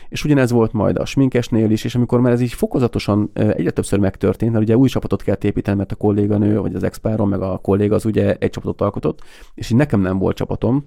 És 0.09 0.23
ugyanez 0.23 0.51
volt 0.51 0.73
majd 0.73 0.97
a 0.97 1.05
sminkesnél 1.05 1.71
is, 1.71 1.83
és 1.83 1.95
amikor 1.95 2.19
már 2.21 2.31
ez 2.31 2.41
így 2.41 2.53
fokozatosan 2.53 3.31
egyre 3.33 3.71
többször 3.71 3.99
megtörtént, 3.99 4.51
mert 4.51 4.63
ugye 4.63 4.77
új 4.77 4.87
csapatot 4.87 5.23
kell 5.23 5.37
építeni, 5.41 5.77
mert 5.77 5.91
a 5.91 5.95
kolléganő, 5.95 6.59
vagy 6.59 6.75
az 6.75 6.83
expáron, 6.83 7.27
meg 7.27 7.41
a 7.41 7.57
kolléga 7.57 7.95
az 7.95 8.05
ugye 8.05 8.35
egy 8.35 8.49
csapatot 8.49 8.81
alkotott, 8.81 9.21
és 9.53 9.69
így 9.69 9.77
nekem 9.77 10.01
nem 10.01 10.17
volt 10.17 10.35
csapatom, 10.35 10.85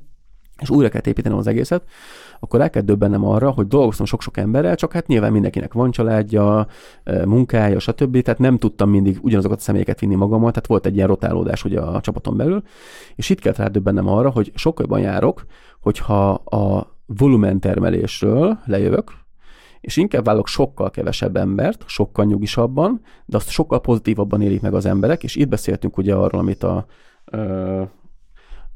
és 0.60 0.70
újra 0.70 0.88
kell 0.88 1.00
építenem 1.04 1.38
az 1.38 1.46
egészet, 1.46 1.82
akkor 2.40 2.60
el 2.60 2.70
kell 2.70 2.82
döbbennem 2.82 3.24
arra, 3.24 3.50
hogy 3.50 3.66
dolgoztam 3.66 4.06
sok-sok 4.06 4.36
emberrel, 4.36 4.74
csak 4.74 4.92
hát 4.92 5.06
nyilván 5.06 5.32
mindenkinek 5.32 5.72
van 5.72 5.90
családja, 5.90 6.66
munkája, 7.24 7.78
stb. 7.78 8.22
Tehát 8.22 8.40
nem 8.40 8.58
tudtam 8.58 8.90
mindig 8.90 9.18
ugyanazokat 9.22 9.58
a 9.58 9.62
személyeket 9.62 10.00
vinni 10.00 10.14
magammal, 10.14 10.50
tehát 10.50 10.66
volt 10.66 10.86
egy 10.86 10.94
ilyen 10.96 11.06
rotálódás 11.06 11.64
ugye 11.64 11.80
a 11.80 12.00
csapaton 12.00 12.36
belül, 12.36 12.62
és 13.14 13.30
itt 13.30 13.40
kell 13.40 13.54
rádöbbennem 13.56 14.08
arra, 14.08 14.30
hogy 14.30 14.52
sokkal 14.54 14.86
jobban 14.88 15.00
járok, 15.00 15.44
hogyha 15.80 16.30
a 16.32 16.94
volumen 17.06 17.60
termelésről 17.60 18.58
lejövök, 18.64 19.12
és 19.80 19.96
inkább 19.96 20.24
válok 20.24 20.46
sokkal 20.46 20.90
kevesebb 20.90 21.36
embert, 21.36 21.84
sokkal 21.86 22.24
nyugisabban, 22.24 23.00
de 23.24 23.36
azt 23.36 23.48
sokkal 23.48 23.80
pozitívabban 23.80 24.42
élik 24.42 24.60
meg 24.60 24.74
az 24.74 24.86
emberek, 24.86 25.22
és 25.22 25.36
itt 25.36 25.48
beszéltünk 25.48 25.96
ugye 25.96 26.14
arról, 26.14 26.40
amit 26.40 26.62
a 26.62 26.86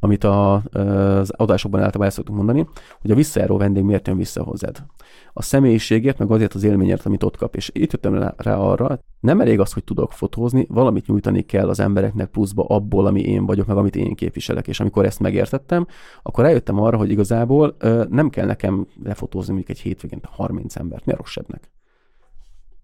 amit 0.01 0.25
a, 0.25 0.55
az 0.55 1.31
adásokban 1.31 1.81
általában 1.81 2.07
el 2.07 2.13
szoktunk 2.13 2.37
mondani, 2.37 2.67
hogy 3.01 3.11
a 3.11 3.15
visszajáró 3.15 3.57
vendég 3.57 3.83
miért 3.83 4.07
jön 4.07 4.17
vissza 4.17 4.43
hozzád. 4.43 4.85
A 5.33 5.43
személyiségért, 5.43 6.19
meg 6.19 6.31
azért 6.31 6.55
az 6.55 6.63
élményért, 6.63 7.07
amit 7.07 7.23
ott 7.23 7.37
kap. 7.37 7.57
És 7.57 7.71
itt 7.75 7.93
jöttem 7.93 8.33
rá, 8.37 8.57
arra, 8.57 9.01
nem 9.21 9.41
elég 9.41 9.61
az, 9.61 9.73
hogy 9.73 9.85
tudok 9.85 10.13
fotózni, 10.13 10.67
valamit 10.69 11.07
nyújtani 11.07 11.43
kell 11.43 11.69
az 11.69 11.81
embereknek 11.81 12.29
pluszba 12.29 12.65
abból, 12.65 13.07
ami 13.07 13.21
én 13.21 13.47
vagyok, 13.47 13.67
meg 13.67 13.77
amit 13.77 13.97
én 13.97 14.15
képviselek. 14.15 14.69
És 14.69 14.81
amikor 14.81 15.05
ezt 15.05 15.21
megértettem, 15.21 15.87
akkor 16.23 16.45
eljöttem 16.45 16.81
arra, 16.81 16.97
hogy 16.97 17.11
igazából 17.11 17.77
nem 18.09 18.31
kell 18.31 18.47
nekem 18.47 18.87
lefotózni 19.03 19.53
mondjuk 19.53 19.77
egy 19.77 19.83
hétvégén 19.83 20.21
30 20.23 20.77
embert, 20.77 21.05
miért 21.05 21.21
rosszabbnek? 21.21 21.71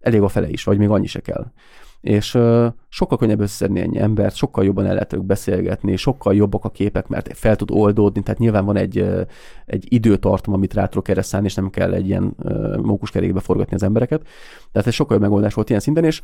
Elég 0.01 0.23
a 0.23 0.29
fele 0.29 0.49
is, 0.49 0.65
vagy 0.65 0.79
még 0.79 0.89
annyi 0.89 1.07
se 1.07 1.21
kell 1.21 1.47
és 2.07 2.39
sokkal 2.89 3.19
könnyebb 3.19 3.41
összeszedni 3.41 3.81
ennyi 3.81 3.99
embert, 3.99 4.35
sokkal 4.35 4.65
jobban 4.65 4.87
el 4.87 4.93
lehet 4.93 5.25
beszélgetni, 5.25 5.97
sokkal 5.97 6.35
jobbak 6.35 6.65
a 6.65 6.71
képek, 6.71 7.07
mert 7.07 7.37
fel 7.37 7.57
tud 7.57 7.71
oldódni, 7.71 8.23
tehát 8.23 8.41
nyilván 8.41 8.65
van 8.65 8.77
egy, 8.77 9.07
egy 9.67 9.85
időtartam, 9.89 10.55
amit 10.55 10.75
rá 10.75 10.87
tudok 10.87 11.09
erre 11.09 11.23
szállni, 11.23 11.47
és 11.47 11.55
nem 11.55 11.71
kell 11.71 11.93
egy 11.93 12.07
ilyen 12.07 12.37
mókuskerékbe 12.83 13.41
forgatni 13.41 13.75
az 13.75 13.83
embereket. 13.83 14.23
Tehát 14.73 14.89
ez 14.89 14.95
sokkal 14.95 15.17
jobb 15.17 15.25
megoldás 15.25 15.55
volt 15.55 15.69
ilyen 15.69 15.81
szinten, 15.81 16.05
és 16.05 16.21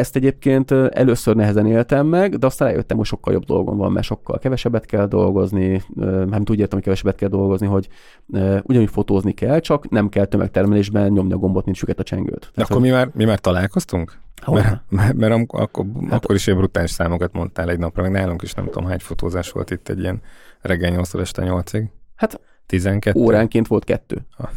ezt 0.00 0.16
egyébként 0.16 0.70
először 0.70 1.36
nehezen 1.36 1.66
éltem 1.66 2.06
meg, 2.06 2.36
de 2.36 2.46
aztán 2.46 2.68
rájöttem, 2.68 2.96
hogy 2.96 3.06
sokkal 3.06 3.32
jobb 3.32 3.44
dolgom 3.44 3.76
van, 3.76 3.92
mert 3.92 4.06
sokkal 4.06 4.38
kevesebbet 4.38 4.86
kell 4.86 5.06
dolgozni, 5.06 5.82
nem 5.94 6.42
úgy 6.50 6.58
értem, 6.58 6.68
hogy 6.70 6.82
kevesebbet 6.82 7.16
kell 7.16 7.28
dolgozni, 7.28 7.66
hogy 7.66 7.88
ugyanúgy 8.62 8.90
fotózni 8.90 9.32
kell, 9.32 9.60
csak 9.60 9.88
nem 9.88 10.08
kell 10.08 10.24
tömegtermelésben 10.24 11.12
nyomni 11.12 11.32
a 11.32 11.36
gombot, 11.36 11.64
mint 11.64 11.76
süket 11.76 11.98
a 11.98 12.02
csengőt. 12.02 12.40
De 12.40 12.50
Tehát, 12.54 12.70
akkor 12.70 12.82
mi 12.82 12.90
már, 12.90 13.10
mi 13.14 13.24
már 13.24 13.38
találkoztunk? 13.38 14.18
Mert, 14.46 14.82
mert, 14.88 15.14
mert 15.14 15.32
am, 15.32 15.46
akkor, 15.48 15.86
hát, 16.08 16.24
akkor 16.24 16.34
is 16.34 16.46
ilyen 16.46 16.58
brutális 16.58 16.90
számokat 16.90 17.32
mondtál 17.32 17.70
egy 17.70 17.78
napra, 17.78 18.02
meg 18.02 18.10
nálunk 18.10 18.42
is 18.42 18.54
nem 18.54 18.64
tudom 18.64 18.84
hány 18.84 18.98
fotózás 18.98 19.50
volt 19.50 19.70
itt 19.70 19.88
egy 19.88 19.98
ilyen 19.98 20.20
reggel 20.60 20.90
8 20.90 21.14
este 21.14 21.42
8-ig. 21.46 21.84
Hát 22.14 22.40
12. 22.66 23.20
Óránként 23.20 23.66
volt 23.66 23.84
kettő. 23.84 24.26
Ah. 24.36 24.48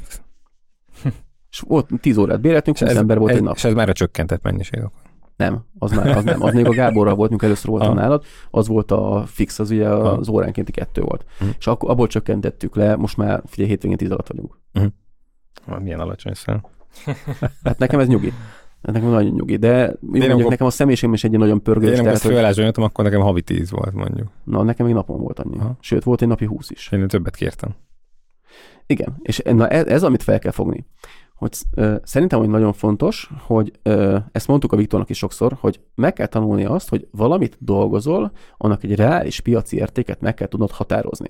és 1.52 1.60
volt 1.68 1.90
10 2.02 2.18
órát 2.18 2.42
béreltünk, 2.42 2.78
20 2.78 2.96
ember 2.96 3.18
volt 3.18 3.32
egy, 3.32 3.38
egy 3.38 3.44
nap. 3.44 3.56
És 3.56 3.64
ez 3.64 3.74
már 3.74 3.90
a 3.90 3.94
csökkentett 3.94 4.44
mennyiség 4.44 4.80
akkor. 4.80 5.03
Nem, 5.44 5.64
az 5.80 5.92
már 5.92 6.18
az 6.18 6.24
nem. 6.24 6.42
Az 6.42 6.54
még 6.54 6.66
a 6.66 6.74
Gáborral 6.74 7.16
volt, 7.16 7.30
amikor 7.30 7.48
először 7.48 7.70
voltam 7.70 7.96
nálad, 7.96 8.24
az 8.52 8.68
volt 8.68 8.92
a 8.92 9.24
fix, 9.26 9.60
az 9.60 9.72
ugye 9.72 9.88
az 9.88 10.30
óránkénti 10.30 10.72
kettő 10.72 11.02
volt. 11.02 11.26
Uh-huh. 11.34 11.56
És 11.60 11.68
akkor 11.68 11.90
abból 11.90 12.08
csökkentettük 12.08 12.76
le, 12.76 12.96
most 12.96 13.18
már 13.18 13.42
figyelj, 13.46 13.70
hétvégén 13.70 13.98
tíz 13.98 14.12
alatt 14.12 14.28
vagyunk. 14.28 14.60
Uh-huh. 14.74 15.82
Milyen 15.84 16.00
alacsony 16.00 16.34
szám. 16.34 16.66
hát 17.64 17.78
nekem 17.78 18.00
ez 18.00 18.08
nyugi. 18.08 18.34
Hát 18.84 18.96
nekem 18.96 19.10
nagyon 19.10 19.32
nyugi, 19.32 19.56
de 19.56 19.94
mondjuk 20.00 20.32
akkor... 20.32 20.50
nekem 20.50 20.68
a 20.68 20.70
személyiségem 20.70 21.14
is 21.14 21.24
egy 21.24 21.32
nagyon 21.32 21.62
pörgős. 21.62 21.94
Én 21.94 22.00
amikor 22.00 22.18
főállásban 22.18 22.70
akkor 22.70 23.04
nekem 23.04 23.22
havi 23.22 23.42
10 23.42 23.72
volt 23.72 23.94
mondjuk. 23.94 24.28
Na, 24.44 24.64
nekem 24.64 24.86
még 24.86 24.96
napon 24.96 25.20
volt 25.20 25.40
annyi. 25.40 25.58
Aha. 25.58 25.78
Sőt, 25.80 26.04
volt 26.04 26.22
egy 26.22 26.28
napi 26.28 26.46
20 26.46 26.70
is. 26.70 26.92
Én 26.92 27.08
többet 27.08 27.36
kértem. 27.36 27.76
Igen, 28.86 29.16
és 29.22 29.42
na 29.46 29.68
ez, 29.68 29.86
ez 29.86 30.04
amit 30.04 30.24
fel 30.24 30.40
kell 30.40 30.52
fogni 30.52 30.86
hogy 31.44 31.84
ö, 31.84 31.96
szerintem, 32.04 32.40
hogy 32.40 32.50
nagyon 32.50 32.74
fontos, 32.74 33.30
hogy 33.40 33.72
ö, 33.84 34.18
ezt 34.32 34.48
mondtuk 34.48 34.72
a 34.72 34.76
Viktornak 34.76 35.10
is 35.10 35.18
sokszor, 35.18 35.58
hogy 35.60 35.80
meg 35.96 36.14
kell 36.14 36.28
tanulni 36.28 36.66
azt, 36.66 36.90
hogy 36.90 37.08
valamit 37.12 37.58
dolgozol, 37.60 38.32
annak 38.58 38.84
egy 38.84 38.96
reális 38.96 39.40
piaci 39.40 39.78
értéket 39.78 40.22
meg 40.22 40.34
kell 40.34 40.48
tudnod 40.48 40.72
határozni. 40.72 41.30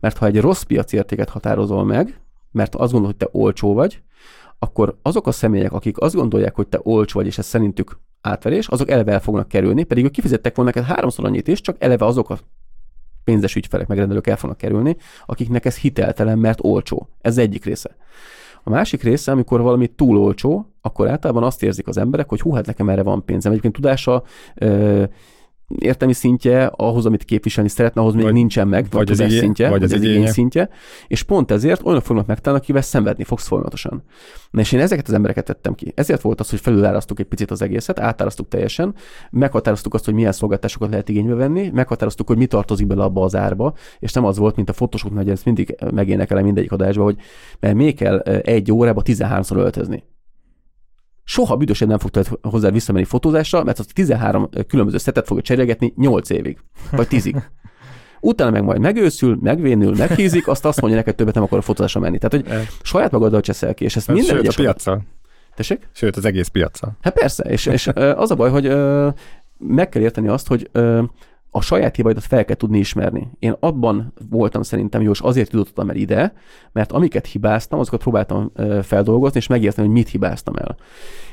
Mert 0.00 0.18
ha 0.18 0.26
egy 0.26 0.40
rossz 0.40 0.62
piaci 0.62 0.96
értéket 0.96 1.28
határozol 1.28 1.84
meg, 1.84 2.20
mert 2.50 2.74
azt 2.74 2.92
gondolod, 2.92 3.16
hogy 3.18 3.28
te 3.28 3.38
olcsó 3.38 3.74
vagy, 3.74 4.02
akkor 4.58 4.98
azok 5.02 5.26
a 5.26 5.32
személyek, 5.32 5.72
akik 5.72 5.98
azt 5.98 6.14
gondolják, 6.14 6.54
hogy 6.54 6.68
te 6.68 6.80
olcsó 6.82 7.18
vagy, 7.18 7.26
és 7.26 7.38
ez 7.38 7.46
szerintük 7.46 8.00
átverés, 8.20 8.68
azok 8.68 8.90
eleve 8.90 9.12
el 9.12 9.20
fognak 9.20 9.48
kerülni, 9.48 9.82
pedig 9.82 10.04
ők 10.04 10.10
kifizettek 10.10 10.56
volna 10.56 10.70
neked 10.74 10.90
háromszor 10.90 11.24
annyit 11.24 11.48
is, 11.48 11.60
csak 11.60 11.76
eleve 11.78 12.04
azok 12.04 12.30
a 12.30 12.38
pénzes 13.24 13.54
ügyfelek, 13.54 13.86
megrendelők 13.86 14.26
el 14.26 14.36
fognak 14.36 14.58
kerülni, 14.58 14.96
akiknek 15.26 15.64
ez 15.64 15.76
hiteltelen, 15.76 16.38
mert 16.38 16.58
olcsó. 16.62 17.08
Ez 17.20 17.38
egyik 17.38 17.64
része. 17.64 17.96
A 18.62 18.70
másik 18.70 19.02
része, 19.02 19.32
amikor 19.32 19.60
valami 19.60 19.86
túl 19.86 20.18
olcsó, 20.18 20.66
akkor 20.80 21.08
általában 21.08 21.42
azt 21.42 21.62
érzik 21.62 21.88
az 21.88 21.96
emberek, 21.96 22.28
hogy 22.28 22.40
hú, 22.40 22.52
hát 22.52 22.66
nekem 22.66 22.88
erre 22.88 23.02
van 23.02 23.24
pénzem. 23.24 23.50
Egyébként 23.50 23.74
tudása 23.74 24.22
értelmi 25.78 26.14
szintje 26.14 26.66
ahhoz, 26.66 27.06
amit 27.06 27.24
képviselni 27.24 27.68
szeretne, 27.68 28.00
ahhoz 28.00 28.14
még 28.14 28.24
vagy, 28.24 28.32
nincsen 28.32 28.68
meg, 28.68 28.86
vagy, 28.90 29.10
az, 29.10 29.20
igény, 29.20 29.38
szintje, 29.38 29.68
vagy 29.68 29.82
az, 29.82 29.92
az 29.92 30.02
igény 30.02 30.26
szintje, 30.26 30.68
és 31.06 31.22
pont 31.22 31.50
ezért 31.50 31.84
olyanok 31.84 32.04
fognak 32.04 32.26
megtalálni, 32.26 32.62
akivel 32.62 32.82
szenvedni 32.82 33.24
fogsz 33.24 33.46
folyamatosan. 33.46 34.02
Na 34.50 34.60
és 34.60 34.72
én 34.72 34.80
ezeket 34.80 35.08
az 35.08 35.14
embereket 35.14 35.44
tettem 35.44 35.74
ki. 35.74 35.92
Ezért 35.96 36.20
volt 36.20 36.40
az, 36.40 36.50
hogy 36.50 36.60
felülárasztuk 36.60 37.20
egy 37.20 37.26
picit 37.26 37.50
az 37.50 37.62
egészet, 37.62 38.00
átárasztuk 38.00 38.48
teljesen, 38.48 38.94
meghatároztuk 39.30 39.94
azt, 39.94 40.04
hogy 40.04 40.14
milyen 40.14 40.32
szolgáltatásokat 40.32 40.90
lehet 40.90 41.08
igénybe 41.08 41.34
venni, 41.34 41.70
meghatároztuk, 41.74 42.26
hogy 42.26 42.36
mi 42.36 42.46
tartozik 42.46 42.86
bele 42.86 43.02
abba 43.02 43.24
az 43.24 43.36
árba, 43.36 43.74
és 43.98 44.12
nem 44.12 44.24
az 44.24 44.38
volt, 44.38 44.56
mint 44.56 44.68
a 44.68 44.72
fotósoknál, 44.72 45.22
hogy 45.22 45.32
ezt 45.32 45.44
mindig 45.44 45.76
megénekelem 45.94 46.44
mindegyik 46.44 46.72
adásba, 46.72 47.02
hogy 47.02 47.16
mert 47.60 47.74
még 47.74 47.96
kell 47.96 48.18
egy 48.18 48.72
órába 48.72 49.02
13-szor 49.04 49.56
öltözni 49.56 50.04
soha 51.30 51.56
büdösen 51.56 51.88
nem 51.88 51.98
fogtad 51.98 52.38
hozzá 52.42 52.70
visszamenni 52.70 53.04
fotózásra, 53.04 53.64
mert 53.64 53.78
az 53.78 53.86
13 53.92 54.48
különböző 54.66 54.98
szetet 54.98 55.26
fogja 55.26 55.42
cserélgetni 55.42 55.92
8 55.96 56.30
évig, 56.30 56.58
vagy 56.90 57.06
10-ig. 57.10 57.42
Utána 58.20 58.50
meg 58.50 58.62
majd 58.62 58.80
megőszül, 58.80 59.38
megvénül, 59.40 59.96
meghízik, 59.96 60.48
azt 60.48 60.64
azt 60.64 60.80
mondja 60.80 60.98
neked, 60.98 61.14
többet 61.14 61.34
nem 61.34 61.42
akar 61.42 61.58
a 61.58 61.62
fotózásra 61.62 62.00
menni. 62.00 62.18
Tehát, 62.18 62.46
hogy 62.46 62.68
saját 62.82 63.10
magaddal 63.10 63.40
cseszel 63.40 63.74
ki, 63.74 63.84
és 63.84 63.96
ezt 63.96 64.06
minden 64.06 64.36
Sőt, 64.36 64.48
a 64.48 64.52
piacsal. 64.56 65.02
Tessék? 65.54 65.88
Sőt, 65.92 66.16
az 66.16 66.24
egész 66.24 66.48
piacsal. 66.48 66.96
Hát 67.00 67.14
persze, 67.14 67.42
és, 67.42 67.66
és 67.66 67.86
az 67.94 68.30
a 68.30 68.34
baj, 68.34 68.50
hogy 68.50 68.76
meg 69.58 69.88
kell 69.88 70.02
érteni 70.02 70.28
azt, 70.28 70.46
hogy 70.46 70.70
a 71.52 71.60
saját 71.60 71.96
hibaidat 71.96 72.22
fel 72.22 72.44
kell 72.44 72.56
tudni 72.56 72.78
ismerni. 72.78 73.30
Én 73.38 73.56
abban 73.60 74.12
voltam 74.28 74.62
szerintem 74.62 75.02
jó, 75.02 75.10
és 75.10 75.20
azért 75.20 75.52
jutottam 75.52 75.90
el 75.90 75.96
ide, 75.96 76.32
mert 76.72 76.92
amiket 76.92 77.26
hibáztam, 77.26 77.78
azokat 77.78 78.00
próbáltam 78.00 78.52
feldolgozni, 78.82 79.38
és 79.38 79.46
megérteni, 79.46 79.86
hogy 79.86 79.96
mit 79.96 80.08
hibáztam 80.08 80.56
el. 80.56 80.76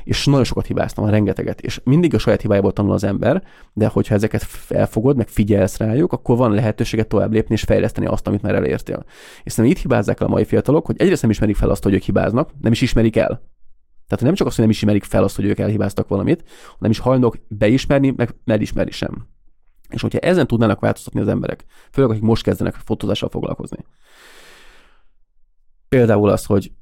És 0.04 0.26
nagyon 0.26 0.44
sokat 0.44 0.66
hibáztam, 0.66 1.08
rengeteget. 1.08 1.60
És 1.60 1.80
mindig 1.84 2.14
a 2.14 2.18
saját 2.18 2.40
hibájából 2.40 2.72
tanul 2.72 2.92
az 2.92 3.04
ember, 3.04 3.42
de 3.72 3.86
hogyha 3.86 4.14
ezeket 4.14 4.42
felfogod, 4.42 5.16
meg 5.16 5.28
figyelsz 5.28 5.76
rájuk, 5.76 6.12
akkor 6.12 6.36
van 6.36 6.52
lehetőséget 6.52 7.08
tovább 7.08 7.32
lépni 7.32 7.54
és 7.54 7.62
fejleszteni 7.62 8.06
azt, 8.06 8.26
amit 8.26 8.42
már 8.42 8.54
elértél. 8.54 9.04
És 9.42 9.52
szerintem 9.52 9.76
itt 9.76 9.82
hibázzák 9.82 10.20
el 10.20 10.26
a 10.26 10.30
mai 10.30 10.44
fiatalok, 10.44 10.86
hogy 10.86 10.96
egyrészt 10.98 11.22
nem 11.22 11.30
ismerik 11.30 11.56
fel 11.56 11.70
azt, 11.70 11.82
hogy 11.82 11.94
ők 11.94 12.02
hibáznak, 12.02 12.50
nem 12.60 12.72
is 12.72 12.80
ismerik 12.80 13.16
el. 13.16 13.42
Tehát 14.06 14.24
nem 14.24 14.34
csak 14.34 14.46
azt, 14.46 14.56
hogy 14.56 14.64
nem 14.64 14.74
ismerik 14.74 15.04
fel 15.04 15.22
azt, 15.22 15.36
hogy 15.36 15.44
ők 15.44 15.58
elhibáztak 15.58 16.08
valamit, 16.08 16.44
hanem 16.76 16.90
is 16.90 16.98
hajlandók 16.98 17.36
beismerni, 17.48 18.12
meg 18.16 18.34
elismerni 18.44 18.90
sem. 18.90 19.26
És 19.88 20.00
hogyha 20.00 20.18
ezen 20.18 20.46
tudnának 20.46 20.80
változtatni 20.80 21.20
az 21.20 21.28
emberek, 21.28 21.64
főleg 21.90 22.10
akik 22.10 22.22
most 22.22 22.42
kezdenek 22.42 22.74
fotózással 22.74 23.28
foglalkozni. 23.28 23.84
Például 25.88 26.28
az, 26.28 26.44
hogy 26.44 26.72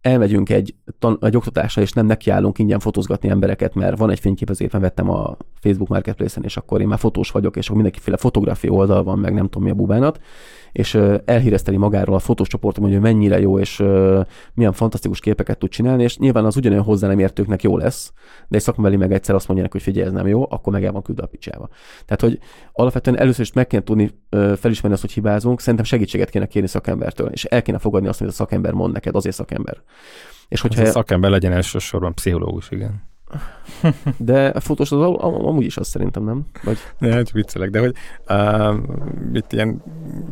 elmegyünk 0.00 0.50
egy, 0.50 0.74
tan- 0.98 1.24
egy 1.24 1.36
oktatásra, 1.36 1.82
és 1.82 1.92
nem 1.92 2.06
nekiállunk 2.06 2.58
ingyen 2.58 2.78
fotózgatni 2.78 3.28
embereket, 3.28 3.74
mert 3.74 3.98
van 3.98 4.10
egy 4.10 4.18
fénykép, 4.18 4.48
az 4.48 4.60
éppen 4.60 4.80
vettem 4.80 5.10
a 5.10 5.36
Facebook 5.60 5.88
Marketplace-en, 5.88 6.44
és 6.44 6.56
akkor 6.56 6.80
én 6.80 6.88
már 6.88 6.98
fotós 6.98 7.30
vagyok, 7.30 7.56
és 7.56 7.64
akkor 7.64 7.76
mindenkiféle 7.76 8.16
fotográfia 8.16 8.70
oldal 8.70 9.02
van, 9.02 9.18
meg 9.18 9.34
nem 9.34 9.44
tudom 9.44 9.62
mi 9.62 9.70
a 9.70 9.74
bubánat, 9.74 10.20
és 10.74 10.98
elhírezteli 11.24 11.76
magáról 11.76 12.14
a 12.14 12.18
fotós 12.18 12.48
csoportom, 12.48 12.84
hogy 12.84 13.00
mennyire 13.00 13.40
jó, 13.40 13.58
és 13.58 13.84
milyen 14.54 14.72
fantasztikus 14.72 15.20
képeket 15.20 15.58
tud 15.58 15.70
csinálni, 15.70 16.02
és 16.02 16.18
nyilván 16.18 16.44
az 16.44 16.56
ugyanolyan 16.56 16.84
hozzá 16.84 17.08
nem 17.08 17.18
értőknek 17.18 17.62
jó 17.62 17.76
lesz, 17.76 18.12
de 18.48 18.56
egy 18.56 18.62
szakmabeli 18.62 18.96
meg 18.96 19.12
egyszer 19.12 19.34
azt 19.34 19.48
mondják, 19.48 19.72
hogy 19.72 19.82
figyelj, 19.82 20.06
ez 20.06 20.12
nem 20.12 20.26
jó, 20.26 20.46
akkor 20.50 20.72
meg 20.72 20.84
el 20.84 20.92
van 20.92 21.02
küldve 21.02 21.24
a 21.24 21.26
picsába. 21.26 21.68
Tehát, 22.04 22.20
hogy 22.20 22.38
alapvetően 22.72 23.18
először 23.18 23.40
is 23.40 23.52
meg 23.52 23.66
kéne 23.66 23.82
tudni 23.82 24.10
felismerni 24.30 24.92
azt, 24.92 25.00
hogy 25.00 25.12
hibázunk, 25.12 25.60
szerintem 25.60 25.84
segítséget 25.84 26.30
kéne 26.30 26.46
kérni 26.46 26.68
szakembertől, 26.68 27.28
és 27.28 27.44
el 27.44 27.62
kéne 27.62 27.78
fogadni 27.78 28.08
azt, 28.08 28.18
hogy 28.18 28.28
a 28.28 28.32
szakember 28.32 28.72
mond 28.72 28.92
neked, 28.92 29.14
azért 29.14 29.34
szakember. 29.34 29.76
És 30.48 30.60
hogyha... 30.60 30.80
Ez 30.80 30.88
a 30.88 30.92
szakember 30.92 31.30
legyen 31.30 31.52
elsősorban 31.52 32.14
pszichológus, 32.14 32.70
igen. 32.70 33.12
De 34.16 34.46
a 34.46 34.60
fotós 34.60 34.92
az 34.92 35.00
am- 35.00 35.46
amúgy 35.46 35.64
is 35.64 35.76
az 35.76 35.88
szerintem, 35.88 36.24
nem? 36.24 36.46
Vagy... 36.62 36.78
Ne, 36.98 37.22
csak 37.22 37.34
viccelek, 37.34 37.70
de 37.70 37.80
hogy 37.80 37.94
uh, 38.28 38.74
itt 39.32 39.52
ilyen 39.52 39.82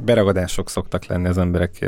beragadások 0.05 0.69
szoktak 0.69 1.07
lenni 1.07 1.29
az 1.29 1.39
emberek 1.39 1.79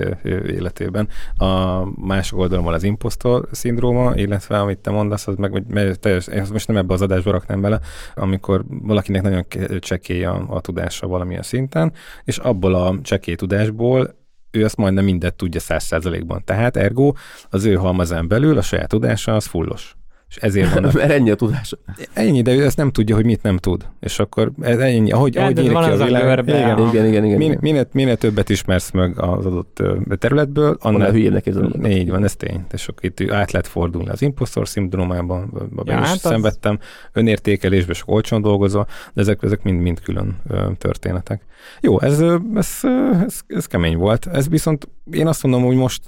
életében. 0.47 1.09
A 1.37 1.83
másik 2.07 2.39
oldalon 2.39 2.73
az 2.73 2.83
impostor 2.83 3.49
szindróma, 3.51 4.15
illetve 4.15 4.61
amit 4.61 4.79
te 4.79 4.91
mondasz, 4.91 5.27
az 5.27 5.37
meg 5.37 5.51
hogy 5.51 5.99
teljes, 6.01 6.27
én 6.27 6.45
most 6.53 6.69
nem 6.69 6.77
ebbe 6.77 6.95
az 6.95 7.03
adásba 7.03 7.31
raknám 7.31 7.61
bele, 7.61 7.81
amikor 8.15 8.65
valakinek 8.69 9.23
nagyon 9.23 9.45
csekély 9.79 10.25
a, 10.25 10.45
a 10.49 10.61
tudása 10.61 11.07
valamilyen 11.07 11.43
szinten, 11.43 11.93
és 12.25 12.39
abból 12.39 12.75
a 12.75 12.99
csekély 13.03 13.35
tudásból 13.35 14.23
ő 14.51 14.65
azt 14.65 14.77
majdnem 14.77 15.05
mindet 15.05 15.35
tudja 15.35 15.61
száz 15.61 15.85
százalékban. 15.85 16.43
Tehát 16.45 16.77
ergo 16.77 17.13
az 17.51 17.65
ő 17.65 17.75
halmazán 17.75 18.29
belül 18.29 18.59
a 18.59 18.63
saját 18.63 18.89
tudása 18.89 19.35
az 19.35 19.47
fullos. 19.47 19.97
És 20.37 20.43
ezért 20.43 20.73
van. 20.75 20.83
Mert 20.95 21.11
ennyi 21.11 21.31
a 21.31 21.35
tudás. 21.35 21.75
Ennyi, 22.13 22.43
de 22.43 22.55
ő 22.55 22.65
ezt 22.65 22.77
nem 22.77 22.91
tudja, 22.91 23.15
hogy 23.15 23.25
mit 23.25 23.43
nem 23.43 23.57
tud. 23.57 23.87
És 24.01 24.19
akkor 24.19 24.53
ez 24.61 24.79
ennyi, 24.79 25.11
ahogy, 25.13 25.35
Ja, 25.35 25.43
ahogy 25.43 25.55
nyílik 25.57 25.71
ki 25.71 25.77
az 25.77 26.01
a 26.01 26.03
a 26.03 26.07
világ. 26.07 26.49
igen, 26.49 26.71
aha. 26.71 26.89
Igen, 26.93 27.07
igen, 27.07 27.25
igen. 27.25 27.39
Minél, 27.39 27.59
minél, 27.61 27.87
minél 27.93 28.17
többet 28.17 28.49
ismersz 28.49 28.91
meg 28.91 29.21
az 29.21 29.47
adott 29.47 29.83
területből, 30.19 30.77
Annál 30.81 30.95
annál 31.01 31.11
hülyébbnek 31.13 31.47
érzed 31.47 31.87
Így 31.87 32.11
van, 32.11 32.25
ez 32.25 32.37
tény. 32.37 32.65
És 32.73 32.89
akkor 32.89 33.05
itt 33.05 33.31
át 33.33 33.53
lehet 33.53 33.67
fordulni 33.67 34.09
az 34.09 34.23
impostor 34.23 34.69
szindrómában, 34.69 35.51
ja, 35.55 35.83
Ja, 35.85 36.01
is 36.01 36.07
hát 36.07 36.15
az- 36.15 36.21
szenvedtem, 36.21 36.79
önértékelésbe 37.13 37.93
sok 37.93 38.11
olcsón 38.11 38.43
dolgozva, 38.43 38.87
de 39.13 39.21
ezek, 39.21 39.43
ezek 39.43 39.63
mind, 39.63 39.81
mind 39.81 40.01
külön 40.01 40.37
történetek. 40.79 41.43
Jó, 41.81 42.01
ez, 42.01 42.21
ez, 42.55 42.81
ez, 43.25 43.41
ez, 43.47 43.67
kemény 43.67 43.97
volt. 43.97 44.27
Ez 44.33 44.49
viszont 44.49 44.89
én 45.13 45.27
azt 45.27 45.43
mondom, 45.43 45.63
hogy 45.65 45.77
most, 45.77 46.03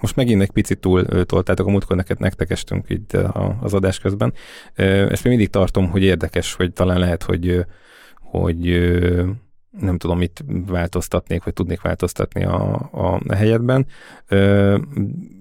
most 0.00 0.16
megint 0.16 0.42
egy 0.42 0.50
picit 0.50 0.78
túl 0.78 1.04
toltátok, 1.24 1.66
a 1.66 1.70
múltkor 1.70 1.96
neked 1.96 2.18
nektek 2.20 2.50
estünk 2.50 2.84
így 2.90 3.16
a- 3.16 3.56
az 3.72 3.78
adás 3.78 3.98
közben. 3.98 4.32
Ezt 4.74 5.24
még 5.24 5.32
mindig 5.32 5.50
tartom, 5.50 5.90
hogy 5.90 6.02
érdekes, 6.02 6.54
hogy 6.54 6.72
talán 6.72 6.98
lehet, 6.98 7.22
hogy, 7.22 7.64
hogy 8.20 8.90
nem 9.80 9.98
tudom, 9.98 10.18
mit 10.18 10.44
változtatnék, 10.66 11.44
vagy 11.44 11.52
tudnék 11.52 11.80
változtatni 11.80 12.44
a, 12.44 12.88
a 12.92 13.34
helyetben, 13.34 13.86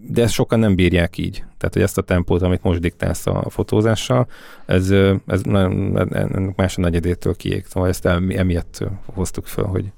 de 0.07 0.21
ezt 0.21 0.33
sokan 0.33 0.59
nem 0.59 0.75
bírják 0.75 1.17
így. 1.17 1.43
Tehát, 1.57 1.73
hogy 1.73 1.81
ezt 1.81 1.97
a 1.97 2.01
tempót, 2.01 2.41
amit 2.41 2.63
most 2.63 2.79
diktálsz 2.79 3.27
a 3.27 3.45
fotózással, 3.49 4.27
ez, 4.65 4.91
ez 5.25 5.41
más 6.55 6.77
a 6.77 6.81
negyedétől 6.81 7.35
kiég. 7.35 7.65
Szóval 7.65 7.89
ezt 7.89 8.05
emi- 8.05 8.37
emiatt 8.37 8.83
hoztuk 9.05 9.45
föl, 9.45 9.65
hogy 9.65 9.91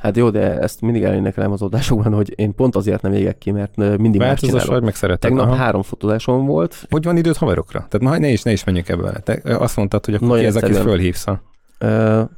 Hát 0.00 0.16
jó, 0.16 0.30
de 0.30 0.58
ezt 0.58 0.80
mindig 0.80 1.02
elénekelem 1.02 1.52
az 1.52 1.62
adásokban, 1.62 2.12
hogy 2.12 2.32
én 2.36 2.54
pont 2.54 2.76
azért 2.76 3.02
nem 3.02 3.12
égek 3.12 3.38
ki, 3.38 3.50
mert 3.50 3.76
mindig 3.76 4.20
más 4.20 4.28
változós 4.28 4.50
csinálok. 4.50 4.72
vagy, 4.72 4.82
meg 4.82 4.94
szereted. 4.94 5.20
Tegnap 5.30 5.46
Aha. 5.46 5.54
három 5.56 5.82
fotózásom 5.82 6.46
volt. 6.46 6.86
Hogy 6.90 7.04
van 7.04 7.16
időd 7.16 7.36
haverokra? 7.36 7.86
Tehát 7.88 8.00
ma 8.00 8.18
ne 8.18 8.28
is, 8.28 8.42
ne 8.42 8.52
is 8.52 8.64
menjünk 8.64 8.88
ebbe. 8.88 9.12
Te 9.20 9.56
azt 9.56 9.76
mondtad, 9.76 10.04
hogy 10.04 10.14
akkor 10.14 10.28
Nagyon 10.28 10.42
ki 10.42 10.48
ez, 10.48 10.56
akit 10.56 10.76
fölhívsz. 10.76 11.26
a- 11.26 11.42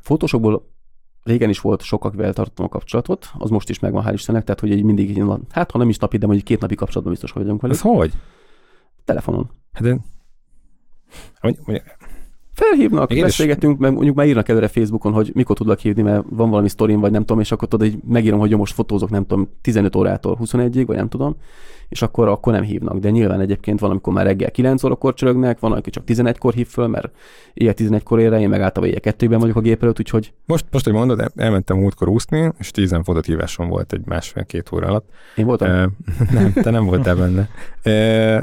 Fotósokból 0.01 0.71
régen 1.23 1.49
is 1.49 1.61
volt 1.61 1.83
sok, 1.83 2.05
akivel 2.05 2.33
tartottam 2.33 2.65
a 2.65 2.69
kapcsolatot, 2.69 3.31
az 3.39 3.51
most 3.51 3.69
is 3.71 3.79
megvan, 3.79 4.05
hál' 4.07 4.13
Istennek, 4.13 4.45
tehát 4.45 4.61
hogy 4.61 4.71
egy 4.73 4.83
mindig, 4.83 5.11
így, 5.11 5.25
na- 5.25 5.41
hát 5.51 5.71
ha 5.71 5.79
nem 5.79 5.89
is 5.89 5.97
napi, 5.99 6.17
de 6.17 6.27
mondjuk 6.27 6.47
két 6.47 6.61
napi 6.61 6.75
kapcsolatban 6.75 7.13
biztos 7.13 7.33
vagyunk 7.33 7.61
velük. 7.61 7.77
Ez 7.77 7.83
hogy? 7.83 8.13
Telefonon. 9.05 9.51
Hát 9.73 9.83
de... 9.83 9.99
Hogy, 12.57 12.67
hogy, 12.69 12.77
Felhívnak, 12.77 13.11
Igen, 13.11 13.25
beszélgetünk, 13.25 13.79
meg 13.79 13.93
mondjuk 13.93 14.17
már 14.17 14.27
írnak 14.27 14.49
előre 14.49 14.69
Facebookon, 14.69 15.13
hogy 15.13 15.31
mikor 15.35 15.57
tudlak 15.57 15.79
hívni, 15.79 16.03
mert 16.03 16.25
van 16.29 16.51
valami 16.51 16.69
sztorim, 16.69 17.01
vagy 17.01 17.11
nem 17.11 17.21
tudom, 17.25 17.41
és 17.41 17.53
akkor 17.53 17.69
tudod, 17.69 17.87
így 17.87 17.99
megírom, 18.09 18.39
hogy 18.39 18.51
jó, 18.51 18.57
most 18.59 18.75
fotózok, 18.75 19.11
nem 19.11 19.27
tudom, 19.27 19.49
15 19.61 19.97
órától 19.97 20.39
21-ig, 20.45 20.85
vagy 20.87 20.97
nem 20.97 21.09
tudom, 21.09 21.37
és 21.89 22.03
akkor, 22.03 22.29
akkor 22.29 22.53
nem 22.53 22.63
hívnak. 22.63 22.99
De 22.99 23.11
nyilván 23.11 23.41
egyébként 23.41 23.81
van, 23.81 23.91
amikor 23.91 24.13
már 24.13 24.27
reggel 24.27 24.51
9 24.51 24.83
órakor 24.83 25.15
csörögnek, 25.15 25.61
van, 25.61 25.73
aki 25.73 25.91
csak 25.91 26.05
11-kor 26.07 26.53
hív 26.53 26.67
föl, 26.67 26.87
mert 26.87 27.11
éjjel 27.55 27.75
11-kor 27.77 28.21
ére, 28.21 28.41
én 28.41 28.49
meg 28.49 28.61
általában 28.61 28.95
éjjel 28.95 29.15
2-ben 29.19 29.39
vagyok 29.39 29.57
a 29.57 29.61
gép 29.61 29.83
előtt, 29.83 29.99
úgyhogy 29.99 30.33
most, 30.47 30.65
most, 30.71 30.85
hogy 30.85 30.95
mondod, 30.95 31.21
el- 31.21 31.33
elmentem 31.37 31.77
múltkor 31.77 32.09
úszni, 32.09 32.53
és 32.59 32.71
tízen 32.71 33.03
fodott 33.03 33.25
hívásom 33.25 33.69
volt 33.69 33.93
egy 33.93 34.03
másfél-két 34.05 34.73
óra 34.73 34.87
alatt. 34.87 35.09
én 35.37 35.47
voltam. 35.47 35.69
Ö, 35.69 35.87
nem, 36.39 36.53
te 36.53 36.71
nem 36.71 36.85
voltál 36.85 37.17
benne. 37.17 37.49
Ö, 37.83 38.39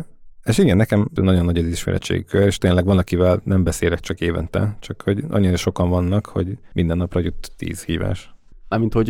és 0.50 0.58
igen, 0.58 0.78
nekem 0.78 1.10
nagyon 1.14 1.46
nagy 1.46 1.58
az 1.58 1.66
ismeretségi 1.66 2.24
kör, 2.24 2.46
és 2.46 2.58
tényleg 2.58 2.86
van, 2.86 2.98
akivel 2.98 3.42
nem 3.44 3.64
beszélek 3.64 4.00
csak 4.00 4.22
évente, 4.22 4.78
csak 4.80 5.02
hogy 5.02 5.24
annyira 5.30 5.56
sokan 5.56 5.90
vannak, 5.90 6.26
hogy 6.26 6.58
minden 6.74 6.98
napra 6.98 7.20
jut 7.20 7.52
tíz 7.58 7.84
hívás. 7.84 8.34
Mármint, 8.70 8.94
hogy, 8.94 9.08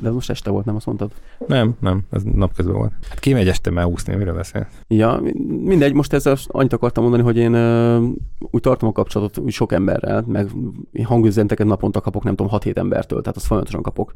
de 0.00 0.10
most 0.10 0.30
este 0.30 0.50
volt, 0.50 0.64
nem 0.64 0.76
azt 0.76 0.86
mondtad? 0.86 1.12
Nem, 1.46 1.76
nem, 1.80 2.02
ez 2.10 2.22
napközben 2.22 2.74
volt. 2.74 2.92
Hát 3.08 3.18
kimegy 3.18 3.48
este 3.48 3.70
már 3.70 3.86
úszni, 3.86 4.14
miről 4.14 4.34
beszél? 4.34 4.68
Ja, 4.88 5.20
mindegy, 5.48 5.92
most 5.94 6.12
ezzel 6.12 6.36
annyit 6.46 6.72
akartam 6.72 7.02
mondani, 7.02 7.22
hogy 7.22 7.36
én 7.36 7.54
úgy 8.38 8.60
tartom 8.60 8.88
a 8.88 8.92
kapcsolatot 8.92 9.38
úgy 9.38 9.52
sok 9.52 9.72
emberrel, 9.72 10.24
meg 10.26 10.50
hangüzeneteket 11.04 11.66
naponta 11.66 12.00
kapok, 12.00 12.24
nem 12.24 12.36
tudom, 12.36 12.58
6-7 12.60 12.76
embertől, 12.76 13.20
tehát 13.20 13.36
azt 13.36 13.46
folyamatosan 13.46 13.82
kapok. 13.82 14.14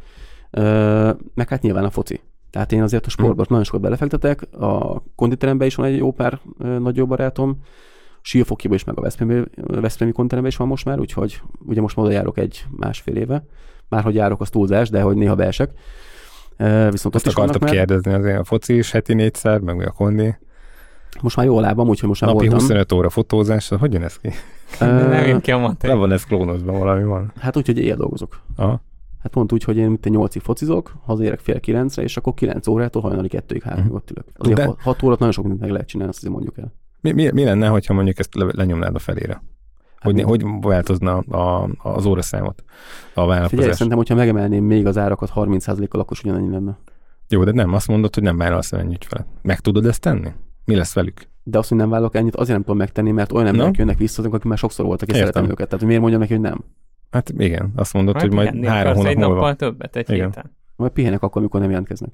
Meg 1.34 1.48
hát 1.48 1.62
nyilván 1.62 1.84
a 1.84 1.90
foci. 1.90 2.20
Tehát 2.56 2.72
én 2.72 2.82
azért 2.82 3.06
a 3.06 3.10
sportban 3.10 3.46
nagyon 3.48 3.64
sokat 3.64 3.80
belefektetek, 3.80 4.42
a 4.58 5.02
konditeremben 5.14 5.66
is 5.66 5.74
van 5.74 5.86
egy 5.86 5.96
jó 5.96 6.12
pár 6.12 6.40
ö, 6.58 6.78
nagy 6.78 6.96
jó 6.96 7.06
barátom, 7.06 7.58
Siófokiban 8.20 8.76
is, 8.76 8.84
meg 8.84 8.98
a 8.98 9.00
Veszprémi, 9.00 9.42
Veszprémi 9.56 10.12
konditeremben 10.12 10.52
is 10.52 10.58
van 10.58 10.68
most 10.68 10.84
már, 10.84 10.98
úgyhogy 10.98 11.40
ugye 11.66 11.80
most 11.80 11.98
oda 11.98 12.10
járok 12.10 12.38
egy 12.38 12.64
másfél 12.70 13.16
éve. 13.16 13.44
Már 13.88 14.02
hogy 14.02 14.14
járok, 14.14 14.40
az 14.40 14.50
túlzás, 14.50 14.90
de 14.90 15.00
hogy 15.00 15.16
néha 15.16 15.34
beesek. 15.34 15.70
Viszont 16.90 16.94
Azt 16.94 17.06
ott 17.06 17.26
is 17.26 17.34
vannak 17.34 17.54
akartam 17.54 17.60
már. 17.60 17.70
kérdezni, 17.86 18.12
azért 18.12 18.38
a 18.40 18.44
foci 18.44 18.76
is 18.76 18.90
heti 18.90 19.14
négyszer, 19.14 19.60
meg 19.60 19.86
a 19.86 19.90
kondi. 19.90 20.34
Most 21.22 21.36
már 21.36 21.46
jó 21.46 21.56
a 21.56 21.60
lábam, 21.60 21.88
úgyhogy 21.88 22.08
most 22.08 22.20
már 22.20 22.30
Napi 22.30 22.46
voltam. 22.48 22.66
25 22.66 22.92
óra 22.92 23.10
fotózás, 23.10 23.68
hogy 23.68 23.92
jön 23.92 24.02
ez 24.02 24.16
ki? 24.18 24.30
Nem 24.80 25.26
jön 25.26 25.40
ki 25.40 25.50
a 25.52 25.56
Le 25.56 25.62
matek. 25.62 25.94
van 25.94 26.12
ez 26.12 26.24
klónozva, 26.24 26.72
valami 26.72 27.04
van. 27.04 27.32
Hát 27.40 27.56
úgy, 27.56 27.66
hogy 27.66 27.78
éjjel 27.78 27.96
dolgozok. 27.96 28.40
Aha. 28.56 28.82
Hát 29.26 29.34
pont 29.34 29.52
úgy, 29.52 29.64
hogy 29.64 29.76
én 29.76 29.88
mint 29.88 30.06
egy 30.06 30.12
nyolcig 30.12 30.42
focizok, 30.42 30.94
hazaérek 31.04 31.38
fél 31.38 31.60
kilencre, 31.60 32.02
és 32.02 32.16
akkor 32.16 32.34
kilenc 32.34 32.66
órától 32.66 33.02
hajnali 33.02 33.28
kettőig 33.28 33.62
háromig 33.62 33.86
Mhm. 33.86 33.94
ott 33.96 34.10
ülök. 34.10 34.24
Azért 34.36 34.56
De- 34.56 34.64
hat, 34.64 34.80
hat 34.80 35.02
órát 35.02 35.18
nagyon 35.18 35.32
sok 35.34 35.42
mindent 35.44 35.62
meg 35.64 35.72
lehet 35.72 35.88
csinálni, 35.88 36.10
azt 36.12 36.18
azért 36.24 36.34
mondjuk 36.34 36.58
el. 36.58 36.72
Mi, 37.00 37.12
mi, 37.12 37.30
mi 37.32 37.44
lenne, 37.44 37.66
hogyha 37.68 37.94
mondjuk 37.94 38.18
ezt 38.18 38.34
le, 38.34 38.46
lenyomnád 38.52 38.94
a 38.94 38.98
felére? 38.98 39.42
Hogy, 40.00 40.20
Hát, 40.20 40.28
hogy 40.28 40.44
változna 40.60 41.16
a, 41.18 41.68
az 41.82 42.06
óraszámot 42.06 42.62
a 42.66 42.72
Figyelj, 43.12 43.28
vállalkozás? 43.28 43.72
szerintem, 43.72 43.96
hogyha 43.96 44.14
megemelném 44.14 44.64
még 44.64 44.86
az 44.86 44.98
árakat 44.98 45.30
30%-kal, 45.34 46.00
akkor 46.00 46.16
ugyanannyi 46.24 46.50
lenne. 46.50 46.78
Jó, 47.28 47.44
de 47.44 47.52
nem, 47.52 47.72
azt 47.72 47.88
mondod, 47.88 48.14
hogy 48.14 48.22
nem 48.22 48.36
vállalsz 48.36 48.72
ennyi 48.72 48.94
ügyfelet. 48.94 49.26
Meg 49.42 49.60
tudod 49.60 49.86
ezt 49.86 50.00
tenni? 50.00 50.28
Mi 50.64 50.74
lesz 50.74 50.94
velük? 50.94 51.20
De 51.42 51.58
azt, 51.58 51.68
hogy 51.68 51.78
nem 51.78 51.88
vállalok 51.90 52.14
ennyit, 52.14 52.34
azért 52.36 52.52
nem 52.52 52.60
tudom 52.62 52.76
megtenni, 52.76 53.10
mert 53.10 53.32
olyan 53.32 53.46
emberek 53.46 53.72
Na? 53.72 53.78
jönnek 53.78 53.98
vissza, 53.98 54.22
akik 54.22 54.42
már 54.42 54.58
sokszor 54.58 54.86
voltak, 54.86 55.08
és 55.08 55.14
Értem. 55.14 55.30
szeretem 55.32 55.50
őket. 55.52 55.68
Tehát, 55.68 55.84
miért 55.84 56.00
mondjam 56.00 56.20
neki, 56.20 56.32
hogy 56.32 56.42
nem? 56.42 56.64
Hát 57.16 57.32
igen, 57.38 57.72
azt 57.76 57.92
mondod, 57.92 58.14
Hát 58.14 58.22
hogy 58.22 58.32
majd 58.32 58.64
három 58.66 58.94
hónap 58.94 59.10
egy 59.10 59.16
múlva. 59.16 59.34
nappal 59.34 59.54
többet 59.54 59.96
egy 59.96 60.10
Igen. 60.10 60.26
héten. 60.26 60.54
Majd 60.76 60.90
pihenek 60.92 61.22
akkor, 61.22 61.40
amikor 61.40 61.60
nem 61.60 61.68
jelentkeznek. 61.70 62.10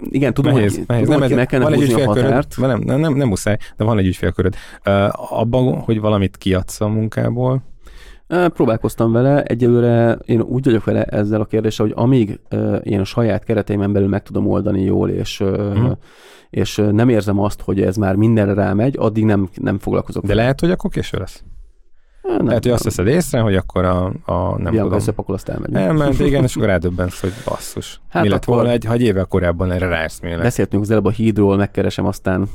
Igen, 0.00 0.34
tudom, 0.34 0.54
nehéz, 0.54 0.76
hogy, 0.76 0.84
nehéz. 0.86 1.04
tudom, 1.04 1.20
Nem, 1.20 1.28
hogy 1.28 1.36
meg 1.38 1.46
kellene 1.46 1.70
van 1.70 1.78
egy 1.78 1.84
húzni 1.86 2.02
a 2.02 2.06
ügyfélköröd, 2.06 2.32
határt. 2.32 2.56
nem, 2.58 2.80
nem, 2.80 3.00
nem, 3.00 3.14
nem 3.14 3.28
muszáj, 3.28 3.56
de 3.76 3.84
van 3.84 3.98
egy 3.98 4.06
ügyfélköröd. 4.06 4.54
Uh, 4.86 5.38
abban, 5.40 5.78
hogy 5.78 6.00
valamit 6.00 6.36
kiadsz 6.36 6.80
a 6.80 6.88
munkából, 6.88 7.62
Ö, 8.32 8.48
Próbálkoztam 8.48 9.12
vele, 9.12 9.42
egyelőre 9.42 10.18
én 10.24 10.40
úgy 10.40 10.64
vagyok 10.64 10.84
vele 10.84 11.02
ezzel 11.04 11.40
a 11.40 11.44
kérdéssel, 11.44 11.86
hogy 11.86 11.94
amíg 11.98 12.40
ö, 12.48 12.76
én 12.76 13.00
a 13.00 13.04
saját 13.04 13.44
kereteimen 13.44 13.92
belül 13.92 14.08
meg 14.08 14.22
tudom 14.22 14.46
oldani 14.46 14.82
jól, 14.82 15.08
és, 15.10 15.38
Mhm. 15.38 15.90
és 16.50 16.82
nem 16.90 17.08
érzem 17.08 17.38
azt, 17.38 17.60
hogy 17.60 17.80
ez 17.80 17.96
már 17.96 18.14
mindenre 18.16 18.54
rámegy, 18.54 18.94
addig 18.98 19.24
nem, 19.24 19.48
nem 19.54 19.78
foglalkozok 19.78 20.24
De 20.24 20.34
lehet, 20.34 20.60
hogy 20.60 20.70
akkor 20.70 20.90
késő 20.90 21.18
lesz. 21.18 21.44
Ö, 22.30 22.36
nem, 22.36 22.46
Lehet, 22.46 22.62
hogy 22.62 22.72
azt 22.72 22.84
veszed 22.84 23.06
észre, 23.06 23.40
hogy 23.40 23.54
akkor 23.56 23.84
a, 23.84 24.04
a 24.24 24.32
nem 24.34 24.56
Bianca 24.56 24.82
tudom. 24.82 24.92
összepakol, 24.92 25.34
azt 25.34 25.48
elmegy. 25.48 25.74
Elment, 25.74 26.18
igen, 26.28 26.42
és 26.42 26.56
akkor 26.56 26.68
rádöbbensz, 26.68 27.20
hogy 27.20 27.32
basszus. 27.44 27.92
Hát 27.92 28.12
Hát 28.12 28.22
mi 28.22 28.28
lett 28.28 28.44
volna 28.44 28.70
egy, 28.70 28.84
ha 28.84 28.92
egy 28.92 29.02
évvel 29.02 29.24
korábban 29.24 29.70
erre 29.70 29.88
ráeszmélek. 29.88 30.42
Beszéltünk 30.42 30.82
az 30.82 30.90
előbb 30.90 31.04
a 31.04 31.10
hídról, 31.10 31.56
megkeresem, 31.56 32.06
aztán 32.06 32.48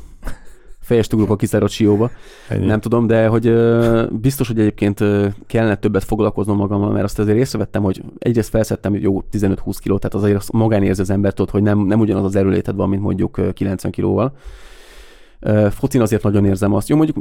fejest 0.80 1.12
ugrok 1.12 1.30
a 1.30 1.36
kiszáradt 1.36 1.72
sióba. 1.72 2.10
Ennyi. 2.48 2.66
Nem 2.66 2.80
tudom, 2.80 3.06
de 3.06 3.26
hogy 3.26 3.46
ö, 3.46 4.04
biztos, 4.10 4.46
hogy 4.46 4.58
egyébként 4.58 5.00
ö, 5.00 5.26
kellene 5.46 5.74
többet 5.76 6.04
foglalkoznom 6.04 6.56
magammal, 6.56 6.90
mert 6.90 7.04
azt 7.04 7.18
azért 7.18 7.38
észrevettem, 7.38 7.82
hogy 7.82 8.02
egyrészt 8.18 8.48
felszettem 8.48 8.94
jó 8.94 9.22
15-20 9.32 9.76
kilót, 9.80 10.00
tehát 10.00 10.14
azért 10.14 10.36
azt 10.36 10.52
magán 10.52 10.82
érzi 10.82 11.00
az 11.00 11.10
ember, 11.10 11.32
tudod, 11.32 11.50
hogy 11.50 11.62
nem, 11.62 11.78
nem 11.78 12.00
ugyanaz 12.00 12.24
az 12.24 12.36
erőléted 12.36 12.76
van, 12.76 12.88
mint 12.88 13.02
mondjuk 13.02 13.36
ö, 13.36 13.52
90 13.52 13.90
kilóval. 13.92 14.36
Focin 15.70 16.00
azért 16.00 16.22
nagyon 16.22 16.44
érzem 16.44 16.74
azt. 16.74 16.88
Jó, 16.88 16.96
mondjuk 16.96 17.16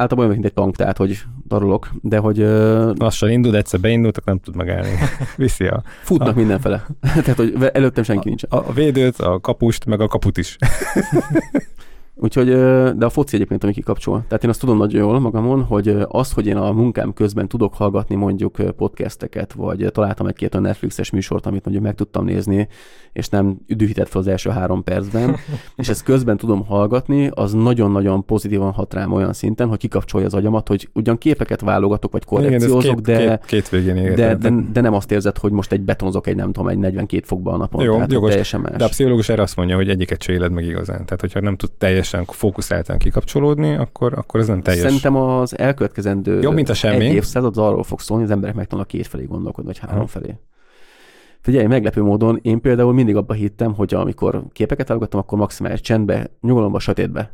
általában 0.00 0.18
olyan, 0.30 0.30
mint 0.40 0.44
egy 0.44 0.52
tank, 0.62 0.76
tehát 0.76 0.96
hogy 0.96 1.18
darulok, 1.46 1.90
de 2.02 2.18
hogy 2.18 2.40
ö, 2.40 2.92
Lassan 2.98 3.30
indul, 3.30 3.56
egyszer 3.56 3.80
beindult, 3.80 4.16
akkor 4.18 4.32
nem 4.32 4.42
tud 4.42 4.56
megállni. 4.56 4.88
Viszi 5.36 5.66
a, 5.66 5.82
futnak 6.02 6.28
Ah. 6.28 6.34
mindenfele. 6.34 6.86
tehát, 7.00 7.36
hogy 7.36 7.54
előttem 7.72 8.04
senki 8.04 8.28
nincs. 8.28 8.42
a, 8.48 8.56
a 8.56 8.72
védőt, 8.72 9.18
a 9.18 9.40
kapust, 9.40 9.84
meg 9.84 10.00
a 10.00 10.08
kaput 10.08 10.38
is. 10.38 10.56
Úgyhogy, 12.22 12.46
de 12.96 13.04
a 13.04 13.10
foci 13.10 13.34
egyébként, 13.34 13.64
ami 13.64 13.72
kikapcsol. 13.72 14.24
Tehát 14.28 14.44
én 14.44 14.50
azt 14.50 14.60
tudom 14.60 14.76
nagyon 14.76 15.00
jól 15.00 15.20
magamon, 15.20 15.62
hogy 15.62 15.96
az, 16.08 16.32
hogy 16.32 16.46
én 16.46 16.56
a 16.56 16.72
munkám 16.72 17.12
közben 17.12 17.48
tudok 17.48 17.74
hallgatni 17.74 18.14
mondjuk 18.14 18.56
podcasteket, 18.76 19.52
vagy 19.52 19.86
találtam 19.92 20.26
egy-két 20.26 20.54
olyan 20.54 20.66
Netflixes 20.66 21.10
műsort, 21.10 21.46
amit 21.46 21.64
mondjuk 21.64 21.86
meg 21.86 21.94
tudtam 21.94 22.24
nézni, 22.24 22.68
és 23.12 23.28
nem 23.28 23.58
dühített 23.66 24.08
fel 24.08 24.20
az 24.20 24.26
első 24.26 24.50
három 24.50 24.84
percben, 24.84 25.36
és 25.76 25.88
ezt 25.88 26.02
közben 26.02 26.36
tudom 26.36 26.64
hallgatni, 26.66 27.30
az 27.34 27.52
nagyon-nagyon 27.52 28.24
pozitívan 28.24 28.72
hat 28.72 28.94
rám 28.94 29.12
olyan 29.12 29.32
szinten, 29.32 29.68
hogy 29.68 29.78
kikapcsolja 29.78 30.26
az 30.26 30.34
agyamat, 30.34 30.68
hogy 30.68 30.88
ugyan 30.92 31.18
képeket 31.18 31.60
válogatok, 31.60 32.12
vagy 32.12 32.22
Igen, 32.26 32.42
korrekciózok, 32.42 32.94
két, 32.94 33.00
de, 33.00 33.38
két, 33.38 33.44
két 33.46 33.68
végén 33.68 34.14
de, 34.14 34.34
de, 34.34 34.52
de, 34.72 34.80
nem 34.80 34.94
azt 34.94 35.12
érzed, 35.12 35.38
hogy 35.38 35.52
most 35.52 35.72
egy 35.72 35.80
betonozok 35.80 36.26
egy, 36.26 36.36
nem 36.36 36.52
tudom, 36.52 36.68
egy 36.68 36.78
42 36.78 37.22
fokba 37.26 37.52
a 37.52 37.56
napon. 37.56 37.84
Jó, 37.84 37.94
tehát 37.94 38.12
jogos. 38.12 38.28
teljesen 38.28 38.60
más. 38.60 38.76
De 38.76 38.84
a 38.84 38.88
pszichológus 38.88 39.28
erre 39.28 39.42
azt 39.42 39.56
mondja, 39.56 39.76
hogy 39.76 39.88
egyiket 39.88 40.22
se 40.22 40.32
éled 40.32 40.52
meg 40.52 40.64
igazán. 40.64 41.04
Tehát, 41.04 41.20
hogyha 41.20 41.40
nem 41.40 41.56
tud 41.56 41.70
teljesen 42.10 42.34
fókuszáltan 42.36 42.98
kikapcsolódni, 42.98 43.74
akkor, 43.74 44.12
akkor 44.18 44.40
ez 44.40 44.46
nem 44.46 44.60
teljes. 44.62 44.82
Szerintem 44.82 45.16
az 45.16 45.58
elkövetkezendő 45.58 46.40
Jobb, 46.40 46.54
mint 46.54 46.68
a 46.68 46.74
semmi. 46.74 47.04
egy 47.04 47.14
évszázad 47.14 47.50
az 47.56 47.64
arról 47.64 47.82
fog 47.82 48.00
szólni, 48.00 48.22
hogy 48.22 48.30
az 48.30 48.36
emberek 48.36 48.56
megtanulnak 48.56 48.90
két 48.90 49.06
felé 49.06 49.24
gondolkodni, 49.24 49.70
vagy 49.70 49.78
három 49.78 49.96
Aha. 49.96 50.06
felé. 50.06 50.38
Figyelj, 51.40 51.66
meglepő 51.66 52.02
módon 52.02 52.38
én 52.42 52.60
például 52.60 52.92
mindig 52.92 53.16
abba 53.16 53.32
hittem, 53.34 53.74
hogy 53.74 53.94
amikor 53.94 54.42
képeket 54.52 54.88
válogattam, 54.88 55.20
akkor 55.20 55.38
maximális 55.38 55.80
csendbe, 55.80 56.30
nyugalomba, 56.40 56.78
sötétbe. 56.78 57.32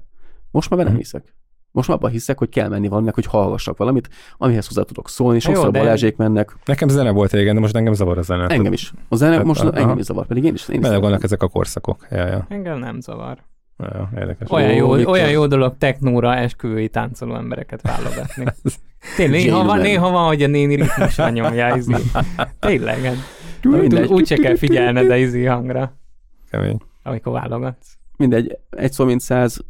Most 0.51 0.70
már 0.70 0.79
be 0.79 0.85
nem 0.85 0.93
Mhm. 0.93 1.03
hiszek. 1.03 1.35
Most 1.70 1.89
már 1.89 1.97
abban 1.97 2.11
hiszek, 2.11 2.39
hogy 2.39 2.49
kell 2.49 2.68
menni 2.68 2.89
valaminek, 2.89 3.14
hogy 3.14 3.27
hallgassak 3.27 3.77
valamit, 3.77 4.09
amihez 4.37 4.66
hozzá 4.66 4.83
tudok 4.83 5.09
szólni. 5.09 5.39
Sokszor 5.39 5.62
jó, 5.62 5.68
a 5.68 5.72
Balázsék 5.72 6.16
mennek. 6.16 6.57
Nekem 6.64 6.89
zene 6.89 7.11
volt 7.11 7.33
régen, 7.33 7.55
de 7.55 7.61
most 7.61 7.77
engem 7.77 7.93
zavar 7.93 8.18
a 8.18 8.22
zene. 8.22 8.47
Engem 8.47 8.72
is. 8.72 8.93
A 9.09 9.16
zene 9.16 9.43
most 9.43 9.61
aha. 9.61 9.72
engem 9.72 9.99
is 9.99 10.05
zavar, 10.05 10.27
pedig 10.27 10.45
én 10.45 10.55
is. 10.55 10.68
Én 10.68 10.74
is 10.77 10.81
Bele 10.83 10.99
vannak 10.99 11.22
ezek 11.22 11.43
a 11.43 11.49
korszakok. 11.49 12.07
Ja, 12.11 12.27
ja, 12.27 12.47
Engem 12.49 12.79
nem 12.79 13.01
zavar. 13.01 13.39
Ja, 13.79 14.11
érdekes. 14.16 14.51
Olyan 14.51 14.72
jó, 14.72 14.93
Viktor. 14.93 15.12
olyan 15.12 15.31
jó 15.31 15.47
dolog 15.47 15.77
technóra 15.79 16.35
esküvői 16.35 16.89
táncoló 16.89 17.35
embereket 17.37 17.83
válogatni. 17.83 18.45
Tényleg, 19.16 19.41
néha 19.41 19.64
van, 19.64 19.79
néha 19.79 20.11
van, 20.11 20.27
hogy 20.27 20.43
a 20.43 20.47
néni 20.47 20.74
ritmusra 20.74 21.29
nyomja 21.29 21.74
izi. 21.77 21.95
Tényleg. 22.59 23.01
hát. 23.03 23.16
Mindegy. 23.62 24.11
Úgy 24.12 24.27
se 24.27 24.37
kell 24.37 24.57
figyelned 24.57 25.11
a 25.11 25.16
izi 25.16 25.45
hangra, 25.45 25.97
Kemény. 26.51 26.81
amikor 27.03 27.33
válogatsz. 27.33 27.97
Mindegy, 28.16 28.59
egy 28.70 28.93
szó 28.93 29.05
mint 29.05 29.20
száz, 29.20 29.64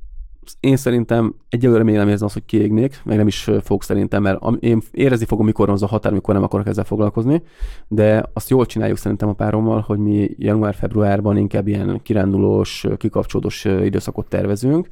én 0.60 0.76
szerintem 0.76 1.34
egyelőre 1.48 1.82
még 1.82 1.94
nem 1.94 2.08
érzem 2.08 2.26
azt, 2.26 2.34
hogy 2.34 2.44
kiégnék, 2.44 3.00
meg 3.04 3.16
nem 3.16 3.26
is 3.26 3.50
fogok 3.62 3.82
szerintem, 3.82 4.22
mert 4.22 4.40
én 4.60 4.82
érezni 4.90 5.26
fogom, 5.26 5.46
mikor 5.46 5.66
van 5.66 5.74
az 5.74 5.82
a 5.82 5.86
határ, 5.86 6.12
mikor 6.12 6.34
nem 6.34 6.42
akarok 6.42 6.66
ezzel 6.66 6.84
foglalkozni, 6.84 7.42
de 7.88 8.24
azt 8.32 8.50
jól 8.50 8.66
csináljuk 8.66 8.98
szerintem 8.98 9.28
a 9.28 9.32
párommal, 9.32 9.80
hogy 9.80 9.98
mi 9.98 10.30
január-februárban 10.38 11.36
inkább 11.36 11.66
ilyen 11.68 12.00
kirándulós, 12.02 12.86
kikapcsolódós 12.96 13.64
időszakot 13.64 14.28
tervezünk, 14.28 14.88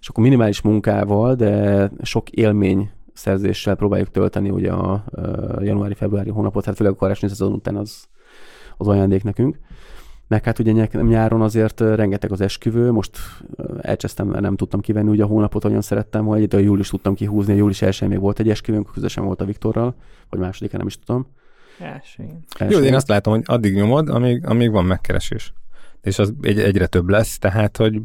és 0.00 0.08
akkor 0.08 0.24
minimális 0.24 0.60
munkával, 0.60 1.34
de 1.34 1.90
sok 2.02 2.30
élmény 2.30 2.90
szerzéssel 3.12 3.74
próbáljuk 3.74 4.10
tölteni 4.10 4.50
ugye 4.50 4.72
a 4.72 5.04
januári-februári 5.58 6.30
hónapot, 6.30 6.64
hát 6.64 6.76
főleg 6.76 6.92
a 6.92 6.96
karácsonyi 6.96 7.32
szezon 7.32 7.52
után 7.52 7.76
az, 7.76 8.04
az 8.76 8.88
ajándék 8.88 9.24
nekünk. 9.24 9.58
Meg 10.30 10.44
hát 10.44 10.58
ugye 10.58 10.86
nyáron 10.92 11.40
azért 11.40 11.80
rengeteg 11.80 12.32
az 12.32 12.40
esküvő, 12.40 12.90
most 12.90 13.18
elcsesztem, 13.80 14.26
mert 14.26 14.40
nem 14.40 14.56
tudtam 14.56 14.80
kivenni 14.80 15.08
ugye 15.08 15.22
a 15.22 15.26
hónapot, 15.26 15.64
olyan 15.64 15.80
szerettem, 15.80 16.24
hogy 16.24 16.38
egyedül 16.38 16.60
július 16.60 16.88
tudtam 16.88 17.14
kihúzni, 17.14 17.54
július 17.54 17.82
1 17.82 18.08
még 18.08 18.20
volt 18.20 18.38
egy 18.38 18.50
esküvőnk, 18.50 18.90
közösen 18.92 19.24
volt 19.24 19.40
a 19.40 19.44
Viktorral, 19.44 19.94
vagy 20.28 20.40
másodikán 20.40 20.78
nem 20.78 20.86
is 20.86 20.98
tudom. 20.98 21.26
Első. 21.78 22.24
Jó, 22.68 22.78
én 22.78 22.94
azt 22.94 23.08
látom, 23.08 23.32
hogy 23.32 23.42
addig 23.46 23.74
nyomod, 23.74 24.08
amíg, 24.08 24.46
amíg 24.46 24.70
van 24.70 24.84
megkeresés. 24.84 25.52
És 26.02 26.18
az 26.18 26.32
egy, 26.42 26.58
egyre 26.58 26.86
több 26.86 27.08
lesz, 27.08 27.38
tehát, 27.38 27.76
hogy 27.76 28.00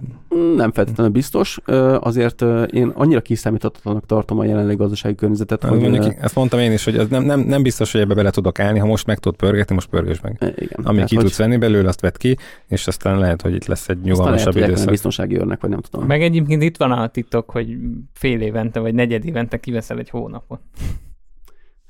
Nem 0.56 0.72
feltétlenül 0.72 1.12
biztos, 1.12 1.60
azért 2.00 2.41
én 2.72 2.91
annyira 2.93 3.22
kiszámíthatatlanak 3.22 4.06
tartom 4.06 4.39
a 4.39 4.46
jelenlegi 4.46 4.78
gazdasági 4.78 5.16
környezetet, 5.16 5.62
hogy 5.62 5.70
hogy 5.70 5.89
mondjuk, 5.89 6.04
ö, 6.04 6.24
ezt 6.24 6.36
mondtam 6.36 6.60
én 6.60 6.72
is, 6.72 6.84
hogy 6.84 6.98
az 6.98 7.08
nem, 7.10 7.24
nem, 7.24 7.39
nem 7.39 7.64
biztos, 7.64 7.91
hogy 7.91 8.02
ebbe 8.02 8.14
bele 8.14 8.30
tudok 8.30 8.60
állni, 8.60 8.80
ha 8.80 8.86
most 8.86 9.06
meg 9.06 9.20
tudod 9.20 9.38
pörgetni, 9.38 9.76
most 9.76 9.89
pörgés 9.89 10.22
meg. 10.22 10.38
igen. 10.39 10.84
Tehát, 10.84 11.06
ki 11.06 11.16
hogy 11.16 11.24
tudsz 11.24 11.38
venni 11.38 11.58
belőle, 11.58 11.88
azt 11.88 12.02
vedd 12.02 12.18
ki, 12.18 12.38
és 12.68 12.88
aztán 12.88 13.20
lehet, 13.20 13.41
hogy 13.41 13.56
itt 13.56 13.66
lesz 13.66 13.89
egy 13.89 13.98
aztán 13.98 14.06
lehet, 14.06 14.18
nyugalmasabb 14.18 14.46
elkezdem 14.46 14.70
időszak. 14.70 14.89
biztonsági 14.89 15.38
őrnek, 15.38 15.62
vagy 15.62 15.70
nem 15.70 15.82
tudom. 15.82 16.08
Meg 16.08 16.22
egyébként 16.22 16.64
itt 16.64 16.78
van 16.78 16.91
a 16.91 17.08
titok, 17.08 17.50
hogy 17.50 17.78
fél 18.14 18.41
évente 18.41 18.80
vagy 18.80 18.93
negyed 18.93 19.26
évente 19.26 19.60
kiveszel 19.60 19.98
egy 19.98 20.10
hónapot. 20.10 20.60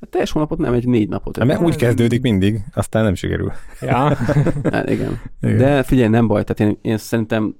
Hát 0.06 0.14
teljes 0.14 0.32
hónapot 0.32 0.58
nem, 0.58 0.74
egy 0.74 0.88
négy 0.88 1.10
napot. 1.10 1.38
Hát, 1.38 1.47
mert 1.47 1.62
úgy 1.62 1.76
kezdődik 1.76 2.22
mindig, 2.22 2.62
aztán 2.74 3.03
nem 3.03 3.16
sikerül. 3.16 3.51
Ja. 3.82 3.93
Hát, 4.72 4.89
igen. 4.89 5.22
Igen. 5.41 5.58
De 5.58 5.84
figyelj, 5.84 6.10
nem 6.10 6.28
baj, 6.28 6.43
tehát 6.43 6.72
én, 6.72 6.80
én 6.91 6.97
szerintem 6.97 7.56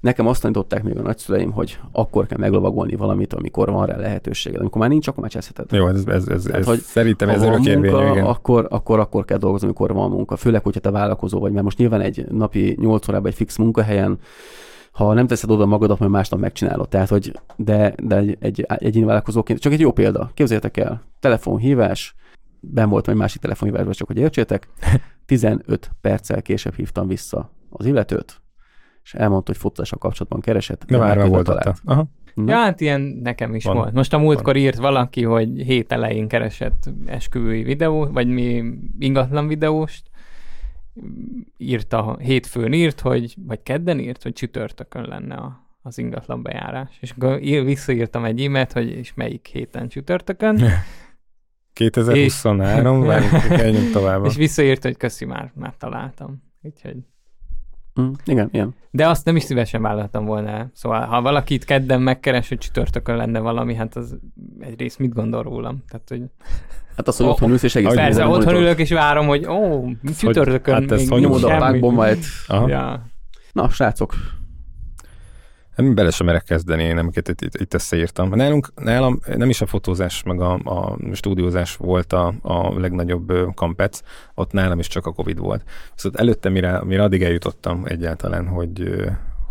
nekem 0.00 0.26
azt 0.26 0.42
tanították 0.42 0.82
még 0.82 0.98
a 0.98 1.02
nagyszüleim, 1.02 1.50
hogy 1.50 1.78
akkor 1.92 2.26
kell 2.26 2.38
meglovagolni 2.38 2.96
valamit, 2.96 3.32
amikor 3.32 3.70
van 3.70 3.86
rá 3.86 3.96
lehetőséged. 3.96 4.60
Amikor 4.60 4.80
már 4.80 4.90
nincs, 4.90 5.08
akkor 5.08 5.22
már 5.22 5.30
cseszheted. 5.30 5.72
Jó, 5.72 5.88
ez, 5.88 6.04
ez, 6.06 6.28
ez, 6.28 6.42
Tehát, 6.42 6.60
ez 6.60 6.66
hogy 6.66 6.80
szerintem 6.80 7.28
ez 7.28 7.42
örökérvényű, 7.42 8.20
akkor, 8.20 8.66
akkor, 8.70 8.98
akkor 8.98 9.24
kell 9.24 9.38
dolgozni, 9.38 9.66
amikor 9.66 9.92
van 9.92 10.10
munka. 10.10 10.36
Főleg, 10.36 10.62
hogyha 10.62 10.80
te 10.80 10.90
vállalkozó 10.90 11.40
vagy, 11.40 11.52
mert 11.52 11.64
most 11.64 11.78
nyilván 11.78 12.00
egy 12.00 12.26
napi 12.30 12.76
8 12.80 13.08
órában 13.08 13.30
egy 13.30 13.36
fix 13.36 13.56
munkahelyen, 13.56 14.18
ha 14.92 15.12
nem 15.12 15.26
teszed 15.26 15.50
oda 15.50 15.66
magadat, 15.66 15.98
majd 15.98 16.10
másnap 16.10 16.40
megcsinálod. 16.40 16.88
Tehát, 16.88 17.08
hogy 17.08 17.32
de, 17.56 17.94
de 18.02 18.16
egy, 18.16 18.36
egy 18.40 18.60
egyéni 18.68 19.04
vállalkozóként, 19.04 19.58
csak 19.58 19.72
egy 19.72 19.80
jó 19.80 19.92
példa, 19.92 20.30
képzeljétek 20.34 20.76
el, 20.76 21.02
telefonhívás, 21.20 22.14
ben 22.60 22.88
voltam 22.88 23.14
egy 23.14 23.20
másik 23.20 23.40
telefonhívásban, 23.40 23.92
csak 23.92 24.06
hogy 24.06 24.18
értsétek, 24.18 24.68
15 25.26 25.90
perccel 26.00 26.42
később 26.42 26.74
hívtam 26.74 27.08
vissza 27.08 27.50
az 27.70 27.86
illetőt, 27.86 28.40
és 29.02 29.14
elmondta, 29.14 29.52
hogy 29.52 29.60
fotózással 29.60 29.98
kapcsolatban 29.98 30.40
keresett. 30.40 30.84
De 30.84 30.98
már 30.98 31.28
volt. 31.28 31.48
Aha. 31.84 32.06
Na, 32.34 32.52
ja, 32.52 32.58
hát 32.58 32.80
ilyen 32.80 33.00
nekem 33.00 33.54
is 33.54 33.64
Van. 33.64 33.76
volt. 33.76 33.92
Most 33.92 34.12
a 34.12 34.18
múltkor 34.18 34.56
írt 34.56 34.76
valaki, 34.76 35.22
hogy 35.24 35.48
hét 35.48 35.92
elején 35.92 36.28
keresett 36.28 36.90
esküvői 37.06 37.62
videó, 37.62 38.06
vagy 38.12 38.26
mi 38.28 38.64
ingatlan 38.98 39.48
videóst, 39.48 40.10
írta, 41.56 42.16
hétfőn 42.18 42.72
írt, 42.72 43.00
hogy, 43.00 43.34
vagy 43.38 43.62
kedden 43.62 43.98
írt, 43.98 44.22
hogy 44.22 44.32
csütörtökön 44.32 45.04
lenne 45.04 45.34
a, 45.34 45.68
az 45.82 45.98
ingatlan 45.98 46.42
bejárás. 46.42 46.98
És 47.00 47.10
akkor 47.10 47.42
ír, 47.42 47.64
visszaírtam 47.64 48.24
egy 48.24 48.44
e-mailt, 48.44 48.72
hogy 48.72 48.88
és 48.88 49.14
melyik 49.14 49.46
héten 49.46 49.88
csütörtökön, 49.88 50.60
2023, 51.72 53.00
várjunk, 53.06 53.48
menjünk 53.48 53.92
tovább. 53.92 54.24
és 54.24 54.36
visszaírt, 54.36 54.82
hogy 54.82 54.96
köszi, 54.96 55.24
már, 55.24 55.52
már 55.54 55.76
találtam. 55.76 56.42
Úgyhogy 56.62 56.96
Mm, 58.00 58.10
igen, 58.24 58.48
igen. 58.52 58.74
De 58.90 59.08
azt 59.08 59.24
nem 59.24 59.36
is 59.36 59.42
szívesen 59.42 59.82
vállaltam 59.82 60.24
volna 60.24 60.48
el. 60.48 60.70
Szóval, 60.74 61.06
ha 61.06 61.22
valakit 61.22 61.64
kedden 61.64 62.02
megkeres, 62.02 62.48
hogy 62.48 62.58
csütörtökön 62.58 63.16
lenne 63.16 63.38
valami, 63.38 63.74
hát 63.74 63.96
az 63.96 64.18
egyrészt 64.60 64.98
mit 64.98 65.12
gondol 65.12 65.42
rólam? 65.42 65.82
Tehát, 65.88 66.08
hogy 66.08 66.22
Hát 66.96 67.08
az, 67.08 67.16
hogy 67.16 67.26
otthon 67.26 67.50
ülsz, 67.50 67.62
és 67.62 67.74
egész 67.74 67.94
persze, 67.94 68.26
otthon 68.26 68.54
ülök 68.54 68.78
és 68.78 68.90
várom, 68.90 69.26
hogy 69.26 69.46
ó, 69.46 69.84
csütörtökön 70.18 70.74
hát 70.74 70.92
ezt 70.92 71.10
még 71.10 71.20
Nyomod 71.20 71.44
a. 71.44 71.76
Aha. 72.46 72.68
Ja. 72.68 73.06
Na, 73.52 73.68
srácok, 73.68 74.14
Nem 75.76 75.94
bele 75.94 76.10
sem 76.10 76.26
merek 76.26 76.42
kezdeni, 76.42 76.82
én 76.82 76.98
amiket 76.98 77.28
itt, 77.28 77.40
itt, 77.40 77.54
itt 77.54 77.74
összeírtam. 77.74 78.28
Nálunk, 78.28 78.72
nálam 78.74 79.20
nem 79.36 79.48
is 79.48 79.60
a 79.60 79.66
fotózás, 79.66 80.22
meg 80.22 80.40
a, 80.40 80.52
a 80.52 80.96
stúdiózás 81.12 81.76
volt 81.76 82.12
a, 82.12 82.34
a 82.42 82.80
legnagyobb 82.80 83.32
kampec, 83.54 84.00
ott 84.34 84.52
nálam 84.52 84.78
is 84.78 84.86
csak 84.86 85.06
a 85.06 85.12
Covid 85.12 85.38
volt. 85.38 85.62
Szóval 85.94 86.20
előtte, 86.20 86.48
mire, 86.48 86.84
mire 86.84 87.02
addig 87.02 87.22
eljutottam 87.22 87.82
egyáltalán, 87.84 88.46
hogy, 88.46 88.94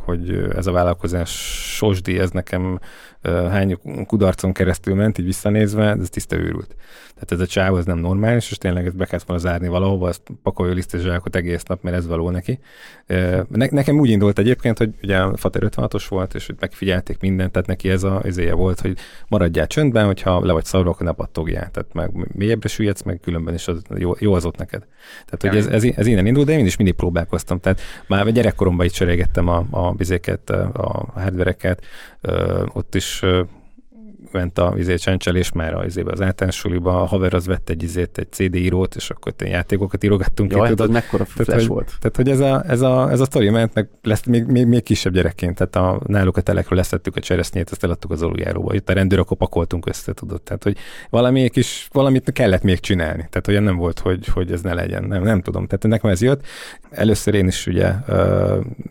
hogy 0.05 0.49
ez 0.55 0.67
a 0.67 0.71
vállalkozás 0.71 1.29
sosdi, 1.75 2.19
ez 2.19 2.29
nekem 2.29 2.79
hány 3.21 3.79
kudarcon 4.05 4.53
keresztül 4.53 4.95
ment, 4.95 5.17
így 5.17 5.25
visszanézve, 5.25 5.95
ez 5.99 6.09
tiszta 6.09 6.35
őrült. 6.35 6.75
Tehát 7.13 7.31
ez 7.31 7.39
a 7.39 7.45
csáv 7.45 7.73
az 7.73 7.85
nem 7.85 7.97
normális, 7.97 8.51
és 8.51 8.57
tényleg 8.57 8.85
ezt 8.85 8.95
be 8.95 9.05
kellett 9.05 9.25
volna 9.25 9.41
zárni 9.41 9.67
valahova, 9.67 10.07
azt 10.07 10.21
pakolja 10.43 10.73
lisztes 10.73 11.01
zsákot 11.01 11.35
egész 11.35 11.63
nap, 11.63 11.83
mert 11.83 11.95
ez 11.95 12.07
való 12.07 12.29
neki. 12.29 12.59
Ne, 13.49 13.67
nekem 13.69 13.99
úgy 13.99 14.09
indult 14.09 14.39
egyébként, 14.39 14.77
hogy 14.77 14.93
ugye 15.03 15.35
Fater 15.35 15.61
56-os 15.65 16.05
volt, 16.09 16.33
és 16.33 16.45
hogy 16.45 16.55
megfigyelték 16.59 17.19
mindent, 17.19 17.51
tehát 17.51 17.67
neki 17.67 17.89
ez 17.89 18.03
a 18.03 18.21
izéje 18.23 18.53
volt, 18.53 18.79
hogy 18.79 18.97
maradjál 19.27 19.67
csöndben, 19.67 20.05
hogyha 20.05 20.45
le 20.45 20.53
vagy 20.53 20.65
szarva, 20.65 20.89
akkor 20.89 21.05
ne 21.05 21.11
pattogjál. 21.11 21.71
Tehát 21.71 21.93
meg 21.93 22.27
mélyebbre 22.33 22.69
süllyedsz, 22.69 23.01
meg 23.01 23.19
különben 23.19 23.53
is 23.53 23.67
az, 23.67 23.81
jó, 23.95 24.13
jó 24.19 24.33
az 24.33 24.45
ott 24.45 24.57
neked. 24.57 24.85
Tehát, 25.25 25.41
hogy 25.41 25.57
ez, 25.57 25.83
ez, 25.83 25.97
ez, 25.97 26.07
innen 26.07 26.25
indult, 26.25 26.45
de 26.45 26.57
én 26.57 26.65
is 26.65 26.77
mindig 26.77 26.95
próbálkoztam. 26.95 27.59
Tehát 27.59 27.81
már 28.07 28.31
gyerekkoromban 28.31 28.85
is 28.85 28.91
cserélgettem 28.91 29.47
a, 29.47 29.65
a 29.69 29.91
bizéket, 29.91 30.49
a 30.49 31.11
hardvereket, 31.13 31.85
ott 32.73 32.95
is 32.95 33.10
és 33.11 33.23
ment 34.31 34.57
a 34.57 34.73
izé, 34.77 34.95
csencselés 34.95 35.51
már 35.51 35.73
az, 35.73 36.01
az 36.05 36.21
általános 36.21 36.55
suliba, 36.55 37.01
a 37.01 37.05
haver 37.05 37.33
az 37.33 37.45
vett 37.45 37.69
egy, 37.69 37.83
izét, 37.83 38.17
egy 38.17 38.31
CD 38.31 38.55
írót, 38.55 38.95
és 38.95 39.09
akkor 39.09 39.31
te 39.31 39.47
játékokat 39.47 40.03
írogattunk. 40.03 40.51
Jaj, 40.51 40.61
ki, 40.61 40.75
tudod, 40.75 40.91
mekkora 40.91 41.25
flash 41.25 41.49
tehát, 41.49 41.65
volt. 41.65 41.89
Hogy, 41.89 41.99
tehát, 41.99 42.15
hogy 42.15 42.29
ez 42.29 42.39
a, 42.39 42.63
ez 42.67 42.81
a, 42.81 43.11
ez 43.11 43.19
a 43.19 43.25
sztori 43.25 43.49
ment, 43.49 43.73
meg 43.73 43.89
lesz 44.01 44.25
még, 44.25 44.45
még, 44.45 44.65
még, 44.65 44.83
kisebb 44.83 45.13
gyerekként, 45.13 45.55
tehát 45.55 45.75
a, 45.75 46.01
náluk 46.05 46.37
a 46.37 46.41
telekről 46.41 46.77
leszettük 46.77 47.15
a 47.15 47.19
cseresznyét, 47.19 47.71
ezt 47.71 47.83
eladtuk 47.83 48.11
az 48.11 48.21
aluljáróba. 48.21 48.73
Itt 48.73 48.89
a 48.89 48.93
rendőr, 48.93 49.19
akkor 49.19 49.37
pakoltunk 49.37 49.87
össze, 49.87 50.13
tudod. 50.13 50.41
Tehát, 50.41 50.63
hogy 50.63 50.77
valami 51.09 51.49
kis, 51.49 51.87
valamit 51.91 52.31
kellett 52.31 52.63
még 52.63 52.79
csinálni. 52.79 53.27
Tehát 53.29 53.47
olyan 53.47 53.63
nem 53.63 53.75
volt, 53.75 53.99
hogy, 53.99 54.27
hogy 54.27 54.51
ez 54.51 54.61
ne 54.61 54.73
legyen. 54.73 55.03
Nem, 55.03 55.23
nem 55.23 55.41
tudom. 55.41 55.65
Tehát 55.65 55.87
nekem 55.87 56.09
ez 56.09 56.21
jött. 56.21 56.45
Először 56.89 57.33
én 57.33 57.47
is 57.47 57.67
ugye 57.67 57.93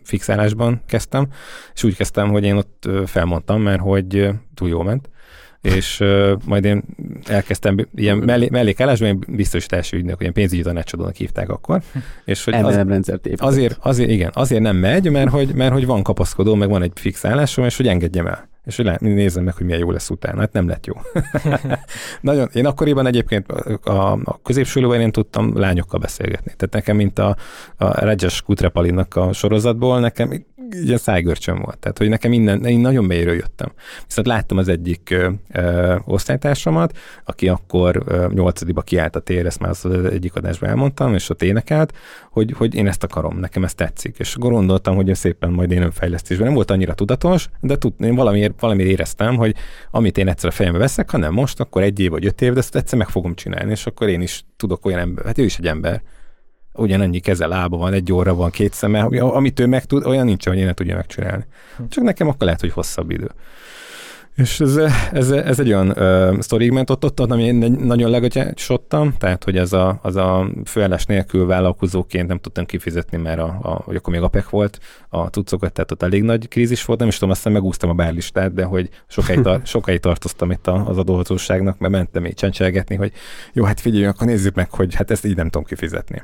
fixálásban 0.03 0.83
kezdtem, 0.87 1.29
és 1.75 1.85
úgy 1.85 1.97
kezdtem, 1.97 2.29
hogy 2.31 2.45
én 2.45 2.57
ott 2.57 2.89
felmondtam, 3.07 3.63
mert 3.63 3.81
hogy 3.81 4.29
túl 4.55 4.69
jó 4.69 4.83
ment 4.83 5.09
és 5.63 6.01
uh, 6.01 6.33
majd 6.45 6.65
én 6.65 6.83
elkezdtem 7.27 7.89
ilyen 7.95 8.17
mellé, 8.17 8.49
mellékállásban, 8.51 9.09
ilyen 9.09 9.25
biztosítási 9.37 9.97
ügynök, 9.97 10.21
ilyen 10.21 10.33
pénzügyi 10.33 10.63
tanácsadónak 10.63 11.15
hívták 11.15 11.49
akkor. 11.49 11.83
És 12.25 12.45
hogy 12.45 12.55
az, 12.55 12.75
rendszert 12.75 13.29
azért, 13.37 13.79
azért, 13.83 14.11
igen, 14.11 14.31
azért 14.35 14.63
nem 14.63 14.77
megy, 14.77 15.11
mert 15.11 15.31
hogy, 15.31 15.55
mert 15.55 15.73
hogy 15.73 15.87
van 15.87 16.03
kapaszkodó, 16.03 16.55
meg 16.55 16.69
van 16.69 16.83
egy 16.83 16.93
fix 16.95 17.25
állásom, 17.25 17.65
és 17.65 17.77
hogy 17.77 17.89
engedjem 17.89 18.27
el 18.27 18.49
és 18.65 18.77
hogy 18.77 19.01
nézzem 19.01 19.45
meg, 19.45 19.55
hogy 19.55 19.67
milyen 19.67 19.81
jó 19.81 19.91
lesz 19.91 20.11
utána. 20.11 20.41
Hát 20.41 20.53
nem 20.53 20.69
lett 20.69 20.87
jó. 20.87 20.95
Nagyon, 22.21 22.49
én 22.53 22.67
akkoriban 22.67 23.07
egyébként 23.07 23.49
a, 23.83 24.13
a 24.13 24.41
középsülőben 24.43 25.01
én 25.01 25.13
tudtam 25.13 25.59
lányokkal 25.59 26.01
beszélgetni. 26.01 26.53
Tehát 26.57 26.75
nekem, 26.75 26.97
mint 26.97 27.19
a, 27.19 27.37
a 27.77 28.05
Regis 28.05 28.43
Kutrepalinak 28.43 29.17
a 29.17 29.33
sorozatból, 29.33 30.01
nekem 30.01 30.45
ilyen 30.75 30.99
szájgörcsöm 30.99 31.59
volt. 31.59 31.79
Tehát, 31.79 31.99
hogy 31.99 32.09
nekem 32.09 32.33
innen, 32.33 32.65
én 32.65 32.81
nagyon 32.81 33.05
mélyről 33.05 33.35
jöttem. 33.35 33.73
Viszont 34.07 34.27
láttam 34.27 34.59
az 34.59 34.69
egyik 34.69 35.11
ö, 35.11 35.31
ö, 35.53 35.97
osztálytársamat, 36.05 36.99
aki 37.25 37.49
akkor 37.49 38.05
nyolcadiba 38.35 38.83
kiállt 38.83 39.17
a 39.17 39.21
tér, 39.21 39.47
ezt 39.47 39.61
már 39.61 39.71
az 39.71 39.85
egyik 40.05 40.35
adásban 40.35 40.69
elmondtam, 40.69 41.15
és 41.15 41.31
ott 41.31 41.43
énekelt, 41.43 41.93
hogy, 42.31 42.55
hogy 42.57 42.75
én 42.75 42.87
ezt 42.87 43.05
akarom, 43.05 43.39
nekem 43.39 43.65
ez 43.65 43.75
tetszik. 43.75 44.19
És 44.19 44.37
gondoltam, 44.39 44.95
hogy 44.95 45.15
szépen 45.15 45.51
majd 45.51 45.71
én 45.71 45.83
önfejlesztésben 45.83 46.47
nem 46.47 46.55
volt 46.55 46.71
annyira 46.71 46.95
tudatos, 46.95 47.49
de 47.61 47.77
tud, 47.77 47.93
én 47.99 48.15
valamiért, 48.15 48.61
valamiért 48.61 48.91
éreztem, 48.91 49.37
hogy 49.37 49.55
amit 49.91 50.19
én 50.19 50.29
egyszer 50.29 50.49
a 50.49 50.53
fejembe 50.53 50.79
veszek, 50.79 51.11
ha 51.11 51.31
most, 51.31 51.61
akkor 51.61 51.83
egy 51.83 52.01
év 52.01 52.11
vagy 52.11 52.27
öt 52.27 52.43
év, 52.43 52.53
de 52.53 52.59
ezt 52.59 52.77
egyszer 52.77 52.99
meg 52.99 53.09
fogom 53.09 53.35
csinálni, 53.35 53.71
és 53.71 53.87
akkor 53.87 54.09
én 54.09 54.21
is 54.21 54.45
tudok 54.57 54.87
olyan 54.87 54.99
ember, 54.99 55.25
hát 55.25 55.39
ő 55.39 55.45
is 55.45 55.59
egy 55.59 55.67
ember, 55.67 56.03
ugyanannyi 56.73 57.21
keze, 57.21 57.47
lába 57.47 57.77
van, 57.77 57.93
egy 57.93 58.13
óra 58.13 58.35
van, 58.35 58.51
két 58.51 58.73
szeme, 58.73 59.03
amit 59.21 59.61
ő 59.61 59.67
meg 59.67 59.85
tud, 59.85 60.07
olyan 60.07 60.25
nincs, 60.25 60.47
hogy 60.47 60.59
én 60.59 60.65
ne 60.65 60.73
tudja 60.73 60.95
megcsinálni. 60.97 61.45
Hm. 61.77 61.83
Csak 61.89 62.05
nekem 62.05 62.29
akkor 62.29 62.45
lehet, 62.45 62.61
hogy 62.61 62.73
hosszabb 62.73 63.11
idő. 63.11 63.31
És 64.37 64.61
ez, 64.61 64.77
ez, 65.13 65.31
ez 65.31 65.61
egy 65.61 65.73
olyan 65.73 65.89
uh, 65.89 66.41
sztorig 66.41 66.71
ment 66.71 66.91
ott, 66.91 67.05
ott, 67.05 67.21
ami 67.21 67.43
én 67.43 67.77
nagyon 67.81 68.11
legatyásodtam, 68.11 69.15
tehát 69.19 69.45
hogy 69.45 69.57
ez 69.57 69.73
a, 69.73 69.99
az 70.03 70.17
a 70.17 70.51
főállás 70.65 71.05
nélkül 71.05 71.47
vállalkozóként 71.47 72.29
nem 72.29 72.39
tudtam 72.39 72.67
kifizetni, 72.67 73.19
mert 73.19 73.39
a, 73.39 73.59
a, 73.63 73.71
hogy 73.85 73.97
akkor 73.97 74.13
még 74.13 74.23
APEC 74.23 74.49
volt 74.49 74.79
a 75.09 75.31
tudszokat, 75.31 75.73
tehát 75.73 75.91
ott 75.91 76.03
elég 76.03 76.23
nagy 76.23 76.49
krízis 76.49 76.85
volt, 76.85 76.99
nem 76.99 77.09
is 77.09 77.15
tudom, 77.15 77.31
aztán 77.31 77.53
megúsztam 77.53 77.91
a 77.91 77.95
bárlistát, 77.95 78.55
de 78.55 78.65
hogy 78.65 78.89
sokáig, 79.07 79.41
tar- 79.41 79.67
sokáig 79.77 80.01
tartoztam 80.01 80.51
itt 80.51 80.67
az 80.67 80.99
adóhatóságnak, 80.99 81.79
mert 81.79 81.93
mentem 81.93 82.27
így 82.27 82.35
csencselgetni, 82.35 82.97
hogy 82.97 83.13
jó, 83.53 83.65
hát 83.65 83.81
figyelj, 83.81 84.05
akkor 84.05 84.27
nézzük 84.27 84.55
meg, 84.55 84.71
hogy 84.71 84.95
hát 84.95 85.11
ezt 85.11 85.25
így 85.25 85.37
nem 85.37 85.49
tudom 85.49 85.67
kifizetni 85.67 86.23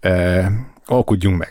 eh, 0.00 0.46
alkudjunk 0.86 1.38
meg. 1.38 1.50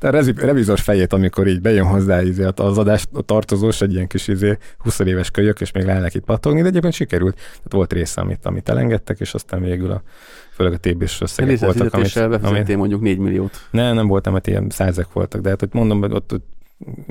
De 0.00 0.08
a 0.08 0.22
revizor 0.36 0.78
fejét, 0.78 1.12
amikor 1.12 1.46
így 1.46 1.60
bejön 1.60 1.86
hozzá 1.86 2.22
izé, 2.22 2.44
az 2.54 2.78
adás 2.78 3.06
a 3.12 3.22
tartozós, 3.22 3.80
egy 3.80 3.92
ilyen 3.92 4.06
kis 4.06 4.28
izé, 4.28 4.58
20 4.78 4.98
éves 4.98 5.30
kölyök, 5.30 5.60
és 5.60 5.72
még 5.72 5.84
lehetnek 5.84 6.14
itt 6.14 6.24
pattogni, 6.24 6.62
de 6.62 6.68
egyébként 6.68 6.94
sikerült. 6.94 7.34
Tehát 7.34 7.72
volt 7.72 7.92
része, 7.92 8.20
amit, 8.20 8.46
amit 8.46 8.68
elengedtek, 8.68 9.20
és 9.20 9.34
aztán 9.34 9.60
végül 9.60 9.90
a, 9.90 10.02
főleg 10.50 10.72
a 10.72 10.78
TB-s 10.78 11.20
összegek 11.20 11.58
voltak. 11.58 11.94
Amit, 11.94 12.16
amit, 12.42 12.76
mondjuk 12.76 13.00
4 13.00 13.18
milliót. 13.18 13.60
Nem, 13.70 13.94
nem 13.94 14.06
voltam, 14.06 14.32
mert 14.32 14.46
ilyen 14.46 14.66
százek 14.70 15.12
voltak, 15.12 15.40
de 15.40 15.48
hát 15.48 15.60
hogy 15.60 15.68
mondom, 15.72 16.00
hogy 16.00 16.12
ott, 16.12 16.32
ott 16.32 16.46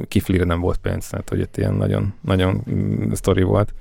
kiflire 0.08 0.44
nem 0.44 0.60
volt 0.60 0.78
pénz, 0.78 1.08
tehát 1.08 1.30
hogy 1.30 1.40
itt 1.40 1.58
ilyen 1.58 1.74
nagyon, 1.74 2.14
nagyon 2.22 2.64
mm, 2.72 3.12
sztori 3.12 3.44
volt. 3.44 3.74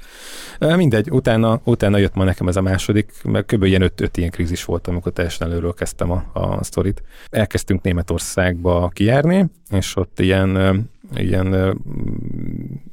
Mindegy, 0.58 1.10
utána, 1.10 1.60
utána 1.64 1.98
jött 1.98 2.14
ma 2.14 2.24
nekem 2.24 2.48
ez 2.48 2.56
a 2.56 2.62
második, 2.62 3.12
mert 3.24 3.52
kb. 3.52 3.64
ilyen 3.64 3.82
öt, 3.82 4.16
ilyen 4.16 4.30
krízis 4.30 4.64
volt, 4.64 4.86
amikor 4.86 5.12
teljesen 5.12 5.48
előről 5.48 5.74
kezdtem 5.74 6.10
a, 6.10 6.24
a 6.32 6.64
sztorit. 6.64 7.02
Elkezdtünk 7.30 7.82
Németországba 7.82 8.90
kijárni, 8.94 9.46
és 9.70 9.96
ott 9.96 10.20
ilyen 10.20 10.88
ilyen, 11.14 11.78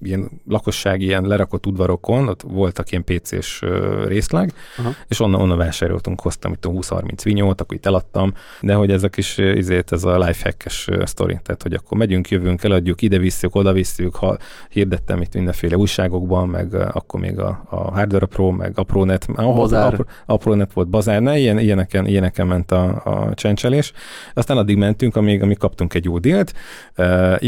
ilyen 0.07 0.29
lakosság, 0.47 1.01
ilyen 1.01 1.23
lerakott 1.23 1.65
udvarokon, 1.65 2.27
ott 2.27 2.41
voltak 2.41 2.91
ilyen 2.91 3.03
PC-s 3.03 3.63
részleg, 4.05 4.53
Aha. 4.77 4.89
és 5.07 5.19
onnan, 5.19 5.41
onnan 5.41 5.57
vásároltunk, 5.57 6.21
hoztam 6.21 6.51
itt 6.51 6.63
20-30 6.67 7.19
vinyót, 7.23 7.61
akkor 7.61 7.77
itt 7.77 7.85
eladtam, 7.85 8.34
de 8.61 8.73
hogy 8.73 8.91
ez 8.91 9.03
a 9.03 9.09
kis, 9.09 9.38
izét, 9.38 9.91
ez 9.91 10.03
a 10.03 10.17
lifehack-es 10.17 10.89
sztori, 11.03 11.39
tehát 11.43 11.63
hogy 11.63 11.73
akkor 11.73 11.97
megyünk, 11.97 12.29
jövünk, 12.29 12.63
eladjuk, 12.63 13.01
ide 13.01 13.17
visszük, 13.17 13.55
oda 13.55 13.73
visszük, 13.73 14.15
ha 14.15 14.38
hirdettem 14.69 15.21
itt 15.21 15.34
mindenféle 15.34 15.77
újságokban, 15.77 16.47
meg 16.47 16.73
akkor 16.73 17.19
még 17.19 17.39
a, 17.39 17.65
a 17.69 17.75
Hardware 17.75 18.25
Pro, 18.25 18.51
meg 18.51 18.71
a 18.75 18.84
ProNet, 18.84 19.27
bazár. 19.35 20.05
A, 20.25 20.38
ProNet 20.38 20.73
volt 20.73 20.88
bazár, 20.88 21.21
ne, 21.21 21.38
ilyen, 21.38 21.59
ilyeneken, 21.59 22.05
ilyeneken 22.05 22.47
ment 22.47 22.71
a, 22.71 23.01
a 23.03 23.34
csencselés. 23.34 23.91
Aztán 24.34 24.57
addig 24.57 24.77
mentünk, 24.77 25.15
amíg, 25.15 25.41
amíg 25.41 25.57
kaptunk 25.57 25.93
egy 25.93 26.05
jó 26.05 26.17
dílt, 26.17 26.53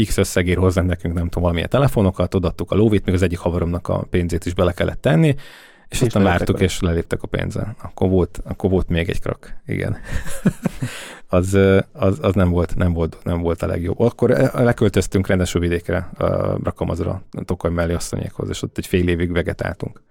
X 0.06 0.16
összegér 0.16 0.56
hozzánk 0.56 0.88
nekünk, 0.88 1.14
nem 1.14 1.24
tudom, 1.24 1.42
valamilyen 1.42 1.68
telefonokat, 1.68 2.34
odaadtuk 2.50 2.70
a 2.70 2.74
lóvét, 2.74 3.04
még 3.04 3.14
az 3.14 3.22
egyik 3.22 3.38
havaromnak 3.38 3.88
a 3.88 4.06
pénzét 4.10 4.46
is 4.46 4.54
bele 4.54 4.72
kellett 4.72 5.00
tenni, 5.00 5.28
és, 5.88 6.00
és 6.00 6.00
aztán 6.00 6.22
vártuk, 6.22 6.60
és 6.60 6.80
leléptek 6.80 7.22
a 7.22 7.26
pénzen. 7.26 7.76
Akkor 7.82 8.08
volt, 8.08 8.40
akkor 8.44 8.70
volt 8.70 8.88
még 8.88 9.08
egy 9.08 9.20
krak, 9.20 9.56
igen. 9.66 9.96
az, 11.28 11.54
az, 11.92 12.18
az, 12.20 12.34
nem, 12.34 12.50
volt, 12.50 12.76
nem, 12.76 12.92
volt, 12.92 13.16
nem 13.22 13.40
volt 13.40 13.62
a 13.62 13.66
legjobb. 13.66 14.00
Akkor 14.00 14.30
leköltöztünk 14.54 15.26
rendes 15.26 15.52
vidékre, 15.52 16.10
a 16.18 16.58
Brakamazra, 16.58 17.22
Tokaj 17.44 17.70
mellé 17.70 17.92
asszonyékhoz, 17.92 18.48
és 18.48 18.62
ott 18.62 18.78
egy 18.78 18.86
fél 18.86 19.08
évig 19.08 19.32
vegetáltunk. 19.32 20.02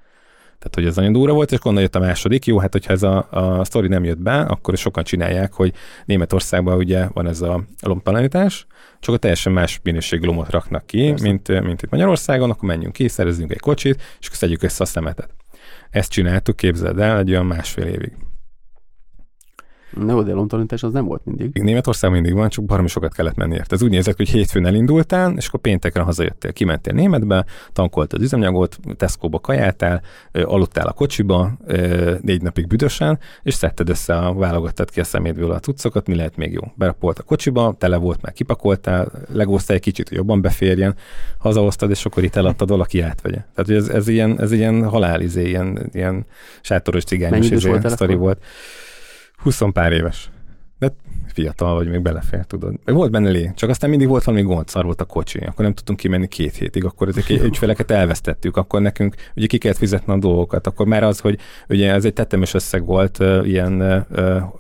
Tehát, 0.60 0.76
hogy 0.76 0.86
ez 0.86 0.96
nagyon 0.96 1.12
durva 1.12 1.34
volt, 1.34 1.52
és 1.52 1.66
onnan 1.66 1.82
jött 1.82 1.96
a 1.96 2.00
második. 2.00 2.46
Jó, 2.46 2.60
hát 2.60 2.72
hogyha 2.72 2.94
ez 2.94 3.04
a, 3.04 3.28
a 3.32 3.64
sztori 3.64 3.88
nem 3.88 4.04
jött 4.04 4.18
be, 4.18 4.40
akkor 4.40 4.78
sokan 4.78 5.04
csinálják, 5.04 5.54
hogy 5.54 5.74
Németországban 6.06 6.78
ugye 6.78 7.08
van 7.14 7.28
ez 7.28 7.42
a 7.42 7.64
lombtalanítás, 7.82 8.66
csak 9.00 9.16
a 9.16 9.18
teljesen 9.18 9.54
más 9.54 9.80
minőségű 9.84 10.26
lomot 10.26 10.50
raknak 10.50 10.86
ki, 10.86 11.14
mint, 11.22 11.62
mint 11.64 11.82
itt 11.82 11.90
Magyarországon, 11.90 12.50
akkor 12.50 12.70
menjünk 12.70 12.94
ki, 12.94 13.08
szerezzünk 13.08 13.52
egy 13.52 13.60
kocsit, 13.60 14.02
és 14.20 14.26
akkor 14.26 14.38
szedjük 14.38 14.64
össze 14.64 14.84
a 14.84 14.88
szemetet. 14.88 15.30
Ezt 15.90 16.12
csináltuk, 16.12 16.56
képzeld 16.56 17.00
el, 17.00 17.18
egy 17.18 17.30
olyan 17.30 17.46
másfél 17.46 17.86
évig. 17.86 18.12
Neodelontalanítás 19.92 20.84
az 20.84 20.92
nem 20.92 21.06
volt 21.06 21.26
mindig. 21.26 21.62
Németország 21.62 22.12
mindig 22.12 22.34
van, 22.34 22.50
csak 22.50 22.66
baromi 22.66 22.88
sokat 22.88 23.14
kellett 23.14 23.36
menni 23.36 23.56
érte. 23.56 23.76
Ez 23.76 23.84
úgy 23.84 23.90
nézett, 23.90 24.16
hogy 24.16 24.30
hétfőn 24.30 24.66
elindultál, 24.66 25.34
és 25.38 25.48
akkor 25.48 25.60
pénteken 25.60 26.04
hazajöttél, 26.04 26.54
kimentél 26.54 26.94
németbe, 26.94 27.46
tankolt 27.74 28.14
az 28.14 28.22
üzemanyagot, 28.22 28.78
Tesco-ba 28.98 29.40
kajáltál, 29.40 30.02
aludtál 30.32 30.88
a 30.88 30.92
kocsiba, 30.92 31.52
négy 32.22 32.42
napig 32.42 32.68
büdösen, 32.68 33.20
és 33.44 33.54
szedted 33.54 33.90
össze 33.90 34.16
a 34.16 34.34
válogattad 34.34 34.90
ki 34.90 35.00
a 35.00 35.04
szemétből 35.04 35.52
a 35.52 35.60
cuccokat, 35.60 36.08
mi 36.08 36.16
lehet 36.16 36.38
még 36.38 36.52
jó. 36.52 36.62
Berapolt 36.76 37.20
a 37.20 37.24
kocsiba, 37.24 37.76
tele 37.78 37.98
volt, 37.98 38.22
meg 38.22 38.34
kipakoltál, 38.34 39.12
legóztál 39.34 39.76
egy 39.76 39.82
kicsit, 39.82 40.08
hogy 40.08 40.18
jobban 40.18 40.42
beférjen, 40.42 40.96
hazahoztad, 41.38 41.90
és 41.90 42.06
akkor 42.06 42.24
itt 42.24 42.36
eladtad, 42.36 42.70
valaki 42.70 43.02
átvegye. 43.02 43.44
Tehát 43.56 43.82
ez, 43.82 43.88
ez, 43.88 44.08
ilyen, 44.08 44.42
ez 44.42 44.52
ilyen 44.52 44.90
halálizé, 44.90 45.48
ilyen, 45.48 45.90
ilyen 45.92 46.26
sátoros 46.62 47.04
cigányos 47.04 47.50
izé, 47.50 47.80
sztori 47.84 48.16
volt. 48.16 48.44
20 49.42 49.62
pár 49.74 49.92
éves. 49.92 50.30
De 50.80 50.94
fiatal 51.34 51.76
vagy, 51.76 51.88
még 51.90 52.02
belefér, 52.02 52.46
tudod. 52.46 52.76
Volt 52.86 53.12
benne 53.12 53.30
lé, 53.30 53.52
csak 53.56 53.70
aztán 53.70 53.90
mindig 53.90 54.08
volt 54.08 54.24
valami 54.24 54.44
gond, 54.44 54.68
szar 54.68 54.86
volt 54.86 55.02
a 55.02 55.06
kocsi, 55.06 55.40
akkor 55.40 55.66
nem 55.66 55.74
tudtunk 55.74 56.00
kimenni 56.00 56.28
két 56.28 56.56
hétig, 56.56 56.86
akkor 56.86 57.08
ezek 57.08 57.30
ügyfeleket 57.48 57.92
elvesztettük, 57.92 58.58
akkor 58.58 58.82
nekünk 58.82 59.16
ugye 59.36 59.46
ki 59.46 59.58
kellett 59.58 59.78
fizetni 59.78 60.14
a 60.14 60.18
dolgokat, 60.18 60.68
akkor 60.68 60.88
már 60.88 61.04
az, 61.04 61.20
hogy 61.20 61.40
ugye 61.70 61.94
ez 61.94 62.06
egy 62.06 62.14
tetemes 62.14 62.54
összeg 62.54 62.86
volt, 62.86 63.20
ilyen, 63.44 64.06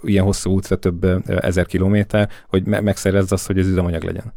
ilyen 0.03 0.23
hosszú 0.23 0.51
útra 0.51 0.75
több 0.75 1.29
ezer 1.29 1.65
kilométer, 1.65 2.29
hogy 2.47 2.65
megszerezd 2.65 3.31
azt, 3.31 3.47
hogy 3.47 3.57
ez 3.57 3.67
üzemanyag 3.67 4.03
legyen. 4.03 4.33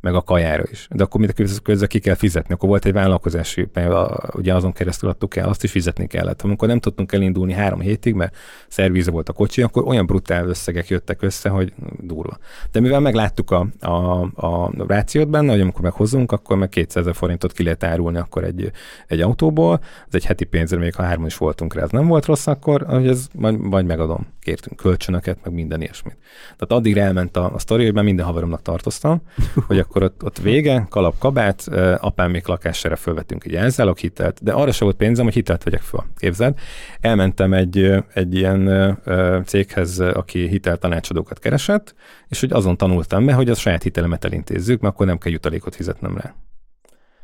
Meg 0.00 0.14
a 0.14 0.22
kajára 0.22 0.62
is. 0.70 0.88
De 0.90 1.02
akkor 1.02 1.20
mind 1.20 1.60
közben 1.62 1.88
ki 1.88 1.98
kell 1.98 2.14
fizetni. 2.14 2.54
Akkor 2.54 2.68
volt 2.68 2.84
egy 2.84 2.92
vállalkozási, 2.92 3.68
mert 3.72 3.90
a, 3.90 4.30
ugye 4.34 4.54
azon 4.54 4.72
keresztül 4.72 5.08
adtuk 5.08 5.36
el, 5.36 5.48
azt 5.48 5.64
is 5.64 5.70
fizetni 5.70 6.06
kellett. 6.06 6.42
Amikor 6.42 6.68
nem 6.68 6.80
tudtunk 6.80 7.12
elindulni 7.12 7.52
három 7.52 7.80
hétig, 7.80 8.14
mert 8.14 8.36
szervíze 8.68 9.10
volt 9.10 9.28
a 9.28 9.32
kocsi, 9.32 9.62
akkor 9.62 9.84
olyan 9.86 10.06
brutál 10.06 10.48
összegek 10.48 10.88
jöttek 10.88 11.22
össze, 11.22 11.48
hogy 11.48 11.72
durva. 11.98 12.38
De 12.72 12.80
mivel 12.80 13.00
megláttuk 13.00 13.50
a, 13.50 13.66
a, 13.80 14.20
a 14.22 14.72
rációt 14.86 15.28
benne, 15.28 15.50
hogy 15.50 15.60
amikor 15.60 15.80
meghozunk, 15.80 16.32
akkor 16.32 16.56
meg 16.56 16.68
200 16.68 17.06
forintot 17.12 17.52
ki 17.52 17.62
lehet 17.62 17.84
árulni 17.84 18.18
akkor 18.18 18.44
egy, 18.44 18.70
egy 19.06 19.20
autóból, 19.20 19.80
ez 20.08 20.14
egy 20.14 20.24
heti 20.24 20.44
pénzre, 20.44 20.78
még 20.78 20.94
ha 20.94 21.02
hárman 21.02 21.26
is 21.26 21.36
voltunk 21.36 21.74
rá, 21.74 21.82
ez 21.82 21.90
nem 21.90 22.06
volt 22.06 22.24
rossz, 22.24 22.46
akkor 22.46 22.86
hogy 22.86 23.08
ez 23.08 23.26
majd, 23.34 23.58
majd 23.58 23.86
megadom. 23.86 24.26
Kértünk 24.40 24.76
kölcsönöket, 24.76 25.38
meg 25.44 25.52
minden 25.52 25.80
ilyesmit. 25.80 26.16
Tehát 26.42 26.72
addig 26.72 26.96
elment 26.96 27.36
a, 27.36 27.54
a 27.54 27.58
sztori, 27.58 27.84
hogy 27.84 27.94
már 27.94 28.04
minden 28.04 28.26
haveromnak 28.26 28.62
tartoztam, 28.62 29.22
hogy 29.66 29.78
akkor 29.88 30.02
ott, 30.02 30.24
ott 30.24 30.38
vége, 30.38 30.86
kalap, 30.90 31.18
kabát, 31.18 31.68
apám 31.98 32.30
még 32.30 32.42
lakására 32.46 32.96
fölvettünk 32.96 33.44
egy 33.44 33.54
elzálog 33.54 33.98
hitelt, 33.98 34.42
de 34.42 34.52
arra 34.52 34.72
se 34.72 34.84
volt 34.84 34.96
pénzem, 34.96 35.24
hogy 35.24 35.34
hitelt 35.34 35.62
vegyek 35.62 35.80
föl. 35.80 36.04
Képzeld, 36.16 36.58
elmentem 37.00 37.52
egy, 37.52 38.04
egy 38.14 38.34
ilyen 38.34 38.98
céghez, 39.44 39.98
aki 39.98 40.48
hiteltanácsadókat 40.48 41.38
keresett, 41.38 41.94
és 42.28 42.40
hogy 42.40 42.52
azon 42.52 42.76
tanultam 42.76 43.24
be, 43.24 43.32
hogy 43.32 43.50
a 43.50 43.54
saját 43.54 43.82
hitelemet 43.82 44.24
elintézzük, 44.24 44.80
mert 44.80 44.94
akkor 44.94 45.06
nem 45.06 45.18
kell 45.18 45.32
jutalékot 45.32 45.74
fizetnem 45.74 46.16
rá. 46.16 46.34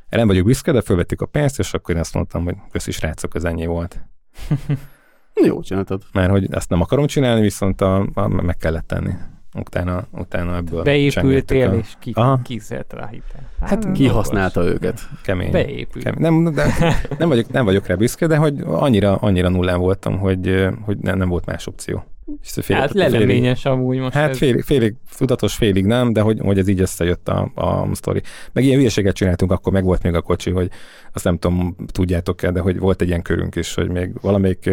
Nem 0.08 0.26
vagyok 0.26 0.44
büszke, 0.44 0.72
de 0.72 0.80
fölvettük 0.80 1.20
a 1.20 1.26
pénzt, 1.26 1.58
és 1.58 1.74
akkor 1.74 1.94
én 1.94 2.00
azt 2.00 2.14
mondtam, 2.14 2.44
hogy 2.44 2.56
köszi 2.70 2.90
srácok, 2.90 3.34
ez 3.34 3.44
ennyi 3.44 3.66
volt. 3.66 4.00
Jó 5.46 5.62
csináltad. 5.62 6.02
Mert 6.12 6.30
hogy 6.30 6.52
ezt 6.52 6.70
nem 6.70 6.80
akarom 6.80 7.06
csinálni, 7.06 7.40
viszont 7.40 7.80
a, 7.80 8.06
a, 8.14 8.28
meg 8.28 8.56
kellett 8.56 8.86
tenni. 8.86 9.12
Utána, 9.54 10.06
utána 10.10 10.56
ebből 10.56 10.82
Beépültél, 10.82 11.68
a... 11.68 11.74
és 11.74 11.92
ki, 11.98 12.14
kiszelt 12.42 12.92
rá 12.92 13.06
hitel. 13.06 13.50
Hát, 13.60 13.68
hát 13.68 13.92
kihasználta 13.92 14.64
őket. 14.64 15.00
Kemény. 15.22 15.50
Beépült. 15.50 16.04
Kemény. 16.04 16.42
Nem, 16.42 16.54
de, 16.54 16.66
nem, 17.18 17.28
vagyok, 17.28 17.50
nem 17.50 17.64
vagyok 17.64 17.86
rá 17.86 17.94
büszke, 17.94 18.26
de 18.26 18.36
hogy 18.36 18.60
annyira, 18.66 19.16
annyira 19.16 19.48
nullán 19.48 19.78
voltam, 19.78 20.18
hogy, 20.18 20.68
hogy 20.84 20.98
nem, 20.98 21.18
nem 21.18 21.28
volt 21.28 21.46
más 21.46 21.66
opció. 21.66 22.04
Fél, 22.42 22.76
hát 22.76 22.92
leleményes 22.92 23.64
amúgy 23.64 23.98
most. 23.98 24.14
Hát 24.14 24.30
ez... 24.30 24.38
félig, 24.38 24.62
félig 24.62 24.94
tudatos, 25.16 25.54
félig 25.54 25.86
nem, 25.86 26.12
de 26.12 26.20
hogy, 26.20 26.38
hogy 26.40 26.58
ez 26.58 26.68
így 26.68 26.80
összejött 26.80 27.28
a, 27.28 27.50
a 27.54 27.94
sztori. 27.94 28.22
Meg 28.52 28.64
ilyen 28.64 28.76
hülyeséget 28.76 29.14
csináltunk, 29.14 29.52
akkor 29.52 29.72
meg 29.72 29.84
volt 29.84 30.02
még 30.02 30.14
a 30.14 30.20
kocsi, 30.20 30.50
hogy 30.50 30.70
azt 31.12 31.24
nem 31.24 31.38
tudom, 31.38 31.76
tudjátok-e, 31.86 32.50
de 32.50 32.60
hogy 32.60 32.78
volt 32.78 33.02
egy 33.02 33.08
ilyen 33.08 33.22
körünk 33.22 33.56
is, 33.56 33.74
hogy 33.74 33.88
még 33.88 34.12
valamelyik 34.20 34.70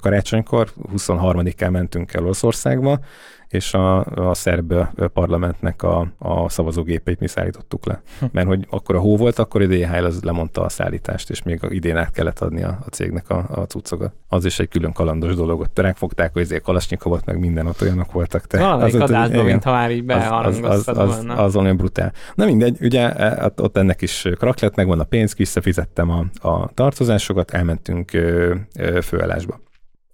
karácsonykor, 0.00 0.72
23-án 0.96 1.70
mentünk 1.70 2.14
el 2.14 2.22
Olaszországba, 2.22 3.00
és 3.52 3.74
a, 3.74 4.04
a 4.04 4.34
szerb 4.34 4.74
parlamentnek 5.12 5.82
a, 5.82 6.06
a 6.18 6.48
szavazógépeit 6.48 7.20
mi 7.20 7.28
szállítottuk 7.28 7.86
le. 7.86 8.02
Mert 8.32 8.46
hogy 8.46 8.66
akkor 8.70 8.94
a 8.94 8.98
hó 8.98 9.16
volt, 9.16 9.38
akkor 9.38 9.62
a 9.62 9.66
DHL 9.66 10.04
az 10.04 10.22
lemondta 10.22 10.62
a 10.62 10.68
szállítást, 10.68 11.30
és 11.30 11.42
még 11.42 11.60
idén 11.68 11.96
át 11.96 12.10
kellett 12.10 12.38
adni 12.38 12.62
a, 12.62 12.78
a 12.86 12.88
cégnek 12.88 13.30
a, 13.30 13.46
a 13.50 13.60
cuccokat. 13.60 14.12
Az 14.28 14.44
is 14.44 14.58
egy 14.58 14.68
külön 14.68 14.92
kalandos 14.92 15.34
dolog, 15.34 15.60
ott 15.60 15.80
megfogták, 15.82 16.32
hogy 16.32 16.42
ezért 16.42 16.62
kalasnyikovot, 16.62 17.24
meg 17.24 17.38
minden 17.38 17.66
ott 17.66 17.82
olyanok 17.82 18.12
voltak. 18.12 18.46
Te, 18.46 18.58
Valamelyik 18.58 18.94
az, 18.94 19.10
adásban, 19.10 19.44
mint 19.44 19.64
ha 19.64 19.70
már 19.70 19.90
így 19.90 20.10
az, 20.10 20.60
az, 20.62 20.88
az, 20.88 20.98
az, 20.98 21.24
az, 21.36 21.56
olyan 21.56 21.76
brutál. 21.76 22.12
Na 22.34 22.44
mindegy, 22.44 22.76
ugye 22.80 23.12
e, 23.12 23.52
ott 23.56 23.76
ennek 23.76 24.02
is 24.02 24.28
krak 24.38 24.60
lett, 24.60 24.76
megvan 24.76 25.00
a 25.00 25.04
pénz, 25.04 25.36
visszafizettem 25.36 26.10
a, 26.10 26.48
a 26.48 26.70
tartozásokat, 26.74 27.50
elmentünk 27.50 28.10
főállásba 29.02 29.60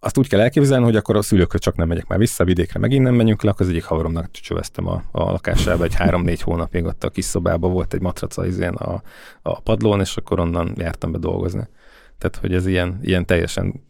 azt 0.09 0.19
úgy 0.19 0.29
kell 0.29 0.41
elképzelni, 0.41 0.85
hogy 0.85 0.97
akkor 0.97 1.17
a 1.17 1.23
szülőkhöz 1.23 1.61
csak 1.61 1.77
nem 1.77 1.89
megyek 1.89 2.07
már 2.07 2.19
vissza, 2.19 2.45
vidékre 2.45 2.79
megint 2.79 3.05
nem 3.05 3.15
menjünk 3.15 3.43
le, 3.43 3.51
akkor 3.51 3.67
az 3.67 3.73
egyik 3.73 3.85
havaromnak 3.85 4.31
csöveztem 4.31 4.87
a, 4.87 5.03
a 5.11 5.23
lakásába, 5.31 5.85
egy 5.85 5.95
három-négy 5.95 6.43
hónapig 6.43 6.85
ott 6.85 7.05
a 7.05 7.11
kis 7.11 7.25
szobában 7.25 7.73
volt 7.73 7.95
egy 7.95 8.01
matraca 8.01 8.47
izén 8.47 8.73
a, 8.73 9.03
a 9.43 9.61
padlón, 9.61 10.01
és 10.01 10.17
akkor 10.17 10.41
onnan 10.41 10.73
jártam 10.77 11.13
be 11.13 11.19
dolgozni. 11.19 11.69
Tehát, 12.19 12.37
hogy 12.37 12.55
ez 12.55 12.67
ilyen, 12.67 12.99
ilyen 13.03 13.27
teljesen, 13.27 13.83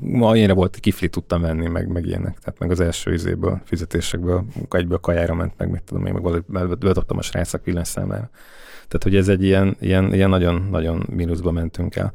ma 0.00 0.36
ilyenre 0.36 0.54
volt, 0.54 0.80
kifli 0.80 1.08
tudtam 1.08 1.40
venni, 1.40 1.68
meg, 1.68 1.88
meg 1.88 2.06
ilyenek. 2.06 2.38
Tehát 2.38 2.58
meg 2.58 2.70
az 2.70 2.80
első 2.80 3.12
izéből, 3.12 3.60
fizetésekből, 3.64 4.44
egyből 4.70 4.98
kajára 4.98 5.34
ment, 5.34 5.54
meg 5.56 5.70
mit 5.70 5.82
tudom 5.82 6.06
én, 6.06 6.14
meg 6.46 6.78
bedobtam 6.78 7.18
a 7.18 7.22
srácok 7.22 7.64
villanyszámlára. 7.64 8.30
Tehát, 8.88 9.02
hogy 9.02 9.16
ez 9.16 9.28
egy 9.28 9.42
ilyen, 9.44 9.76
ilyen, 9.80 10.14
ilyen 10.14 10.28
nagyon, 10.28 10.68
nagyon 10.70 11.06
mínuszba 11.10 11.50
mentünk 11.50 11.96
el. 11.96 12.12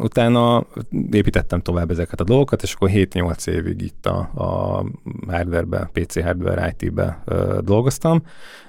Utána 0.00 0.66
építettem 1.10 1.60
tovább 1.60 1.90
ezeket 1.90 2.20
a 2.20 2.24
dolgokat, 2.24 2.62
és 2.62 2.74
akkor 2.74 2.90
7-8 2.92 3.46
évig 3.48 3.82
itt 3.82 4.06
a, 4.06 4.18
a 4.18 4.84
hardware-be, 5.26 5.90
PC 5.92 6.22
hardware 6.22 6.74
IT-be 6.78 7.22
dolgoztam, 7.60 8.22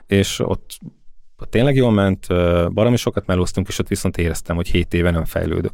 és 0.08 0.40
ott 0.40 0.80
tényleg 1.50 1.76
jól 1.76 1.92
ment, 1.92 2.28
baromi 2.74 2.98
sokat 2.98 3.26
melóztunk, 3.26 3.68
és 3.68 3.80
ott 3.80 3.88
viszont 3.88 4.18
éreztem, 4.18 4.56
hogy 4.56 4.68
7 4.68 4.94
éve 4.94 5.12
nem 5.12 5.26
fejlődök. 5.26 5.74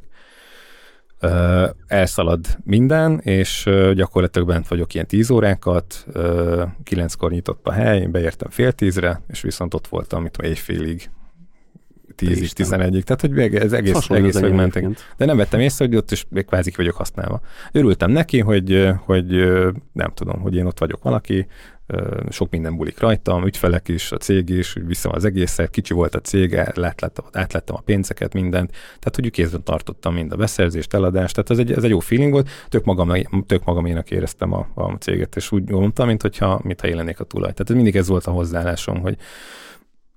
Elszalad 1.88 2.45
minden, 2.64 3.19
és 3.19 3.69
gyakorlatilag 3.94 4.48
bent 4.48 4.68
vagyok 4.68 4.94
ilyen 4.94 5.07
10 5.07 5.30
órákat, 5.30 6.06
9-kor 6.85 7.31
nyitott 7.31 7.68
a 7.68 7.72
hely, 7.72 8.06
beértem 8.06 8.49
fél 8.49 8.72
tízre, 8.72 9.22
és 9.27 9.41
viszont 9.41 9.73
ott 9.73 9.88
voltam, 9.88 10.22
mit 10.23 10.38
éjfélig 10.38 11.10
10-ig, 12.18 12.52
11-ig, 12.56 13.02
tehát 13.02 13.22
hogy 13.22 13.56
ez 13.56 13.73
egész, 13.73 14.10
egész 14.10 14.39
mentek. 14.39 14.88
De 15.18 15.26
nem 15.26 15.38
vettem 15.38 15.60
észre, 15.60 15.85
hogy 15.85 15.95
ott 15.95 16.11
is 16.11 16.26
még 16.30 16.45
kvázi 16.45 16.72
vagyok 16.76 16.95
használva. 16.95 17.41
Örültem 17.72 18.11
neki, 18.11 18.39
hogy, 18.39 18.89
hogy 19.06 19.27
nem 19.94 20.11
tudom, 20.14 20.39
hogy 20.39 20.56
én 20.56 20.65
ott 20.65 20.80
vagyok 20.80 21.03
valaki, 21.03 21.48
sok 22.30 22.49
minden 22.49 22.76
bulik 22.76 22.99
rajtam, 22.99 23.45
ügyfelek 23.45 23.88
is, 23.88 24.11
a 24.11 24.18
cég 24.18 24.49
is, 24.49 24.76
viszem 24.85 25.11
az 25.15 25.26
egészet, 25.26 25.69
kicsi 25.69 25.93
volt 25.93 26.15
a 26.15 26.19
cég, 26.19 26.55
átláttam, 26.55 27.26
átláttam 27.31 27.76
a 27.76 27.81
pénzeket, 27.81 28.34
mindent, 28.34 28.72
tehát 28.72 29.15
hogy 29.15 29.30
kézben 29.30 29.64
tartottam 29.64 30.14
mind 30.14 30.31
a 30.31 30.35
beszerzést, 30.35 30.93
eladást, 30.93 31.34
tehát 31.34 31.49
ez 31.49 31.57
egy, 31.57 31.72
ez 31.72 31.84
egy 31.84 31.89
jó 31.89 31.99
feeling 31.99 32.31
volt, 32.31 32.49
tök, 32.69 32.84
magam, 32.84 33.11
tök 33.45 33.64
magaménak 33.64 34.11
éreztem 34.11 34.53
a, 34.53 34.68
a 34.73 34.91
céget, 34.99 35.35
és 35.35 35.51
úgy 35.51 35.69
mondtam, 35.69 36.07
mint 36.07 36.22
hogyha, 36.22 36.59
mintha 36.64 36.88
élenék 36.88 37.19
a 37.19 37.23
tulaj. 37.23 37.51
Tehát 37.51 37.69
ez 37.69 37.76
mindig 37.76 37.95
ez 37.95 38.07
volt 38.07 38.26
a 38.26 38.31
hozzáállásom, 38.31 38.99
hogy 38.99 39.18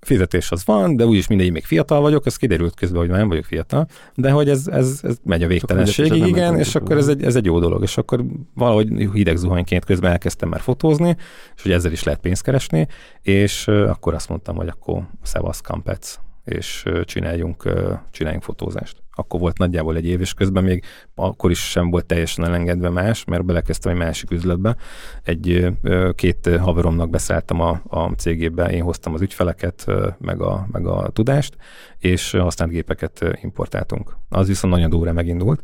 fizetés 0.00 0.50
az 0.50 0.64
van, 0.64 0.96
de 0.96 1.06
úgyis 1.06 1.26
mindegy, 1.26 1.52
még 1.52 1.64
fiatal 1.64 2.00
vagyok, 2.00 2.26
ez 2.26 2.36
kiderült 2.36 2.74
közben, 2.74 2.98
hogy 3.00 3.08
már 3.08 3.18
nem 3.18 3.28
vagyok 3.28 3.44
fiatal, 3.44 3.86
de 4.14 4.30
hogy 4.30 4.48
ez, 4.48 4.66
ez, 4.66 5.00
ez 5.02 5.16
megy 5.24 5.42
a 5.42 5.46
végtelenségig, 5.46 6.26
igen, 6.26 6.58
és 6.58 6.74
akkor 6.74 6.96
ez 6.96 7.08
egy, 7.08 7.22
ez 7.22 7.36
egy 7.36 7.44
jó 7.44 7.58
dolog, 7.58 7.82
és 7.82 7.96
akkor 7.96 8.24
valahogy 8.54 8.88
hideg 9.12 9.36
zuhanyként 9.36 9.84
közben 9.84 10.10
elkezdtem 10.10 10.48
már 10.48 10.60
fotózni, 10.60 11.16
és 11.56 11.62
hogy 11.62 11.72
ezzel 11.72 11.92
is 11.92 12.02
lehet 12.02 12.20
pénzt 12.20 12.42
keresni, 12.42 12.86
és 13.22 13.68
akkor 13.68 14.14
azt 14.14 14.28
mondtam, 14.28 14.56
hogy 14.56 14.68
akkor 14.68 15.08
szevasz, 15.22 15.60
kampec, 15.60 16.18
és 16.44 16.84
csináljunk, 17.04 17.72
csináljunk 18.10 18.44
fotózást 18.44 18.96
akkor 19.20 19.40
volt 19.40 19.58
nagyjából 19.58 19.96
egy 19.96 20.06
év, 20.06 20.20
és 20.20 20.34
közben 20.34 20.64
még 20.64 20.84
akkor 21.14 21.50
is 21.50 21.70
sem 21.70 21.90
volt 21.90 22.06
teljesen 22.06 22.44
elengedve 22.44 22.90
más, 22.90 23.24
mert 23.24 23.44
belekezdtem 23.44 23.92
egy 23.92 23.98
másik 23.98 24.30
üzletbe. 24.30 24.76
Egy 25.22 25.66
két 26.14 26.56
haveromnak 26.60 27.10
beszálltam 27.10 27.60
a, 27.60 27.82
a 27.88 28.10
cégébe, 28.16 28.70
én 28.70 28.82
hoztam 28.82 29.14
az 29.14 29.20
ügyfeleket, 29.20 29.86
meg 30.18 30.40
a, 30.40 30.66
meg 30.72 30.86
a 30.86 31.10
tudást, 31.12 31.56
és 31.98 32.30
használt 32.30 32.70
gépeket 32.70 33.24
importáltunk. 33.42 34.16
Az 34.28 34.46
viszont 34.46 34.74
nagyon 34.74 34.90
durva 34.90 35.12
megindult. 35.12 35.62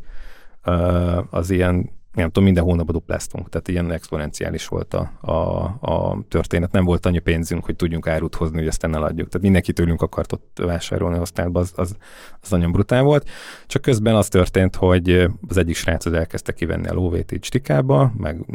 Az 1.29 1.49
ilyen 1.49 1.89
nem 2.17 2.27
tudom, 2.27 2.43
minden 2.43 2.63
hónapban 2.63 2.95
dupláztunk, 2.95 3.49
tehát 3.49 3.67
ilyen 3.67 3.91
exponenciális 3.91 4.67
volt 4.67 4.93
a, 4.93 5.11
a, 5.21 5.63
a 5.79 6.23
történet. 6.27 6.71
Nem 6.71 6.85
volt 6.85 7.05
annyi 7.05 7.19
pénzünk, 7.19 7.65
hogy 7.65 7.75
tudjunk 7.75 8.07
árut 8.07 8.35
hozni, 8.35 8.57
hogy 8.57 8.67
aztán 8.67 8.95
eladjuk. 8.95 9.27
Tehát 9.27 9.41
mindenki 9.41 9.73
tőlünk 9.73 10.01
akart 10.01 10.31
ott 10.31 10.61
vásárolni 10.63 11.17
használba, 11.17 11.59
az, 11.59 11.71
az, 11.75 11.95
az 12.41 12.49
nagyon 12.49 12.71
brutál 12.71 13.03
volt. 13.03 13.29
Csak 13.67 13.81
közben 13.81 14.15
az 14.15 14.27
történt, 14.27 14.75
hogy 14.75 15.27
az 15.47 15.57
egyik 15.57 15.75
srác 15.75 16.05
az 16.05 16.13
elkezdte 16.13 16.53
kivenni 16.53 16.87
a 16.87 16.93
lóvét 16.93 17.31
így 17.31 17.43
stikába, 17.43 18.13
meg 18.17 18.45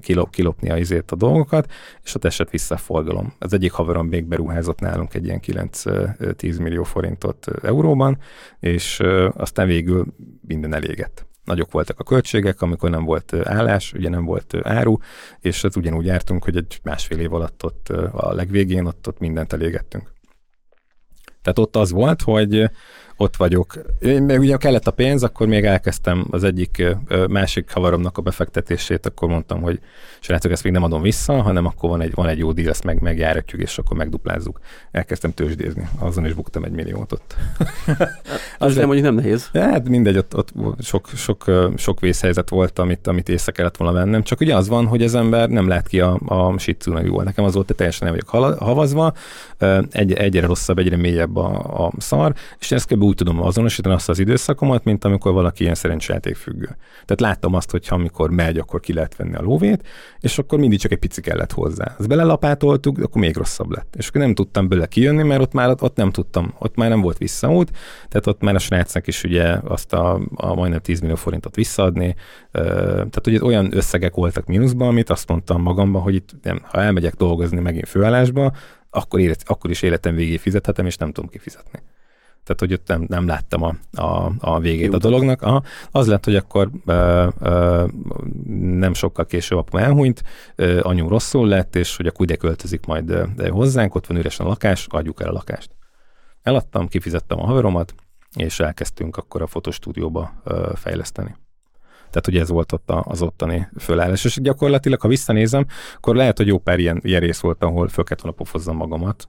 kilop, 0.00 0.30
kilopni 0.30 0.70
a 0.70 0.76
izét 0.76 1.10
a 1.10 1.16
dolgokat, 1.16 1.72
és 2.02 2.14
ott 2.14 2.24
esett 2.24 2.50
vissza 2.50 2.74
a 2.74 2.78
forgalom. 2.78 3.32
Az 3.38 3.52
egyik 3.52 3.72
haverom 3.72 4.06
még 4.06 4.24
beruházott 4.24 4.80
nálunk 4.80 5.14
egy 5.14 5.24
ilyen 5.24 5.40
9-10 5.46 6.62
millió 6.62 6.82
forintot 6.82 7.46
euróban, 7.62 8.18
és 8.60 9.00
aztán 9.32 9.66
végül 9.66 10.06
minden 10.46 10.74
elégett 10.74 11.28
nagyok 11.50 11.72
voltak 11.72 12.00
a 12.00 12.04
költségek, 12.04 12.62
amikor 12.62 12.90
nem 12.90 13.04
volt 13.04 13.34
állás, 13.44 13.92
ugye 13.92 14.08
nem 14.08 14.24
volt 14.24 14.54
áru, 14.62 14.96
és 15.40 15.64
az 15.64 15.76
ugyanúgy 15.76 16.06
jártunk, 16.06 16.44
hogy 16.44 16.56
egy 16.56 16.80
másfél 16.82 17.18
év 17.18 17.32
alatt 17.32 17.64
ott 17.64 17.88
a 18.12 18.32
legvégén 18.32 18.84
ott, 18.84 19.08
ott 19.08 19.18
mindent 19.18 19.52
elégettünk. 19.52 20.12
Tehát 21.42 21.58
ott 21.58 21.76
az 21.76 21.90
volt, 21.90 22.22
hogy 22.22 22.70
ott 23.20 23.36
vagyok. 23.36 23.74
Én, 24.00 24.22
meg 24.22 24.40
ugye 24.40 24.56
kellett 24.56 24.86
a 24.86 24.90
pénz, 24.90 25.22
akkor 25.22 25.46
még 25.46 25.64
elkezdtem 25.64 26.26
az 26.30 26.44
egyik 26.44 26.82
másik 27.28 27.72
havaromnak 27.72 28.18
a 28.18 28.22
befektetését, 28.22 29.06
akkor 29.06 29.28
mondtam, 29.28 29.62
hogy 29.62 29.80
srácok, 30.20 30.52
ezt 30.52 30.64
még 30.64 30.72
nem 30.72 30.82
adom 30.82 31.02
vissza, 31.02 31.42
hanem 31.42 31.66
akkor 31.66 31.90
van 31.90 32.00
egy, 32.00 32.14
van 32.14 32.28
egy 32.28 32.38
jó 32.38 32.52
díl, 32.52 32.68
ezt 32.68 32.84
meg, 32.84 33.00
megjáratjuk, 33.00 33.60
és 33.60 33.78
akkor 33.78 33.96
megduplázzuk. 33.96 34.60
Elkezdtem 34.90 35.34
tőzsdézni, 35.34 35.88
azon 35.98 36.26
is 36.26 36.32
buktam 36.32 36.64
egy 36.64 36.72
milliót 36.72 37.12
ott. 37.12 37.36
Az 38.58 38.74
nem, 38.74 38.84
mondjuk 38.84 39.06
nem 39.06 39.14
nehéz. 39.14 39.50
Hát 39.52 39.88
mindegy, 39.88 40.16
ott, 40.16 40.36
ott 40.36 40.52
sok, 40.80 41.08
sok, 41.14 41.44
sok 41.76 42.00
vészhelyzet 42.00 42.48
volt, 42.48 42.78
amit, 42.78 43.06
amit 43.06 43.28
észre 43.28 43.52
kellett 43.52 43.76
volna 43.76 43.94
vennem. 43.94 44.22
Csak 44.22 44.40
ugye 44.40 44.56
az 44.56 44.68
van, 44.68 44.86
hogy 44.86 45.02
az 45.02 45.14
ember 45.14 45.48
nem 45.48 45.68
lát 45.68 45.88
ki 45.88 46.00
a, 46.00 46.20
a 46.26 46.54
jól. 47.04 47.22
Nekem 47.22 47.44
az 47.44 47.54
volt, 47.54 47.66
hogy 47.66 47.76
teljesen 47.76 48.08
nem 48.08 48.18
vagyok 48.28 48.58
havazva, 48.58 49.12
egy, 49.90 50.12
egyre 50.12 50.46
rosszabb, 50.46 50.78
egyre 50.78 50.96
mélyebb 50.96 51.36
a, 51.36 51.84
a 51.86 51.92
szar, 51.98 52.34
és 52.58 52.72
ezt 52.72 52.86
kb. 52.92 53.09
Úgy 53.10 53.16
tudom 53.16 53.42
azonosítani 53.42 53.94
azt 53.94 54.08
az 54.08 54.18
időszakomat, 54.18 54.84
mint 54.84 55.04
amikor 55.04 55.32
valaki 55.32 55.62
ilyen 55.62 55.74
szerencsejáték 55.74 56.36
függő. 56.36 56.76
Tehát 57.04 57.20
láttam 57.20 57.54
azt, 57.54 57.70
hogy 57.70 57.86
amikor 57.88 58.30
megy, 58.30 58.58
akkor 58.58 58.80
ki 58.80 58.92
lehet 58.92 59.16
venni 59.16 59.34
a 59.34 59.42
lóvét, 59.42 59.86
és 60.20 60.38
akkor 60.38 60.58
mindig 60.58 60.78
csak 60.78 60.92
egy 60.92 60.98
pici 60.98 61.20
kellett 61.20 61.52
hozzá. 61.52 61.94
Az 61.98 62.06
belelapátoltuk, 62.06 62.98
akkor 62.98 63.20
még 63.20 63.36
rosszabb 63.36 63.70
lett. 63.70 63.94
És 63.96 64.08
akkor 64.08 64.20
nem 64.20 64.34
tudtam 64.34 64.68
bele 64.68 64.86
kijönni, 64.86 65.22
mert 65.22 65.40
ott 65.40 65.52
már 65.52 65.76
ott 65.80 65.96
nem 65.96 66.10
tudtam, 66.10 66.54
ott 66.58 66.76
már 66.76 66.88
nem 66.88 67.00
volt 67.00 67.18
visszaút, 67.18 67.70
tehát 68.08 68.26
ott 68.26 68.40
már 68.40 68.54
a 68.54 68.58
srácnak 68.58 69.06
is 69.06 69.24
ugye 69.24 69.58
azt 69.64 69.92
a, 69.92 70.20
a 70.34 70.54
majdnem 70.54 70.80
10 70.80 71.00
millió 71.00 71.14
forintot 71.14 71.54
visszaadni. 71.54 72.14
Tehát 72.52 73.26
ugye 73.26 73.42
olyan 73.42 73.76
összegek 73.76 74.14
voltak 74.14 74.46
mínuszban, 74.46 74.88
amit 74.88 75.10
azt 75.10 75.28
mondtam 75.28 75.62
magamban, 75.62 76.02
hogy 76.02 76.14
itt 76.14 76.30
nem, 76.42 76.60
ha 76.62 76.80
elmegyek 76.82 77.14
dolgozni 77.14 77.60
megint 77.60 77.88
főállásba, 77.88 78.52
akkor, 78.90 79.20
élet, 79.20 79.42
akkor 79.46 79.70
is 79.70 79.82
életem 79.82 80.14
végéig 80.14 80.40
fizethetem, 80.40 80.86
és 80.86 80.96
nem 80.96 81.12
tudom 81.12 81.30
kifizetni. 81.30 81.80
Tehát, 82.44 82.60
hogy 82.60 82.72
ott 82.72 82.86
nem, 82.86 83.04
nem 83.08 83.26
láttam 83.26 83.62
a, 83.62 83.74
a, 84.02 84.32
a 84.38 84.60
végét 84.60 84.80
Kiutat. 84.80 85.04
a 85.04 85.08
dolognak. 85.08 85.42
Aha, 85.42 85.62
az 85.90 86.06
lett, 86.06 86.24
hogy 86.24 86.36
akkor 86.36 86.70
ö, 86.86 87.28
ö, 87.40 87.86
nem 88.60 88.94
sokkal 88.94 89.26
később 89.26 89.58
apum 89.58 89.80
elhunyt, 89.80 90.22
ö, 90.56 90.80
anyu 90.82 91.08
rosszul 91.08 91.48
lett, 91.48 91.76
és 91.76 91.96
hogy 91.96 92.06
akkor 92.06 92.24
ide 92.24 92.36
költözik 92.36 92.86
majd 92.86 93.10
ö, 93.10 93.48
hozzánk, 93.48 93.94
ott 93.94 94.06
van 94.06 94.16
üresen 94.16 94.46
a 94.46 94.48
lakás, 94.48 94.86
adjuk 94.86 95.20
el 95.20 95.28
a 95.28 95.32
lakást. 95.32 95.70
Eladtam, 96.42 96.88
kifizettem 96.88 97.40
a 97.40 97.46
haveromat, 97.46 97.94
és 98.36 98.60
elkezdtünk 98.60 99.16
akkor 99.16 99.42
a 99.42 99.46
fotostúdióba 99.46 100.32
ö, 100.44 100.70
fejleszteni. 100.74 101.36
Tehát 102.10 102.26
ugye 102.28 102.40
ez 102.40 102.48
volt 102.48 102.72
ott 102.72 102.90
az 102.90 103.22
ottani 103.22 103.68
fölállás. 103.78 104.24
És 104.24 104.38
gyakorlatilag, 104.42 105.00
ha 105.00 105.08
visszanézem, 105.08 105.66
akkor 105.96 106.16
lehet, 106.16 106.36
hogy 106.36 106.46
jó 106.46 106.58
pár 106.58 106.78
ilyen, 106.78 107.00
ilyen 107.02 107.20
rész 107.20 107.40
volt, 107.40 107.62
ahol 107.62 107.88
föl 107.88 108.04
kellett 108.04 108.22
volna 108.22 108.36
pofozzam 108.36 108.76
magamat, 108.76 109.28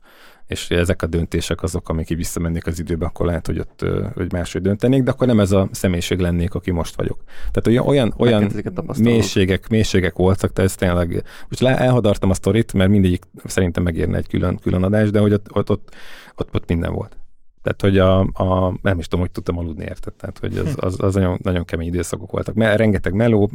és 0.51 0.69
ezek 0.69 1.01
a 1.01 1.07
döntések 1.07 1.63
azok, 1.63 1.89
amik 1.89 2.09
így 2.09 2.17
visszamennék 2.17 2.67
az 2.67 2.79
időbe, 2.79 3.05
akkor 3.05 3.25
lehet, 3.25 3.45
hogy 3.45 3.59
ott 3.59 3.85
hogy 4.13 4.31
máshogy 4.31 4.61
döntenék, 4.61 5.03
de 5.03 5.11
akkor 5.11 5.27
nem 5.27 5.39
ez 5.39 5.51
a 5.51 5.67
személyiség 5.71 6.19
lennék, 6.19 6.53
aki 6.53 6.71
most 6.71 6.95
vagyok. 6.95 7.23
Tehát 7.51 7.67
olyan, 7.67 7.87
olyan, 7.87 8.13
olyan 8.17 8.51
mélységek, 8.97 9.67
mélységek 9.67 10.15
voltak, 10.15 10.53
tehát 10.53 10.71
ez 10.71 10.77
tényleg, 10.77 11.23
most 11.49 11.63
elhadartam 11.63 12.29
a 12.29 12.33
sztorit, 12.33 12.73
mert 12.73 12.89
mindegyik 12.89 13.23
szerintem 13.45 13.83
megérne 13.83 14.17
egy 14.17 14.27
külön, 14.27 14.57
külön 14.57 14.83
adás, 14.83 15.09
de 15.09 15.19
hogy 15.19 15.33
ott, 15.33 15.55
ott, 15.55 15.69
ott, 15.69 15.95
ott, 16.35 16.53
ott 16.53 16.67
minden 16.67 16.93
volt. 16.93 17.20
Tehát, 17.61 17.81
hogy 17.81 17.97
a, 17.97 18.19
a, 18.19 18.77
nem 18.81 18.99
is 18.99 19.07
tudom, 19.07 19.19
hogy 19.19 19.31
tudtam 19.31 19.57
aludni, 19.57 19.83
érted? 19.83 20.13
Tehát, 20.13 20.39
hogy 20.39 20.57
az, 20.57 20.75
az, 20.75 20.95
az 20.99 21.13
nagyon, 21.13 21.39
nagyon 21.43 21.65
kemény 21.65 21.87
időszakok 21.87 22.31
voltak. 22.31 22.55
Mert 22.55 22.77
rengeteg 22.77 23.13
meló, 23.13 23.51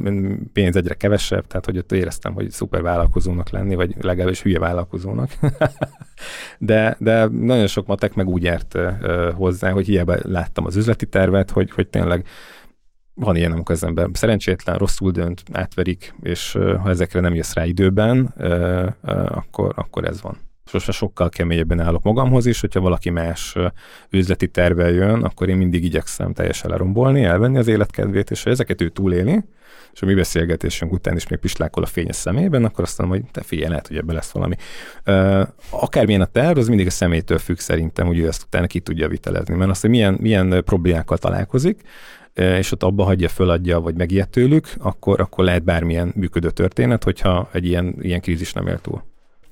pénz 0.52 0.76
egyre 0.76 0.94
kevesebb, 0.94 1.46
tehát, 1.46 1.64
hogy 1.64 1.78
ott 1.78 1.92
éreztem, 1.92 2.34
hogy 2.34 2.50
szuper 2.50 2.82
vállalkozónak 2.82 3.50
lenni, 3.50 3.74
vagy 3.74 3.94
legalábbis 4.00 4.42
hülye 4.42 4.58
vállalkozónak. 4.58 5.30
de, 6.58 6.96
de 6.98 7.26
nagyon 7.26 7.66
sok 7.66 7.86
matek 7.86 8.14
meg 8.14 8.28
úgy 8.28 8.42
járt 8.42 8.78
hozzá, 9.34 9.70
hogy 9.70 9.86
hiába 9.86 10.16
láttam 10.22 10.64
az 10.66 10.76
üzleti 10.76 11.06
tervet, 11.06 11.50
hogy, 11.50 11.70
hogy 11.70 11.88
tényleg 11.88 12.26
van 13.14 13.36
ilyen, 13.36 13.52
amikor 13.52 13.74
az 13.74 13.84
ember 13.84 14.08
szerencsétlen, 14.12 14.76
rosszul 14.76 15.10
dönt, 15.10 15.42
átverik, 15.52 16.14
és 16.22 16.52
ha 16.52 16.88
ezekre 16.88 17.20
nem 17.20 17.34
jössz 17.34 17.52
rá 17.52 17.64
időben, 17.64 18.34
akkor, 19.28 19.72
akkor 19.76 20.04
ez 20.04 20.22
van. 20.22 20.45
Sose 20.66 20.92
sokkal 20.92 21.28
keményebben 21.28 21.80
állok 21.80 22.02
magamhoz 22.02 22.46
is, 22.46 22.60
hogyha 22.60 22.80
valaki 22.80 23.10
más 23.10 23.56
üzleti 24.10 24.48
tervel 24.48 24.90
jön, 24.90 25.22
akkor 25.22 25.48
én 25.48 25.56
mindig 25.56 25.84
igyekszem 25.84 26.32
teljesen 26.32 26.70
lerombolni, 26.70 27.24
elvenni 27.24 27.58
az 27.58 27.68
életkedvét, 27.68 28.30
és 28.30 28.42
ha 28.42 28.50
ezeket 28.50 28.80
ő 28.80 28.88
túléli, 28.88 29.44
és 29.92 30.02
a 30.02 30.06
mi 30.06 30.14
beszélgetésünk 30.14 30.92
után 30.92 31.16
is 31.16 31.28
még 31.28 31.38
pislákol 31.38 31.82
a 31.82 31.86
fény 31.86 32.08
a 32.08 32.12
szemében, 32.12 32.64
akkor 32.64 32.84
azt 32.84 32.98
mondom, 32.98 33.18
hogy 33.18 33.30
te 33.30 33.42
figyelj, 33.42 33.68
lehet, 33.68 33.86
hogy 33.86 33.96
ebbe 33.96 34.12
lesz 34.12 34.30
valami. 34.30 34.54
Akármilyen 35.70 36.20
a 36.20 36.24
terv, 36.24 36.58
az 36.58 36.68
mindig 36.68 36.86
a 36.86 36.90
személytől 36.90 37.38
függ 37.38 37.56
szerintem, 37.56 38.06
hogy 38.06 38.18
ő 38.18 38.26
ezt 38.26 38.42
utána 38.42 38.66
ki 38.66 38.80
tudja 38.80 39.08
vitelezni. 39.08 39.54
Mert 39.54 39.70
azt, 39.70 39.80
hogy 39.80 39.90
milyen, 39.90 40.16
milyen 40.20 40.62
problémákkal 40.64 41.18
találkozik, 41.18 41.80
és 42.34 42.72
ott 42.72 42.82
abba 42.82 43.04
hagyja, 43.04 43.28
föladja, 43.28 43.80
vagy 43.80 43.94
megijed 43.94 44.28
tőlük, 44.28 44.68
akkor, 44.78 45.20
akkor 45.20 45.44
lehet 45.44 45.64
bármilyen 45.64 46.12
működő 46.16 46.50
történet, 46.50 47.04
hogyha 47.04 47.48
egy 47.52 47.66
ilyen, 47.66 47.94
ilyen 48.00 48.20
krízis 48.20 48.52
nem 48.52 48.66
ér 48.66 48.78
túl. 48.80 49.02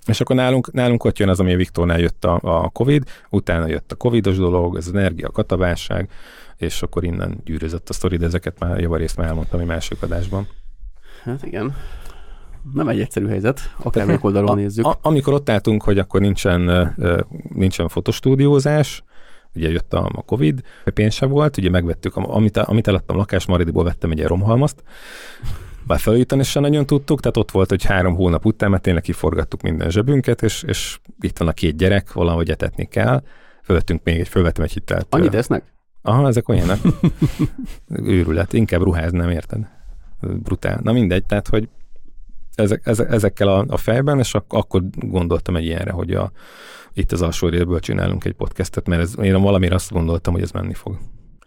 És 0.06 0.20
akkor 0.20 0.36
nálunk, 0.36 0.72
nálunk 0.72 1.04
ott 1.04 1.18
jön 1.18 1.28
az, 1.28 1.40
ami 1.40 1.52
a 1.52 1.56
Viktornál 1.56 2.00
jött 2.00 2.24
a, 2.24 2.38
a 2.42 2.68
Covid, 2.68 3.04
utána 3.30 3.66
jött 3.66 3.92
a 3.92 3.96
Covidos 3.96 4.36
dolog, 4.36 4.76
az 4.76 4.94
energia, 4.94 5.28
a 5.28 5.30
kataválság, 5.30 6.10
és 6.56 6.82
akkor 6.82 7.04
innen 7.04 7.40
gyűrözött 7.44 7.88
a 7.88 7.92
sztori, 7.92 8.16
de 8.16 8.26
ezeket 8.26 8.58
már 8.58 8.80
javarészt 8.80 9.16
már 9.16 9.28
elmondtam 9.28 9.60
egy 9.60 9.66
másik 9.66 10.02
adásban. 10.02 10.48
Hát 11.22 11.42
igen. 11.42 11.76
Nem 12.72 12.88
egy 12.88 13.00
egyszerű 13.00 13.26
helyzet, 13.26 13.60
akármelyik 13.82 14.24
oldalról 14.24 14.56
nézzük. 14.56 14.84
A, 14.84 14.98
amikor 15.02 15.32
ott 15.32 15.50
álltunk, 15.50 15.82
hogy 15.82 15.98
akkor 15.98 16.20
nincsen, 16.20 16.94
nincsen 17.48 17.88
fotostúdiózás, 17.88 19.04
ugye 19.54 19.70
jött 19.70 19.94
a, 19.94 20.10
a 20.14 20.22
Covid, 20.22 20.62
pénz 20.94 21.14
se 21.14 21.26
volt, 21.26 21.56
ugye 21.56 21.70
megvettük, 21.70 22.16
am- 22.16 22.30
amit, 22.30 22.56
amit 22.56 22.88
eladtam 22.88 23.16
lakás, 23.16 23.46
Maridiból 23.46 23.84
vettem 23.84 24.10
egy 24.10 24.24
romhalmazt, 24.24 24.82
bár 25.86 25.98
felújítani 25.98 26.42
sem 26.42 26.62
nagyon 26.62 26.86
tudtuk, 26.86 27.20
tehát 27.20 27.36
ott 27.36 27.50
volt, 27.50 27.68
hogy 27.68 27.84
három 27.84 28.14
hónap 28.14 28.44
után, 28.44 28.70
mert 28.70 28.82
tényleg 28.82 29.02
kiforgattuk 29.02 29.62
minden 29.62 29.90
zsebünket, 29.90 30.42
és, 30.42 30.62
és 30.62 30.98
itt 31.20 31.38
van 31.38 31.48
a 31.48 31.52
két 31.52 31.76
gyerek, 31.76 32.12
valahogy 32.12 32.50
etetni 32.50 32.84
kell. 32.84 33.22
Fölvettünk 33.62 34.00
még 34.04 34.18
egy, 34.20 34.28
fölvettem 34.28 34.64
egy 34.64 34.72
hitelt. 34.72 35.06
Annyit 35.10 35.34
esznek? 35.34 35.72
Aha, 36.02 36.28
ezek 36.28 36.48
olyanok. 36.48 36.78
Őrület, 38.16 38.52
inkább 38.52 38.82
ruháznám, 38.82 39.30
érted? 39.30 39.68
Brutál. 40.20 40.80
Na 40.82 40.92
mindegy, 40.92 41.24
tehát, 41.24 41.48
hogy 41.48 41.68
ezek, 42.54 42.80
ezek, 42.84 43.12
ezekkel 43.12 43.48
a, 43.48 43.64
a 43.68 43.76
fejben, 43.76 44.18
és 44.18 44.34
ak- 44.34 44.52
akkor 44.52 44.82
gondoltam 44.94 45.56
egy 45.56 45.64
ilyenre, 45.64 45.90
hogy 45.90 46.12
a, 46.12 46.32
itt 46.92 47.12
az 47.12 47.22
alsó 47.22 47.48
részből 47.48 47.80
csinálunk 47.80 48.24
egy 48.24 48.32
podcastet, 48.32 48.86
mert 48.86 49.02
ez, 49.02 49.14
én 49.22 49.42
valamire 49.42 49.74
azt 49.74 49.92
gondoltam, 49.92 50.32
hogy 50.32 50.42
ez 50.42 50.50
menni 50.50 50.74
fog. 50.74 50.98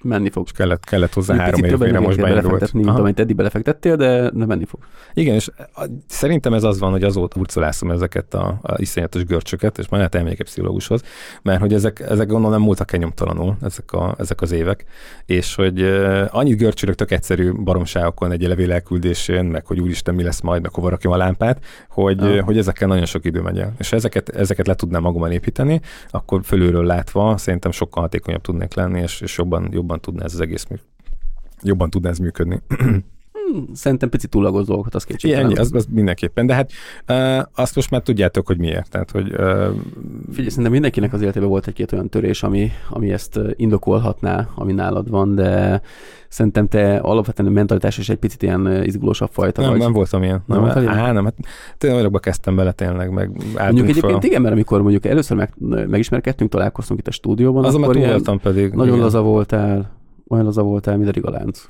Menni 0.03 0.30
fog. 0.30 0.44
És 0.45 0.52
kellett, 0.52 0.84
kellett 0.84 1.14
hozzá 1.14 1.34
Egy 1.34 1.40
három 1.40 1.53
picit 1.53 1.65
év, 1.65 1.72
többet 1.72 1.88
mire 1.88 1.99
még 1.99 2.07
most 2.07 2.22
beindult. 2.22 2.74
mint 2.74 2.88
Aha. 2.88 2.99
amit 2.99 3.19
eddig 3.19 3.36
belefektettél, 3.36 3.95
de 3.95 4.30
nem 4.34 4.48
menni 4.48 4.65
fog. 4.65 4.80
Igen, 5.14 5.36
és 5.36 5.49
a, 5.76 5.86
szerintem 6.07 6.53
ez 6.53 6.64
az 6.64 6.80
van, 6.80 6.91
hogy 6.91 7.03
azóta 7.03 7.38
hurcolászom 7.38 7.91
ezeket 7.91 8.34
a, 8.34 8.60
a 8.61 8.74
iszonyatos 8.82 9.24
görcsöket, 9.26 9.78
és 9.78 9.88
majd 9.90 10.02
hát 10.03 10.15
elmegyek 10.15 10.40
egy 10.40 10.45
pszichológushoz, 10.45 11.02
mert 11.41 11.60
hogy 11.60 11.74
ezek, 11.74 11.99
ezek 11.99 12.28
gondolom 12.28 12.52
nem 12.52 12.61
múltak 12.61 12.94
el 12.94 12.99
nyomtalanul, 12.99 13.57
ezek, 13.61 13.91
a, 13.91 14.15
ezek 14.18 14.41
az 14.41 14.52
évek, 14.52 14.86
és 15.26 15.56
hogy 15.56 15.82
uh, 15.82 16.24
annyit 16.32 16.57
görcsülök 16.57 16.95
tök 16.95 17.11
egyszerű 17.11 17.52
baromságokon 17.52 18.32
egy 18.32 18.41
levél 18.48 18.72
elküldésén, 18.72 19.45
meg 19.45 19.65
hogy 19.65 19.80
úristen 19.80 20.15
mi 20.15 20.24
lesz 20.24 20.41
majd, 20.41 20.65
akkor 20.65 20.84
varakjam 20.84 21.14
a 21.14 21.18
lámpát, 21.18 21.64
hogy, 21.90 22.15
Ah. 22.22 22.40
hogy 22.40 22.57
ezekkel 22.57 22.88
nagyon 22.88 23.06
sok 23.06 23.26
idő 23.26 23.41
megy 23.41 23.60
el. 23.60 23.74
És 23.78 23.91
ezeket, 23.94 24.30
ezeket 24.30 24.68
le 24.68 24.74
tudnám 24.76 25.02
magamon 25.02 25.32
építeni, 25.32 25.82
akkor 26.10 26.41
fölülről 26.44 26.86
látva 26.86 27.38
szerintem 27.38 27.72
sokkal 27.72 28.02
hatékonyabb 28.02 28.41
tudnék 28.41 28.74
lenni, 28.74 29.02
és, 29.02 29.22
és 29.22 29.38
jobban, 29.38 29.69
jobban 29.72 29.86
tudná 29.99 30.23
ez 30.23 30.34
az 30.34 30.39
egész 30.39 30.68
jobban 31.61 31.89
tudná 31.89 32.09
ez 32.09 32.18
működni. 32.18 32.61
Szerintem 33.74 34.10
picit 34.10 34.30
túlagos 34.30 34.65
dolgokat, 34.65 34.95
az 34.95 35.03
kétségtelen. 35.03 35.45
ennyi, 35.45 35.56
az, 35.56 35.72
az 35.74 35.88
mindenképpen. 35.90 36.45
De 36.45 36.53
hát 36.53 36.72
uh, 37.07 37.45
azt 37.56 37.76
most 37.76 37.91
már 37.91 38.02
tudjátok, 38.02 38.48
hogy 38.48 38.57
miért. 38.57 38.90
Tehát, 38.90 39.11
hogy 39.11 39.32
uh, 39.32 39.38
Figyelj, 40.30 40.49
szerintem 40.49 40.72
mindenkinek 40.72 41.14
az 41.14 41.22
életében 41.22 41.49
volt 41.49 41.68
egy-két 41.68 41.91
olyan 41.91 42.10
törés, 42.10 42.44
ami, 42.44 42.72
ami 42.90 43.11
ezt 43.11 43.36
ö, 43.36 43.49
indokolhatná, 43.56 44.48
ami 44.56 44.74
nálad 44.74 45.10
van, 45.10 45.36
de 45.36 45.82
szerintem 46.30 46.68
te 46.68 46.98
alapvetően 46.98 47.49
a 47.49 47.52
mentalitás 47.52 47.98
is 47.98 48.10
egy 48.10 48.18
picit 48.18 48.44
ilyen 48.44 48.84
izgulósabb 48.84 49.30
fajta 49.32 49.61
nem, 49.61 49.69
vagy. 49.69 49.80
nem 49.80 49.91
voltam 49.94 50.24
ilyen. 50.24 50.44
Nem 50.45 50.64
Nem, 50.64 50.82
ilyen? 50.82 50.94
Á, 50.94 51.11
nem, 51.11 51.24
hát 51.24 51.36
tényleg 51.78 51.98
olyanokba 51.98 52.19
kezdtem 52.19 52.56
bele 52.56 52.72
tényleg, 52.72 53.11
meg 53.11 53.32
Mondjuk 53.57 53.88
egyébként 53.90 54.24
igen, 54.24 54.41
mert 54.41 54.53
amikor 54.53 54.82
mondjuk 54.82 55.06
először 55.06 55.38
meg, 55.38 55.53
megismerkedtünk, 55.88 56.52
találkoztunk 56.52 56.99
itt 56.99 57.07
a 57.07 57.11
stúdióban, 57.11 57.64
Azon 57.64 57.80
már 57.80 57.90
akkor 57.90 58.02
ilyen 58.02 58.11
voltam 58.11 58.40
pedig. 58.40 58.72
nagyon 58.74 58.94
igen. 58.94 59.03
laza 59.03 59.22
voltál, 59.22 59.97
olyan 60.30 60.45
laza 60.45 60.62
voltál, 60.62 60.98
mint 60.98 61.10
a 61.10 61.12
rigalánc. 61.12 61.66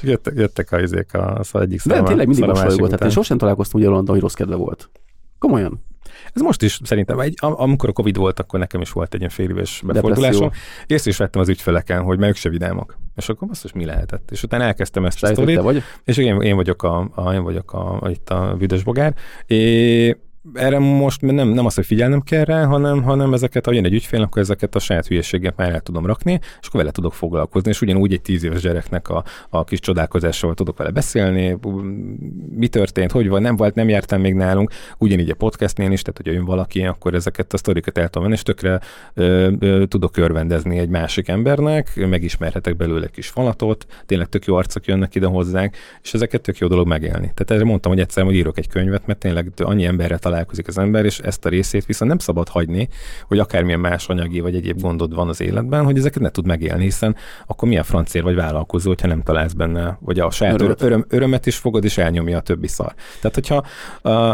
Csak 0.00 0.08
Jöttek, 0.10 0.34
jöttek 0.36 0.72
a 0.72 0.80
izék 0.80 1.14
a, 1.14 1.34
az 1.36 1.50
egyik 1.54 1.82
De 1.84 1.94
szar 1.94 2.02
a- 2.04 2.06
tényleg 2.06 2.26
mindig 2.26 2.44
a 2.44 2.46
mosolyogott, 2.46 2.88
tehát 2.88 3.04
én 3.04 3.10
sosem 3.10 3.38
találkoztam 3.38 3.80
ugye 3.80 3.88
Rolandon, 3.88 4.14
hogy 4.14 4.22
rossz 4.22 4.34
kedve 4.34 4.54
volt. 4.54 4.90
Komolyan. 5.38 5.86
Ez 6.32 6.42
most 6.42 6.62
is 6.62 6.80
szerintem, 6.84 7.18
egy, 7.20 7.34
am- 7.40 7.60
amikor 7.60 7.88
a 7.88 7.92
Covid 7.92 8.16
volt, 8.16 8.40
akkor 8.40 8.58
nekem 8.58 8.80
is 8.80 8.90
volt 8.92 9.14
egy 9.14 9.18
ilyen 9.20 9.32
fél 9.32 9.50
éves 9.50 9.82
befordulásom. 9.86 10.50
Észre 10.86 11.10
is 11.10 11.16
vettem 11.16 11.40
az 11.40 11.48
ügyfeleken, 11.48 12.02
hogy 12.02 12.18
melyik 12.18 12.34
se 12.36 12.48
vidámak. 12.48 12.98
És 13.16 13.28
akkor 13.28 13.48
azt 13.50 13.74
mi 13.74 13.84
lehetett. 13.84 14.30
És 14.30 14.42
utána 14.42 14.64
elkezdtem 14.64 15.04
ezt 15.04 15.16
a 15.22 15.26
Sejtett 15.26 15.44
sztorit, 15.44 15.60
vagy? 15.62 15.82
És 16.04 16.16
igen, 16.16 16.42
én 16.42 16.56
vagyok 16.56 16.82
a, 16.82 17.10
a, 17.14 17.32
én 17.32 17.42
vagyok 17.42 17.72
a, 17.72 18.00
a, 18.00 18.08
itt 18.10 18.30
a 18.30 18.54
büdös 18.58 18.82
bogár. 18.82 19.14
É, 19.46 20.16
erre 20.54 20.78
most 20.78 21.20
nem, 21.20 21.48
nem 21.48 21.66
az, 21.66 21.74
hogy 21.74 21.86
figyelnem 21.86 22.20
kell 22.20 22.44
rá, 22.44 22.64
hanem, 22.64 23.02
hanem 23.02 23.32
ezeket, 23.32 23.64
ha 23.64 23.72
jön 23.72 23.84
egy 23.84 23.92
ügyfél, 23.92 24.22
akkor 24.22 24.42
ezeket 24.42 24.74
a 24.74 24.78
saját 24.78 25.06
hülyeséget 25.06 25.56
már 25.56 25.72
el 25.72 25.80
tudom 25.80 26.06
rakni, 26.06 26.40
és 26.60 26.66
akkor 26.66 26.80
vele 26.80 26.92
tudok 26.92 27.14
foglalkozni, 27.14 27.70
és 27.70 27.80
ugyanúgy 27.80 28.12
egy 28.12 28.22
tíz 28.22 28.44
éves 28.44 28.60
gyereknek 28.60 29.08
a, 29.08 29.24
a 29.48 29.64
kis 29.64 29.80
csodálkozásával 29.80 30.54
tudok 30.56 30.78
vele 30.78 30.90
beszélni, 30.90 31.58
mi 32.50 32.68
történt, 32.68 33.10
hogy 33.10 33.28
van, 33.28 33.42
nem 33.42 33.56
volt, 33.56 33.74
nem 33.74 33.88
jártam 33.88 34.20
még 34.20 34.34
nálunk, 34.34 34.70
ugyanígy 34.98 35.30
a 35.30 35.34
podcastnél 35.34 35.92
is, 35.92 36.02
tehát 36.02 36.20
hogy 36.22 36.32
jön 36.32 36.44
valaki, 36.44 36.84
akkor 36.84 37.14
ezeket 37.14 37.52
a 37.52 37.56
sztorikat 37.56 37.98
el 37.98 38.08
tudom 38.08 38.22
venni, 38.22 38.34
és 38.34 38.42
tökre 38.42 38.80
ö, 39.14 39.52
ö, 39.58 39.86
tudok 39.86 40.16
örvendezni 40.16 40.78
egy 40.78 40.88
másik 40.88 41.28
embernek, 41.28 42.06
megismerhetek 42.08 42.76
belőle 42.76 43.06
kis 43.06 43.28
falatot, 43.28 43.86
tényleg 44.06 44.28
tök 44.28 44.44
jó 44.44 44.54
arcok 44.54 44.86
jönnek 44.86 45.14
ide 45.14 45.26
hozzánk, 45.26 45.76
és 46.02 46.14
ezeket 46.14 46.40
tök 46.40 46.58
jó 46.58 46.66
dolog 46.66 46.86
megélni. 46.86 47.32
Tehát 47.34 47.50
erre 47.50 47.64
mondtam, 47.64 47.92
hogy 47.92 48.00
egyszer, 48.00 48.24
hogy 48.24 48.34
írok 48.34 48.58
egy 48.58 48.68
könyvet, 48.68 49.06
mert 49.06 49.18
tényleg 49.18 49.52
annyi 49.56 49.84
emberre 49.84 50.16
találkozik 50.38 50.68
az 50.68 50.78
ember, 50.78 51.04
és 51.04 51.18
ezt 51.18 51.44
a 51.44 51.48
részét 51.48 51.86
viszont 51.86 52.10
nem 52.10 52.18
szabad 52.18 52.48
hagyni, 52.48 52.88
hogy 53.26 53.38
akármilyen 53.38 53.80
más 53.80 54.08
anyagi 54.08 54.40
vagy 54.40 54.54
egyéb 54.54 54.80
gondod 54.80 55.14
van 55.14 55.28
az 55.28 55.40
életben, 55.40 55.84
hogy 55.84 55.98
ezeket 55.98 56.22
ne 56.22 56.28
tud 56.28 56.46
megélni, 56.46 56.82
hiszen 56.82 57.16
akkor 57.46 57.68
milyen 57.68 57.82
francér 57.82 58.22
vagy 58.22 58.34
vállalkozó, 58.34 58.88
hogyha 58.88 59.06
nem 59.06 59.22
találsz 59.22 59.52
benne, 59.52 59.98
vagy 60.00 60.20
a 60.20 60.30
saját 60.30 60.54
örömet, 60.54 60.82
öröm, 60.82 61.04
örömet 61.08 61.46
is 61.46 61.56
fogod, 61.56 61.84
és 61.84 61.98
elnyomja 61.98 62.36
a 62.36 62.40
többi 62.40 62.66
szar. 62.66 62.94
Tehát, 63.20 63.34
hogyha 63.34 63.64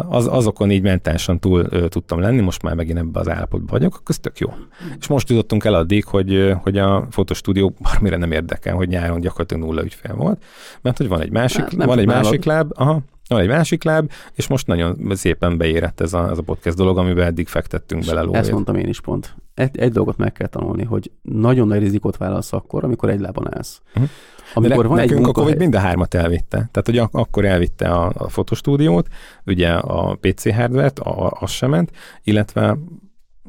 az, 0.09 0.27
azokon 0.27 0.71
így 0.71 0.83
mentálisan 0.83 1.39
túl 1.39 1.69
tudtam 1.89 2.21
lenni, 2.21 2.41
most 2.41 2.63
már 2.63 2.75
megint 2.75 2.99
ebbe 2.99 3.21
az 3.21 3.29
állapotban 3.29 3.79
vagyok, 3.79 3.97
akkor 3.97 4.15
tök 4.15 4.39
jó. 4.39 4.55
És 4.99 5.07
most 5.07 5.29
jutottunk 5.29 5.65
el 5.65 5.75
addig, 5.75 6.05
hogy, 6.05 6.55
hogy 6.63 6.79
a 6.79 7.07
fotostúdió 7.11 7.75
bármire 7.79 8.17
nem 8.17 8.33
érdekel, 8.33 8.75
hogy 8.75 8.89
nyáron 8.89 9.21
gyakorlatilag 9.21 9.63
nulla 9.63 9.85
ügyfél 9.85 10.15
volt, 10.15 10.43
mert 10.83 10.97
hogy 10.97 11.09
van 11.09 11.21
egy 11.21 11.31
másik, 11.31 11.77
nem 11.77 11.87
van 11.87 11.99
egy 11.99 12.07
másik 12.07 12.45
láb, 12.45 12.73
aha, 12.75 13.03
van 13.35 13.43
egy 13.43 13.49
másik 13.49 13.85
láb, 13.85 14.11
és 14.35 14.47
most 14.47 14.67
nagyon 14.67 15.11
szépen 15.11 15.57
beérett 15.57 16.01
ez 16.01 16.13
a, 16.13 16.31
ez 16.31 16.39
a 16.39 16.43
podcast 16.43 16.77
dolog, 16.77 16.99
amiben 16.99 17.27
eddig 17.27 17.49
fektettünk 17.49 18.05
bele 18.05 18.21
lóvét. 18.21 18.41
Ezt 18.41 18.51
mondtam 18.51 18.77
én 18.77 18.89
is 18.89 19.01
pont. 19.01 19.37
Egy, 19.55 19.79
egy 19.79 19.93
dolgot 19.93 20.17
meg 20.17 20.33
kell 20.33 20.47
tanulni, 20.47 20.85
hogy 20.85 21.11
nagyon 21.23 21.69
nagy 21.69 21.79
rizikót 21.79 22.17
válasz 22.17 22.53
akkor, 22.53 22.85
amikor 22.85 23.11
egy 23.11 23.21
lábon 23.21 23.55
állsz. 23.55 23.81
Uh-huh. 23.89 24.11
Amikor 24.55 24.83
De 24.83 24.89
van 24.89 24.97
nekünk 24.97 25.19
egy 25.19 25.25
munkahely... 25.25 25.51
akkor 25.51 25.61
mind 25.61 25.75
a 25.75 25.79
hármat 25.79 26.15
elvitte. 26.15 26.69
Tehát, 26.71 26.85
hogy 26.85 26.99
akkor 27.13 27.45
elvitte 27.45 27.89
a, 27.89 28.13
a 28.17 28.29
fotostúdiót, 28.29 29.09
ugye 29.47 29.69
a 29.73 30.15
PC 30.15 30.55
hardware-t, 30.55 31.01
az 31.41 31.51
sem 31.51 31.71
ment, 31.71 31.91
illetve 32.23 32.79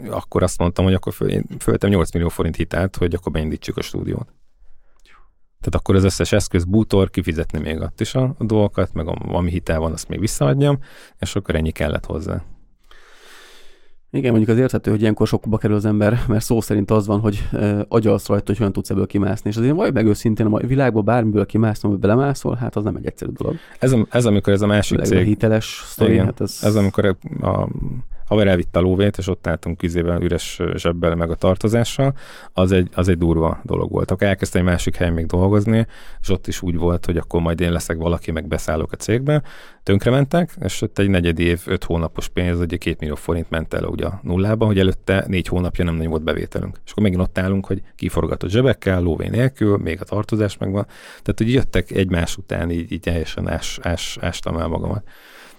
akkor 0.10 0.44
azt 0.44 0.60
mondtam, 0.60 0.86
hogy 0.86 0.94
akkor 0.94 1.14
föl, 1.14 1.42
föltem 1.60 1.90
8 1.90 2.12
millió 2.12 2.30
forint 2.30 2.56
hitelt, 2.56 2.96
hogy 2.96 3.14
akkor 3.14 3.32
beindítsuk 3.32 3.78
a 3.78 3.82
stúdiót. 3.82 4.28
Tehát 5.60 5.80
akkor 5.80 5.96
az 5.96 6.04
összes 6.04 6.32
eszköz, 6.32 6.64
bútor, 6.64 7.10
kifizetni 7.10 7.60
még 7.60 7.80
ott 7.80 8.02
is 8.02 8.16
a, 8.16 8.36
a 8.38 8.44
dolgokat, 8.44 8.94
meg 8.94 9.08
ami 9.28 9.50
hitel 9.50 9.80
van, 9.80 9.92
azt 9.92 10.08
még 10.08 10.20
visszaadjam, 10.20 10.80
és 11.20 11.36
akkor 11.36 11.56
ennyi 11.56 11.72
kellett 11.72 12.06
hozzá. 12.06 12.44
Igen, 14.16 14.32
mondjuk 14.32 14.52
az 14.52 14.58
érthető, 14.58 14.92
hogy 14.92 15.02
ilyenkor 15.02 15.28
sokba 15.28 15.58
kerül 15.58 15.76
az 15.76 15.86
ember, 15.86 16.20
mert 16.28 16.44
szó 16.44 16.62
szerint 16.62 16.92
az 16.92 17.08
van, 17.08 17.20
hogy 17.20 17.48
uh, 17.52 17.80
agyalsz 17.88 18.28
rajta, 18.28 18.44
hogy 18.46 18.58
hogyan 18.58 18.74
tudsz 18.74 18.90
ebből 18.90 19.08
kimászni. 19.08 19.50
És 19.50 19.58
azért 19.58 19.76
vagy 19.76 19.94
meg 19.94 20.06
őszintén, 20.06 20.46
a 20.46 20.58
világban 20.58 21.06
bármiből 21.06 21.46
kimásznom, 21.46 21.92
hogy 21.92 22.02
belemászol, 22.02 22.56
hát 22.56 22.76
az 22.76 22.84
nem 22.84 22.96
egy 22.96 23.06
egyszerű 23.06 23.32
dolog. 23.32 23.56
Ez, 23.80 23.92
a, 23.92 24.06
ez 24.10 24.26
amikor 24.26 24.54
ez 24.54 24.62
a 24.62 24.68
másik 24.68 25.02
cég... 25.02 25.18
A 25.18 25.22
hiteles 25.22 25.84
sztori, 25.86 26.18
hát 26.18 26.42
ez... 26.42 26.60
ez 26.62 26.76
amikor 26.76 27.18
a 27.42 27.68
haver 28.26 28.48
elvitte 28.48 28.80
a 28.80 28.82
lóvét, 28.82 29.18
és 29.18 29.28
ott 29.28 29.48
álltunk 29.48 29.78
küzében 29.78 30.22
üres 30.22 30.62
zsebbel 30.76 31.16
meg 31.16 31.30
a 31.30 31.36
tartozással, 31.36 32.14
az 32.54 32.72
egy, 32.72 32.90
az 32.94 33.08
egy 33.08 33.18
durva 33.18 33.60
dolog 33.64 33.92
volt. 33.92 34.12
Akkor 34.12 34.28
elkezdtem 34.28 34.62
egy 34.62 34.68
másik 34.68 34.96
helyen 34.96 35.14
még 35.14 35.26
dolgozni, 35.26 35.88
és 36.22 36.30
ott 36.30 36.48
is 36.48 36.62
úgy 36.62 36.78
volt, 36.78 37.06
hogy 37.06 37.18
akkor 37.18 37.42
majd 37.42 37.60
én 37.60 37.72
leszek 37.72 37.98
valaki, 37.98 38.32
meg 38.32 38.48
beszállok 38.48 38.92
a 38.92 38.96
cégbe. 38.96 39.44
Tönkrementek, 39.84 40.56
és 40.64 40.82
ott 40.82 41.00
egy 41.00 41.10
negyed 41.10 41.40
év, 41.40 41.62
öt 41.66 41.84
hónapos 41.84 42.28
pénz, 42.28 42.60
ugye 42.60 42.78
két 42.78 43.00
millió 43.00 43.16
forint 43.16 43.50
ment 43.50 43.74
el 43.74 43.84
ugye 43.84 44.06
a 44.06 44.20
nullába, 44.24 44.66
hogy 44.66 44.80
előtte 44.80 45.24
négy 45.28 45.48
hónapja 45.48 45.84
nem 45.84 45.96
nagyon 45.96 46.10
volt 46.12 46.24
bevételünk. 46.24 46.80
És 46.86 46.92
akkor 46.92 47.04
megint 47.04 47.22
ott 47.22 47.38
állunk, 47.38 47.66
hogy 47.66 47.82
kiforgatott 47.96 48.50
zsebekkel, 48.50 49.02
lóvé 49.02 49.28
nélkül, 49.28 49.78
még 49.78 50.02
a 50.02 50.04
tartozás 50.04 50.58
megvan. 50.58 50.86
Tehát, 51.22 51.36
hogy 51.38 51.54
jöttek 51.54 51.92
egymás 51.92 52.38
után, 52.38 52.72
így, 52.72 52.92
így 52.92 53.00
teljesen 53.00 53.50
ás, 53.50 53.80
ás, 53.82 54.18
ástam 54.22 54.58
el 54.58 54.68
magamat. 54.68 55.04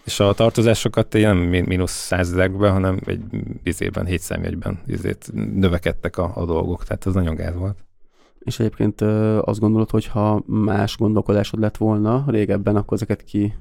És 0.07 0.21
a 0.21 0.33
tartozásokat 0.33 1.13
nem 1.13 1.37
mínusz 1.37 1.93
százezekben, 1.93 2.73
hanem 2.73 2.99
egy 3.05 3.21
bizében, 3.63 4.07
hétszámjegyben 4.07 4.79
izét 4.87 5.31
növekedtek 5.55 6.19
a, 6.19 6.33
a 6.35 6.45
dolgok, 6.45 6.85
tehát 6.85 7.07
ez 7.07 7.15
nagyon 7.15 7.35
gáz 7.35 7.55
volt. 7.55 7.85
És 8.39 8.59
egyébként 8.59 9.01
azt 9.41 9.61
gondolod, 9.61 9.91
hogy 9.91 10.07
ha 10.07 10.43
más 10.47 10.97
gondolkodásod 10.97 11.61
lett 11.61 11.77
volna 11.77 12.25
régebben, 12.27 12.77
akkor 12.77 12.97
ezeket 12.97 13.23
ki 13.23 13.55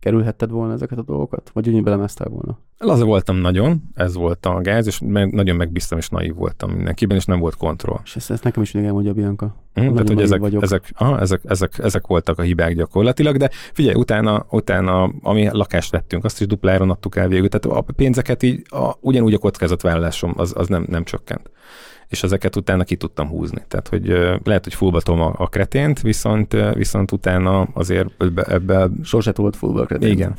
kerülhetted 0.00 0.50
volna 0.50 0.72
ezeket 0.72 0.98
a 0.98 1.02
dolgokat? 1.02 1.50
Vagy 1.52 1.68
úgy 1.68 1.82
belemeztél 1.82 2.28
volna? 2.28 2.58
Laza 2.78 3.04
voltam 3.04 3.36
nagyon, 3.36 3.82
ez 3.94 4.14
volt 4.14 4.46
a 4.46 4.60
gáz, 4.60 4.86
és 4.86 5.00
meg, 5.04 5.32
nagyon 5.32 5.56
megbíztam 5.56 5.98
és 5.98 6.08
naív 6.08 6.34
voltam 6.34 6.70
mindenkiben, 6.70 7.16
és 7.16 7.24
nem 7.24 7.38
volt 7.38 7.56
kontroll. 7.56 8.00
És 8.04 8.16
ezt, 8.16 8.30
ezt 8.30 8.44
nekem 8.44 8.62
is 8.62 8.72
mindig 8.72 8.90
elmondja 8.90 9.12
Bianca. 9.12 9.54
Mm, 9.80 9.92
tehát, 9.92 10.08
hogy 10.08 10.20
ezek, 10.20 10.40
vagyok. 10.40 10.62
ezek, 10.62 10.92
aha, 10.94 11.20
ezek, 11.20 11.40
ezek, 11.44 11.78
ezek, 11.78 12.06
voltak 12.06 12.38
a 12.38 12.42
hibák 12.42 12.74
gyakorlatilag, 12.74 13.36
de 13.36 13.50
figyelj, 13.72 13.94
utána, 13.94 14.46
utána 14.50 15.12
ami 15.22 15.48
lakást 15.50 15.90
vettünk, 15.90 16.24
azt 16.24 16.40
is 16.40 16.46
dupláron 16.46 16.90
adtuk 16.90 17.16
el 17.16 17.28
végül, 17.28 17.48
tehát 17.48 17.78
a 17.78 17.92
pénzeket 17.92 18.42
így, 18.42 18.62
a, 18.68 18.92
ugyanúgy 19.00 19.34
a 19.34 19.38
kockázatvállalásom 19.38 20.32
az, 20.36 20.52
az 20.56 20.68
nem, 20.68 20.86
nem 20.88 21.04
csökkent 21.04 21.50
és 22.08 22.22
ezeket 22.22 22.56
utána 22.56 22.84
ki 22.84 22.96
tudtam 22.96 23.28
húzni. 23.28 23.64
Tehát, 23.68 23.88
hogy 23.88 24.06
lehet, 24.44 24.64
hogy 24.64 24.74
fullbatom 24.74 25.20
a, 25.20 25.34
a 25.36 25.46
kretént, 25.46 26.00
viszont, 26.00 26.56
viszont 26.74 27.12
utána 27.12 27.68
azért 27.72 28.08
ebbe... 28.18 28.42
ebbe 28.42 28.88
Sose 29.02 29.32
volt 29.36 29.56
fullba 29.56 29.80
a 29.80 29.84
kretént. 29.84 30.12
Igen. 30.12 30.34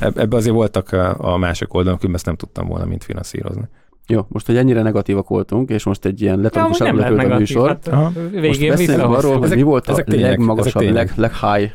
ebbe 0.22 0.36
azért 0.36 0.54
voltak 0.54 0.92
a, 0.92 1.32
a 1.32 1.36
másik 1.36 1.74
oldalon, 1.74 1.98
hogy 2.00 2.14
ezt 2.14 2.26
nem 2.26 2.36
tudtam 2.36 2.66
volna 2.66 2.84
mint 2.84 3.04
finanszírozni. 3.04 3.68
Jó, 4.06 4.26
most, 4.28 4.46
hogy 4.46 4.56
ennyire 4.56 4.82
negatívak 4.82 5.28
voltunk, 5.28 5.70
és 5.70 5.84
most 5.84 6.04
egy 6.04 6.22
ilyen 6.22 6.40
letartóságra 6.40 7.10
lepőtt 7.10 7.32
a 7.32 7.38
műsor. 7.38 7.78
Hát, 7.90 8.12
végén 8.30 8.48
most 8.48 8.68
beszélünk 8.68 9.16
arról, 9.16 9.38
hogy 9.38 9.54
mi 9.54 9.62
volt 9.62 9.88
ezek 9.88 10.06
a 10.06 10.10
tényleg, 10.10 10.30
legmagasabb, 10.30 10.82
leg, 10.82 11.12
leghigh 11.16 11.72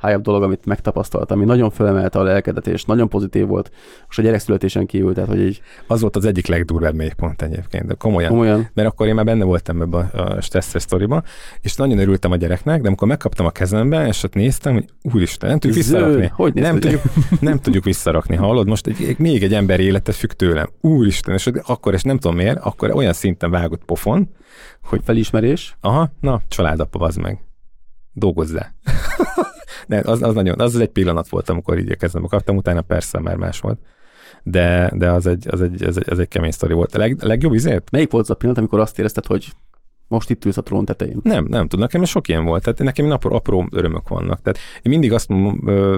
high 0.00 0.16
dolog, 0.16 0.42
amit 0.42 0.66
megtapasztaltam, 0.66 1.36
ami 1.36 1.46
nagyon 1.46 1.70
fölemelte 1.70 2.18
a 2.18 2.22
lelkedet, 2.22 2.66
és 2.66 2.84
nagyon 2.84 3.08
pozitív 3.08 3.46
volt, 3.46 3.70
és 4.08 4.18
a 4.18 4.22
gyerekszületésen 4.22 4.86
kívül, 4.86 5.14
tehát 5.14 5.28
hogy 5.28 5.40
így... 5.40 5.62
Az 5.86 6.00
volt 6.00 6.16
az 6.16 6.24
egyik 6.24 6.46
legdurvább 6.46 6.94
mélypont 6.94 7.42
egyébként, 7.42 7.86
de 7.86 7.94
komolyan. 7.94 8.30
komolyan. 8.30 8.68
Mert 8.74 8.88
akkor 8.88 9.06
én 9.06 9.14
már 9.14 9.24
benne 9.24 9.44
voltam 9.44 9.82
ebbe 9.82 9.96
a 9.98 10.40
stresszes 10.40 10.82
sztoriba, 10.82 11.22
és 11.60 11.74
nagyon 11.74 11.98
örültem 11.98 12.32
a 12.32 12.36
gyereknek, 12.36 12.80
de 12.80 12.86
amikor 12.86 13.08
megkaptam 13.08 13.46
a 13.46 13.50
kezembe, 13.50 14.06
és 14.06 14.22
ott 14.22 14.34
néztem, 14.34 14.72
hogy 14.72 14.84
úristen, 15.02 15.48
nem 15.48 15.58
tudjuk 15.58 15.78
visszarakni. 15.78 16.32
Hogy 16.34 16.54
nem, 16.54 16.80
tudjuk, 16.80 17.02
nem 17.40 17.58
tudjuk 17.58 17.84
visszarakni, 17.84 18.36
hallod? 18.36 18.68
Most 18.68 18.86
egy, 18.86 19.14
még 19.18 19.42
egy 19.42 19.54
ember 19.54 19.80
élete 19.80 20.12
függ 20.12 20.30
tőlem. 20.30 20.68
Úristen, 20.80 21.34
és 21.34 21.50
akkor, 21.62 21.94
és 21.94 22.02
nem 22.02 22.18
tudom 22.18 22.36
miért, 22.36 22.58
akkor 22.58 22.90
olyan 22.90 23.12
szinten 23.12 23.50
vágott 23.50 23.84
pofon, 23.84 24.28
hogy... 24.82 25.00
Felismerés? 25.04 25.76
Aha, 25.80 26.10
na, 26.20 26.40
családapa, 26.48 27.04
az 27.04 27.16
meg. 27.16 27.44
Dolgozzá. 28.12 28.72
ne, 29.86 29.98
az, 30.12 30.22
az, 30.22 30.34
nagyon, 30.34 30.60
az 30.60 30.76
egy 30.80 30.88
pillanat 30.88 31.28
volt, 31.28 31.48
amikor 31.48 31.78
így 31.78 31.96
kezdem 31.96 32.22
kaptam, 32.22 32.56
utána 32.56 32.82
persze 32.82 33.20
már 33.20 33.36
más 33.36 33.60
volt. 33.60 33.78
De, 34.42 34.92
de 34.94 35.10
az, 35.10 35.26
egy, 35.26 35.46
az, 35.50 35.60
egy, 35.60 35.82
az, 35.82 35.96
egy, 35.96 36.06
az 36.10 36.18
egy 36.18 36.28
kemény 36.28 36.50
sztori 36.50 36.72
volt. 36.72 36.94
A 36.94 36.98
leg, 36.98 37.22
legjobb 37.22 37.52
izért? 37.52 37.90
Melyik 37.90 38.10
volt 38.10 38.24
az 38.24 38.30
a 38.30 38.34
pillanat, 38.34 38.58
amikor 38.58 38.80
azt 38.80 38.98
érezted, 38.98 39.26
hogy 39.26 39.52
most 40.10 40.30
itt 40.30 40.44
ülsz 40.44 40.56
a 40.56 40.62
trón 40.62 40.84
tetején. 40.84 41.20
Nem, 41.22 41.44
nem 41.48 41.62
tudom, 41.62 41.80
nekem 41.80 42.04
sok 42.04 42.28
ilyen 42.28 42.44
volt. 42.44 42.62
Tehát 42.62 42.78
nekem 42.78 43.06
napor 43.06 43.32
apró 43.32 43.68
örömök 43.70 44.08
vannak. 44.08 44.42
Tehát 44.42 44.58
én 44.82 44.90
mindig 44.90 45.12
azt 45.12 45.28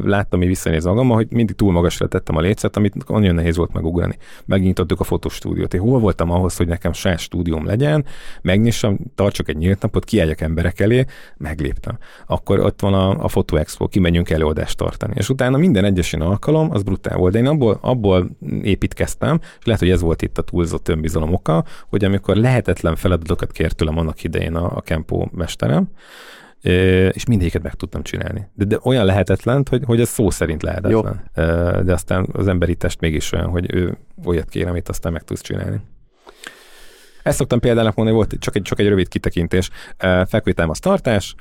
láttam, 0.04 0.38
hogy 0.38 0.48
visszanéz 0.48 0.84
magammal, 0.84 1.16
hogy 1.16 1.26
mindig 1.30 1.56
túl 1.56 1.72
magasra 1.72 2.08
tettem 2.08 2.36
a 2.36 2.40
lécet, 2.40 2.76
amit 2.76 3.08
nagyon 3.08 3.34
nehéz 3.34 3.56
volt 3.56 3.72
megugrani. 3.72 4.16
Megnyitottuk 4.44 5.00
a 5.00 5.04
fotostúdiót. 5.04 5.74
Én 5.74 5.80
hol 5.80 5.98
voltam 5.98 6.30
ahhoz, 6.30 6.56
hogy 6.56 6.66
nekem 6.66 6.92
saját 6.92 7.18
stúdióm 7.18 7.66
legyen, 7.66 8.04
megnyissam, 8.42 8.98
tartsak 9.14 9.48
egy 9.48 9.56
nyílt 9.56 9.82
napot, 9.82 10.04
kiálljak 10.04 10.40
emberek 10.40 10.80
elé, 10.80 11.04
megléptem. 11.36 11.98
Akkor 12.26 12.60
ott 12.60 12.80
van 12.80 12.94
a, 12.94 13.10
a 13.10 13.26
Photo 13.26 13.56
Expo, 13.56 13.88
kimegyünk 13.88 14.30
előadást 14.30 14.76
tartani. 14.76 15.12
És 15.16 15.28
utána 15.28 15.56
minden 15.56 15.84
egyes 15.84 16.12
alkalom, 16.12 16.70
az 16.70 16.82
brutál 16.82 17.16
volt. 17.16 17.32
De 17.32 17.38
én 17.38 17.46
abból, 17.46 17.78
abból 17.80 18.30
építkeztem, 18.62 19.38
és 19.58 19.64
lehet, 19.64 19.80
hogy 19.80 19.90
ez 19.90 20.00
volt 20.00 20.22
itt 20.22 20.38
a 20.38 20.42
túlzott 20.42 20.88
önbizalom 20.88 21.32
oka, 21.32 21.64
hogy 21.88 22.04
amikor 22.04 22.36
lehetetlen 22.36 22.96
feladatokat 22.96 23.52
kért 23.52 23.76
tőlem 23.76 24.00
annak 24.02 24.24
idején 24.24 24.54
a, 24.54 24.76
a 24.76 24.80
Kempo 24.80 25.26
mesterem, 25.32 25.88
és 27.12 27.24
mindegyiket 27.26 27.62
meg 27.62 27.74
tudtam 27.74 28.02
csinálni. 28.02 28.48
De, 28.54 28.64
de 28.64 28.78
olyan 28.82 29.04
lehetetlen, 29.04 29.64
hogy, 29.68 29.82
hogy 29.84 30.00
ez 30.00 30.08
szó 30.08 30.30
szerint 30.30 30.62
lehetetlen. 30.62 31.22
Jó. 31.34 31.82
De 31.82 31.92
aztán 31.92 32.28
az 32.32 32.48
emberi 32.48 32.74
test 32.74 33.00
mégis 33.00 33.32
olyan, 33.32 33.48
hogy 33.48 33.74
ő 33.74 33.96
olyat 34.24 34.48
kér, 34.48 34.66
amit 34.66 34.88
aztán 34.88 35.12
meg 35.12 35.22
tudsz 35.22 35.42
csinálni. 35.42 35.80
Ezt 37.22 37.36
szoktam 37.36 37.60
példának 37.60 37.94
mondani, 37.94 38.16
volt 38.16 38.36
csak 38.38 38.56
egy, 38.56 38.62
csak 38.62 38.78
egy 38.78 38.88
rövid 38.88 39.08
kitekintés. 39.08 39.70
Fekvételm 40.26 40.70
tartás, 40.72 41.34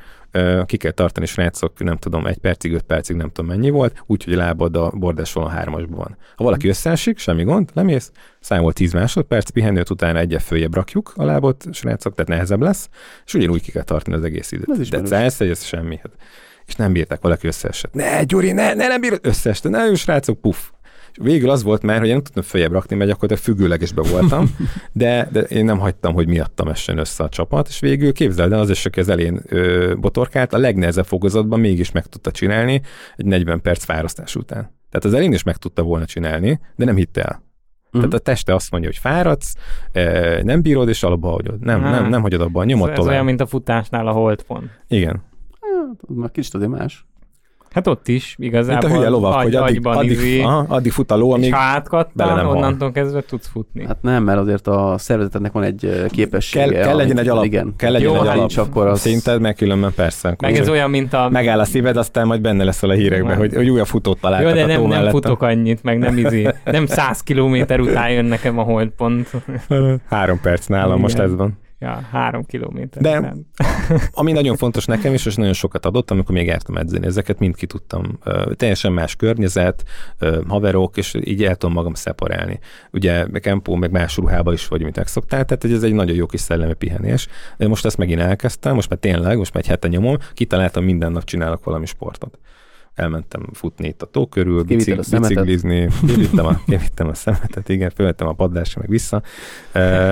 ki 0.66 0.78
kell 0.78 0.92
tartani, 0.92 1.26
srácok, 1.26 1.84
nem 1.84 1.98
tudom, 1.98 2.26
egy 2.26 2.38
percig, 2.38 2.74
öt 2.74 2.82
percig, 2.82 3.16
nem 3.16 3.28
tudom 3.32 3.50
mennyi 3.50 3.70
volt, 3.70 4.04
úgyhogy 4.06 4.34
a 4.34 4.38
lábad 4.38 4.76
a 4.76 4.90
bordás 4.90 5.36
a 5.36 5.48
hármasban 5.48 5.98
van. 5.98 6.18
Ha 6.36 6.44
valaki 6.44 6.68
összeesik, 6.68 7.18
semmi 7.18 7.44
gond, 7.44 7.70
lemész, 7.74 8.12
számol 8.40 8.74
10 8.74 8.94
másodperc, 8.94 9.50
pihenőt 9.50 9.90
utána 9.90 10.20
egyet 10.20 10.42
följebb 10.42 10.76
rakjuk 10.76 11.14
a 11.16 11.24
lábot, 11.24 11.66
srácok, 11.72 12.14
tehát 12.14 12.30
nehezebb 12.30 12.62
lesz, 12.62 12.90
és 13.26 13.34
ugyanúgy 13.34 13.62
ki 13.62 13.72
kell 13.72 13.84
tartani 13.84 14.16
az 14.16 14.24
egész 14.24 14.52
időt. 14.52 14.70
Ez 14.92 15.10
de 15.10 15.18
ez, 15.18 15.42
ez 15.42 15.64
semmi. 15.64 15.96
Hát. 15.96 16.12
És 16.66 16.76
nem 16.76 16.92
bírták, 16.92 17.22
valaki 17.22 17.48
összeesett. 17.48 17.94
Ne, 17.94 18.24
Gyuri, 18.24 18.52
ne, 18.52 18.74
ne, 18.74 18.88
nem 18.88 19.02
bírod, 19.02 19.20
összeesett, 19.24 19.72
ne, 19.72 19.96
srácok, 19.96 20.42
puff, 20.42 20.58
És 21.12 21.18
végül 21.22 21.50
az 21.50 21.64
volt 21.64 21.82
már, 21.82 22.00
hogy 22.00 22.08
én 22.08 22.14
nem 22.14 22.24
tudtam 22.24 22.44
följebb 22.44 22.72
rakni, 22.72 22.96
mert 22.96 23.10
gyakorlatilag 23.10 23.44
függőlegesbe 23.44 24.02
voltam, 24.02 24.56
de, 24.92 25.30
de 25.32 25.40
én 25.42 25.66
nem 25.66 25.80
hagytam, 25.80 26.14
hogy 26.14 26.28
miattam 26.28 26.68
essen 26.68 26.98
össze 26.98 27.24
a 27.24 27.30
csapat, 27.30 27.68
és 27.68 27.80
végül 27.80 28.14
képzeld 28.14 28.52
el, 28.52 28.60
az 28.60 28.70
is, 28.70 28.86
aki 28.86 29.00
az 29.00 29.10
elén 29.10 29.42
ö, 29.46 29.94
botorkált, 30.00 30.54
a 30.54 30.58
legnehezebb 30.58 31.06
fokozatban 31.06 31.60
mégis 31.60 31.92
meg 31.92 32.06
tudta 32.06 32.32
csinálni 32.32 32.82
egy 33.16 33.26
40 33.26 33.62
perc 33.62 33.84
fárasztás 33.84 34.36
után. 34.36 34.80
Tehát 34.90 35.06
az 35.06 35.14
elén 35.14 35.34
is 35.34 35.44
meg 35.44 35.58
tudta 35.58 35.82
volna 35.82 36.06
csinálni, 36.06 36.60
de 36.76 36.86
nem 36.86 36.96
hitte 36.96 37.22
el. 37.22 37.44
Uh-huh. 37.86 38.10
Tehát 38.10 38.28
a 38.28 38.32
teste 38.32 38.54
azt 38.54 38.72
mondja, 38.72 38.90
hogy 38.90 38.98
fáradsz, 38.98 39.56
nem 40.44 40.62
bírod, 40.62 40.90
és 40.90 41.04
alapba 41.04 41.30
hagyod. 41.30 41.60
Nem, 41.60 41.82
nem, 41.82 42.10
nem 42.10 42.22
hagyod 42.22 42.42
abban, 42.42 42.66
nyomod 42.66 42.90
ez, 42.90 42.96
tovább. 42.96 43.10
Ez 43.10 43.14
olyan, 43.14 43.26
mint 43.26 43.42
a 43.42 43.46
futásnál 43.46 44.08
a 44.08 44.12
holdpont. 44.12 44.70
Igen. 44.88 45.24
Hát, 45.60 46.18
már 46.18 46.32
kicsit 46.32 46.54
azért 46.54 46.70
más. 46.70 47.06
Hát 47.74 47.88
ott 47.88 48.08
is 48.08 48.36
igazából 48.40 48.82
Mint 48.82 48.94
a 48.94 48.98
hülye 48.98 49.10
lovak, 49.10 49.36
agy, 49.36 49.44
hogy 49.44 49.56
addig, 49.56 49.86
addig, 49.88 50.12
izé, 50.12 50.42
aha, 50.42 50.66
addig 50.68 50.92
fut 50.92 51.12
a 51.12 51.16
ló, 51.16 51.32
amíg 51.32 51.54
ha 51.54 51.60
bele 51.60 51.72
átkattál, 51.72 52.36
nem 52.36 52.46
hal. 52.46 52.56
onnantól 52.56 52.92
kezdve 52.92 53.22
tudsz 53.22 53.48
futni. 53.48 53.86
Hát 53.86 53.98
nem, 54.02 54.24
mert 54.24 54.40
azért 54.40 54.68
a 54.68 54.96
szervezetednek 54.98 55.52
van 55.52 55.64
egy 55.64 56.06
képessége. 56.10 56.66
kell, 56.72 56.84
kell 56.84 56.96
legyen 56.96 57.20
egy 57.20 57.28
alap. 57.28 57.44
Igen. 57.44 57.74
Kell 57.78 57.92
legyen 57.92 58.08
Jó, 58.12 58.22
egy 58.22 58.28
hát 58.28 58.38
alap. 58.38 58.52
akkor 58.58 58.88
az- 58.88 59.00
Szinted, 59.00 59.42
meg 59.42 59.56
különben 59.56 59.92
persze. 59.96 60.36
Meg 60.40 60.56
ez 60.58 60.70
olyan, 60.70 60.90
mint 60.90 61.14
a... 61.14 61.30
Megáll 61.30 61.60
a 61.60 61.66
szíved, 61.66 61.98
aztán 61.98 62.28
majd 62.28 62.42
benne 62.42 62.64
leszel 62.64 62.90
a 62.90 62.94
hírekben, 62.94 63.30
Nem. 63.30 63.38
hogy, 63.38 63.54
hogy 63.56 63.70
újabb 63.70 63.88
futót 63.88 64.20
találtak 64.20 64.50
Jó, 64.50 64.56
de 64.56 64.66
nem, 64.66 64.88
nem 64.88 65.10
futok 65.10 65.42
annyit, 65.42 65.84
meg 65.84 65.98
nem 65.98 66.18
izé. 66.18 66.48
Nem 66.66 66.86
száz 66.86 67.22
kilométer 67.22 67.80
után 67.80 68.10
jön 68.12 68.26
nekem 68.26 68.60
a 68.60 68.64
holdpont. 68.64 69.30
Három 70.10 70.40
perc 70.42 70.66
nálam, 70.66 71.00
most 71.00 71.20
ez 71.20 71.36
van. 71.36 71.60
Ja, 71.82 72.08
három 72.12 72.46
kilométer. 72.46 73.02
De- 73.02 73.20
után. 73.20 73.48
Ami 74.12 74.32
nagyon 74.32 74.58
fontos 74.58 74.86
nekem 74.86 75.14
is, 75.14 75.26
és 75.26 75.36
nagyon 75.36 75.54
sokat 75.54 75.86
adott, 75.86 76.12
amikor 76.12 76.36
még 76.36 76.46
jártam 76.46 76.78
edzeni, 76.78 77.06
ezeket 77.06 77.40
mind 77.40 77.56
ki 77.56 77.66
tudtam. 77.66 78.20
Teljesen 78.56 78.92
más 78.92 79.16
környezet, 79.16 79.84
haverok, 80.48 80.98
és 80.98 81.18
így 81.24 81.44
el 81.44 81.56
tudom 81.56 81.76
magam 81.76 81.94
szeparálni. 81.94 82.60
Ugye 82.92 83.26
Kempó 83.40 83.76
meg 83.76 83.92
más 83.92 84.18
ruhába 84.18 84.54
is 84.54 84.68
vagy, 84.68 84.82
mint 84.84 84.96
megszoktál, 84.96 85.46
tehát 85.46 85.64
ez 85.78 85.84
egy 85.84 85.94
nagyon 85.94 86.16
jó 86.16 86.26
kis 86.26 86.42
szellemi 86.42 86.74
pihenés. 86.74 87.28
Most 87.58 87.86
ezt 87.86 87.98
megint 87.98 88.20
elkezdtem, 88.20 88.74
most 88.74 88.90
már 88.90 89.00
tényleg, 89.00 89.38
most 89.38 89.54
már 89.54 89.64
egy 89.64 89.70
hete 89.70 89.88
nyomom, 89.88 90.18
kitaláltam, 90.34 90.84
minden 90.84 91.12
nap 91.12 91.24
csinálok 91.24 91.64
valami 91.64 91.86
sportot. 91.86 92.40
Elmentem 92.96 93.48
futni 93.54 93.88
itt 93.88 94.02
a 94.02 94.06
tó 94.06 94.28
körül, 94.28 94.64
bicik, 94.64 94.98
a 95.00 95.04
szemetet? 95.04 95.30
biciklizni, 95.30 95.90
kivittem 96.08 96.46
a, 96.46 96.60
kivittem 96.66 97.08
a 97.08 97.14
szemetet, 97.14 97.70
igen, 97.70 97.90
fölvettem 97.90 98.28
a 98.28 98.34
padlásra, 98.34 98.82
meg 98.82 98.90
vissza. 98.90 99.22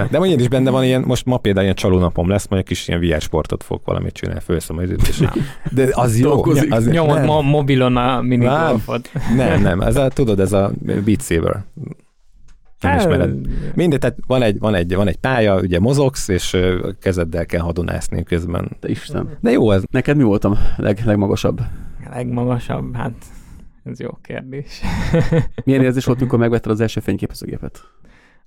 De 0.09 0.17
mondjuk 0.17 0.39
is 0.39 0.47
benne 0.47 0.69
van 0.69 0.83
ilyen, 0.83 1.01
most 1.01 1.25
ma 1.25 1.37
például 1.37 1.63
ilyen 1.63 1.75
csalónapom 1.75 2.29
lesz, 2.29 2.47
majd 2.47 2.61
egy 2.61 2.67
kis 2.67 2.87
ilyen 2.87 2.99
VR 2.99 3.21
sportot 3.21 3.63
fogok 3.63 3.85
valamit 3.85 4.13
csinálni, 4.13 4.41
fölveszem 4.41 4.77
az 4.77 4.83
időt, 4.83 5.07
és 5.07 5.23
de 5.71 5.87
az 5.91 6.19
jó. 6.19 6.29
Dolgozik. 6.29 6.73
Az, 6.73 6.87
Nyomod 6.87 7.15
nem, 7.15 7.25
ma 7.25 7.41
mobilon 7.41 7.97
a 7.97 8.21
minigolfot. 8.21 9.11
nem, 9.35 9.61
nem, 9.61 9.81
ez 9.89 9.95
a, 9.95 10.07
tudod, 10.07 10.39
ez 10.39 10.53
a 10.53 10.71
Beat 11.05 11.21
Saber. 11.21 11.63
Nem 12.81 12.91
Hát, 12.91 12.99
ismered. 12.99 13.35
Mindegy, 13.75 13.99
tehát 13.99 14.17
van 14.27 14.41
egy, 14.41 14.59
van, 14.59 14.75
egy, 14.75 14.95
van 14.95 15.07
egy 15.07 15.17
pálya, 15.17 15.59
ugye 15.59 15.79
mozogsz, 15.79 16.27
és 16.27 16.53
a 16.53 16.95
kezeddel 17.01 17.45
kell 17.45 17.61
hadonászni 17.61 18.23
közben. 18.23 18.77
De 18.79 18.89
Isten. 18.89 19.37
De 19.41 19.51
jó, 19.51 19.71
ez 19.71 19.83
Neked 19.91 20.17
mi 20.17 20.23
volt 20.23 20.43
a 20.45 20.57
leg, 20.77 21.01
legmagasabb? 21.05 21.61
A 22.11 22.15
legmagasabb, 22.15 22.95
hát 22.95 23.13
ez 23.83 23.99
jó 23.99 24.09
kérdés. 24.21 24.81
Milyen 25.65 25.81
érzés 25.83 26.05
volt, 26.05 26.19
amikor 26.19 26.39
megvetted 26.39 26.71
az 26.71 26.81
első 26.81 26.99
fényképezőgépet? 26.99 27.81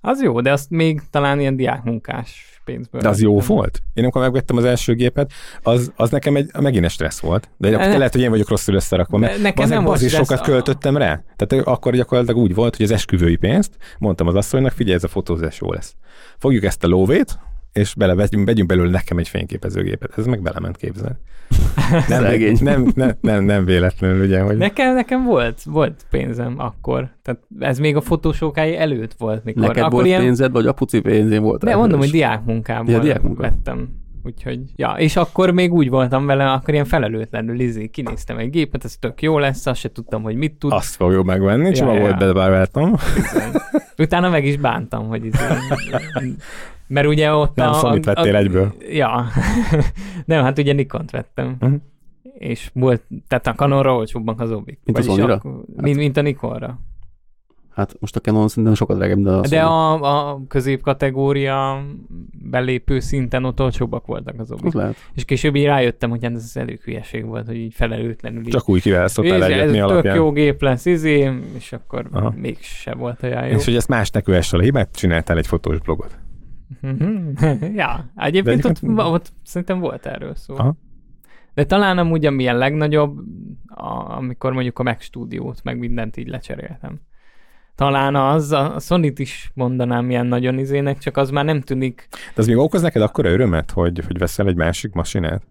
Az 0.01 0.21
jó, 0.21 0.41
de 0.41 0.51
azt 0.51 0.69
még 0.69 1.01
talán 1.09 1.39
ilyen 1.39 1.55
diákmunkás 1.55 2.59
pénzből. 2.65 3.01
de 3.01 3.09
az 3.09 3.21
jó 3.21 3.35
vettem. 3.37 3.55
volt. 3.55 3.79
Én 3.93 4.03
amikor 4.03 4.21
megvettem 4.21 4.57
az 4.57 4.63
első 4.65 4.93
gépet, 4.93 5.31
az, 5.61 5.91
az 5.95 6.09
nekem 6.09 6.35
egy, 6.35 6.51
megint 6.59 6.85
egy 6.85 6.91
stressz 6.91 7.19
volt. 7.19 7.49
De 7.57 7.69
Ne- 7.69 7.97
lehet, 7.97 8.11
hogy 8.11 8.21
én 8.21 8.29
vagyok 8.29 8.49
rosszul 8.49 8.75
összerakva, 8.75 9.17
mert 9.17 9.35
Ne- 9.37 9.41
nekem 9.41 9.69
nem 9.69 9.87
az 9.87 10.01
is 10.03 10.11
sokat 10.11 10.41
költöttem 10.41 10.97
rá. 10.97 11.23
Tehát 11.35 11.67
akkor 11.67 11.93
gyakorlatilag 11.93 12.41
úgy 12.41 12.53
volt, 12.53 12.75
hogy 12.75 12.85
az 12.85 12.91
esküvői 12.91 13.35
pénzt, 13.35 13.77
mondtam 13.99 14.27
az 14.27 14.35
asszonynak, 14.35 14.71
figyelj, 14.71 14.95
ez 14.95 15.03
a 15.03 15.07
fotózás 15.07 15.59
jó 15.61 15.71
lesz. 15.71 15.95
Fogjuk 16.37 16.63
ezt 16.63 16.83
a 16.83 16.87
lóvét, 16.87 17.39
és 17.73 17.93
bele, 17.95 18.15
vegyünk, 18.15 18.65
belőle 18.65 18.89
nekem 18.89 19.17
egy 19.17 19.27
fényképezőgépet. 19.27 20.17
Ez 20.17 20.25
meg 20.25 20.41
belement 20.41 20.77
képzel. 20.77 21.19
Nem, 22.07 22.23
nem, 22.61 22.91
nem, 22.95 23.15
nem, 23.21 23.43
nem, 23.43 23.65
véletlenül, 23.65 24.25
ugye, 24.25 24.41
hogy 24.41 24.57
Nekem, 24.57 24.93
nekem 24.93 25.23
volt, 25.23 25.63
volt 25.63 26.05
pénzem 26.09 26.53
akkor. 26.57 27.09
Tehát 27.21 27.41
ez 27.59 27.79
még 27.79 27.95
a 27.95 28.01
fotósókája 28.01 28.79
előtt 28.79 29.13
volt, 29.13 29.43
mikor. 29.43 29.61
Neked 29.61 29.77
akkor 29.77 29.91
volt 29.93 30.05
ilyen, 30.05 30.21
pénzed, 30.21 30.51
vagy 30.51 30.67
apuci 30.67 30.99
pénzén 31.01 31.41
volt? 31.41 31.63
De 31.63 31.75
mondom, 31.75 31.99
hogy 31.99 32.09
diákmunkából 32.11 32.93
Ja, 32.93 32.99
diákmunka. 32.99 33.41
vettem. 33.41 33.89
Úgyhogy, 34.25 34.59
ja, 34.75 34.95
és 34.97 35.15
akkor 35.15 35.51
még 35.51 35.73
úgy 35.73 35.89
voltam 35.89 36.25
vele, 36.25 36.51
akkor 36.51 36.73
ilyen 36.73 36.85
felelőtlenül 36.85 37.59
izé, 37.59 37.87
kinéztem 37.87 38.37
egy 38.37 38.49
gépet, 38.49 38.83
ez 38.83 38.95
tök 38.99 39.21
jó 39.21 39.39
lesz, 39.39 39.65
azt 39.65 39.79
se 39.79 39.91
tudtam, 39.91 40.21
hogy 40.21 40.35
mit 40.35 40.53
tud. 40.53 40.71
azt 40.71 40.95
fogjuk 40.95 41.25
megvenni, 41.25 41.65
Ja, 41.65 41.71
csomag 41.73 41.95
ja. 41.95 42.01
volt 42.01 42.17
bedobáltam. 42.17 42.95
Utána 43.97 44.29
meg 44.29 44.45
is 44.45 44.57
bántam, 44.57 45.07
hogy 45.07 45.25
izé, 45.25 45.37
mert 46.87 47.07
ugye 47.07 47.33
ott 47.33 47.55
Nem 47.55 47.69
a... 47.69 47.73
Sony-t 47.73 48.05
vettél 48.05 48.35
egyből. 48.35 48.73
Ja. 48.89 49.25
Nem, 50.25 50.43
hát 50.43 50.57
ugye 50.59 50.73
Nikont 50.73 51.11
vettem. 51.11 51.55
Mhm. 51.59 51.73
És 52.37 52.69
volt, 52.73 53.01
tehát 53.27 53.47
a 53.47 53.53
Canonra 53.53 53.95
olcsóbbak 53.95 54.39
az 54.41 54.51
obbik. 54.51 54.79
Mint 54.83 54.97
a 54.97 55.01
Vagyis 55.01 55.15
Sonyra? 55.17 55.33
akkor- 55.33 55.63
Mint, 55.75 55.97
mint 55.97 56.17
a 56.17 56.21
Nikonra. 56.21 56.79
Hát 57.75 57.95
most 57.99 58.15
a 58.15 58.19
Canon 58.19 58.47
szerintem 58.47 58.73
sokat 58.73 58.97
drágább, 58.97 59.19
de 59.19 59.29
a 59.31 59.39
De 59.41 59.47
Sony. 59.47 59.59
a, 59.59 60.29
a 60.31 60.41
középkategória 60.47 61.83
belépő 62.49 62.99
szinten 62.99 63.43
ott 63.43 63.61
olcsóbbak 63.61 64.05
voltak 64.05 64.39
az 64.39 64.51
obbik. 64.51 64.65
Az 64.65 64.73
lehet. 64.73 64.95
És 65.15 65.25
később 65.25 65.55
így 65.55 65.65
rájöttem, 65.65 66.09
hogy 66.09 66.23
hát 66.23 66.33
ez 66.33 66.51
elég 66.55 66.81
hülyeség 66.81 67.25
volt, 67.25 67.45
hogy 67.45 67.55
így 67.55 67.73
felelőtlenül 67.73 68.41
így. 68.45 68.51
Csak 68.51 68.69
úgy 68.69 68.81
kiválasztottál 68.81 69.43
egyet, 69.43 69.59
ez 69.59 69.71
mi 69.71 69.77
tök 69.77 69.89
alapján. 69.89 70.15
jó 70.15 70.31
gép 70.31 70.61
lesz, 70.61 70.85
izé, 70.85 71.31
és 71.57 71.73
akkor 71.73 72.07
Aha. 72.11 72.33
mégse 72.35 72.93
volt 72.93 73.23
olyan 73.23 73.47
jó. 73.47 73.55
És 73.57 73.65
hogy 73.65 73.75
ezt 73.75 73.87
másnak 73.87 74.23
kövessel 74.23 74.59
a 74.59 74.63
hibát, 74.63 74.95
csináltál 74.95 75.37
egy 75.37 75.47
fotós 75.47 75.79
blogot. 75.79 76.17
Mhm. 76.81 77.29
ja, 77.75 78.11
egyébként 78.15 78.61
De 78.61 78.67
ott, 78.67 78.77
egyébként- 78.77 78.99
ott 79.07 79.33
szerintem 79.43 79.79
volt 79.79 80.05
erről 80.05 80.35
szó. 80.35 80.55
Aha. 80.57 80.75
De 81.53 81.65
talán 81.65 81.97
amúgy 81.97 82.25
amilyen 82.25 82.57
legnagyobb, 82.57 83.17
a, 83.67 84.15
amikor 84.15 84.53
mondjuk 84.53 84.79
a 84.79 84.83
Mac 84.83 85.03
stúdiót, 85.03 85.63
meg 85.63 85.77
mindent 85.77 86.17
így 86.17 86.27
lecseréltem. 86.27 86.99
Talán 87.75 88.15
az, 88.15 88.51
a 88.51 88.75
Sony-t 88.79 89.19
is 89.19 89.51
mondanám 89.53 90.09
ilyen 90.09 90.25
nagyon 90.25 90.59
izének, 90.59 90.97
csak 90.97 91.17
az 91.17 91.29
már 91.29 91.45
nem 91.45 91.61
tűnik, 91.61 92.07
De 92.11 92.41
az 92.41 92.47
még 92.47 92.57
okoz 92.57 92.81
neked 92.81 93.01
akkora 93.01 93.29
örömet, 93.29 93.71
hogy, 93.71 93.99
hogy 94.05 94.17
veszel 94.17 94.47
egy 94.47 94.55
másik 94.55 94.93
masinát? 94.93 95.43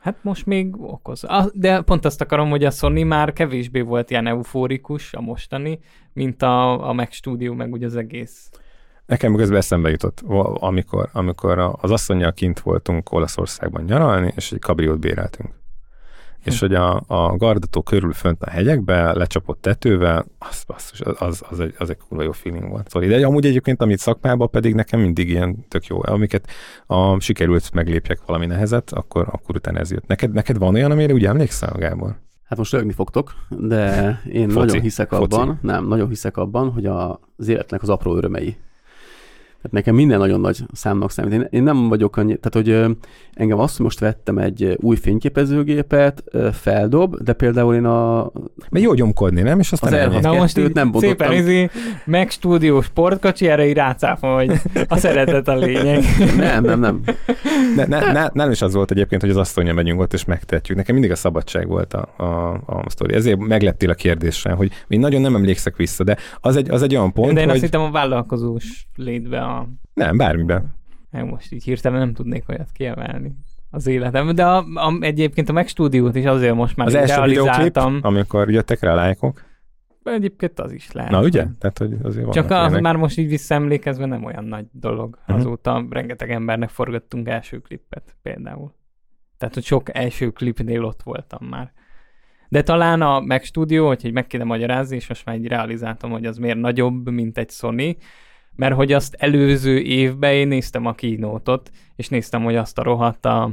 hát 0.00 0.16
most 0.22 0.46
még 0.46 0.80
okoz. 0.80 1.26
De 1.54 1.80
pont 1.82 2.04
azt 2.04 2.20
akarom, 2.20 2.50
hogy 2.50 2.64
a 2.64 2.70
Sony 2.70 3.06
már 3.06 3.32
kevésbé 3.32 3.80
volt 3.80 4.10
ilyen 4.10 4.26
eufórikus, 4.26 5.14
a 5.14 5.20
mostani, 5.20 5.78
mint 6.12 6.42
a, 6.42 6.88
a 6.88 6.92
Mac 6.92 7.14
stúdió, 7.14 7.54
meg 7.54 7.72
úgy 7.72 7.84
az 7.84 7.96
egész. 7.96 8.50
Nekem 9.06 9.34
közben 9.34 9.58
eszembe 9.58 9.90
jutott, 9.90 10.22
amikor, 10.54 11.08
amikor 11.12 11.58
az 11.80 11.90
asszonyjal 11.90 12.32
kint 12.32 12.60
voltunk 12.60 13.12
Olaszországban 13.12 13.84
nyaralni, 13.84 14.32
és 14.36 14.52
egy 14.52 14.58
kabriót 14.58 14.98
béreltünk. 14.98 15.62
És 16.44 16.60
hogy 16.60 16.74
a, 16.74 17.02
a 17.06 17.36
gardató 17.36 17.82
körül 17.82 18.12
fönt 18.12 18.42
a 18.42 18.50
hegyekbe, 18.50 19.12
lecsapott 19.12 19.60
tetővel, 19.60 20.26
az, 20.38 20.64
basszus, 20.66 21.00
az, 21.00 21.16
az, 21.18 21.42
az, 21.50 21.60
egy, 21.60 21.74
az 21.78 21.90
egy 21.90 21.96
kurva 22.08 22.24
jó 22.24 22.32
feeling 22.32 22.68
volt. 22.68 22.88
Szóval, 22.88 23.08
de 23.08 23.26
amúgy 23.26 23.46
egyébként, 23.46 23.82
amit 23.82 23.98
szakmában 23.98 24.50
pedig 24.50 24.74
nekem 24.74 25.00
mindig 25.00 25.28
ilyen 25.28 25.68
tök 25.68 25.86
jó, 25.86 25.98
amiket 26.02 26.48
a, 26.86 27.20
sikerült 27.20 27.72
meglépjek 27.72 28.20
valami 28.26 28.46
nehezet, 28.46 28.92
akkor, 28.92 29.28
akkor 29.30 29.56
utána 29.56 29.78
ez 29.78 29.90
jött. 29.90 30.06
Neked, 30.06 30.32
neked 30.32 30.58
van 30.58 30.74
olyan, 30.74 30.90
amire 30.90 31.12
úgy 31.12 31.24
emlékszel, 31.24 31.72
Gábor? 31.76 32.16
Hát 32.44 32.58
most 32.58 32.72
rögni 32.72 32.92
fogtok, 32.92 33.34
de 33.48 34.20
én 34.32 34.48
Foci. 34.48 34.66
nagyon 34.66 34.80
hiszek 34.80 35.08
Foci. 35.08 35.22
abban, 35.22 35.58
nem, 35.62 35.86
nagyon 35.86 36.08
hiszek 36.08 36.36
abban, 36.36 36.70
hogy 36.70 36.86
az 36.86 37.48
életnek 37.48 37.82
az 37.82 37.88
apró 37.88 38.16
örömei. 38.16 38.56
Tehát 39.64 39.84
nekem 39.84 39.94
minden 39.94 40.18
nagyon 40.18 40.40
nagy 40.40 40.58
számnak 40.72 41.10
számít. 41.10 41.32
Én, 41.32 41.46
én 41.50 41.62
nem 41.62 41.88
vagyok 41.88 42.16
annyi, 42.16 42.36
tehát 42.36 42.52
hogy 42.52 42.68
ö, 42.68 42.90
engem 43.34 43.58
azt, 43.58 43.76
hogy 43.76 43.84
most 43.84 43.98
vettem 44.00 44.38
egy 44.38 44.76
új 44.80 44.96
fényképezőgépet, 44.96 46.24
ö, 46.30 46.48
feldob, 46.52 47.16
de 47.22 47.32
például 47.32 47.74
én 47.74 47.84
a, 47.84 48.30
Mert 48.70 48.84
jó 48.84 48.94
gyomkodni, 48.94 49.40
nem? 49.42 49.58
És 49.58 49.72
aztán 49.72 49.92
Az 49.92 49.98
elhat- 49.98 50.22
Na 50.22 50.32
most 50.32 50.58
így 50.58 50.74
nem 50.74 50.92
szépen 50.94 51.32
izé, 51.32 51.70
Mac 52.06 52.32
stúdió 52.32 52.80
sportkocsi, 52.80 53.48
erre 53.48 53.66
így 53.66 53.74
rácáfom, 53.74 54.34
hogy 54.34 54.52
a 54.88 54.96
szeretet 54.96 55.48
a 55.48 55.56
lényeg. 55.56 56.02
nem, 56.36 56.64
nem, 56.64 56.80
nem. 56.80 57.00
Ne, 57.76 57.86
ne, 57.86 58.12
ne, 58.12 58.26
nem 58.32 58.50
is 58.50 58.62
az 58.62 58.74
volt 58.74 58.90
egyébként, 58.90 59.20
hogy 59.20 59.30
az 59.30 59.36
asztalnya 59.36 59.72
megyünk 59.72 60.00
ott 60.00 60.12
és 60.12 60.24
megtehetjük. 60.24 60.76
Nekem 60.76 60.94
mindig 60.94 61.12
a 61.12 61.16
szabadság 61.16 61.68
volt 61.68 61.94
a, 61.94 62.08
a, 62.16 62.52
a 62.66 62.84
sztori. 62.90 63.14
Ezért 63.14 63.38
megleptél 63.38 63.90
a 63.90 63.94
kérdéssel, 63.94 64.54
hogy 64.54 64.70
én 64.88 65.00
nagyon 65.00 65.20
nem 65.20 65.34
emlékszek 65.34 65.76
vissza, 65.76 66.04
de 66.04 66.16
az 66.40 66.56
egy, 66.56 66.70
az 66.70 66.82
egy 66.82 66.96
olyan 66.96 67.12
pont, 67.12 67.32
De 67.32 67.40
én 67.40 67.46
hogy 67.46 67.54
azt 67.54 67.64
hittem 67.64 67.80
a 67.80 67.90
vállalkozós 67.90 68.86
létbe 68.96 69.40
a... 69.40 69.53
nem, 69.94 70.16
bármiben. 70.16 70.74
Hát 71.12 71.30
most 71.30 71.52
így 71.52 71.64
hirtelen 71.64 71.98
nem 71.98 72.12
tudnék 72.12 72.48
olyat 72.48 72.70
kiemelni 72.72 73.36
az 73.70 73.86
életem. 73.86 74.34
De 74.34 74.46
a, 74.46 74.56
a, 74.74 74.96
egyébként 75.00 75.48
a 75.48 75.52
Mac 75.52 75.68
stúdiót 75.68 76.14
is 76.14 76.24
azért 76.24 76.54
most 76.54 76.76
már 76.76 76.86
Az 76.86 76.94
első 76.94 77.14
realizáltam. 77.14 77.98
amikor 78.02 78.50
jöttek 78.50 78.80
rá 78.80 78.92
a 78.92 78.94
lájkok. 78.94 79.44
Egyébként 80.04 80.60
az 80.60 80.72
is 80.72 80.92
lehet. 80.92 81.10
Na 81.10 81.22
ugye? 81.22 81.46
Tehát, 81.58 81.78
hogy 81.78 81.96
azért 82.02 82.32
Csak 82.32 82.50
ilyenek. 82.50 82.80
már 82.80 82.96
most 82.96 83.18
így 83.18 83.28
visszaemlékezve 83.28 84.06
nem 84.06 84.24
olyan 84.24 84.44
nagy 84.44 84.66
dolog. 84.72 85.18
Mhm. 85.26 85.38
Azóta 85.38 85.86
rengeteg 85.90 86.30
embernek 86.30 86.68
forgattunk 86.68 87.28
első 87.28 87.58
klippet 87.58 88.16
például. 88.22 88.74
Tehát, 89.38 89.54
hogy 89.54 89.64
sok 89.64 89.94
első 89.96 90.30
klipnél 90.30 90.84
ott 90.84 91.02
voltam 91.02 91.46
már. 91.46 91.72
De 92.48 92.62
talán 92.62 93.02
a 93.02 93.20
Mac 93.20 93.44
Studio, 93.44 93.86
hogy 93.86 94.10
meg 94.12 94.26
kéne 94.26 94.44
magyarázni, 94.44 94.96
és 94.96 95.08
most 95.08 95.24
már 95.24 95.36
így 95.36 95.46
realizáltam, 95.46 96.10
hogy 96.10 96.26
az 96.26 96.36
miért 96.38 96.58
nagyobb, 96.58 97.10
mint 97.10 97.38
egy 97.38 97.50
Sony, 97.50 97.96
mert 98.56 98.74
hogy 98.74 98.92
azt 98.92 99.14
előző 99.14 99.78
évben 99.80 100.32
én 100.32 100.48
néztem 100.48 100.86
a 100.86 100.92
kínótot, 100.92 101.70
és 101.96 102.08
néztem, 102.08 102.42
hogy 102.42 102.56
azt 102.56 102.78
a 102.78 102.82
rohadt 102.82 103.26
a, 103.26 103.50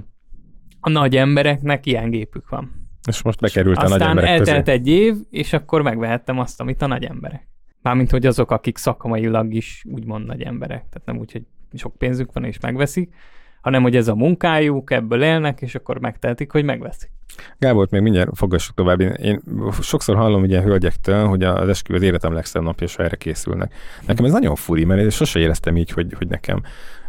a 0.79 0.89
nagy 0.89 1.15
embereknek 1.17 1.85
ilyen 1.85 2.09
gépük 2.09 2.49
van. 2.49 2.71
És 3.07 3.21
most 3.21 3.39
bekerült 3.39 3.77
a 3.77 3.81
nagy 3.81 3.91
Aztán 3.91 4.09
emberek 4.09 4.37
közé. 4.37 4.51
eltelt 4.51 4.77
egy 4.79 4.87
év, 4.87 5.15
és 5.29 5.53
akkor 5.53 5.81
megvehettem 5.81 6.39
azt, 6.39 6.59
amit 6.59 6.81
a 6.81 6.87
nagy 6.87 7.03
emberek. 7.03 7.47
Mármint, 7.81 8.11
hogy 8.11 8.25
azok, 8.25 8.51
akik 8.51 8.77
szakmailag 8.77 9.53
is 9.53 9.85
úgymond 9.91 10.25
nagy 10.25 10.41
emberek. 10.41 10.89
Tehát 10.89 11.01
nem 11.05 11.17
úgy, 11.17 11.31
hogy 11.31 11.43
sok 11.73 11.97
pénzük 11.97 12.33
van 12.33 12.43
és 12.43 12.59
megveszik, 12.59 13.13
hanem 13.61 13.81
hogy 13.81 13.95
ez 13.95 14.07
a 14.07 14.15
munkájuk, 14.15 14.91
ebből 14.91 15.23
élnek, 15.23 15.61
és 15.61 15.75
akkor 15.75 15.99
megtehetik, 15.99 16.51
hogy 16.51 16.63
megveszik. 16.63 17.09
Gábor, 17.59 17.87
még 17.89 18.01
mindjárt 18.01 18.29
fogassuk 18.33 18.75
tovább. 18.75 18.99
Én, 18.99 19.11
én 19.11 19.41
sokszor 19.81 20.15
hallom 20.15 20.43
ilyen 20.43 20.63
hölgyektől, 20.63 21.27
hogy 21.27 21.43
az 21.43 21.69
eskü 21.69 21.95
az 21.95 22.01
életem 22.01 22.33
legszebb 22.33 22.63
napja, 22.63 22.87
és 22.87 22.95
erre 22.95 23.15
készülnek. 23.15 23.73
Nekem 24.07 24.25
ez 24.25 24.31
nagyon 24.31 24.55
furi, 24.55 24.83
mert 24.83 25.01
én 25.01 25.09
sose 25.09 25.39
éreztem 25.39 25.77
így, 25.77 25.91
hogy, 25.91 26.13
hogy 26.17 26.27
nekem 26.27 26.61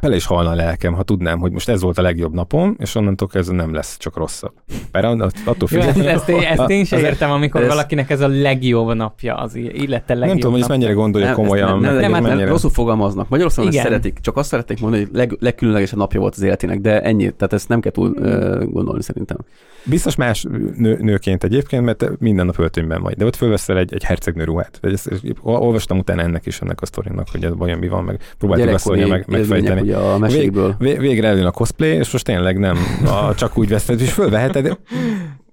bele 0.03 0.17
is 0.17 0.27
halna 0.27 0.51
a 0.51 0.55
lelkem, 0.55 0.95
ha 0.95 1.03
tudnám, 1.03 1.39
hogy 1.39 1.53
most 1.53 1.69
ez 1.69 1.83
volt 1.83 1.99
a 1.99 2.03
legjobb 2.03 2.35
napom, 2.35 2.77
és 2.79 2.95
onnantól 2.95 3.29
kezdve 3.29 3.57
nem 3.57 3.75
lesz 3.75 3.97
csak 3.99 4.17
rosszabb. 4.17 4.53
Mert 4.93 5.07
attól 5.45 5.69
Jó, 5.71 5.81
ezt, 5.81 5.99
ezt, 5.99 6.29
én, 6.29 6.43
ezt 6.43 6.71
én 6.71 6.85
sem 6.85 7.05
értem, 7.05 7.31
amikor 7.31 7.61
ez- 7.63 7.69
valakinek 7.69 8.11
ez 8.11 8.21
a 8.21 8.29
legjobb 8.29 8.95
napja, 8.95 9.35
az 9.35 9.55
élete 9.55 10.15
legjobb 10.15 10.29
Nem 10.29 10.37
tudom, 10.37 10.53
hogy 10.53 10.61
ezt 10.61 10.69
mennyire 10.69 10.93
gondolja 10.93 11.27
Nem, 11.27 11.37
komolyan. 11.37 11.69
ezt 11.69 11.81
nem, 11.81 11.93
nem, 11.93 12.01
nem, 12.01 12.11
nem, 12.11 12.23
mennyire... 12.23 12.49
rosszul 12.49 12.71
fogalmaznak. 12.71 13.29
Magyarországon 13.29 13.71
ezt 13.71 13.79
Igen. 13.79 13.91
szeretik, 13.91 14.19
csak 14.21 14.37
azt 14.37 14.49
szeretnék 14.49 14.81
mondani, 14.81 15.03
hogy 15.03 15.15
leg, 15.15 15.37
legkülönlegesebb 15.41 15.99
napja 15.99 16.21
volt 16.21 16.35
az 16.35 16.43
életének, 16.43 16.81
de 16.81 17.01
ennyi, 17.03 17.31
tehát 17.31 17.53
ezt 17.53 17.69
nem 17.69 17.81
kell 17.81 17.93
túl 17.93 18.09
uh, 18.09 18.65
gondolni 18.73 19.03
szerintem. 19.03 19.37
Biztos 19.85 20.15
más 20.15 20.47
nő, 20.77 20.99
nőként 21.01 21.45
egyébként, 21.45 21.85
mert 21.85 21.99
te 21.99 22.11
minden 22.19 22.47
nap 22.47 22.59
öltönyben 22.59 23.03
vagy, 23.03 23.15
de 23.17 23.25
ott 23.25 23.37
fölveszel 23.37 23.79
egy, 23.79 23.95
egy 23.95 24.05
hercegnő 24.05 24.45
ruhát. 24.45 24.79
Ezt, 24.83 25.07
ezt, 25.07 25.23
olvastam 25.43 25.99
utána 25.99 26.23
ennek 26.23 26.47
is, 26.47 26.61
ennek 26.61 26.81
a 26.83 26.87
sztorinak, 26.87 27.27
hogy 27.33 27.45
ez 27.45 27.53
vajon 27.57 27.79
mi 27.79 27.89
van, 27.89 28.05
meg 28.05 28.21
próbáltuk 28.39 28.75
azt 28.75 28.85
Gyerekkori 28.85 29.11
meg, 29.11 29.25
megfejteni. 29.29 29.81
ugye 29.81 29.97
a 29.97 30.19
mesékből. 30.19 30.75
Vég, 30.79 30.99
végre 30.99 31.29
előn 31.29 31.47
a 31.47 31.51
cosplay, 31.51 31.91
és 31.91 32.11
most 32.13 32.25
tényleg 32.25 32.59
nem 32.59 32.77
a, 33.05 33.35
csak 33.35 33.59
úgy 33.59 33.69
veszed, 33.69 34.01
és 34.01 34.13
fölveheted 34.13 34.79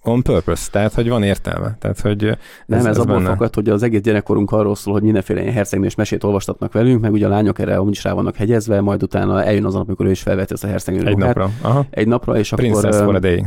on 0.03 0.21
purpose, 0.21 0.69
tehát 0.71 0.93
hogy 0.93 1.09
van 1.09 1.23
értelme. 1.23 1.75
Tehát, 1.79 1.99
hogy 1.99 2.23
ez, 2.23 2.35
Nem, 2.65 2.79
ez, 2.79 2.85
ez 2.85 2.97
abból 2.97 3.15
benne. 3.15 3.29
fakad, 3.29 3.55
hogy 3.55 3.69
az 3.69 3.83
egész 3.83 4.01
gyerekkorunk 4.01 4.51
arról 4.51 4.75
szól, 4.75 4.93
hogy 4.93 5.03
mindenféle 5.03 5.41
ilyen 5.41 5.53
hercegnős 5.53 5.95
mesét 5.95 6.23
olvastatnak 6.23 6.73
velünk, 6.73 7.01
meg 7.01 7.11
ugye 7.11 7.25
a 7.25 7.29
lányok 7.29 7.59
erre 7.59 7.75
amúgy 7.77 7.91
is 7.91 8.03
rá 8.03 8.13
vannak 8.13 8.35
hegyezve, 8.35 8.81
majd 8.81 9.03
utána 9.03 9.43
eljön 9.43 9.65
az 9.65 9.73
nap, 9.73 9.87
amikor 9.87 10.05
ő 10.05 10.09
is 10.09 10.21
felveti 10.21 10.53
ezt 10.53 10.63
a 10.63 10.67
hercegnő 10.67 11.05
Egy 11.05 11.13
ruhát. 11.13 11.35
napra. 11.35 11.51
Aha. 11.61 11.85
Egy 11.89 12.07
napra, 12.07 12.37
és 12.37 12.49
Princess 12.55 12.95
akkor... 12.95 13.05
for 13.05 13.15
a 13.15 13.19
day. 13.19 13.45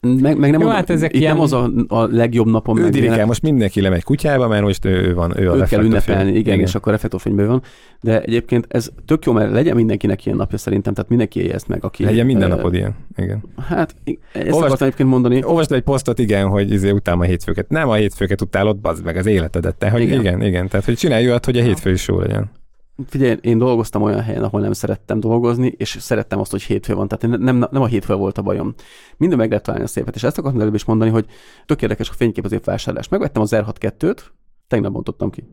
Meg, 0.00 0.20
meg 0.20 0.38
nem, 0.38 0.44
Jó, 0.44 0.50
mondom, 0.50 0.70
hát 0.70 0.90
ezek 0.90 1.14
itt 1.14 1.20
ilyen- 1.20 1.32
nem 1.34 1.42
az 1.42 1.52
a, 1.52 1.70
a 1.88 2.06
legjobb 2.10 2.46
napom, 2.46 2.78
Ő 2.78 2.82
meg 2.82 2.90
dirigál, 2.90 3.26
most 3.26 3.42
mindenki 3.42 3.80
lemegy 3.80 4.02
kutyába, 4.02 4.48
mert 4.48 4.62
most 4.62 4.84
ő 4.84 5.14
van, 5.14 5.40
ő 5.40 5.50
a 5.50 5.56
őt 5.56 5.68
kell 5.68 5.84
ünnepelni, 5.84 6.28
igen, 6.30 6.40
igen, 6.54 6.60
és 6.60 6.74
akkor 6.74 6.92
reflektorfényből 6.92 7.46
van. 7.46 7.62
De 8.00 8.20
egyébként 8.20 8.66
ez 8.68 8.90
tök 9.04 9.24
jó, 9.24 9.32
mert 9.32 9.52
legyen 9.52 9.76
mindenkinek 9.76 10.26
ilyen 10.26 10.38
napja 10.38 10.58
szerintem, 10.58 10.94
tehát 10.94 11.08
mindenki 11.10 11.40
élje 11.40 11.54
ezt 11.54 11.68
meg, 11.68 11.84
aki... 11.84 12.04
Legyen 12.04 12.26
minden 12.26 12.50
ö, 12.50 12.54
napod 12.54 12.74
ilyen. 12.74 12.94
Igen. 13.16 13.42
Hát, 13.68 13.94
ezt 14.04 14.16
Olvast- 14.34 14.64
akartam 14.64 14.86
egyébként 14.86 15.08
mondani. 15.08 15.44
Olvasd 15.44 15.72
egy 15.72 15.82
posztot, 15.82 16.18
igen, 16.18 16.48
hogy 16.48 16.72
izé 16.72 16.90
utálom 16.90 17.20
a 17.20 17.24
hétfőket. 17.24 17.68
Nem 17.68 17.88
a 17.88 17.94
hétfőket 17.94 18.40
utálod, 18.40 18.76
bazd 18.76 19.04
meg 19.04 19.16
az 19.16 19.26
életedet. 19.26 19.74
Te, 19.74 19.90
hogy 19.90 20.00
igen. 20.02 20.20
Igen. 20.20 20.34
igen, 20.36 20.48
igen. 20.48 20.68
Tehát, 20.68 20.84
hogy 20.86 20.96
csinálj 20.96 21.26
olyat, 21.28 21.44
hogy 21.44 21.58
a 21.58 21.62
hétfő 21.62 21.90
is 21.90 22.08
jó 22.08 22.18
legyen. 22.18 22.50
Figyelj, 23.06 23.36
én 23.40 23.58
dolgoztam 23.58 24.02
olyan 24.02 24.20
helyen, 24.22 24.42
ahol 24.42 24.60
nem 24.60 24.72
szerettem 24.72 25.20
dolgozni, 25.20 25.74
és 25.76 25.96
szerettem 26.00 26.38
azt, 26.38 26.50
hogy 26.50 26.62
hétfő 26.62 26.94
van. 26.94 27.08
Tehát 27.08 27.38
nem, 27.38 27.56
nem 27.70 27.82
a 27.82 27.86
hétfő 27.86 28.14
volt 28.14 28.38
a 28.38 28.42
bajom. 28.42 28.74
Minden 29.16 29.38
meg 29.38 29.48
lehet 29.48 29.64
találni 29.64 29.84
a 29.84 29.88
szépet. 29.88 30.14
És 30.14 30.22
ezt 30.22 30.38
akartam 30.38 30.60
előbb 30.60 30.74
is 30.74 30.84
mondani, 30.84 31.10
hogy 31.10 31.26
tök 31.66 31.82
érdekes 31.82 32.10
a 32.10 32.12
fényképező 32.12 32.60
vásárlás. 32.64 33.08
Megvettem 33.08 33.42
az 33.42 33.52
R6-2-t, 33.54 34.18
tegnap 34.68 34.92
bontottam 34.92 35.30
ki. 35.30 35.44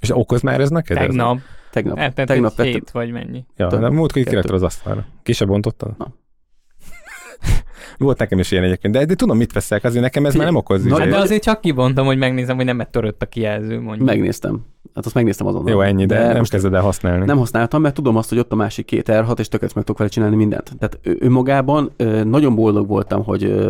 És 0.00 0.10
okoz 0.16 0.40
már 0.40 0.60
ez 0.60 0.70
neked? 0.70 0.96
Ez? 0.96 1.02
Tegnap. 1.06 1.38
Tegnap, 1.70 1.98
Eltelt 1.98 2.28
tegnap 2.28 2.60
egy 2.60 2.66
hét, 2.66 2.90
vagy 2.90 3.10
mennyi. 3.10 3.44
Ja, 3.56 3.66
de 3.68 3.88
múltkor 3.88 4.16
így 4.16 4.24
Kettő. 4.24 4.30
kirakta 4.30 4.54
az 4.54 4.62
asztalra. 4.62 5.06
Ki 5.22 5.32
se 5.32 5.44
bontottad? 5.44 5.94
Na. 5.98 6.14
Volt 7.98 8.18
nekem 8.18 8.38
is 8.38 8.50
ilyen 8.50 8.64
egyébként, 8.64 8.94
de, 8.94 9.04
de 9.04 9.14
tudom, 9.14 9.36
mit 9.36 9.52
veszek, 9.52 9.84
azért 9.84 10.02
nekem 10.02 10.26
ez 10.26 10.34
már 10.34 10.46
nem 10.46 10.54
okoz. 10.54 10.84
Na. 10.84 10.98
Hát 10.98 11.08
de 11.08 11.16
azért 11.16 11.42
csak 11.42 11.60
kibontom, 11.60 12.06
hogy 12.06 12.18
megnézem, 12.18 12.56
hogy 12.56 12.64
nem 12.64 12.86
törött 12.90 13.22
a 13.22 13.26
kijelző, 13.26 13.80
mondjuk. 13.80 14.08
Megnéztem. 14.08 14.64
Hát 14.94 15.06
azt 15.06 15.14
megnéztem 15.14 15.46
azonnal. 15.46 15.70
Jó, 15.70 15.80
ennyi, 15.80 16.06
de, 16.06 16.26
nem 16.26 16.36
most 16.36 16.50
kezded 16.50 16.74
el 16.74 16.82
használni. 16.82 17.24
nem 17.24 17.38
használtam, 17.38 17.80
mert 17.82 17.94
tudom 17.94 18.16
azt, 18.16 18.28
hogy 18.28 18.38
ott 18.38 18.52
a 18.52 18.56
másik 18.56 18.84
két 18.84 19.08
R6, 19.10 19.38
és 19.38 19.48
tökéletes 19.48 19.74
meg 19.74 19.84
tudok 19.84 19.98
vele 19.98 20.10
csinálni 20.10 20.36
mindent. 20.36 20.72
Tehát 20.78 20.98
ő- 21.02 21.16
önmagában 21.20 21.90
ö, 21.96 22.24
nagyon 22.24 22.54
boldog 22.54 22.88
voltam, 22.88 23.24
hogy 23.24 23.64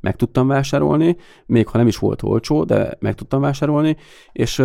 meg 0.00 0.16
tudtam 0.16 0.46
vásárolni, 0.46 1.16
még 1.46 1.68
ha 1.68 1.78
nem 1.78 1.86
is 1.86 1.96
volt 1.96 2.22
olcsó, 2.22 2.64
de 2.64 2.96
meg 2.98 3.14
tudtam 3.14 3.40
vásárolni, 3.40 3.96
és 4.32 4.62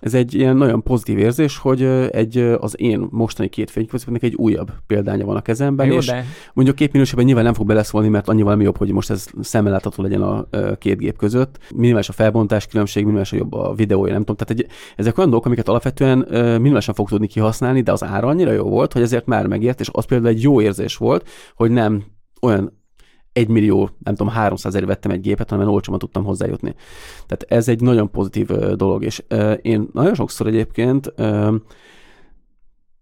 ez 0.00 0.14
egy 0.14 0.34
ilyen 0.34 0.56
nagyon 0.56 0.82
pozitív 0.82 1.18
érzés, 1.18 1.58
hogy 1.58 1.82
egy 2.10 2.38
az 2.60 2.80
én 2.80 3.06
mostani 3.10 3.48
két 3.48 3.70
fényképezőnek 3.70 4.22
egy 4.22 4.34
újabb 4.34 4.70
példánya 4.86 5.24
van 5.24 5.36
a 5.36 5.40
kezemben, 5.40 5.86
Jó, 5.86 5.96
és 5.96 6.06
de 6.06 6.24
Mondjuk 6.52 6.76
képminőségben 6.76 7.24
nyilván 7.24 7.44
nem 7.44 7.54
fog 7.54 7.66
beleszólni, 7.66 8.08
mert 8.08 8.28
annyival 8.28 8.56
mi 8.56 8.64
jobb, 8.64 8.76
hogy 8.76 8.92
most 8.92 9.10
ez 9.10 9.26
szemmel 9.40 9.72
látható 9.72 10.02
legyen 10.02 10.22
a 10.22 10.46
két 10.78 10.98
gép 10.98 11.16
között. 11.16 11.58
Minimális 11.74 12.08
a 12.08 12.12
felbontás 12.12 12.66
különbség, 12.66 13.02
minimális 13.02 13.32
a 13.32 13.36
jobb 13.36 13.52
a 13.52 13.74
videója, 13.74 14.12
nem 14.12 14.20
tudom. 14.24 14.36
Tehát 14.36 14.62
egy, 14.62 14.72
ezek 14.96 15.18
olyan 15.18 15.30
dolgok, 15.38 15.46
amiket 15.46 15.68
alapvetően 15.68 16.18
minimálisan 16.60 16.94
fog 16.94 17.08
tudni 17.08 17.26
kihasználni, 17.26 17.80
de 17.80 17.92
az 17.92 18.04
ára 18.04 18.28
annyira 18.28 18.52
jó 18.52 18.68
volt, 18.68 18.92
hogy 18.92 19.02
ezért 19.02 19.26
már 19.26 19.46
megért, 19.46 19.80
és 19.80 19.88
az 19.92 20.04
például 20.04 20.34
egy 20.34 20.42
jó 20.42 20.60
érzés 20.60 20.96
volt, 20.96 21.28
hogy 21.54 21.70
nem 21.70 22.04
olyan 22.42 22.76
1 23.32 23.48
millió, 23.48 23.90
nem 23.98 24.14
tudom, 24.14 24.32
300 24.32 24.74
ezer 24.74 24.86
vettem 24.86 25.10
egy 25.10 25.20
gépet, 25.20 25.50
hanem 25.50 25.68
olcsóban 25.68 25.98
tudtam 25.98 26.24
hozzájutni. 26.24 26.74
Tehát 27.26 27.44
ez 27.48 27.68
egy 27.68 27.80
nagyon 27.80 28.10
pozitív 28.10 28.46
dolog, 28.74 29.04
és 29.04 29.22
én 29.62 29.88
nagyon 29.92 30.14
sokszor 30.14 30.46
egyébként 30.46 31.12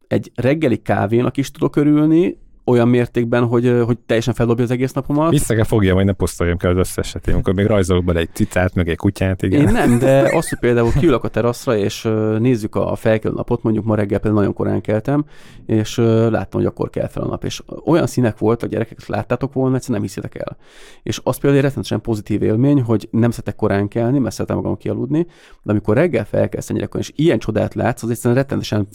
egy 0.06 0.32
reggeli 0.34 0.76
kávénak 0.82 1.36
is 1.36 1.50
tudok 1.50 1.76
örülni, 1.76 2.38
olyan 2.66 2.88
mértékben, 2.88 3.44
hogy, 3.44 3.82
hogy 3.84 3.98
teljesen 3.98 4.34
feldobja 4.34 4.64
az 4.64 4.70
egész 4.70 4.92
napomat. 4.92 5.30
Vissza 5.30 5.54
kell 5.54 5.64
fogja, 5.64 5.94
majd 5.94 6.06
ne 6.06 6.12
posztoljam 6.12 6.56
kell 6.56 6.70
az 6.70 6.76
összeset, 6.76 7.28
amikor 7.28 7.54
még 7.54 7.66
rajzolok 7.66 8.04
bele 8.04 8.20
egy 8.20 8.28
cicát, 8.32 8.74
meg 8.74 8.88
egy 8.88 8.96
kutyát, 8.96 9.42
igen. 9.42 9.60
Én 9.60 9.72
nem, 9.72 9.98
de 9.98 10.30
azt, 10.32 10.48
hogy 10.48 10.58
például 10.58 10.92
kiülök 10.92 11.24
a 11.24 11.28
teraszra, 11.28 11.76
és 11.76 12.08
nézzük 12.38 12.74
a 12.74 12.94
felkelő 12.94 13.34
napot, 13.34 13.62
mondjuk 13.62 13.84
ma 13.84 13.94
reggel 13.94 14.18
például 14.18 14.40
nagyon 14.40 14.54
korán 14.54 14.80
keltem, 14.80 15.24
és 15.66 15.96
láttam, 16.30 16.60
hogy 16.60 16.66
akkor 16.66 16.90
kell 16.90 17.08
fel 17.08 17.22
a 17.22 17.26
nap, 17.26 17.44
és 17.44 17.62
olyan 17.84 18.06
színek 18.06 18.38
voltak, 18.38 18.70
gyerekek, 18.70 18.98
ezt 18.98 19.08
láttátok 19.08 19.52
volna, 19.52 19.74
egyszerűen 19.74 20.00
nem 20.00 20.08
hiszitek 20.08 20.34
el. 20.34 20.56
És 21.02 21.20
az 21.22 21.34
például 21.34 21.56
egy 21.56 21.62
rettenetesen 21.62 22.00
pozitív 22.00 22.42
élmény, 22.42 22.82
hogy 22.82 23.08
nem 23.10 23.30
szeretek 23.30 23.56
korán 23.56 23.88
kelni, 23.88 24.18
mert 24.18 24.34
szeretem 24.34 24.56
magam 24.56 24.76
kialudni, 24.76 25.26
de 25.62 25.70
amikor 25.70 25.96
reggel 25.96 26.24
felkelsz 26.24 26.66
korán, 26.66 26.88
és 26.98 27.12
ilyen 27.14 27.38
csodát 27.38 27.74
látsz, 27.74 28.02
az 28.02 28.10
egyszerűen 28.10 28.40
rettenetesen 28.40 28.88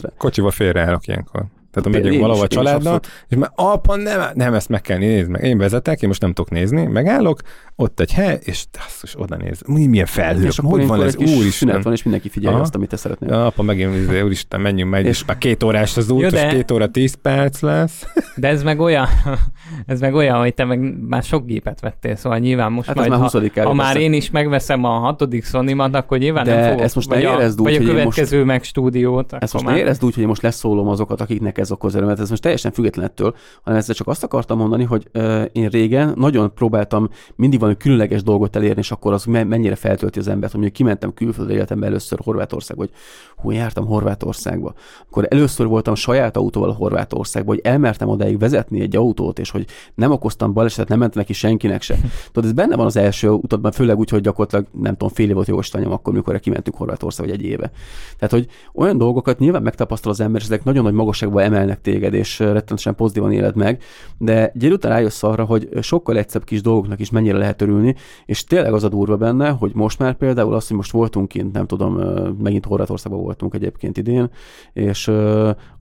rá. 0.00 0.08
Kocsival 0.16 0.50
félreállok 0.50 1.06
ilyenkor. 1.06 1.44
Tehát 1.74 1.84
ha 1.84 1.90
megyünk 1.90 2.14
is, 2.14 2.20
valahol 2.20 2.46
is 2.48 2.56
családdal, 2.56 3.00
és 3.28 3.36
már 3.36 3.50
apa, 3.54 3.96
nem, 3.96 4.20
nem, 4.34 4.54
ezt 4.54 4.68
meg 4.68 4.80
kell 4.80 4.98
nézni, 4.98 5.30
meg 5.32 5.44
én 5.44 5.58
vezetek, 5.58 6.02
én 6.02 6.08
most 6.08 6.20
nem 6.20 6.32
tudok 6.32 6.50
nézni, 6.50 6.86
megállok, 6.86 7.40
ott 7.76 8.00
egy 8.00 8.12
hely, 8.12 8.38
és 8.42 8.64
basszus, 8.72 9.20
oda 9.20 9.36
néz, 9.36 9.60
mi, 9.66 9.86
milyen 9.86 10.06
felhő, 10.06 10.46
És 10.46 10.58
hogy 10.62 10.86
van 10.86 11.02
ez, 11.02 11.14
kis 11.14 11.28
szünet 11.28 11.40
úristen. 11.40 11.80
van, 11.82 11.92
és 11.92 12.02
mindenki 12.02 12.28
figyelje 12.28 12.54
Aha. 12.54 12.64
azt, 12.64 12.74
amit 12.74 12.88
te 12.88 12.96
szeretnél. 12.96 13.30
Ja, 13.30 13.46
apa 13.46 13.62
megint, 13.62 13.94
izé, 13.94 14.20
úristen, 14.20 14.60
menjünk, 14.60 14.90
megy, 14.90 15.04
és 15.06 15.10
És- 15.20 15.24
már 15.24 15.38
két 15.38 15.62
órás 15.62 15.96
az 15.96 16.10
út, 16.10 16.20
Jó, 16.20 16.26
és 16.26 16.32
de- 16.32 16.46
két 16.46 16.70
óra 16.70 16.86
tíz 16.86 17.14
perc 17.22 17.60
lesz. 17.60 18.02
De 18.36 18.48
ez 18.48 18.62
meg 18.62 18.80
olyan, 18.80 19.06
ez 19.86 20.00
meg 20.00 20.14
olyan, 20.14 20.38
hogy 20.38 20.54
te 20.54 20.64
meg 20.64 21.06
már 21.08 21.22
sok 21.22 21.46
gépet 21.46 21.80
vettél, 21.80 22.16
szóval 22.16 22.38
nyilván 22.38 22.72
most 22.72 22.86
Hát 22.86 22.96
majd, 22.96 23.08
már 23.08 23.18
ha, 23.18 23.28
20 23.40 23.64
ha 23.64 23.74
már 23.74 23.96
én 23.96 24.12
is 24.12 24.30
megveszem 24.30 24.84
a 24.84 24.88
hatodik 24.98 25.44
sony 25.44 25.72
akkor 25.78 26.18
nyilván 26.18 26.44
De 26.44 26.54
nem 26.54 26.68
fogok, 26.68 26.80
ezt 26.84 26.94
most 26.94 27.08
vagy, 27.08 27.24
a, 27.24 27.36
úgy, 27.46 27.54
vagy 27.56 27.74
a 27.74 27.78
következő 27.78 28.44
meg 28.44 28.62
stúdiót, 28.62 29.32
Ezt 29.32 29.52
most 29.52 29.64
már... 29.64 29.76
érezd 29.76 30.04
úgy, 30.04 30.14
hogy 30.14 30.26
most 30.26 30.42
leszólom 30.42 30.88
azokat, 30.88 31.20
akiknek 31.20 31.58
ez 31.64 31.72
okoz 31.72 31.94
örömet, 31.94 32.20
ez 32.20 32.30
most 32.30 32.42
teljesen 32.42 32.72
független 32.72 33.04
ettől, 33.04 33.34
hanem 33.62 33.78
ezzel 33.78 33.94
csak 33.94 34.06
azt 34.06 34.24
akartam 34.24 34.58
mondani, 34.58 34.84
hogy 34.84 35.10
én 35.52 35.68
régen 35.68 36.12
nagyon 36.16 36.54
próbáltam 36.54 37.08
mindig 37.36 37.58
valami 37.58 37.76
különleges 37.76 38.22
dolgot 38.22 38.56
elérni, 38.56 38.80
és 38.80 38.90
akkor 38.90 39.12
az 39.12 39.24
me- 39.24 39.48
mennyire 39.48 39.74
feltölti 39.74 40.18
az 40.18 40.28
embert, 40.28 40.52
hogy 40.52 40.72
kimentem 40.72 41.14
külföldre 41.14 41.54
életemben 41.54 41.88
először 41.88 42.18
Horvátországba, 42.24 42.82
hogy 42.82 42.92
hú, 43.36 43.50
jártam 43.50 43.86
Horvátországba. 43.86 44.74
Akkor 45.08 45.26
először 45.30 45.66
voltam 45.66 45.94
saját 45.94 46.36
autóval 46.36 46.72
Horvátországba, 46.72 47.50
hogy 47.50 47.60
elmertem 47.62 48.08
odáig 48.08 48.38
vezetni 48.38 48.80
egy 48.80 48.96
autót, 48.96 49.38
és 49.38 49.50
hogy 49.50 49.66
nem 49.94 50.10
okoztam 50.10 50.52
balesetet, 50.52 50.88
nem 50.88 50.98
ment 50.98 51.14
neki 51.14 51.32
senkinek 51.32 51.82
se. 51.82 51.96
Tudod, 52.32 52.48
ez 52.48 52.54
benne 52.56 52.76
van 52.76 52.86
az 52.86 52.96
első 52.96 53.28
utatban, 53.28 53.72
főleg 53.72 53.98
úgy, 53.98 54.08
hogy 54.08 54.20
gyakorlatilag 54.20 54.66
nem 54.72 54.92
tudom, 54.92 55.08
fél 55.08 55.28
év 55.28 55.34
volt 55.34 55.48
jóstanyom 55.48 55.92
akkor, 55.92 56.12
mikor 56.12 56.40
kimentünk 56.40 56.76
Horvátországba, 56.76 57.32
vagy 57.32 57.40
egy 57.40 57.46
éve. 57.50 57.70
Tehát, 58.18 58.34
hogy 58.34 58.46
olyan 58.74 58.98
dolgokat 58.98 59.38
nyilván 59.38 59.62
megtapasztal 59.62 60.10
az 60.10 60.20
ember, 60.20 60.40
és 60.40 60.46
ezek 60.46 60.64
nagyon 60.64 60.84
nagy 60.84 60.92
magasságba 60.92 61.42
emelnek 61.54 61.80
téged, 61.80 62.14
és 62.14 62.38
rettenetesen 62.38 62.94
pozitívan 62.94 63.32
éled 63.32 63.56
meg, 63.56 63.82
de 64.18 64.48
egy 64.54 64.72
után 64.72 64.92
rájössz 64.92 65.22
arra, 65.22 65.44
hogy 65.44 65.68
sokkal 65.80 66.16
egyszerűbb 66.16 66.46
kis 66.46 66.60
dolgoknak 66.60 67.00
is 67.00 67.10
mennyire 67.10 67.38
lehet 67.38 67.62
örülni, 67.62 67.94
és 68.26 68.44
tényleg 68.44 68.72
az 68.72 68.84
a 68.84 68.88
durva 68.88 69.16
benne, 69.16 69.48
hogy 69.48 69.70
most 69.74 69.98
már 69.98 70.14
például 70.14 70.54
az, 70.54 70.68
hogy 70.68 70.76
most 70.76 70.92
voltunk 70.92 71.28
kint, 71.28 71.52
nem 71.52 71.66
tudom, 71.66 71.94
megint 72.42 72.64
Horvátországban 72.64 73.22
voltunk 73.22 73.54
egyébként 73.54 73.96
idén, 73.96 74.30
és 74.72 75.10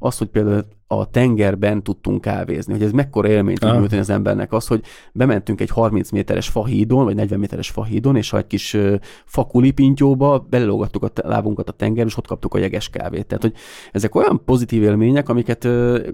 az, 0.04 0.18
hogy 0.18 0.28
például 0.28 0.64
a 0.88 1.10
tengerben 1.10 1.84
tudtunk 1.84 2.22
kávézni, 2.22 2.74
hogy 2.74 2.84
ez 2.84 2.92
mekkora 2.92 3.28
élményt 3.28 3.60
tud 3.60 3.70
Ah. 3.70 3.78
nyújtani 3.78 4.02
az 4.02 4.10
embernek. 4.10 4.54
Az, 4.54 4.68
hogy 4.68 4.82
bementünk 5.14 5.62
egy 5.62 5.70
30 5.70 6.12
méteres 6.12 6.48
fahídon, 6.48 7.04
vagy 7.04 7.16
40 7.16 7.40
méteres 7.40 7.70
fahídon, 7.70 8.16
és 8.16 8.30
ha 8.30 8.38
egy 8.38 8.48
kis 8.48 8.78
fakulipintyóba 9.26 10.46
belelógattuk 10.50 11.04
a 11.04 11.12
lábunkat 11.16 11.70
a 11.70 11.72
tengerbe, 11.72 12.10
és 12.10 12.18
ott 12.18 12.28
kaptuk 12.28 12.54
a 12.54 12.58
jeges 12.58 12.90
kávét. 12.90 13.26
Tehát, 13.26 13.44
hogy 13.44 13.54
ezek 13.92 14.16
olyan 14.16 14.42
pozitív 14.46 14.84
élmények, 14.84 15.30
amiket 15.30 15.68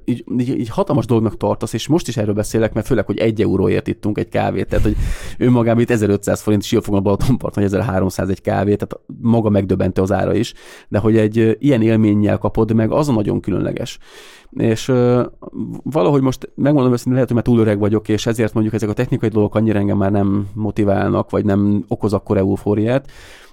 így, 0.06 0.24
így, 0.40 0.60
így 0.60 0.70
hatalmas 0.70 1.06
dolognak 1.06 1.38
tartasz, 1.38 1.74
és 1.74 1.88
most 1.88 2.08
is 2.08 2.18
erről 2.18 2.34
beszélek, 2.34 2.74
mert 2.74 2.86
főleg, 2.86 3.06
hogy 3.06 3.18
egy 3.18 3.42
euróért 3.42 3.88
ittunk 3.88 4.18
egy 4.18 4.30
kávét, 4.30 4.68
tehát, 4.68 4.86
hogy 4.86 4.96
önmagában 5.38 5.82
itt 5.82 5.90
1500 5.90 6.42
forint 6.42 6.64
Siófogon 6.64 7.00
a 7.00 7.04
Balatonparton, 7.04 7.64
vagy 7.64 7.74
1300 7.74 8.30
egy 8.30 8.42
kávét, 8.42 8.78
tehát 8.78 9.06
maga 9.22 9.50
megdöbbentő 9.50 10.02
az 10.02 10.12
ára 10.12 10.34
is, 10.34 10.54
de 10.88 11.00
hogy 11.00 11.18
egy 11.18 11.58
ilyen 11.60 11.82
élménnyel 11.82 12.38
kapod 12.38 12.74
meg, 12.74 12.92
az 12.92 13.10
a 13.10 13.14
nagyon 13.14 13.40
különleges. 13.40 13.78
És 14.50 14.88
ö, 14.88 15.24
valahogy 15.84 16.22
most 16.22 16.52
megmondom 16.56 16.92
őszintén, 16.92 17.14
lehet, 17.14 17.28
hogy 17.28 17.38
már 17.38 17.46
túl 17.46 17.60
öreg 17.60 17.80
vagyok, 17.80 18.08
és 18.08 18.26
ezért 18.26 18.54
mondjuk 18.54 18.76
ezek 18.76 18.90
a 18.90 18.94
technikai 18.94 19.30
dolgok 19.30 19.56
annyira 19.56 19.80
engem 19.80 19.98
már 19.98 20.12
nem 20.12 20.48
motiválnak, 20.54 21.30
vagy 21.30 21.46
nem 21.46 21.84
okoz 21.88 22.14
akkor 22.14 22.38
eufóriát, 22.38 23.12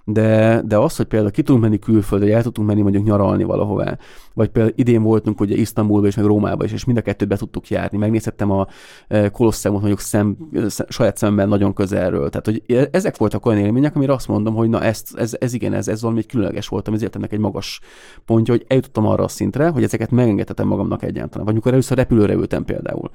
de, 0.09 0.63
de 0.67 0.79
az, 0.79 0.97
hogy 0.97 1.07
például 1.07 1.31
ki 1.31 1.43
tudunk 1.43 1.65
menni 1.65 1.79
külföldre, 1.79 2.35
el 2.35 2.43
tudtunk 2.43 2.69
menni 2.69 2.81
mondjuk 2.81 3.05
nyaralni 3.05 3.45
valahová, 3.45 3.99
vagy 4.35 4.49
például 4.49 4.75
idén 4.77 5.03
voltunk 5.03 5.41
ugye 5.41 5.57
Isztambulba 5.57 6.07
és 6.07 6.17
meg 6.17 6.25
Rómába 6.25 6.65
is, 6.65 6.73
és 6.73 6.85
mind 6.85 6.99
a 6.99 7.01
kettőt 7.01 7.29
be 7.29 7.37
tudtuk 7.37 7.69
járni. 7.69 7.99
Megnézhettem 7.99 8.51
a 8.51 8.67
eh, 9.09 9.29
Kolosseumot 9.31 9.81
mondjuk 9.81 10.01
szem, 10.01 10.37
sz- 10.69 10.87
saját 10.89 11.17
szemben 11.17 11.49
nagyon 11.49 11.73
közelről. 11.73 12.31
Tehát, 12.31 12.45
hogy 12.45 12.63
e- 12.67 12.89
ezek 12.91 13.17
voltak 13.17 13.47
olyan 13.47 13.59
élmények, 13.59 13.97
amire 13.97 14.13
azt 14.13 14.29
mondom, 14.29 14.55
hogy 14.55 14.69
na 14.69 14.83
ez, 14.83 15.03
ez, 15.15 15.37
ez 15.41 15.53
igen, 15.53 15.73
ez, 15.73 15.89
ez 15.89 16.03
valami 16.03 16.27
különleges 16.27 16.69
volt, 16.69 16.87
ami 16.87 16.97
ezért 16.97 17.17
ennek 17.17 17.33
egy 17.33 17.39
magas 17.39 17.81
pontja, 18.25 18.55
hogy 18.55 18.65
eljutottam 18.69 19.07
arra 19.07 19.25
a 19.25 19.29
szintre, 19.29 19.69
hogy 19.69 19.83
ezeket 19.83 20.11
megengedhetem 20.11 20.67
magamnak 20.67 21.03
egyáltalán. 21.03 21.45
Vagy 21.45 21.53
amikor 21.55 21.73
először 21.73 21.97
repülőre 21.97 22.33
ültem 22.33 22.65
például. 22.65 23.11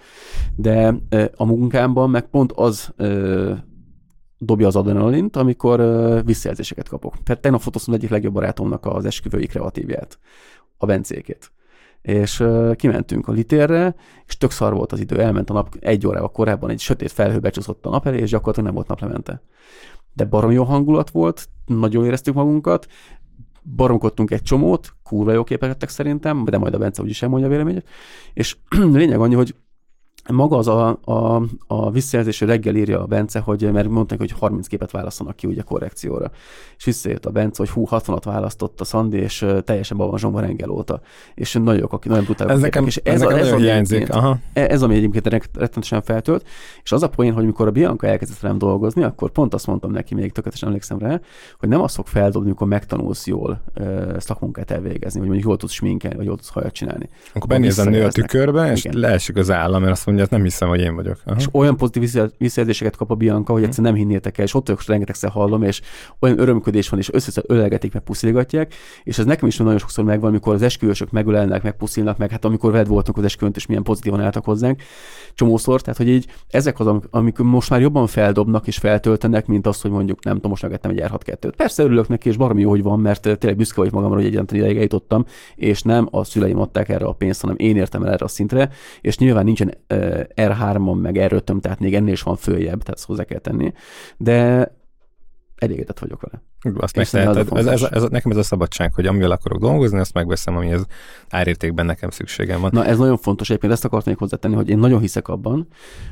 De 0.55 0.95
eh, 1.09 1.27
a 1.35 1.45
munkámban 1.45 2.09
meg 2.09 2.29
pont 2.29 2.51
az 2.51 2.93
eh, 2.97 3.57
dobja 4.43 4.67
az 4.67 4.75
adrenalint, 4.75 5.35
amikor 5.35 5.79
uh, 5.79 6.25
visszajelzéseket 6.25 6.89
kapok. 6.89 7.23
Tehát 7.23 7.41
tegnap 7.41 7.61
fotóztam 7.61 7.93
egyik 7.93 8.09
legjobb 8.09 8.33
barátomnak 8.33 8.85
az 8.85 9.05
esküvői 9.05 9.45
kreatívját, 9.45 10.19
a 10.77 10.85
Bencékét. 10.85 11.51
És 12.01 12.43
kimentünk 12.75 13.27
a 13.27 13.31
litérre, 13.31 13.95
és 14.25 14.37
tök 14.37 14.51
szar 14.51 14.73
volt 14.73 14.91
az 14.91 14.99
idő, 14.99 15.19
elment 15.19 15.49
a 15.49 15.53
nap 15.53 15.75
egy 15.79 16.07
órával 16.07 16.31
korábban, 16.31 16.69
egy 16.69 16.79
sötét 16.79 17.11
felhő 17.11 17.39
becsúszott 17.39 17.85
a 17.85 17.89
nap 17.89 18.07
elé, 18.07 18.19
és 18.19 18.29
gyakorlatilag 18.29 18.65
nem 18.65 18.75
volt 18.75 18.87
naplemente. 18.87 19.41
De 20.13 20.25
barom 20.25 20.51
jó 20.51 20.63
hangulat 20.63 21.09
volt, 21.09 21.49
nagyon 21.65 22.05
éreztük 22.05 22.33
magunkat, 22.33 22.87
baromkodtunk 23.75 24.31
egy 24.31 24.41
csomót, 24.41 24.93
kurva 25.03 25.31
jó 25.31 25.43
képek 25.43 25.69
lettek 25.69 25.89
szerintem, 25.89 26.45
de 26.45 26.57
majd 26.57 26.73
a 26.73 26.77
Bence 26.77 27.01
úgyis 27.01 27.21
elmondja 27.21 27.47
a 27.47 27.51
véleményét, 27.51 27.87
és 28.33 28.57
lényeg 28.93 29.19
annyi, 29.19 29.35
hogy 29.35 29.55
maga 30.29 30.57
az 30.57 30.67
a, 30.67 30.99
a, 31.05 31.41
a 31.67 31.91
visszajelzés, 31.91 32.39
hogy 32.39 32.47
reggel 32.47 32.75
írja 32.75 33.01
a 33.01 33.05
Bence, 33.05 33.39
hogy 33.39 33.71
mert 33.71 33.89
mondták, 33.89 34.17
hogy 34.19 34.31
30 34.31 34.67
képet 34.67 34.91
választanak 34.91 35.35
ki 35.35 35.47
ugye 35.47 35.61
korrekcióra. 35.61 36.31
És 36.77 36.83
visszajött 36.85 37.25
a 37.25 37.29
Bence, 37.29 37.55
hogy 37.57 37.69
hú, 37.69 37.87
60-at 37.89 38.21
választott 38.23 38.81
a 38.81 38.83
Szandi, 38.83 39.17
és 39.17 39.45
teljesen 39.63 39.97
be 39.97 40.03
van 40.03 40.41
reggel 40.41 40.69
óta. 40.69 41.01
És 41.35 41.53
nagyon 41.53 41.77
jók, 41.79 42.05
nagyon 42.05 42.23
brutálok 42.23 42.51
Ez 42.53 42.59
a 42.59 42.61
nekem, 42.61 42.85
képek. 42.85 43.13
ez 43.13 43.19
nekem 43.19 43.37
nagyon 43.37 43.53
ami 43.53 43.61
hiányzik. 43.61 43.95
egyébként- 43.95 44.19
Aha. 44.19 44.37
E- 44.53 44.67
ez, 44.69 44.81
ami 44.81 44.95
egyébként 44.95 45.27
ret- 45.27 45.49
rettenetesen 45.57 46.01
feltölt, 46.01 46.45
és 46.83 46.91
az 46.91 47.03
a 47.03 47.09
poén, 47.09 47.33
hogy 47.33 47.45
mikor 47.45 47.67
a 47.67 47.71
Bianca 47.71 48.07
elkezdett 48.07 48.39
velem 48.39 48.57
dolgozni, 48.57 49.03
akkor 49.03 49.31
pont 49.31 49.53
azt 49.53 49.67
mondtam 49.67 49.91
neki, 49.91 50.15
még 50.15 50.31
tökéletesen 50.31 50.67
emlékszem 50.67 50.97
rá, 50.99 51.19
hogy 51.59 51.69
nem 51.69 51.81
azt 51.81 51.95
fog 51.95 52.07
feldobni, 52.07 52.47
amikor 52.47 52.67
megtanulsz 52.67 53.27
jól 53.27 53.61
ö, 53.73 54.15
szakmunkát 54.19 54.71
elvégezni, 54.71 55.19
vagy 55.19 55.27
mondjuk 55.29 55.47
jól 55.47 55.57
tudsz 55.57 55.71
sminkelni, 55.73 56.15
vagy 56.17 56.25
jól 56.25 56.35
tudsz 56.35 56.49
hajat 56.49 56.73
csinálni. 56.73 57.09
Akkor 57.33 57.47
benéz 57.47 57.79
a 57.79 57.83
nő 57.83 58.03
a 58.05 58.09
tükörbe, 58.11 58.71
és 58.71 58.87
leesik 58.91 59.35
az 59.37 59.51
állam, 59.51 59.81
mert 59.81 59.93
azt 59.93 60.05
mondja, 60.11 60.27
hogy 60.29 60.37
nem 60.37 60.47
hiszem, 60.47 60.69
hogy 60.69 60.79
én 60.79 60.95
vagyok. 60.95 61.17
Aha. 61.25 61.39
És 61.39 61.47
olyan 61.51 61.77
pozitív 61.77 62.01
vissza- 62.01 62.33
visszajelzéseket 62.37 62.95
kap 62.95 63.11
a 63.11 63.15
Bianca, 63.15 63.53
hogy 63.53 63.63
egyszerűen 63.63 63.93
nem 63.93 64.01
hinnétek 64.01 64.37
el, 64.37 64.45
és 64.45 64.53
ott 64.53 64.69
és 64.69 64.87
rengetegszer 64.87 65.29
hallom, 65.29 65.63
és 65.63 65.81
olyan 66.19 66.39
örömködés 66.39 66.89
van, 66.89 66.99
és 66.99 67.13
össze 67.13 67.41
ölelgetik, 67.47 67.93
meg 67.93 68.03
puszilgatják, 68.03 68.73
és 69.03 69.17
ez 69.17 69.25
nekem 69.25 69.47
is 69.47 69.57
nagyon 69.57 69.77
sokszor 69.77 70.03
megvan, 70.03 70.29
amikor 70.29 70.53
az 70.53 70.61
esküvősök 70.61 71.11
megölelnek, 71.11 71.63
meg 71.63 71.77
puszilnak, 71.77 72.17
meg 72.17 72.29
hát 72.31 72.45
amikor 72.45 72.71
veled 72.71 72.87
voltunk 72.87 73.17
az 73.17 73.23
esküvőn, 73.23 73.53
és 73.55 73.65
milyen 73.65 73.83
pozitívan 73.83 74.21
álltak 74.21 74.45
hozzánk, 74.45 74.81
csomószor, 75.33 75.81
tehát 75.81 75.97
hogy 75.97 76.09
így 76.09 76.25
ezek 76.49 76.79
az, 76.79 76.87
amik, 77.09 77.37
most 77.37 77.69
már 77.69 77.81
jobban 77.81 78.07
feldobnak 78.07 78.67
és 78.67 78.77
feltöltenek, 78.77 79.45
mint 79.45 79.67
az, 79.67 79.81
hogy 79.81 79.91
mondjuk 79.91 80.23
nem 80.23 80.35
tudom, 80.35 80.49
most 80.49 80.63
megettem 80.63 80.91
egy 80.91 81.03
R6-2-t. 81.03 81.53
Persze 81.57 81.83
örülök 81.83 82.07
neki, 82.07 82.29
és 82.29 82.37
baromi 82.37 82.61
jó, 82.61 82.69
hogy 82.69 82.83
van, 82.83 82.99
mert 82.99 83.25
eh, 83.25 83.35
tényleg 83.35 83.57
büszke 83.57 83.75
vagyok 83.75 83.93
magamra, 83.93 84.15
hogy 84.15 84.25
egyáltalán 84.25 84.61
ideig 84.61 84.77
eljutottam, 84.77 85.25
és 85.55 85.81
nem 85.81 86.07
a 86.11 86.23
szüleim 86.23 86.59
adták 86.59 86.89
erre 86.89 87.05
a 87.05 87.11
pénzt, 87.11 87.41
hanem 87.41 87.55
én 87.59 87.77
értem 87.77 88.03
el 88.03 88.11
erre 88.11 88.25
a 88.25 88.27
szintre, 88.27 88.69
és 89.01 89.17
nyilván 89.17 89.43
nincsen 89.43 89.73
uh, 89.89 90.00
R3-on, 90.35 91.01
meg 91.01 91.17
r 91.27 91.41
tehát 91.41 91.79
még 91.79 91.95
ennél 91.95 92.13
is 92.13 92.21
van 92.21 92.35
följebb, 92.35 92.79
tehát 92.79 92.95
ezt 92.95 93.05
hozzá 93.05 93.23
kell 93.23 93.39
tenni, 93.39 93.73
de 94.17 94.67
elégedett 95.55 95.99
vagyok 95.99 96.21
vele. 96.21 96.43
Azt 96.77 96.95
megteheted. 96.95 97.47
az 97.51 97.67
Ez, 97.67 97.81
ez, 97.81 97.91
ez, 97.91 98.09
nekem 98.09 98.31
ez 98.31 98.37
a 98.37 98.43
szabadság, 98.43 98.93
hogy 98.93 99.05
amivel 99.05 99.31
akarok 99.31 99.59
dolgozni, 99.59 99.99
azt 99.99 100.13
megveszem, 100.13 100.55
amihez 100.55 100.85
árértékben 101.29 101.85
nekem 101.85 102.09
szükségem 102.09 102.61
van. 102.61 102.69
Na 102.73 102.85
ez 102.85 102.97
nagyon 102.97 103.17
fontos, 103.17 103.49
egyébként 103.49 103.73
ezt 103.73 103.85
akartam 103.85 104.09
még 104.09 104.21
hozzátenni, 104.21 104.55
hogy 104.55 104.69
én 104.69 104.77
nagyon 104.77 104.99
hiszek 104.99 105.27
abban, 105.27 105.67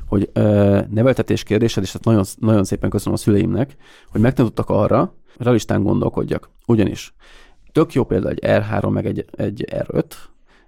hogy 0.06 0.30
ö, 0.34 0.80
neveltetés 0.90 1.44
kérdésed, 1.44 1.84
és 1.84 1.94
ezt 1.94 2.03
nagyon, 2.03 2.24
nagyon 2.38 2.64
szépen 2.64 2.90
köszönöm 2.90 3.14
a 3.14 3.18
szüleimnek, 3.18 3.76
hogy 4.07 4.22
megtanítottak 4.22 4.70
arra, 4.70 5.16
realistán 5.38 5.84
gondolkodjak. 5.84 6.49
Ugyanis 6.66 7.14
tök 7.72 7.94
jó 7.94 8.03
példa 8.03 8.30
egy 8.30 8.40
R3 8.41 8.91
meg 8.91 9.06
egy, 9.06 9.26
egy 9.32 9.66
R5, 9.72 10.03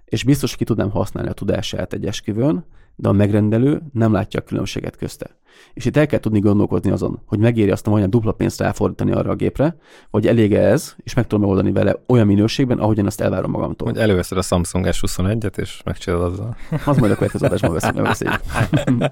és 0.04 0.24
biztos, 0.24 0.50
hogy 0.50 0.58
ki 0.58 0.64
tudnám 0.64 0.90
használni 0.90 1.30
a 1.30 1.32
tudását 1.32 1.92
egy 1.92 2.06
esküvőn, 2.06 2.64
de 2.96 3.08
a 3.08 3.12
megrendelő 3.12 3.82
nem 3.92 4.12
látja 4.12 4.40
a 4.40 4.42
különbséget 4.42 4.96
közte. 4.96 5.40
És 5.74 5.84
itt 5.84 5.96
el 5.96 6.06
kell 6.06 6.18
tudni 6.18 6.38
gondolkodni 6.38 6.90
azon, 6.90 7.22
hogy 7.26 7.38
megéri 7.38 7.70
azt 7.70 7.86
a 7.86 7.90
majdnem 7.90 8.10
dupla 8.10 8.32
pénzt 8.32 8.60
ráfordítani 8.60 9.12
arra 9.12 9.30
a 9.30 9.34
gépre, 9.34 9.76
vagy 10.10 10.26
elég 10.26 10.54
ez, 10.54 10.94
és 10.98 11.14
meg 11.14 11.26
tudom 11.26 11.40
megoldani 11.40 11.72
vele 11.72 12.02
olyan 12.06 12.26
minőségben, 12.26 12.78
ahogyan 12.78 13.06
azt 13.06 13.20
elvárom 13.20 13.50
magamtól. 13.50 13.88
Hogy 13.88 13.98
előveszed 13.98 14.38
a 14.38 14.42
Samsung 14.42 14.86
S21-et, 14.90 15.58
és 15.58 15.80
megcsinálod 15.84 16.32
azzal. 16.32 16.56
Az 16.86 16.96
majd 16.96 17.12
a 17.12 17.14
következő 17.14 17.46
adásban 17.46 17.72
veszünk, 17.72 17.94
megbeszéljük. 17.94 18.40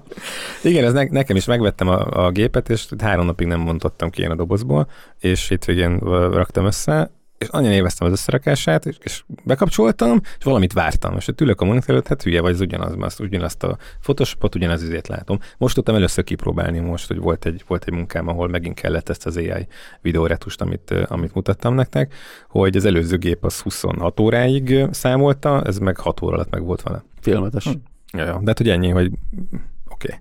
Igen, 0.63 0.83
ez 0.83 0.93
ne, 0.93 1.03
nekem 1.03 1.35
is 1.35 1.45
megvettem 1.45 1.87
a, 1.87 2.25
a 2.25 2.31
gépet, 2.31 2.69
és 2.69 2.87
három 2.97 3.25
napig 3.25 3.47
nem 3.47 3.59
mondottam 3.59 4.09
ki 4.09 4.21
én 4.21 4.31
a 4.31 4.35
dobozból, 4.35 4.87
és 5.19 5.47
hétvégén 5.47 5.97
raktam 6.31 6.65
össze, 6.65 7.11
és 7.41 7.47
annyira 7.47 7.73
éveztem 7.73 8.07
az 8.07 8.13
összerakását, 8.13 8.85
és, 8.85 8.97
és 9.03 9.23
bekapcsoltam, 9.43 10.21
és 10.37 10.43
valamit 10.43 10.73
vártam. 10.73 11.15
És 11.15 11.27
ott 11.27 11.41
ülök 11.41 11.61
a 11.61 11.65
monitor 11.65 11.89
előtt, 11.89 12.07
hát 12.07 12.23
hülye 12.23 12.41
vagy, 12.41 12.53
az 12.53 12.61
ugyanaz, 12.61 12.95
azt 12.99 13.19
ugyanazt 13.19 13.63
a 13.63 13.77
Photoshopot, 14.01 14.55
ugyanaz 14.55 14.83
izét 14.83 15.07
látom. 15.07 15.39
Most 15.57 15.75
tudtam 15.75 15.95
először 15.95 16.23
kipróbálni, 16.23 16.79
most, 16.79 17.07
hogy 17.07 17.17
volt 17.17 17.45
egy, 17.45 17.63
volt 17.67 17.83
egy 17.83 17.93
munkám, 17.93 18.27
ahol 18.27 18.47
megint 18.47 18.79
kellett 18.79 19.09
ezt 19.09 19.25
az 19.25 19.37
AI 19.37 19.67
videóretust, 20.01 20.61
amit, 20.61 20.91
amit 20.91 21.33
mutattam 21.33 21.73
nektek, 21.73 22.13
hogy 22.47 22.75
az 22.75 22.85
előző 22.85 23.17
gép 23.17 23.45
az 23.45 23.59
26 23.59 24.19
óráig 24.19 24.85
számolta, 24.91 25.61
ez 25.63 25.77
meg 25.77 25.97
6 25.97 26.21
óra 26.21 26.35
alatt 26.35 26.49
meg 26.49 26.63
volt 26.63 26.81
vele. 26.81 27.03
Félelmetes. 27.21 27.63
Hm. 27.63 27.71
Ja, 28.17 28.25
ja, 28.25 28.39
de 28.39 28.43
hát, 28.45 28.57
hogy 28.57 28.69
ennyi, 28.69 28.89
hogy 28.89 29.05
oké. 29.05 30.07
Okay. 30.07 30.19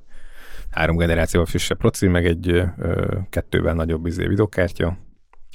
Három 0.70 0.96
generációval 0.96 1.48
frissebb 1.48 1.78
proci, 1.78 2.06
meg 2.06 2.26
egy 2.26 2.48
ö, 2.48 3.16
kettővel 3.30 3.74
nagyobb 3.74 4.06
izé 4.06 4.26
videokártya, 4.26 4.96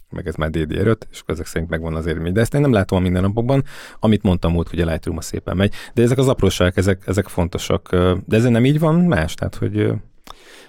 meg 0.10 0.28
ez 0.28 0.36
már 0.36 0.50
DDR5, 0.54 0.96
és 1.12 1.24
ezek 1.26 1.46
szerint 1.46 1.70
megvan 1.70 1.96
az 1.96 2.06
érmény. 2.06 2.34
De 2.34 2.42
ezt 2.42 2.54
én 2.54 2.62
nem 2.62 2.72
látom 2.72 2.98
a 2.98 3.02
mindennapokban, 3.02 3.64
amit 4.00 4.24
mondtam 4.24 4.52
múlt, 4.52 4.70
hogy 4.70 4.80
a 4.80 4.86
lightroom 4.86 5.20
szépen 5.20 5.58
megy. 5.58 5.74
De 5.94 6.02
ezek 6.02 6.18
az 6.18 6.28
apróságok, 6.28 6.78
ezek, 6.78 7.04
ezek 7.06 7.28
fontosak. 7.28 7.90
De 8.26 8.36
ez 8.38 8.44
nem 8.44 8.66
így 8.66 8.80
van 8.80 8.96
más, 8.96 9.34
tehát 9.34 9.56
hogy 9.56 9.92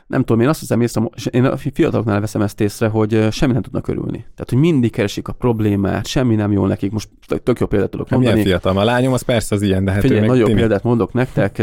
Nem 0.07 0.21
tudom, 0.25 0.43
én 0.43 0.49
azt 0.49 0.61
hiszem 0.61 0.81
észre, 0.81 1.03
és 1.15 1.27
én 1.27 1.45
a 1.45 1.57
fiataloknál 1.57 2.21
veszem 2.21 2.41
ezt 2.43 2.61
észre, 2.61 2.89
hogy 2.89 3.29
semmi 3.31 3.53
nem 3.53 3.63
tudnak 3.63 3.89
örülni. 3.89 4.19
Tehát, 4.19 4.47
hogy 4.49 4.59
mindig 4.59 4.91
keresik 4.91 5.29
a 5.29 5.33
problémát, 5.33 6.07
semmi 6.07 6.35
nem 6.35 6.53
jól 6.53 6.69
nekik. 6.69 6.93
Most 6.93 7.09
tök- 7.43 7.59
jó 7.59 7.67
példát 7.67 7.91
tudok 7.91 8.11
ilyen 8.11 8.23
mondani. 8.23 8.45
fiatal. 8.47 8.79
A 8.79 8.85
lányom 8.85 9.13
az 9.13 9.23
persze 9.23 9.55
az 9.55 9.63
ilyen, 9.63 9.85
de 9.85 9.91
hát 9.91 10.01
Figyelj, 10.01 10.27
nagyon 10.27 10.45
tini. 10.45 10.59
példát 10.59 10.83
mondok 10.83 11.13
nektek. 11.13 11.63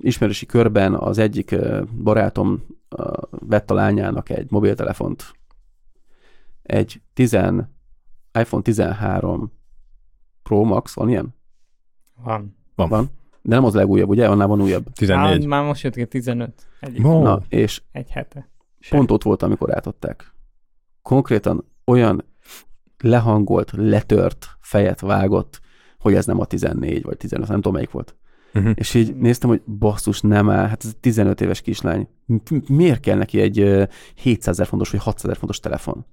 Ismerősi 0.00 0.46
körben 0.46 0.94
az 0.94 1.18
egyik 1.18 1.56
barátom 2.02 2.64
vett 3.30 3.70
a 3.70 3.74
lányának 3.74 4.30
egy 4.30 4.46
mobiltelefont. 4.50 5.24
Egy 6.68 7.02
10, 7.14 7.32
iPhone 8.32 8.62
13 8.62 9.52
Pro 10.42 10.64
Max, 10.64 10.94
van 10.94 11.08
ilyen? 11.08 11.34
Van. 12.14 12.56
Van. 12.74 12.88
Van. 12.88 13.10
De 13.42 13.54
nem 13.54 13.64
az 13.64 13.74
legújabb, 13.74 14.08
ugye? 14.08 14.28
Annál 14.28 14.46
van 14.46 14.62
újabb. 14.62 14.92
14. 14.92 15.44
Á, 15.44 15.46
már 15.46 15.64
most 15.64 15.82
jött 15.82 15.94
ki 15.94 16.06
15. 16.06 16.66
Egy, 16.80 17.04
Ó. 17.04 17.22
Na, 17.22 17.42
és 17.48 17.82
egy 17.92 18.10
hete. 18.10 18.48
Se. 18.80 18.96
Pont 18.96 19.10
ott 19.10 19.22
volt, 19.22 19.42
amikor 19.42 19.74
átadták. 19.74 20.34
Konkrétan 21.02 21.64
olyan 21.84 22.24
lehangolt, 22.98 23.72
letört 23.76 24.46
fejet 24.60 25.00
vágott, 25.00 25.60
hogy 25.98 26.14
ez 26.14 26.26
nem 26.26 26.40
a 26.40 26.44
14 26.44 27.02
vagy 27.02 27.16
15, 27.16 27.48
nem 27.48 27.56
tudom 27.56 27.72
melyik 27.72 27.90
volt. 27.90 28.16
Uh-huh. 28.54 28.72
És 28.74 28.94
így 28.94 29.16
néztem, 29.16 29.48
hogy 29.48 29.62
basszus, 29.62 30.20
nem 30.20 30.50
áll, 30.50 30.66
hát 30.66 30.84
ez 30.84 30.96
15 31.00 31.40
éves 31.40 31.60
kislány. 31.60 32.08
Miért 32.66 33.00
kell 33.00 33.16
neki 33.16 33.40
egy 33.40 33.58
ö, 33.58 33.84
700 34.14 34.54
ezer 34.54 34.66
fontos 34.66 34.90
vagy 34.90 35.00
600 35.00 35.24
ezer 35.24 35.36
fontos 35.36 35.60
telefon? 35.60 36.06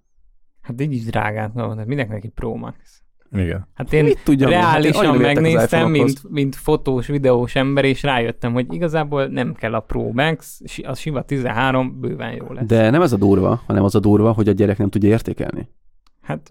Hát 0.66 0.82
így 0.82 0.94
is 0.94 1.04
drágát 1.04 1.52
van, 1.54 1.72
tehát 1.72 1.88
mindenkinek 1.88 2.24
egy 2.24 2.32
Pro 2.32 2.56
Max. 2.56 3.04
Igen. 3.32 3.68
Hát 3.74 3.94
én 3.94 4.04
Mit 4.04 4.20
tudjam 4.24 4.52
én? 4.52 4.58
Hát 4.58 4.66
én 4.66 4.72
reálisan 4.72 5.04
értek 5.04 5.38
az 5.38 5.42
megnéztem, 5.42 5.92
mint, 5.92 6.30
mint 6.30 6.56
fotós, 6.56 7.08
videós 7.08 7.56
ember, 7.56 7.86
és 7.86 8.04
rájöttem, 8.04 8.54
hogy 8.54 8.74
igazából 8.74 9.26
nem 9.26 9.54
kell 9.54 9.74
a 9.74 9.80
Pro 9.80 10.12
Max, 10.12 10.62
a 10.84 10.94
sima 10.94 11.22
13 11.22 12.00
bőven 12.00 12.32
jó 12.34 12.46
lesz. 12.50 12.66
De 12.66 12.90
nem 12.90 13.02
ez 13.02 13.14
a 13.14 13.18
durva, 13.18 13.62
hanem 13.66 13.84
az 13.84 13.96
a 13.96 14.00
durva, 14.00 14.32
hogy 14.32 14.48
a 14.48 14.52
gyerek 14.52 14.78
nem 14.78 14.90
tudja 14.90 15.10
értékelni. 15.10 15.70
Hát 16.26 16.50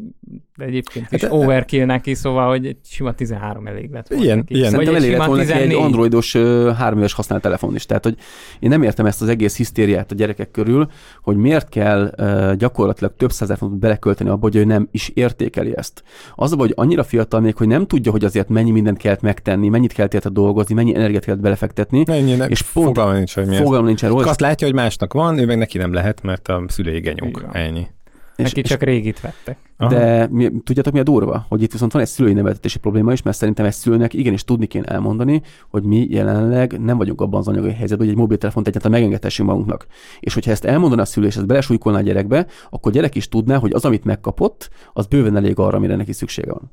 de 0.57 0.65
egyébként 0.65 1.05
Hát 1.05 1.13
is 1.13 1.23
e- 1.23 1.33
overkill 1.33 1.85
neki, 1.85 2.15
szóval, 2.15 2.49
hogy 2.49 2.67
egy 2.67 2.77
sima 2.85 3.13
13 3.15 3.67
elég 3.67 3.91
lett 3.91 4.09
volna 4.09 4.25
Ilyen- 4.25 4.37
neki. 4.37 4.55
ilyen- 4.55 4.73
Vagy 4.73 4.85
Szerintem 4.85 5.03
elég 5.05 5.17
lett 5.19 5.27
volna 5.27 5.43
neki 5.43 5.53
egy 5.59 5.59
14. 5.69 5.85
androidos 5.85 6.37
három 6.77 6.99
éves 6.99 7.13
használt 7.13 7.43
telefon 7.43 7.75
is. 7.75 7.87
Tehát, 7.87 8.05
hogy 8.05 8.17
én 8.61 8.69
nem 8.69 8.83
értem 8.83 9.07
ezt 9.07 9.23
az 9.23 9.29
egész 9.29 9.57
hisztériát 9.57 10.13
a 10.13 10.15
gyerekek 10.15 10.51
körül, 10.51 10.89
hogy 11.23 11.37
miért 11.37 11.69
kell 11.69 12.13
ö, 12.17 12.53
gyakorlatilag 12.59 13.15
több 13.17 13.31
százezer 13.33 13.57
fontot 13.59 13.79
belekölteni 13.79 14.31
abba, 14.31 14.41
hogy 14.41 14.57
ő 14.57 14.65
nem 14.65 14.89
is 14.91 15.09
értékeli 15.15 15.77
ezt. 15.77 16.03
Az 16.35 16.53
a 16.53 16.57
baj, 16.57 16.67
hogy 16.67 16.77
annyira 16.85 17.03
fiatal 17.03 17.41
még, 17.41 17.57
hogy 17.57 17.69
nem 17.69 17.87
tudja, 17.87 18.11
hogy 18.13 18.25
azért 18.25 18.49
mennyi 18.49 18.71
mindent 18.71 18.99
kellett 18.99 19.21
megtenni, 19.21 19.69
mennyit 19.69 19.93
kellett 19.93 20.15
érte 20.15 20.29
dolgozni, 20.29 20.75
mennyi 20.75 20.95
energiát 20.95 21.25
kellett 21.25 21.41
belefektetni. 21.41 22.03
Ennyi, 22.07 22.35
ne, 22.35 22.47
És 22.47 22.63
pont- 22.63 22.87
fogalma 22.87 23.13
nincs, 23.13 23.35
hogy 23.35 23.47
mi 23.47 23.55
ez. 23.55 23.61
Fogalma 23.63 23.87
nincsen 23.87 24.09
róla. 24.11 24.29
Azt 24.29 24.41
látja, 24.41 24.67
hogy 24.67 24.77
másnak 24.77 25.13
van, 25.13 25.39
ő 25.39 25.47
meg 25.47 25.59
neki 25.59 25.79
nem 25.79 25.93
lehet, 25.93 26.23
mert 26.23 26.49
a 26.49 26.65
szülei 26.67 27.01
genyók. 27.01 27.47
Így 27.67 27.87
Ennyi. 28.37 28.49
Neki 28.49 28.61
csak 28.61 28.83
régit 28.83 29.21
vettek. 29.21 29.59
Aha. 29.77 29.91
De 29.91 30.29
mi, 30.31 30.51
tudjátok, 30.65 30.93
mi 30.93 30.99
a 30.99 31.03
durva? 31.03 31.47
Hogy 31.49 31.63
itt 31.63 31.73
viszont 31.73 31.93
van 31.93 32.03
egy 32.03 32.09
szülői 32.09 32.33
neveltetési 32.33 32.79
probléma 32.79 33.13
is, 33.13 33.23
mert 33.23 33.37
szerintem 33.37 33.65
egy 33.65 33.73
szülőnek 33.73 34.15
igenis 34.15 34.45
tudni 34.45 34.67
kéne 34.67 34.87
elmondani, 34.87 35.43
hogy 35.71 35.83
mi 35.83 36.07
jelenleg 36.11 36.81
nem 36.81 36.97
vagyunk 36.97 37.21
abban 37.21 37.41
az 37.41 37.49
anyagi 37.49 37.67
helyzetben, 37.67 37.99
hogy 37.99 38.09
egy 38.09 38.17
mobiltelefont 38.17 38.67
egyáltalán 38.67 38.99
megengedhessünk 38.99 39.49
magunknak. 39.49 39.87
És 40.21 40.35
hogyha 40.35 40.51
ezt 40.51 40.65
elmondaná 40.65 41.03
a 41.03 41.05
szülő, 41.05 41.27
és 41.27 41.37
ezt 41.37 41.47
belesújkolná 41.47 41.99
a 41.99 42.03
gyerekbe, 42.03 42.47
akkor 42.71 42.93
a 42.93 42.95
gyerek 42.95 43.15
is 43.15 43.29
tudná, 43.29 43.57
hogy 43.57 43.73
az, 43.73 43.85
amit 43.85 44.05
megkapott, 44.05 44.71
az 44.93 45.07
bőven 45.07 45.37
elég 45.37 45.59
arra, 45.59 45.77
amire 45.77 45.97
neki 45.97 46.13
szüksége 46.13 46.53
van. 46.53 46.73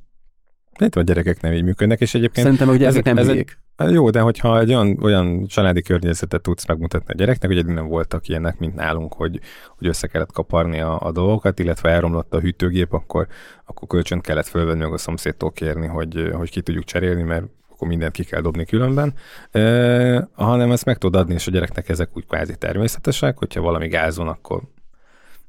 Itt 0.86 0.96
a 0.96 1.02
gyerekek 1.02 1.42
nem 1.42 1.54
így 1.54 1.64
működnek, 1.64 2.02
és 2.02 2.14
egyébként 2.14 2.44
Szerintem, 2.46 2.68
hogy 2.68 2.84
ez- 2.84 2.88
ezek 2.90 3.04
nem 3.04 3.18
ez 3.18 3.24
egy- 3.24 3.28
bírjék. 3.28 3.58
Hát 3.78 3.92
Jó, 3.92 4.10
de 4.10 4.20
hogyha 4.20 4.60
egy 4.60 4.70
olyan, 4.74 4.98
olyan 5.02 5.46
családi 5.48 5.82
környezetet 5.82 6.42
tudsz 6.42 6.68
megmutatni 6.68 7.14
a 7.14 7.18
gyereknek, 7.18 7.50
hogy 7.50 7.60
eddig 7.60 7.74
nem 7.74 7.88
voltak 7.88 8.28
ilyenek, 8.28 8.60
mint 8.60 8.76
nálunk, 8.76 9.14
hogy, 9.14 9.40
hogy 9.78 9.88
össze 9.88 10.08
kellett 10.08 10.32
kaparni 10.32 10.80
a, 10.80 11.00
a 11.00 11.12
dolgokat, 11.12 11.60
illetve 11.60 11.90
elromlott 11.90 12.34
a 12.34 12.40
hűtőgép, 12.40 12.94
akkor, 12.94 13.28
akkor 13.66 13.88
kölcsönt 13.88 14.22
kellett 14.22 14.48
fölvenni, 14.48 14.80
meg 14.84 14.94
a 14.94 14.98
szomszédtól 14.98 15.52
kérni, 15.52 15.88
hogy, 15.88 16.30
hogy 16.34 16.50
ki 16.50 16.62
tudjuk 16.62 16.84
cserélni, 16.84 17.22
mert 17.24 17.46
akkor 17.72 17.88
mindent 17.88 18.12
ki 18.12 18.24
kell 18.24 18.42
dobni 18.42 18.66
különben, 18.66 19.14
e, 19.52 20.30
hanem 20.34 20.72
ezt 20.72 20.86
meg 20.86 20.98
tudod 20.98 21.22
adni, 21.22 21.34
és 21.34 21.48
a 21.48 21.52
gyereknek 21.52 21.90
ezek 21.90 22.10
úgy 22.14 22.26
kvázi 22.26 22.56
természetesek, 22.58 23.38
hogyha 23.38 23.62
valami 23.62 23.88
gázon, 23.88 24.28
akkor 24.28 24.62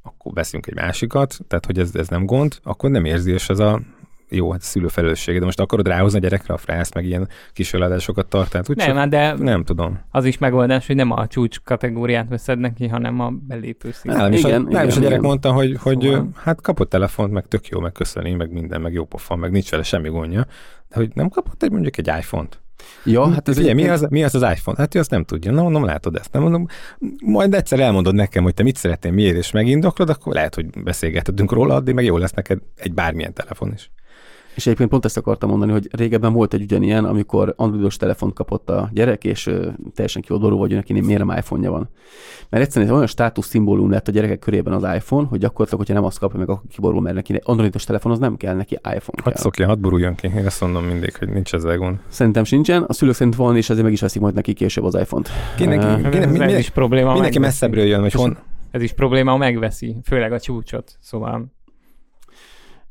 akkor 0.02 0.32
veszünk 0.32 0.66
egy 0.66 0.74
másikat, 0.74 1.36
tehát 1.48 1.66
hogy 1.66 1.78
ez, 1.78 1.94
ez 1.94 2.08
nem 2.08 2.26
gond, 2.26 2.58
akkor 2.62 2.90
nem 2.90 3.04
érzi, 3.04 3.32
és 3.32 3.48
ez 3.48 3.58
a 3.58 3.80
jó, 4.34 4.50
hát 4.52 4.60
szülő 4.62 4.86
felelőssége, 4.88 5.38
de 5.38 5.44
most 5.44 5.60
akarod 5.60 5.86
ráhozni 5.86 6.18
a 6.18 6.20
gyerekre 6.22 6.54
a 6.54 6.56
frász, 6.56 6.94
meg 6.94 7.04
ilyen 7.04 7.28
kis 7.52 7.74
eladásokat 7.74 8.26
tart, 8.26 8.50
tehát 8.50 8.68
úgy 8.70 8.76
Nem, 8.76 8.86
csak- 8.86 8.96
hát 8.96 9.08
de 9.08 9.34
nem 9.38 9.64
tudom. 9.64 10.00
az 10.10 10.24
is 10.24 10.38
megoldás, 10.38 10.86
hogy 10.86 10.96
nem 10.96 11.10
a 11.10 11.26
csúcs 11.26 11.60
kategóriát 11.64 12.28
veszed 12.28 12.58
neki, 12.58 12.86
hanem 12.86 13.20
a 13.20 13.30
belépő 13.30 13.90
szintet. 13.92 14.20
Nem, 14.20 14.32
és, 14.32 14.44
a, 14.44 14.48
igen, 14.48 14.62
nem, 14.62 14.70
igen, 14.70 14.86
és 14.86 14.96
a 14.96 15.00
gyerek 15.00 15.10
igen. 15.18 15.28
mondta, 15.28 15.52
hogy, 15.52 15.76
hogy 15.80 16.00
Szóval- 16.00 16.28
hát 16.36 16.60
kapott 16.60 16.88
telefont, 16.90 17.32
meg 17.32 17.48
tök 17.48 17.66
jó, 17.68 17.80
meg 17.80 17.92
köszöni, 17.92 18.32
meg 18.32 18.52
minden, 18.52 18.80
meg 18.80 18.92
jó 18.92 19.04
pofa, 19.04 19.36
meg 19.36 19.50
nincs 19.50 19.70
vele 19.70 19.82
semmi 19.82 20.08
gondja, 20.08 20.46
de 20.88 20.96
hogy 20.96 21.10
nem 21.14 21.28
kapott 21.28 21.62
egy 21.62 21.70
mondjuk 21.70 21.98
egy 21.98 22.06
iPhone-t. 22.06 22.60
Ja, 23.04 23.28
hát 23.32 23.48
ez 23.48 23.56
Figyelj, 23.56 23.74
mi 23.74 23.88
az, 23.88 24.06
mi 24.10 24.24
az 24.24 24.34
az 24.34 24.42
iPhone? 24.42 24.78
Hát 24.78 24.94
ő 24.94 24.98
azt 24.98 25.10
nem 25.10 25.24
tudja. 25.24 25.52
Na, 25.52 25.62
mondom, 25.62 25.84
látod 25.84 26.16
ezt. 26.16 26.32
Nem 26.32 26.42
mondom, 26.42 26.66
majd 27.24 27.54
egyszer 27.54 27.80
elmondod 27.80 28.14
nekem, 28.14 28.42
hogy 28.42 28.54
te 28.54 28.62
mit 28.62 28.76
szeretnél, 28.76 29.12
miért, 29.12 29.36
és 29.36 29.50
megindoklod, 29.50 30.08
akkor 30.10 30.34
lehet, 30.34 30.54
hogy 30.54 30.66
beszélgethetünk 30.82 31.52
róla, 31.52 31.74
addig 31.74 31.94
meg 31.94 32.04
jó 32.04 32.16
lesz 32.16 32.32
neked 32.32 32.58
egy 32.76 32.94
bármilyen 32.94 33.32
telefon 33.34 33.72
is. 33.72 33.90
És 34.54 34.66
egyébként 34.66 34.90
pont 34.90 35.04
ezt 35.04 35.16
akartam 35.16 35.48
mondani, 35.48 35.72
hogy 35.72 35.88
régebben 35.92 36.32
volt 36.32 36.54
egy 36.54 36.62
ugyanilyen, 36.62 37.04
amikor 37.04 37.54
androidos 37.56 37.96
telefont 37.96 38.34
kapott 38.34 38.70
a 38.70 38.90
gyerek, 38.92 39.24
és 39.24 39.46
ö, 39.46 39.68
teljesen 39.94 40.22
kiodorul 40.22 40.58
vagy, 40.58 40.74
neki 40.74 41.00
miért 41.00 41.24
nem 41.24 41.36
iPhone-ja 41.36 41.70
van. 41.70 41.88
Mert 42.48 42.64
egyszerűen 42.64 42.90
egy 42.90 42.94
olyan 42.96 43.06
státusz 43.06 43.46
szimbólum 43.46 43.90
lett 43.90 44.08
a 44.08 44.12
gyerekek 44.12 44.38
körében 44.38 44.72
az 44.72 44.94
iPhone, 44.94 45.26
hogy 45.26 45.38
gyakorlatilag, 45.38 45.78
hogyha 45.78 45.94
nem 45.94 46.04
azt 46.04 46.18
kapja 46.18 46.38
meg, 46.38 46.48
akkor 46.48 46.62
kiborul, 46.70 47.00
mert 47.00 47.14
neki 47.14 47.40
androidos 47.44 47.84
telefon 47.84 48.12
az 48.12 48.18
nem 48.18 48.36
kell, 48.36 48.54
neki 48.54 48.74
iPhone 48.74 49.22
Hadd 49.22 49.32
kell. 49.32 49.42
szokja, 49.42 49.66
hadd 49.66 49.80
buruljon 49.80 50.14
ki. 50.14 50.30
Én 50.36 50.46
azt 50.46 50.60
mondom 50.60 50.84
mindig, 50.84 51.16
hogy 51.16 51.28
nincs 51.28 51.54
ezzel 51.54 51.76
gond. 51.76 51.98
Szerintem 52.08 52.44
sincsen, 52.44 52.82
a 52.82 52.92
szülők 52.92 53.14
szerint 53.14 53.36
van, 53.36 53.56
és 53.56 53.70
ezért 53.70 53.84
meg 53.84 53.92
is 53.92 54.00
veszik 54.00 54.20
majd 54.22 54.34
neki 54.34 54.52
később 54.52 54.84
az 54.84 54.94
iPhone-t. 54.94 55.28
Kinek, 55.56 55.78
Ez, 55.82 55.94
kinek, 55.96 56.14
ez, 56.14 56.20
ez 56.24 56.30
mindenki, 56.30 56.56
is 56.58 56.70
probléma. 56.70 57.12
mindenki 57.12 57.38
messzebbről 57.38 57.84
jön, 57.84 58.00
hogy 58.00 58.12
hon, 58.12 58.36
Ez 58.70 58.82
is 58.82 58.92
probléma, 58.92 59.36
megveszi, 59.36 59.96
főleg 60.04 60.32
a 60.32 60.40
csúcsot. 60.40 60.96
Szóval 61.00 61.52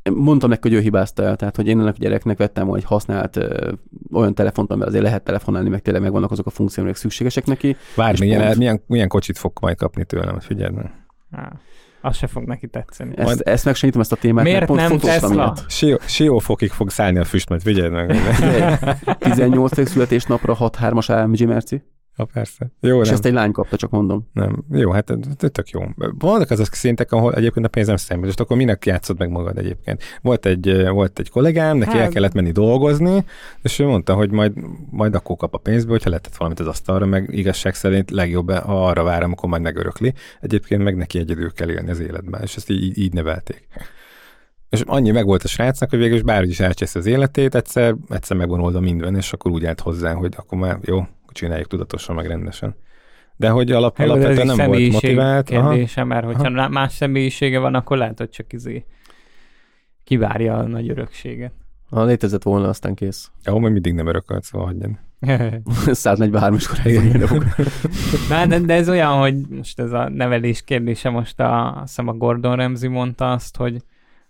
Mondtam 0.09 0.49
neki, 0.49 0.61
hogy 0.61 0.77
ő 0.77 0.81
hibázta 0.81 1.23
el, 1.23 1.35
tehát 1.35 1.55
hogy 1.55 1.67
én 1.67 1.79
ennek 1.79 1.95
a 1.95 1.99
gyereknek 1.99 2.37
vettem 2.37 2.63
volna 2.65 2.79
egy 2.79 2.87
használt 2.87 3.35
ö, 3.35 3.71
olyan 4.13 4.35
telefont, 4.35 4.71
amivel 4.71 4.87
azért 4.87 5.03
lehet 5.03 5.23
telefonálni, 5.23 5.69
meg 5.69 5.81
tényleg 5.81 6.01
megvannak 6.01 6.31
azok 6.31 6.45
a 6.45 6.49
funkciók, 6.49 6.85
amik 6.85 6.97
szükségesek 6.97 7.45
neki. 7.45 7.75
várj, 7.95 8.19
milyen, 8.19 8.45
pont. 8.45 8.57
milyen, 8.57 8.81
milyen, 8.87 9.07
kocsit 9.07 9.37
fog 9.37 9.51
majd 9.61 9.77
kapni 9.77 10.05
tőlem, 10.05 10.39
figyeld 10.39 10.73
meg. 10.73 10.91
á, 11.31 11.51
az 12.01 12.17
se 12.17 12.27
fog 12.27 12.43
neki 12.43 12.67
tetszeni. 12.67 13.13
Ezt, 13.17 13.39
ezt 13.41 13.65
meg 13.65 13.75
sem 13.75 13.85
nyitom 13.85 14.01
ezt 14.01 14.11
a 14.11 14.15
témát, 14.15 14.43
Miért 14.43 14.59
mert 14.59 14.71
pont 14.71 14.89
nem 14.89 14.99
Tesla? 14.99 15.55
Siófokig 16.05 16.71
fog 16.71 16.89
szállni 16.89 17.19
a 17.19 17.23
füst, 17.23 17.49
majd 17.49 17.61
figyeld 17.61 17.91
meg. 17.91 18.07
De 18.07 18.79
18. 19.19 19.89
születésnapra 19.89 20.57
6-3-as 20.59 21.23
AMG 21.23 21.47
Merci, 21.47 21.83
Ha 22.15 22.25
persze. 22.25 22.71
Jó, 22.79 22.99
és 22.99 23.05
nem, 23.05 23.13
ezt 23.13 23.25
egy 23.25 23.33
lány 23.33 23.51
kapta, 23.51 23.75
csak 23.77 23.89
mondom. 23.89 24.29
nem. 24.33 24.63
Jó, 24.71 24.91
hát 24.91 25.13
tök 25.37 25.69
jó. 25.69 25.81
Vannak 25.95 26.49
azok 26.49 26.73
szintek, 26.73 27.11
ahol 27.11 27.33
egyébként 27.33 27.65
a 27.65 27.69
pénzem 27.69 27.95
számít, 27.95 28.25
és 28.25 28.35
akkor 28.35 28.57
minek 28.57 28.85
játszod 28.85 29.19
meg 29.19 29.29
magad 29.29 29.57
egyébként. 29.57 30.03
Volt 30.21 30.45
egy, 30.45 30.87
volt 30.89 31.19
egy 31.19 31.29
kollégám, 31.29 31.77
neki 31.77 31.95
el 31.95 32.01
Hát- 32.01 32.11
kellett 32.11 32.33
menni 32.33 32.51
dolgozni, 32.51 33.25
és 33.61 33.79
ő 33.79 33.85
mondta, 33.85 34.13
hogy 34.13 34.31
majd, 34.31 34.53
majd 34.89 35.15
akkor 35.15 35.35
kap 35.35 35.53
a 35.53 35.57
pénzből, 35.57 35.91
hogyha 35.91 36.09
letett 36.09 36.35
valamit 36.35 36.59
az 36.59 36.67
asztalra, 36.67 37.05
meg 37.05 37.29
igazság 37.31 37.75
szerint 37.75 38.11
legjobb, 38.11 38.51
ha 38.51 38.85
arra 38.85 39.03
vár, 39.03 39.23
amikor 39.23 39.49
majd 39.49 39.61
megörökli. 39.61 40.13
Egyébként 40.41 40.83
meg 40.83 40.95
neki 40.95 41.19
egyedül 41.19 41.53
kell 41.53 41.69
élni 41.69 41.89
az 41.89 41.99
életben, 41.99 42.41
és 42.41 42.55
ezt 42.55 42.69
így, 42.69 42.97
így 42.97 43.13
nevelték. 43.13 43.67
És 44.69 44.81
annyi 44.85 45.11
meg 45.11 45.25
volt 45.25 45.43
a 45.43 45.47
srácnak, 45.47 45.89
hogy 45.89 45.99
végül 45.99 46.15
is 46.15 46.21
bárhogy 46.21 46.49
is 46.49 46.59
elcseszi 46.59 46.97
az 46.97 47.05
életét, 47.05 47.55
egyszer, 47.55 47.95
egyszer 48.09 48.37
megvan 48.37 48.59
oldva 48.59 48.79
minden, 48.79 49.15
és 49.15 49.33
akkor 49.33 49.51
úgy 49.51 49.65
állt 49.65 49.79
hozzá, 49.79 50.13
hogy 50.13 50.33
akkor 50.37 50.57
már 50.57 50.77
jó, 50.81 51.03
akkor 51.31 51.47
csináljuk 51.47 51.67
tudatosan, 51.67 52.15
meg 52.15 52.27
rendesen. 52.27 52.75
De 53.35 53.49
hogy 53.49 53.71
alap, 53.71 53.97
Jó, 53.97 54.05
alapvetően 54.05 54.55
nem 54.55 54.67
volt 54.67 54.91
motivált. 54.91 55.49
Aha. 55.49 55.69
kérdése, 55.69 56.03
mert 56.03 56.25
hogyha 56.25 56.47
Aha. 56.47 56.69
más 56.69 56.93
személyisége 56.93 57.59
van, 57.59 57.75
akkor 57.75 57.97
lehet, 57.97 58.17
hogy 58.17 58.29
csak 58.29 58.53
izé 58.53 58.85
kivárja 60.03 60.57
a 60.57 60.67
nagy 60.67 60.89
örökséget. 60.89 61.53
Ha 61.89 62.05
létezett 62.05 62.43
volna, 62.43 62.67
aztán 62.67 62.95
kész. 62.95 63.31
Jó, 63.45 63.59
majd 63.59 63.73
mindig 63.73 63.93
nem 63.93 64.07
örökölt, 64.07 64.43
szóval 64.43 64.67
hagyjad. 64.67 64.91
143-as 66.03 66.65
koráig 66.69 67.17
Na, 68.29 68.45
de, 68.45 68.59
de 68.59 68.73
ez 68.73 68.89
olyan, 68.89 69.19
hogy 69.19 69.35
most 69.49 69.79
ez 69.79 69.91
a 69.91 70.09
nevelés 70.09 70.63
kérdése, 70.63 71.09
most 71.09 71.39
a, 71.39 71.71
azt 71.71 71.87
hiszem 71.87 72.07
a 72.07 72.13
Gordon 72.13 72.55
Ramsay 72.55 72.89
mondta 72.89 73.31
azt, 73.31 73.57
hogy, 73.57 73.81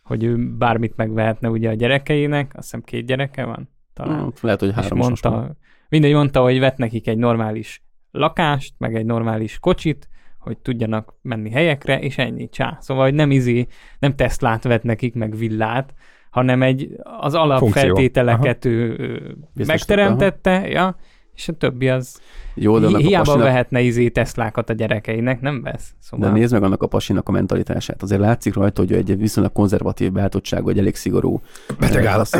hogy 0.03 0.23
ő 0.23 0.55
bármit 0.57 0.95
megvehetne 0.95 1.49
ugye 1.49 1.69
a 1.69 1.73
gyerekeinek, 1.73 2.51
azt 2.55 2.63
hiszem 2.63 2.81
két 2.81 3.05
gyereke 3.05 3.45
van 3.45 3.69
talán. 3.93 4.33
Lehet, 4.41 4.59
hogy 4.59 4.73
három 4.73 4.97
most 4.97 5.23
már. 5.23 5.33
mondta, 5.33 5.55
mindegy 5.91 6.13
mondta, 6.13 6.41
hogy 6.41 6.59
vett 6.59 6.77
nekik 6.77 7.07
egy 7.07 7.17
normális 7.17 7.83
lakást, 8.11 8.73
meg 8.77 8.95
egy 8.95 9.05
normális 9.05 9.59
kocsit, 9.59 10.09
hogy 10.39 10.57
tudjanak 10.57 11.13
menni 11.21 11.49
helyekre, 11.49 11.99
és 11.99 12.17
ennyi, 12.17 12.49
csá. 12.49 12.77
Szóval, 12.79 13.03
hogy 13.03 13.13
nem 13.13 13.31
izé, 13.31 13.67
nem 13.99 14.15
Teslát 14.15 14.63
vett 14.63 14.83
nekik, 14.83 15.13
meg 15.13 15.35
villát, 15.35 15.93
hanem 16.29 16.61
egy, 16.61 16.89
az 17.19 17.33
alapfeltételeket 17.33 18.65
ő, 18.65 19.37
megteremtette, 19.53 20.67
ja, 20.67 20.95
és 21.35 21.47
a 21.47 21.53
többi 21.53 21.89
az 21.89 22.19
Jó, 22.53 22.79
de 22.79 22.87
Hi- 22.87 22.95
hiába 23.07 23.23
pasinak, 23.23 23.45
vehetne 23.45 23.81
izé 23.81 24.09
Teslákat 24.09 24.69
a 24.69 24.73
gyerekeinek, 24.73 25.41
nem 25.41 25.61
vesz. 25.61 25.89
de 25.89 25.95
Szóval 25.99 26.31
nézd 26.31 26.53
meg 26.53 26.63
annak 26.63 26.83
a 26.83 26.87
pasinak 26.87 27.29
a 27.29 27.31
mentalitását. 27.31 28.01
Azért 28.01 28.21
látszik 28.21 28.53
rajta, 28.53 28.81
hogy 28.81 28.93
egy 28.93 29.17
viszonylag 29.17 29.51
konzervatív 29.53 30.11
beállítottságú, 30.11 30.69
egy 30.69 30.77
elég 30.77 30.95
szigorú. 30.95 31.41
Beteg 31.79 32.05
állasz. 32.05 32.31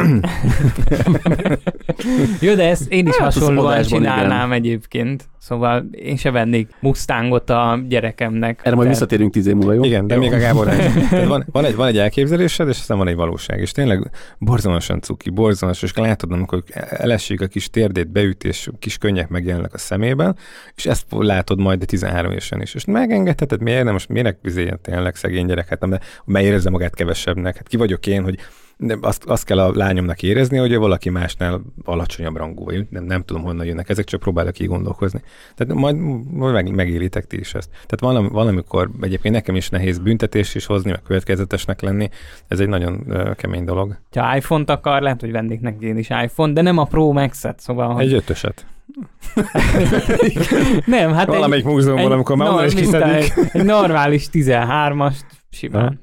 Jó, 2.41 2.53
de 2.53 2.69
ezt 2.69 2.91
én 2.91 3.07
is 3.07 3.15
Hát, 3.15 3.33
hasonlóan 3.33 3.83
csinálnám 3.83 4.51
egyébként. 4.51 5.29
Szóval 5.41 5.85
én 5.91 6.15
se 6.15 6.31
vennék 6.31 6.69
Mustangot 6.79 7.49
a 7.49 7.79
gyerekemnek. 7.87 8.59
Erre 8.59 8.75
majd 8.75 8.77
Tehát- 8.77 8.87
visszatérünk 8.87 9.31
tíz 9.33 9.47
év 9.47 9.55
múlva, 9.55 9.73
jó? 9.73 9.83
Igen, 9.83 10.07
de 10.07 10.13
jó. 10.13 10.19
még 10.19 10.33
a 10.33 10.37
Gábor 10.37 10.67
van, 11.27 11.45
van, 11.51 11.65
egy, 11.65 11.75
van 11.75 11.87
egy 11.87 11.97
elképzelésed, 11.97 12.67
és 12.67 12.77
aztán 12.77 12.97
van 12.97 13.07
egy 13.07 13.15
valóság. 13.15 13.59
És 13.59 13.71
tényleg 13.71 14.09
borzalmasan 14.37 15.01
cuki, 15.01 15.29
borzalmas, 15.29 15.83
és 15.83 15.93
látod, 15.93 16.31
amikor 16.31 16.63
elesik 16.89 17.41
a 17.41 17.47
kis 17.47 17.69
térdét 17.69 18.11
beüt, 18.11 18.43
és 18.43 18.69
kis 18.79 18.97
könnyek 18.97 19.29
megjelennek 19.29 19.73
a 19.73 19.77
szemében, 19.77 20.35
és 20.75 20.85
ezt 20.85 21.05
látod 21.09 21.59
majd 21.59 21.81
a 21.81 21.85
13 21.85 22.31
évesen 22.31 22.61
is. 22.61 22.73
És 22.73 22.85
megengedheted, 22.85 23.61
miért 23.61 23.83
nem, 23.83 23.93
most 23.93 24.09
miért 24.09 24.37
izé, 24.43 24.73
tényleg 24.81 25.15
szegény 25.15 25.45
gyerek, 25.45 25.67
hát 25.67 25.79
nem, 25.79 25.89
de 26.25 26.41
érezze 26.41 26.69
magát 26.69 26.95
kevesebbnek. 26.95 27.55
Hát 27.57 27.67
ki 27.67 27.77
vagyok 27.77 28.07
én, 28.07 28.23
hogy 28.23 28.37
de 28.83 28.97
azt, 29.01 29.23
azt 29.23 29.45
kell 29.45 29.59
a 29.59 29.71
lányomnak 29.75 30.23
érezni, 30.23 30.57
hogy 30.57 30.75
valaki 30.75 31.09
másnál 31.09 31.61
alacsonyabb 31.83 32.37
rangú, 32.37 32.63
vagy 32.63 32.87
nem, 32.89 33.03
nem 33.03 33.23
tudom, 33.23 33.43
honnan 33.43 33.65
jönnek 33.65 33.89
ezek, 33.89 34.05
csak 34.05 34.19
próbálok 34.19 34.59
így 34.59 34.67
gondolkozni. 34.67 35.21
Tehát 35.55 35.73
majd, 35.73 35.95
majd 36.31 36.53
meg, 36.53 36.75
megélitek 36.75 37.25
ti 37.25 37.39
is 37.39 37.53
ezt. 37.53 37.69
Tehát 37.71 37.99
valami, 37.99 38.27
valamikor 38.31 38.89
egyébként 39.01 39.33
nekem 39.33 39.55
is 39.55 39.69
nehéz 39.69 39.99
büntetés 39.99 40.55
is 40.55 40.65
hozni, 40.65 40.91
meg 40.91 41.01
következetesnek 41.01 41.81
lenni. 41.81 42.09
Ez 42.47 42.59
egy 42.59 42.67
nagyon 42.67 43.03
uh, 43.07 43.35
kemény 43.35 43.63
dolog. 43.65 43.97
Ha 44.15 44.35
iPhone-t 44.35 44.69
akar, 44.69 45.01
lehet, 45.01 45.21
hogy 45.21 45.31
vennék 45.31 45.59
neki 45.61 45.85
én 45.85 45.97
is 45.97 46.09
iPhone, 46.23 46.53
de 46.53 46.61
nem 46.61 46.77
a 46.77 46.83
Pro 46.83 47.11
Max-et, 47.11 47.59
szóval... 47.59 47.93
hogy- 47.93 48.03
Egy 48.05 48.13
ötöset. 48.13 48.65
nem, 50.85 51.13
hát 51.13 51.27
Valamelyik 51.27 51.65
egy, 51.65 51.71
múzeumban, 51.71 52.11
amikor 52.11 52.35
már 52.35 52.49
onnan 52.49 52.65
is 52.65 52.73
kiszedik. 52.73 53.07
egy, 53.13 53.31
egy 53.51 53.63
normális 53.63 54.27
13-as 54.31 55.15
simán. 55.49 55.83
Aha. 55.83 55.93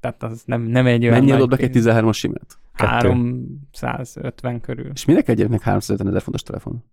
Tehát 0.00 0.22
az 0.22 0.42
nem, 0.44 0.62
nem 0.62 0.86
egy 0.86 1.02
olyan 1.02 1.18
Mennyi 1.18 1.32
adott 1.32 1.50
neki 1.50 1.62
egy 1.62 1.70
pénz. 1.70 1.86
13-as 1.88 2.14
simát? 2.14 2.58
350 2.72 4.60
körül. 4.60 4.90
És 4.94 5.04
minek 5.04 5.28
egyébnek 5.28 5.60
350 5.62 6.08
ezer 6.08 6.22
fontos 6.22 6.42
telefon? 6.42 6.84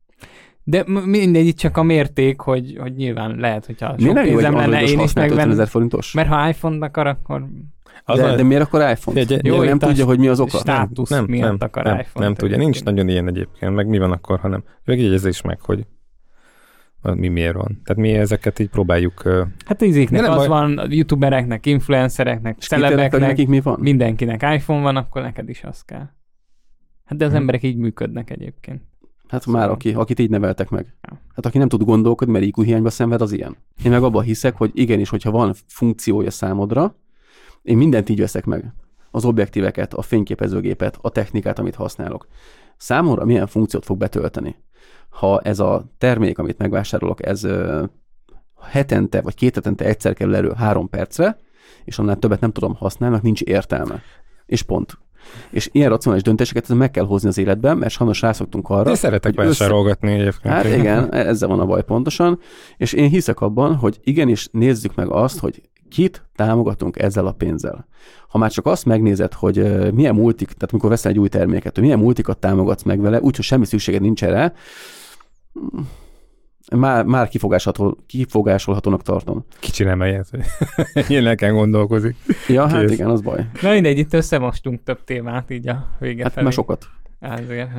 De 0.64 0.84
mindegy, 1.06 1.46
itt 1.46 1.58
csak 1.58 1.78
a 1.78 1.84
mérték, 1.84 2.40
hogy, 2.40 2.78
hogy 2.80 2.96
nyilván 2.96 3.36
lehet, 3.40 3.66
hogyha 3.66 3.88
sok 3.90 3.98
Minek 4.00 4.16
jó 4.16 4.22
egy 4.22 4.28
pénzem 4.30 4.52
lenne, 4.54 4.64
androidos 4.64 4.90
én 4.90 4.96
is 4.96 5.02
használt 5.02 5.26
50 5.26 5.38
megvenni. 5.38 5.60
ezer 5.62 5.72
forintos? 5.72 6.14
Mert 6.14 6.28
ha 6.28 6.50
iPhone-t 6.50 6.82
akar, 6.84 7.08
akkor 7.08 7.46
Az 8.04 8.18
de, 8.20 8.26
a- 8.26 8.36
de 8.36 8.44
miért 8.44 8.62
akkor 8.64 8.90
iPhone? 8.90 9.20
Egy- 9.20 9.46
Jó, 9.46 9.56
jó, 9.56 9.64
nem 9.64 9.80
tudja, 9.80 10.06
hogy 10.06 10.20
mi 10.20 10.28
az 10.28 10.40
oka. 10.40 10.58
státusz 10.58 11.10
nem, 11.10 11.26
miatt 11.28 11.46
nem, 11.48 11.58
akar 11.60 11.84
nem, 11.84 11.94
iPhone-t. 12.00 12.20
nem 12.28 12.34
tudja, 12.36 12.58
nincs 12.58 12.84
nagyon 12.84 13.08
ilyen 13.10 13.28
egyébként, 13.28 13.76
meg 13.76 13.88
mi 13.88 13.98
van 13.98 14.12
akkor, 14.12 14.40
hanem 14.40 14.64
megjegyezze 14.86 15.30
is 15.30 15.42
meg, 15.42 15.62
hogy 15.62 15.86
mi 17.14 17.28
miért 17.28 17.54
van. 17.54 17.82
Tehát 17.84 18.02
mi 18.02 18.14
ezeket 18.14 18.60
így 18.60 18.70
próbáljuk, 18.70 19.22
Hát 19.66 19.82
izéknek 19.82 20.22
nem 20.22 20.32
az 20.32 20.38
baj. 20.38 20.48
van, 20.48 20.92
youtubereknek, 20.92 21.66
influencereknek, 21.66 22.60
celebeknek, 22.60 23.20
nekik 23.22 23.48
mi 23.48 23.62
van? 23.62 23.80
mindenkinek 23.80 24.42
iPhone 24.56 24.82
van, 24.82 24.96
akkor 24.96 25.22
neked 25.22 25.50
is 25.50 25.64
az 25.64 25.82
kell. 25.82 26.08
Hát 27.06 27.18
de 27.18 27.26
az 27.26 27.32
Hm. 27.32 27.38
emberek 27.38 27.64
így 27.64 27.78
működnek 27.78 28.30
egyébként. 28.30 28.82
Hát 29.28 29.42
Szóval- 29.42 29.62
már 29.62 29.70
aki, 29.70 29.94
akit 29.94 30.20
így 30.20 30.30
neveltek 30.30 30.70
meg. 30.70 30.96
Hát 31.36 31.46
aki 31.46 31.58
nem 31.58 31.68
tud 31.68 31.84
gondolkodni, 31.84 32.34
mert 32.34 32.46
IQ 32.46 32.62
hiányba 32.62 32.90
szenved, 32.90 33.22
az 33.22 33.32
ilyen. 33.32 33.56
Én 33.84 33.92
meg 33.92 34.04
abban 34.04 34.24
hiszek, 34.24 34.56
hogy 34.58 34.72
igenis, 34.74 35.10
hogyha 35.10 35.32
van 35.32 35.54
funkciója 35.68 36.32
számodra, 36.32 36.96
én 37.62 37.78
mindent 37.78 38.10
így 38.10 38.20
veszek 38.20 38.46
meg. 38.46 38.74
Az 39.12 39.26
objektíveket, 39.26 39.94
a 39.94 40.02
fényképezőgépet, 40.02 40.98
a 41.02 41.10
technikát, 41.10 41.60
amit 41.60 41.76
használok. 41.76 42.28
Számomra 42.78 43.26
milyen 43.26 43.48
funkciót 43.48 43.86
fog 43.86 43.98
betölteni? 43.98 44.56
Ha 45.16 45.40
ez 45.40 45.60
a 45.60 45.86
termék, 45.98 46.38
amit 46.38 46.58
megvásárolok, 46.58 47.26
ez 47.26 47.48
hetente 48.62 49.22
vagy 49.22 49.36
két 49.36 49.56
hetente 49.56 49.86
egyszer 49.86 50.14
kerül 50.14 50.36
elő 50.36 50.54
három 50.58 50.90
percre, 50.90 51.40
és 51.86 52.00
annál 52.00 52.16
többet 52.20 52.40
nem 52.40 52.52
tudom 52.52 52.76
használni, 52.76 53.20
nincs 53.22 53.42
értelme. 53.42 54.02
És 54.46 54.62
pont. 54.62 54.98
És 55.50 55.70
ilyen 55.72 55.90
racionális 55.90 56.24
döntéseket 56.24 56.68
meg 56.68 56.92
kell 56.92 57.06
hozni 57.06 57.28
az 57.28 57.38
életben, 57.38 57.78
mert 57.78 57.92
sajnos 57.92 58.22
rászoktunk 58.22 58.70
arra, 58.70 58.84
de 58.84 58.96
szeretek 58.96 59.36
hogy 59.36 59.46
össze- 59.46 59.60
vásárolgatni 59.60 60.12
egyébként. 60.12 60.54
Hát 60.54 60.66
igen, 60.66 61.14
ezzel 61.14 61.48
van 61.50 61.60
a 61.60 61.66
baj 61.66 61.84
pontosan, 61.84 62.40
és 62.78 62.94
én 62.94 63.10
hiszek 63.10 63.40
abban, 63.42 63.76
hogy 63.76 64.00
igenis 64.04 64.48
nézzük 64.52 64.96
meg 64.96 65.10
azt, 65.10 65.40
hogy 65.40 65.62
kit 65.90 66.26
támogatunk 66.36 67.00
ezzel 67.00 67.28
a 67.28 67.32
pénzzel. 67.32 67.88
Ha 68.28 68.38
már 68.38 68.52
csak 68.52 68.66
azt 68.66 68.86
megnézed, 68.86 69.34
hogy 69.34 69.94
milyen 69.94 70.16
multik, 70.16 70.48
tehát 70.48 70.72
amikor 70.72 70.90
veszel 70.90 71.12
egy 71.12 71.20
új 71.20 71.28
terméket, 71.28 71.74
hogy 71.74 71.84
milyen 71.84 72.00
multikat 72.00 72.38
támogatsz 72.38 72.84
meg 72.84 73.02
vele, 73.02 73.20
úgyhogy 73.20 73.46
semmi 73.46 73.66
szükséged 73.66 74.02
nincs 74.02 74.24
erre, 74.24 74.54
már, 76.76 77.04
már 77.06 77.28
kifogásolható, 77.28 77.98
kifogásolhatónak 78.08 79.02
tartom. 79.02 79.46
Kicsi 79.60 79.84
nem 79.84 80.02
ilyet, 80.02 80.30
hogy 80.30 80.44
ilyen 81.10 81.28
el 81.28 81.36
kell 81.36 81.52
gondolkozik. 81.52 82.16
Ja, 82.48 82.68
hát 82.68 82.80
Kész. 82.80 82.92
igen, 82.92 83.10
az 83.10 83.22
baj. 83.22 83.46
Na 83.62 83.72
mindegy, 83.72 83.98
itt 83.98 84.14
összemostunk 84.14 84.84
több 84.84 85.04
témát 85.04 85.50
így 85.50 85.68
a 85.68 85.88
vége 86.00 86.24
Hát 86.24 86.32
felé. 86.32 86.44
már 86.44 86.54
sokat. 86.54 86.86
Ezért. 87.20 87.70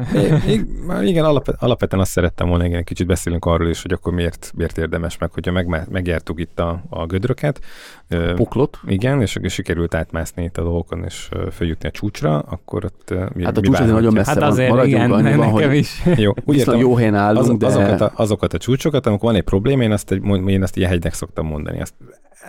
I- 0.47 0.67
már 0.87 1.03
igen, 1.03 1.25
alap, 1.25 1.49
alapvetően 1.59 2.03
azt 2.03 2.11
szerettem 2.11 2.49
volna, 2.49 2.65
igen, 2.65 2.79
egy 2.79 2.85
kicsit 2.85 3.07
beszélünk 3.07 3.45
arról 3.45 3.69
is, 3.69 3.83
hogy 3.83 3.93
akkor 3.93 4.13
miért, 4.13 4.53
miért 4.55 4.79
érdemes 4.79 5.19
meg, 5.19 5.33
hogyha 5.33 5.53
meg, 5.53 5.89
megjártuk 5.91 6.41
itt 6.41 6.59
a, 6.61 6.83
a 6.89 7.07
gödröket. 7.07 7.61
Ö, 8.09 8.35
Poklot. 8.35 8.79
igen, 8.87 9.21
és 9.21 9.37
akkor 9.37 9.51
sikerült 9.51 9.95
átmászni 9.95 10.43
itt 10.45 10.59
a 10.59 10.63
dolgokon, 10.63 11.05
és 11.05 11.29
följutni 11.53 11.89
a 11.89 11.91
csúcsra, 11.91 12.39
akkor 12.39 12.85
ott 12.85 13.15
mi, 13.35 13.45
Hát 13.45 13.57
a 13.57 13.61
mi 13.61 13.67
csúcs 13.67 13.79
azért 13.79 13.95
nagyon 13.95 14.13
messze 14.13 14.31
Hát 14.31 14.39
van. 14.39 14.49
azért 14.49 14.71
Maradjunk 14.71 14.97
igen, 15.05 15.11
annyiban, 15.11 15.39
nekem 15.53 15.69
hogy 15.69 15.77
is. 15.77 16.03
Jó, 16.25 16.33
úgy 16.45 16.57
értem, 16.57 16.79
jó 16.79 16.95
helyen 16.95 17.15
állunk, 17.15 17.63
az, 17.63 17.75
de... 17.75 17.81
azokat, 17.81 18.01
a, 18.01 18.13
azokat 18.15 18.53
a 18.53 18.59
csúcsokat, 18.59 19.07
amikor 19.07 19.29
van 19.29 19.39
egy 19.39 19.45
probléma, 19.45 19.83
én 19.83 19.93
azt, 19.93 20.11
egy, 20.11 20.23
én 20.47 20.63
azt 20.63 20.77
ilyen 20.77 20.91
hegynek 20.91 21.15
szoktam 21.15 21.47
mondani. 21.47 21.81
Azt 21.81 21.95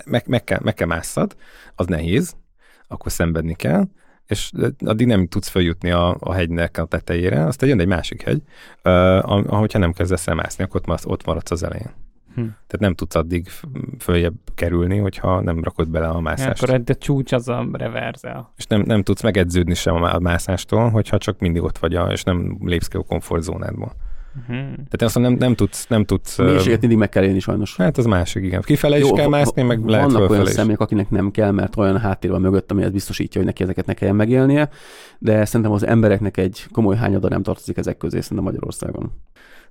meg, 0.05 0.23
meg, 0.27 0.43
kell, 0.43 0.59
meg 0.63 0.73
kell 0.73 0.87
másszad, 0.87 1.35
az 1.75 1.85
nehéz, 1.85 2.35
akkor 2.87 3.11
szenvedni 3.11 3.55
kell, 3.55 3.83
és 4.27 4.51
addig 4.85 5.07
nem 5.07 5.27
tudsz 5.27 5.47
feljutni 5.47 5.91
a, 5.91 6.17
a 6.19 6.33
hegynek 6.33 6.77
a 6.77 6.85
tetejére, 6.85 7.45
aztán 7.45 7.69
jön 7.69 7.79
egy 7.79 7.87
másik 7.87 8.21
hegy, 8.21 8.41
uh, 8.83 9.51
ahogyha 9.53 9.79
nem 9.79 9.93
kezdesz 9.93 10.27
el 10.27 10.35
mászni, 10.35 10.63
akkor 10.63 10.81
ott, 10.85 11.05
ott 11.05 11.25
maradsz 11.25 11.51
az 11.51 11.63
elején. 11.63 11.91
Hm. 12.35 12.41
Tehát 12.43 12.79
nem 12.79 12.93
tudsz 12.93 13.15
addig 13.15 13.47
följebb 13.99 14.35
kerülni, 14.55 14.97
hogyha 14.97 15.41
nem 15.41 15.63
rakod 15.63 15.89
bele 15.89 16.07
a 16.07 16.19
mászást. 16.19 16.63
Akkor 16.63 16.81
a 16.85 16.95
csúcs 16.95 17.31
az 17.31 17.47
a 17.47 17.67
reverzel. 17.71 18.53
És 18.57 18.65
nem, 18.65 18.81
nem 18.81 19.03
tudsz 19.03 19.21
megedződni 19.21 19.73
sem 19.73 19.95
a 19.95 19.99
má- 19.99 20.13
a 20.13 20.19
mászástól, 20.19 20.89
hogyha 20.89 21.17
csak 21.17 21.39
mindig 21.39 21.61
ott 21.61 21.77
vagy, 21.77 21.95
a, 21.95 22.11
és 22.11 22.23
nem 22.23 22.57
lépsz 22.63 22.87
ki 22.87 22.97
a 22.97 23.01
komfortzónádból. 23.01 23.93
Uh-huh. 24.39 24.65
Tehát 24.65 25.01
én 25.01 25.07
azt 25.07 25.15
mondom, 25.15 25.33
nem, 25.33 25.41
nem 25.41 25.55
tudsz, 25.55 25.87
nem 25.87 26.05
tudsz... 26.05 26.37
Mélységet 26.37 26.79
mindig 26.79 26.97
meg 26.97 27.09
kell 27.09 27.23
élni 27.23 27.39
sajnos. 27.39 27.75
Hát 27.75 27.97
az 27.97 28.05
másik, 28.05 28.43
igen. 28.43 28.61
Kifele 28.61 28.97
is 28.97 29.03
Jó, 29.03 29.13
kell 29.13 29.27
mászni, 29.27 29.61
meg 29.61 29.85
lehet 29.85 30.11
Vannak 30.11 30.29
olyan 30.29 30.45
is. 30.45 30.49
személyek, 30.49 30.79
akinek 30.79 31.09
nem 31.09 31.31
kell, 31.31 31.51
mert 31.51 31.77
olyan 31.77 31.99
háttér 31.99 32.31
van 32.31 32.41
mögött, 32.41 32.71
ami 32.71 32.83
ezt 32.83 32.91
biztosítja, 32.91 33.39
hogy 33.39 33.49
neki 33.49 33.63
ezeket 33.63 33.85
ne 33.85 33.93
kelljen 33.93 34.15
megélnie, 34.15 34.69
de 35.19 35.45
szerintem 35.45 35.71
az 35.71 35.85
embereknek 35.85 36.37
egy 36.37 36.65
komoly 36.71 36.95
hányada 36.95 37.29
nem 37.29 37.43
tartozik 37.43 37.77
ezek 37.77 37.97
közé, 37.97 38.19
szerintem 38.19 38.45
Magyarországon. 38.45 39.11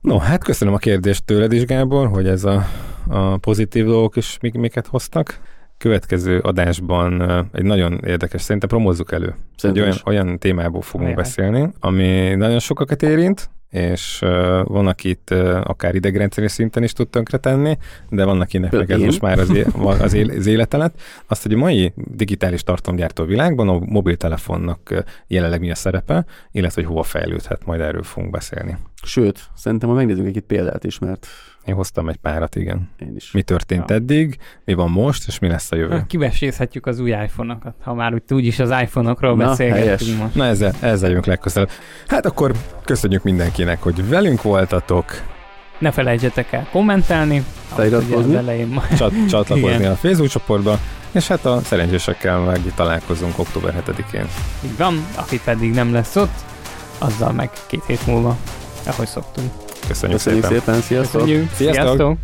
No, 0.00 0.18
hát 0.18 0.44
köszönöm 0.44 0.74
a 0.74 0.78
kérdést 0.78 1.24
tőled 1.24 1.52
is, 1.52 1.64
Gábor, 1.64 2.08
hogy 2.08 2.26
ez 2.26 2.44
a, 2.44 2.66
a 3.08 3.36
pozitív 3.36 3.84
dolgok 3.84 4.16
is 4.16 4.38
mik, 4.40 4.54
miket 4.54 4.86
hoztak. 4.86 5.40
Következő 5.78 6.38
adásban 6.38 7.22
egy 7.52 7.64
nagyon 7.64 8.00
érdekes, 8.06 8.42
szerintem 8.42 8.68
promózzuk 8.68 9.12
elő. 9.12 9.26
Egy 9.26 9.34
Szerintem 9.56 9.84
olyan, 9.84 9.94
is. 9.94 10.06
olyan 10.06 10.38
témából 10.38 10.82
fogunk 10.82 11.08
Ajaj. 11.08 11.22
beszélni, 11.22 11.68
ami 11.80 12.34
nagyon 12.34 12.58
sokakat 12.58 13.02
érint, 13.02 13.50
és 13.70 14.20
uh, 14.22 14.64
van, 14.64 14.86
akit 14.86 15.30
uh, 15.30 15.60
akár 15.64 15.94
idegrendszeri 15.94 16.48
szinten 16.48 16.82
is 16.82 16.92
tud 16.92 17.08
tönkretenni, 17.08 17.78
de 18.10 18.24
van, 18.24 18.40
akinek 18.40 18.72
meg 18.72 18.90
ez 18.90 18.98
én. 18.98 19.04
most 19.04 19.20
már 19.20 19.38
az, 19.38 19.50
é- 19.54 19.66
az, 20.00 20.12
él- 20.12 20.30
az 20.30 20.46
élete 20.46 20.76
lett. 20.76 21.00
Azt, 21.26 21.42
hogy 21.42 21.52
a 21.52 21.56
mai 21.56 21.92
digitális 21.96 22.62
tartalomgyártó 22.62 23.24
világban 23.24 23.68
a 23.68 23.78
mobiltelefonnak 23.78 25.04
jelenleg 25.26 25.60
mi 25.60 25.70
a 25.70 25.74
szerepe, 25.74 26.24
illetve 26.52 26.80
hogy 26.80 26.90
hova 26.90 27.02
fejlődhet, 27.02 27.66
majd 27.66 27.80
erről 27.80 28.02
fogunk 28.02 28.32
beszélni. 28.32 28.76
Sőt, 29.02 29.40
szerintem 29.56 29.88
ma 29.88 29.94
megnézzünk 29.94 30.36
egy 30.36 30.40
példát 30.42 30.84
is, 30.84 30.98
mert 30.98 31.26
Én 31.64 31.74
hoztam 31.74 32.08
egy 32.08 32.16
párat, 32.16 32.56
igen. 32.56 32.90
én 32.98 33.12
is. 33.16 33.30
Mi 33.32 33.42
történt 33.42 33.90
Ja. 33.90 33.94
eddig, 33.96 34.38
mi 34.64 34.74
van 34.74 34.90
most, 34.90 35.26
és 35.26 35.38
mi 35.38 35.48
lesz 35.48 35.72
a 35.72 35.76
jövő. 35.76 36.04
Kivesézhetjük 36.06 36.86
az 36.86 36.98
új 36.98 37.10
iPhone-okat, 37.10 37.74
ha 37.82 37.94
már 37.94 38.14
úgy 38.14 38.22
úgyis 38.30 38.58
az 38.58 38.70
iPhone-okról 38.70 39.36
Na, 39.36 39.46
beszélgetünk 39.48 39.84
helyes. 40.10 40.22
most. 40.22 40.34
Na 40.34 40.44
ezzel, 40.44 40.72
ezzel 40.80 41.08
jövünk 41.08 41.26
legközelebb. 41.26 41.70
Hát 42.06 42.26
akkor 42.26 42.52
köszönjük 42.84 43.22
mindenkinek, 43.22 43.82
hogy 43.82 44.08
velünk 44.08 44.42
voltatok, 44.42 45.04
Ne 45.78 45.90
felejtsetek 45.90 46.52
el 46.52 46.68
kommentelni. 46.70 47.44
Feliratkozni. 47.74 48.34
elején 48.34 48.80
csat, 48.96 49.12
csatlakozni 49.28 49.76
Igen. 49.76 49.90
a 49.90 49.94
Facebook 49.94 50.28
csoportba, 50.30 50.78
és 51.12 51.26
hát 51.28 51.44
a 51.44 51.60
szerencsésekkel 51.60 52.38
meg 52.38 52.60
találkozunk 52.74 53.38
október 53.38 53.82
7-én. 53.86 54.26
Így 54.64 54.76
van, 54.76 55.06
aki 55.16 55.40
pedig 55.44 55.72
nem 55.74 55.92
lesz 55.92 56.16
ott, 56.16 56.34
azzal 56.98 57.32
meg 57.32 57.50
két 57.66 57.84
hét 57.86 58.06
múlva, 58.06 58.36
ahogy 58.86 59.06
szoktunk. 59.08 59.50
Köszönjük, 59.88 60.18
Köszönjük 60.18 60.44
szépen. 60.44 60.58
szépen. 60.60 60.80
Sziasztok. 60.80 61.20
Köszönjük. 61.20 61.50
Sziasztok. 61.54 61.84
Sziasztok. 61.84 62.18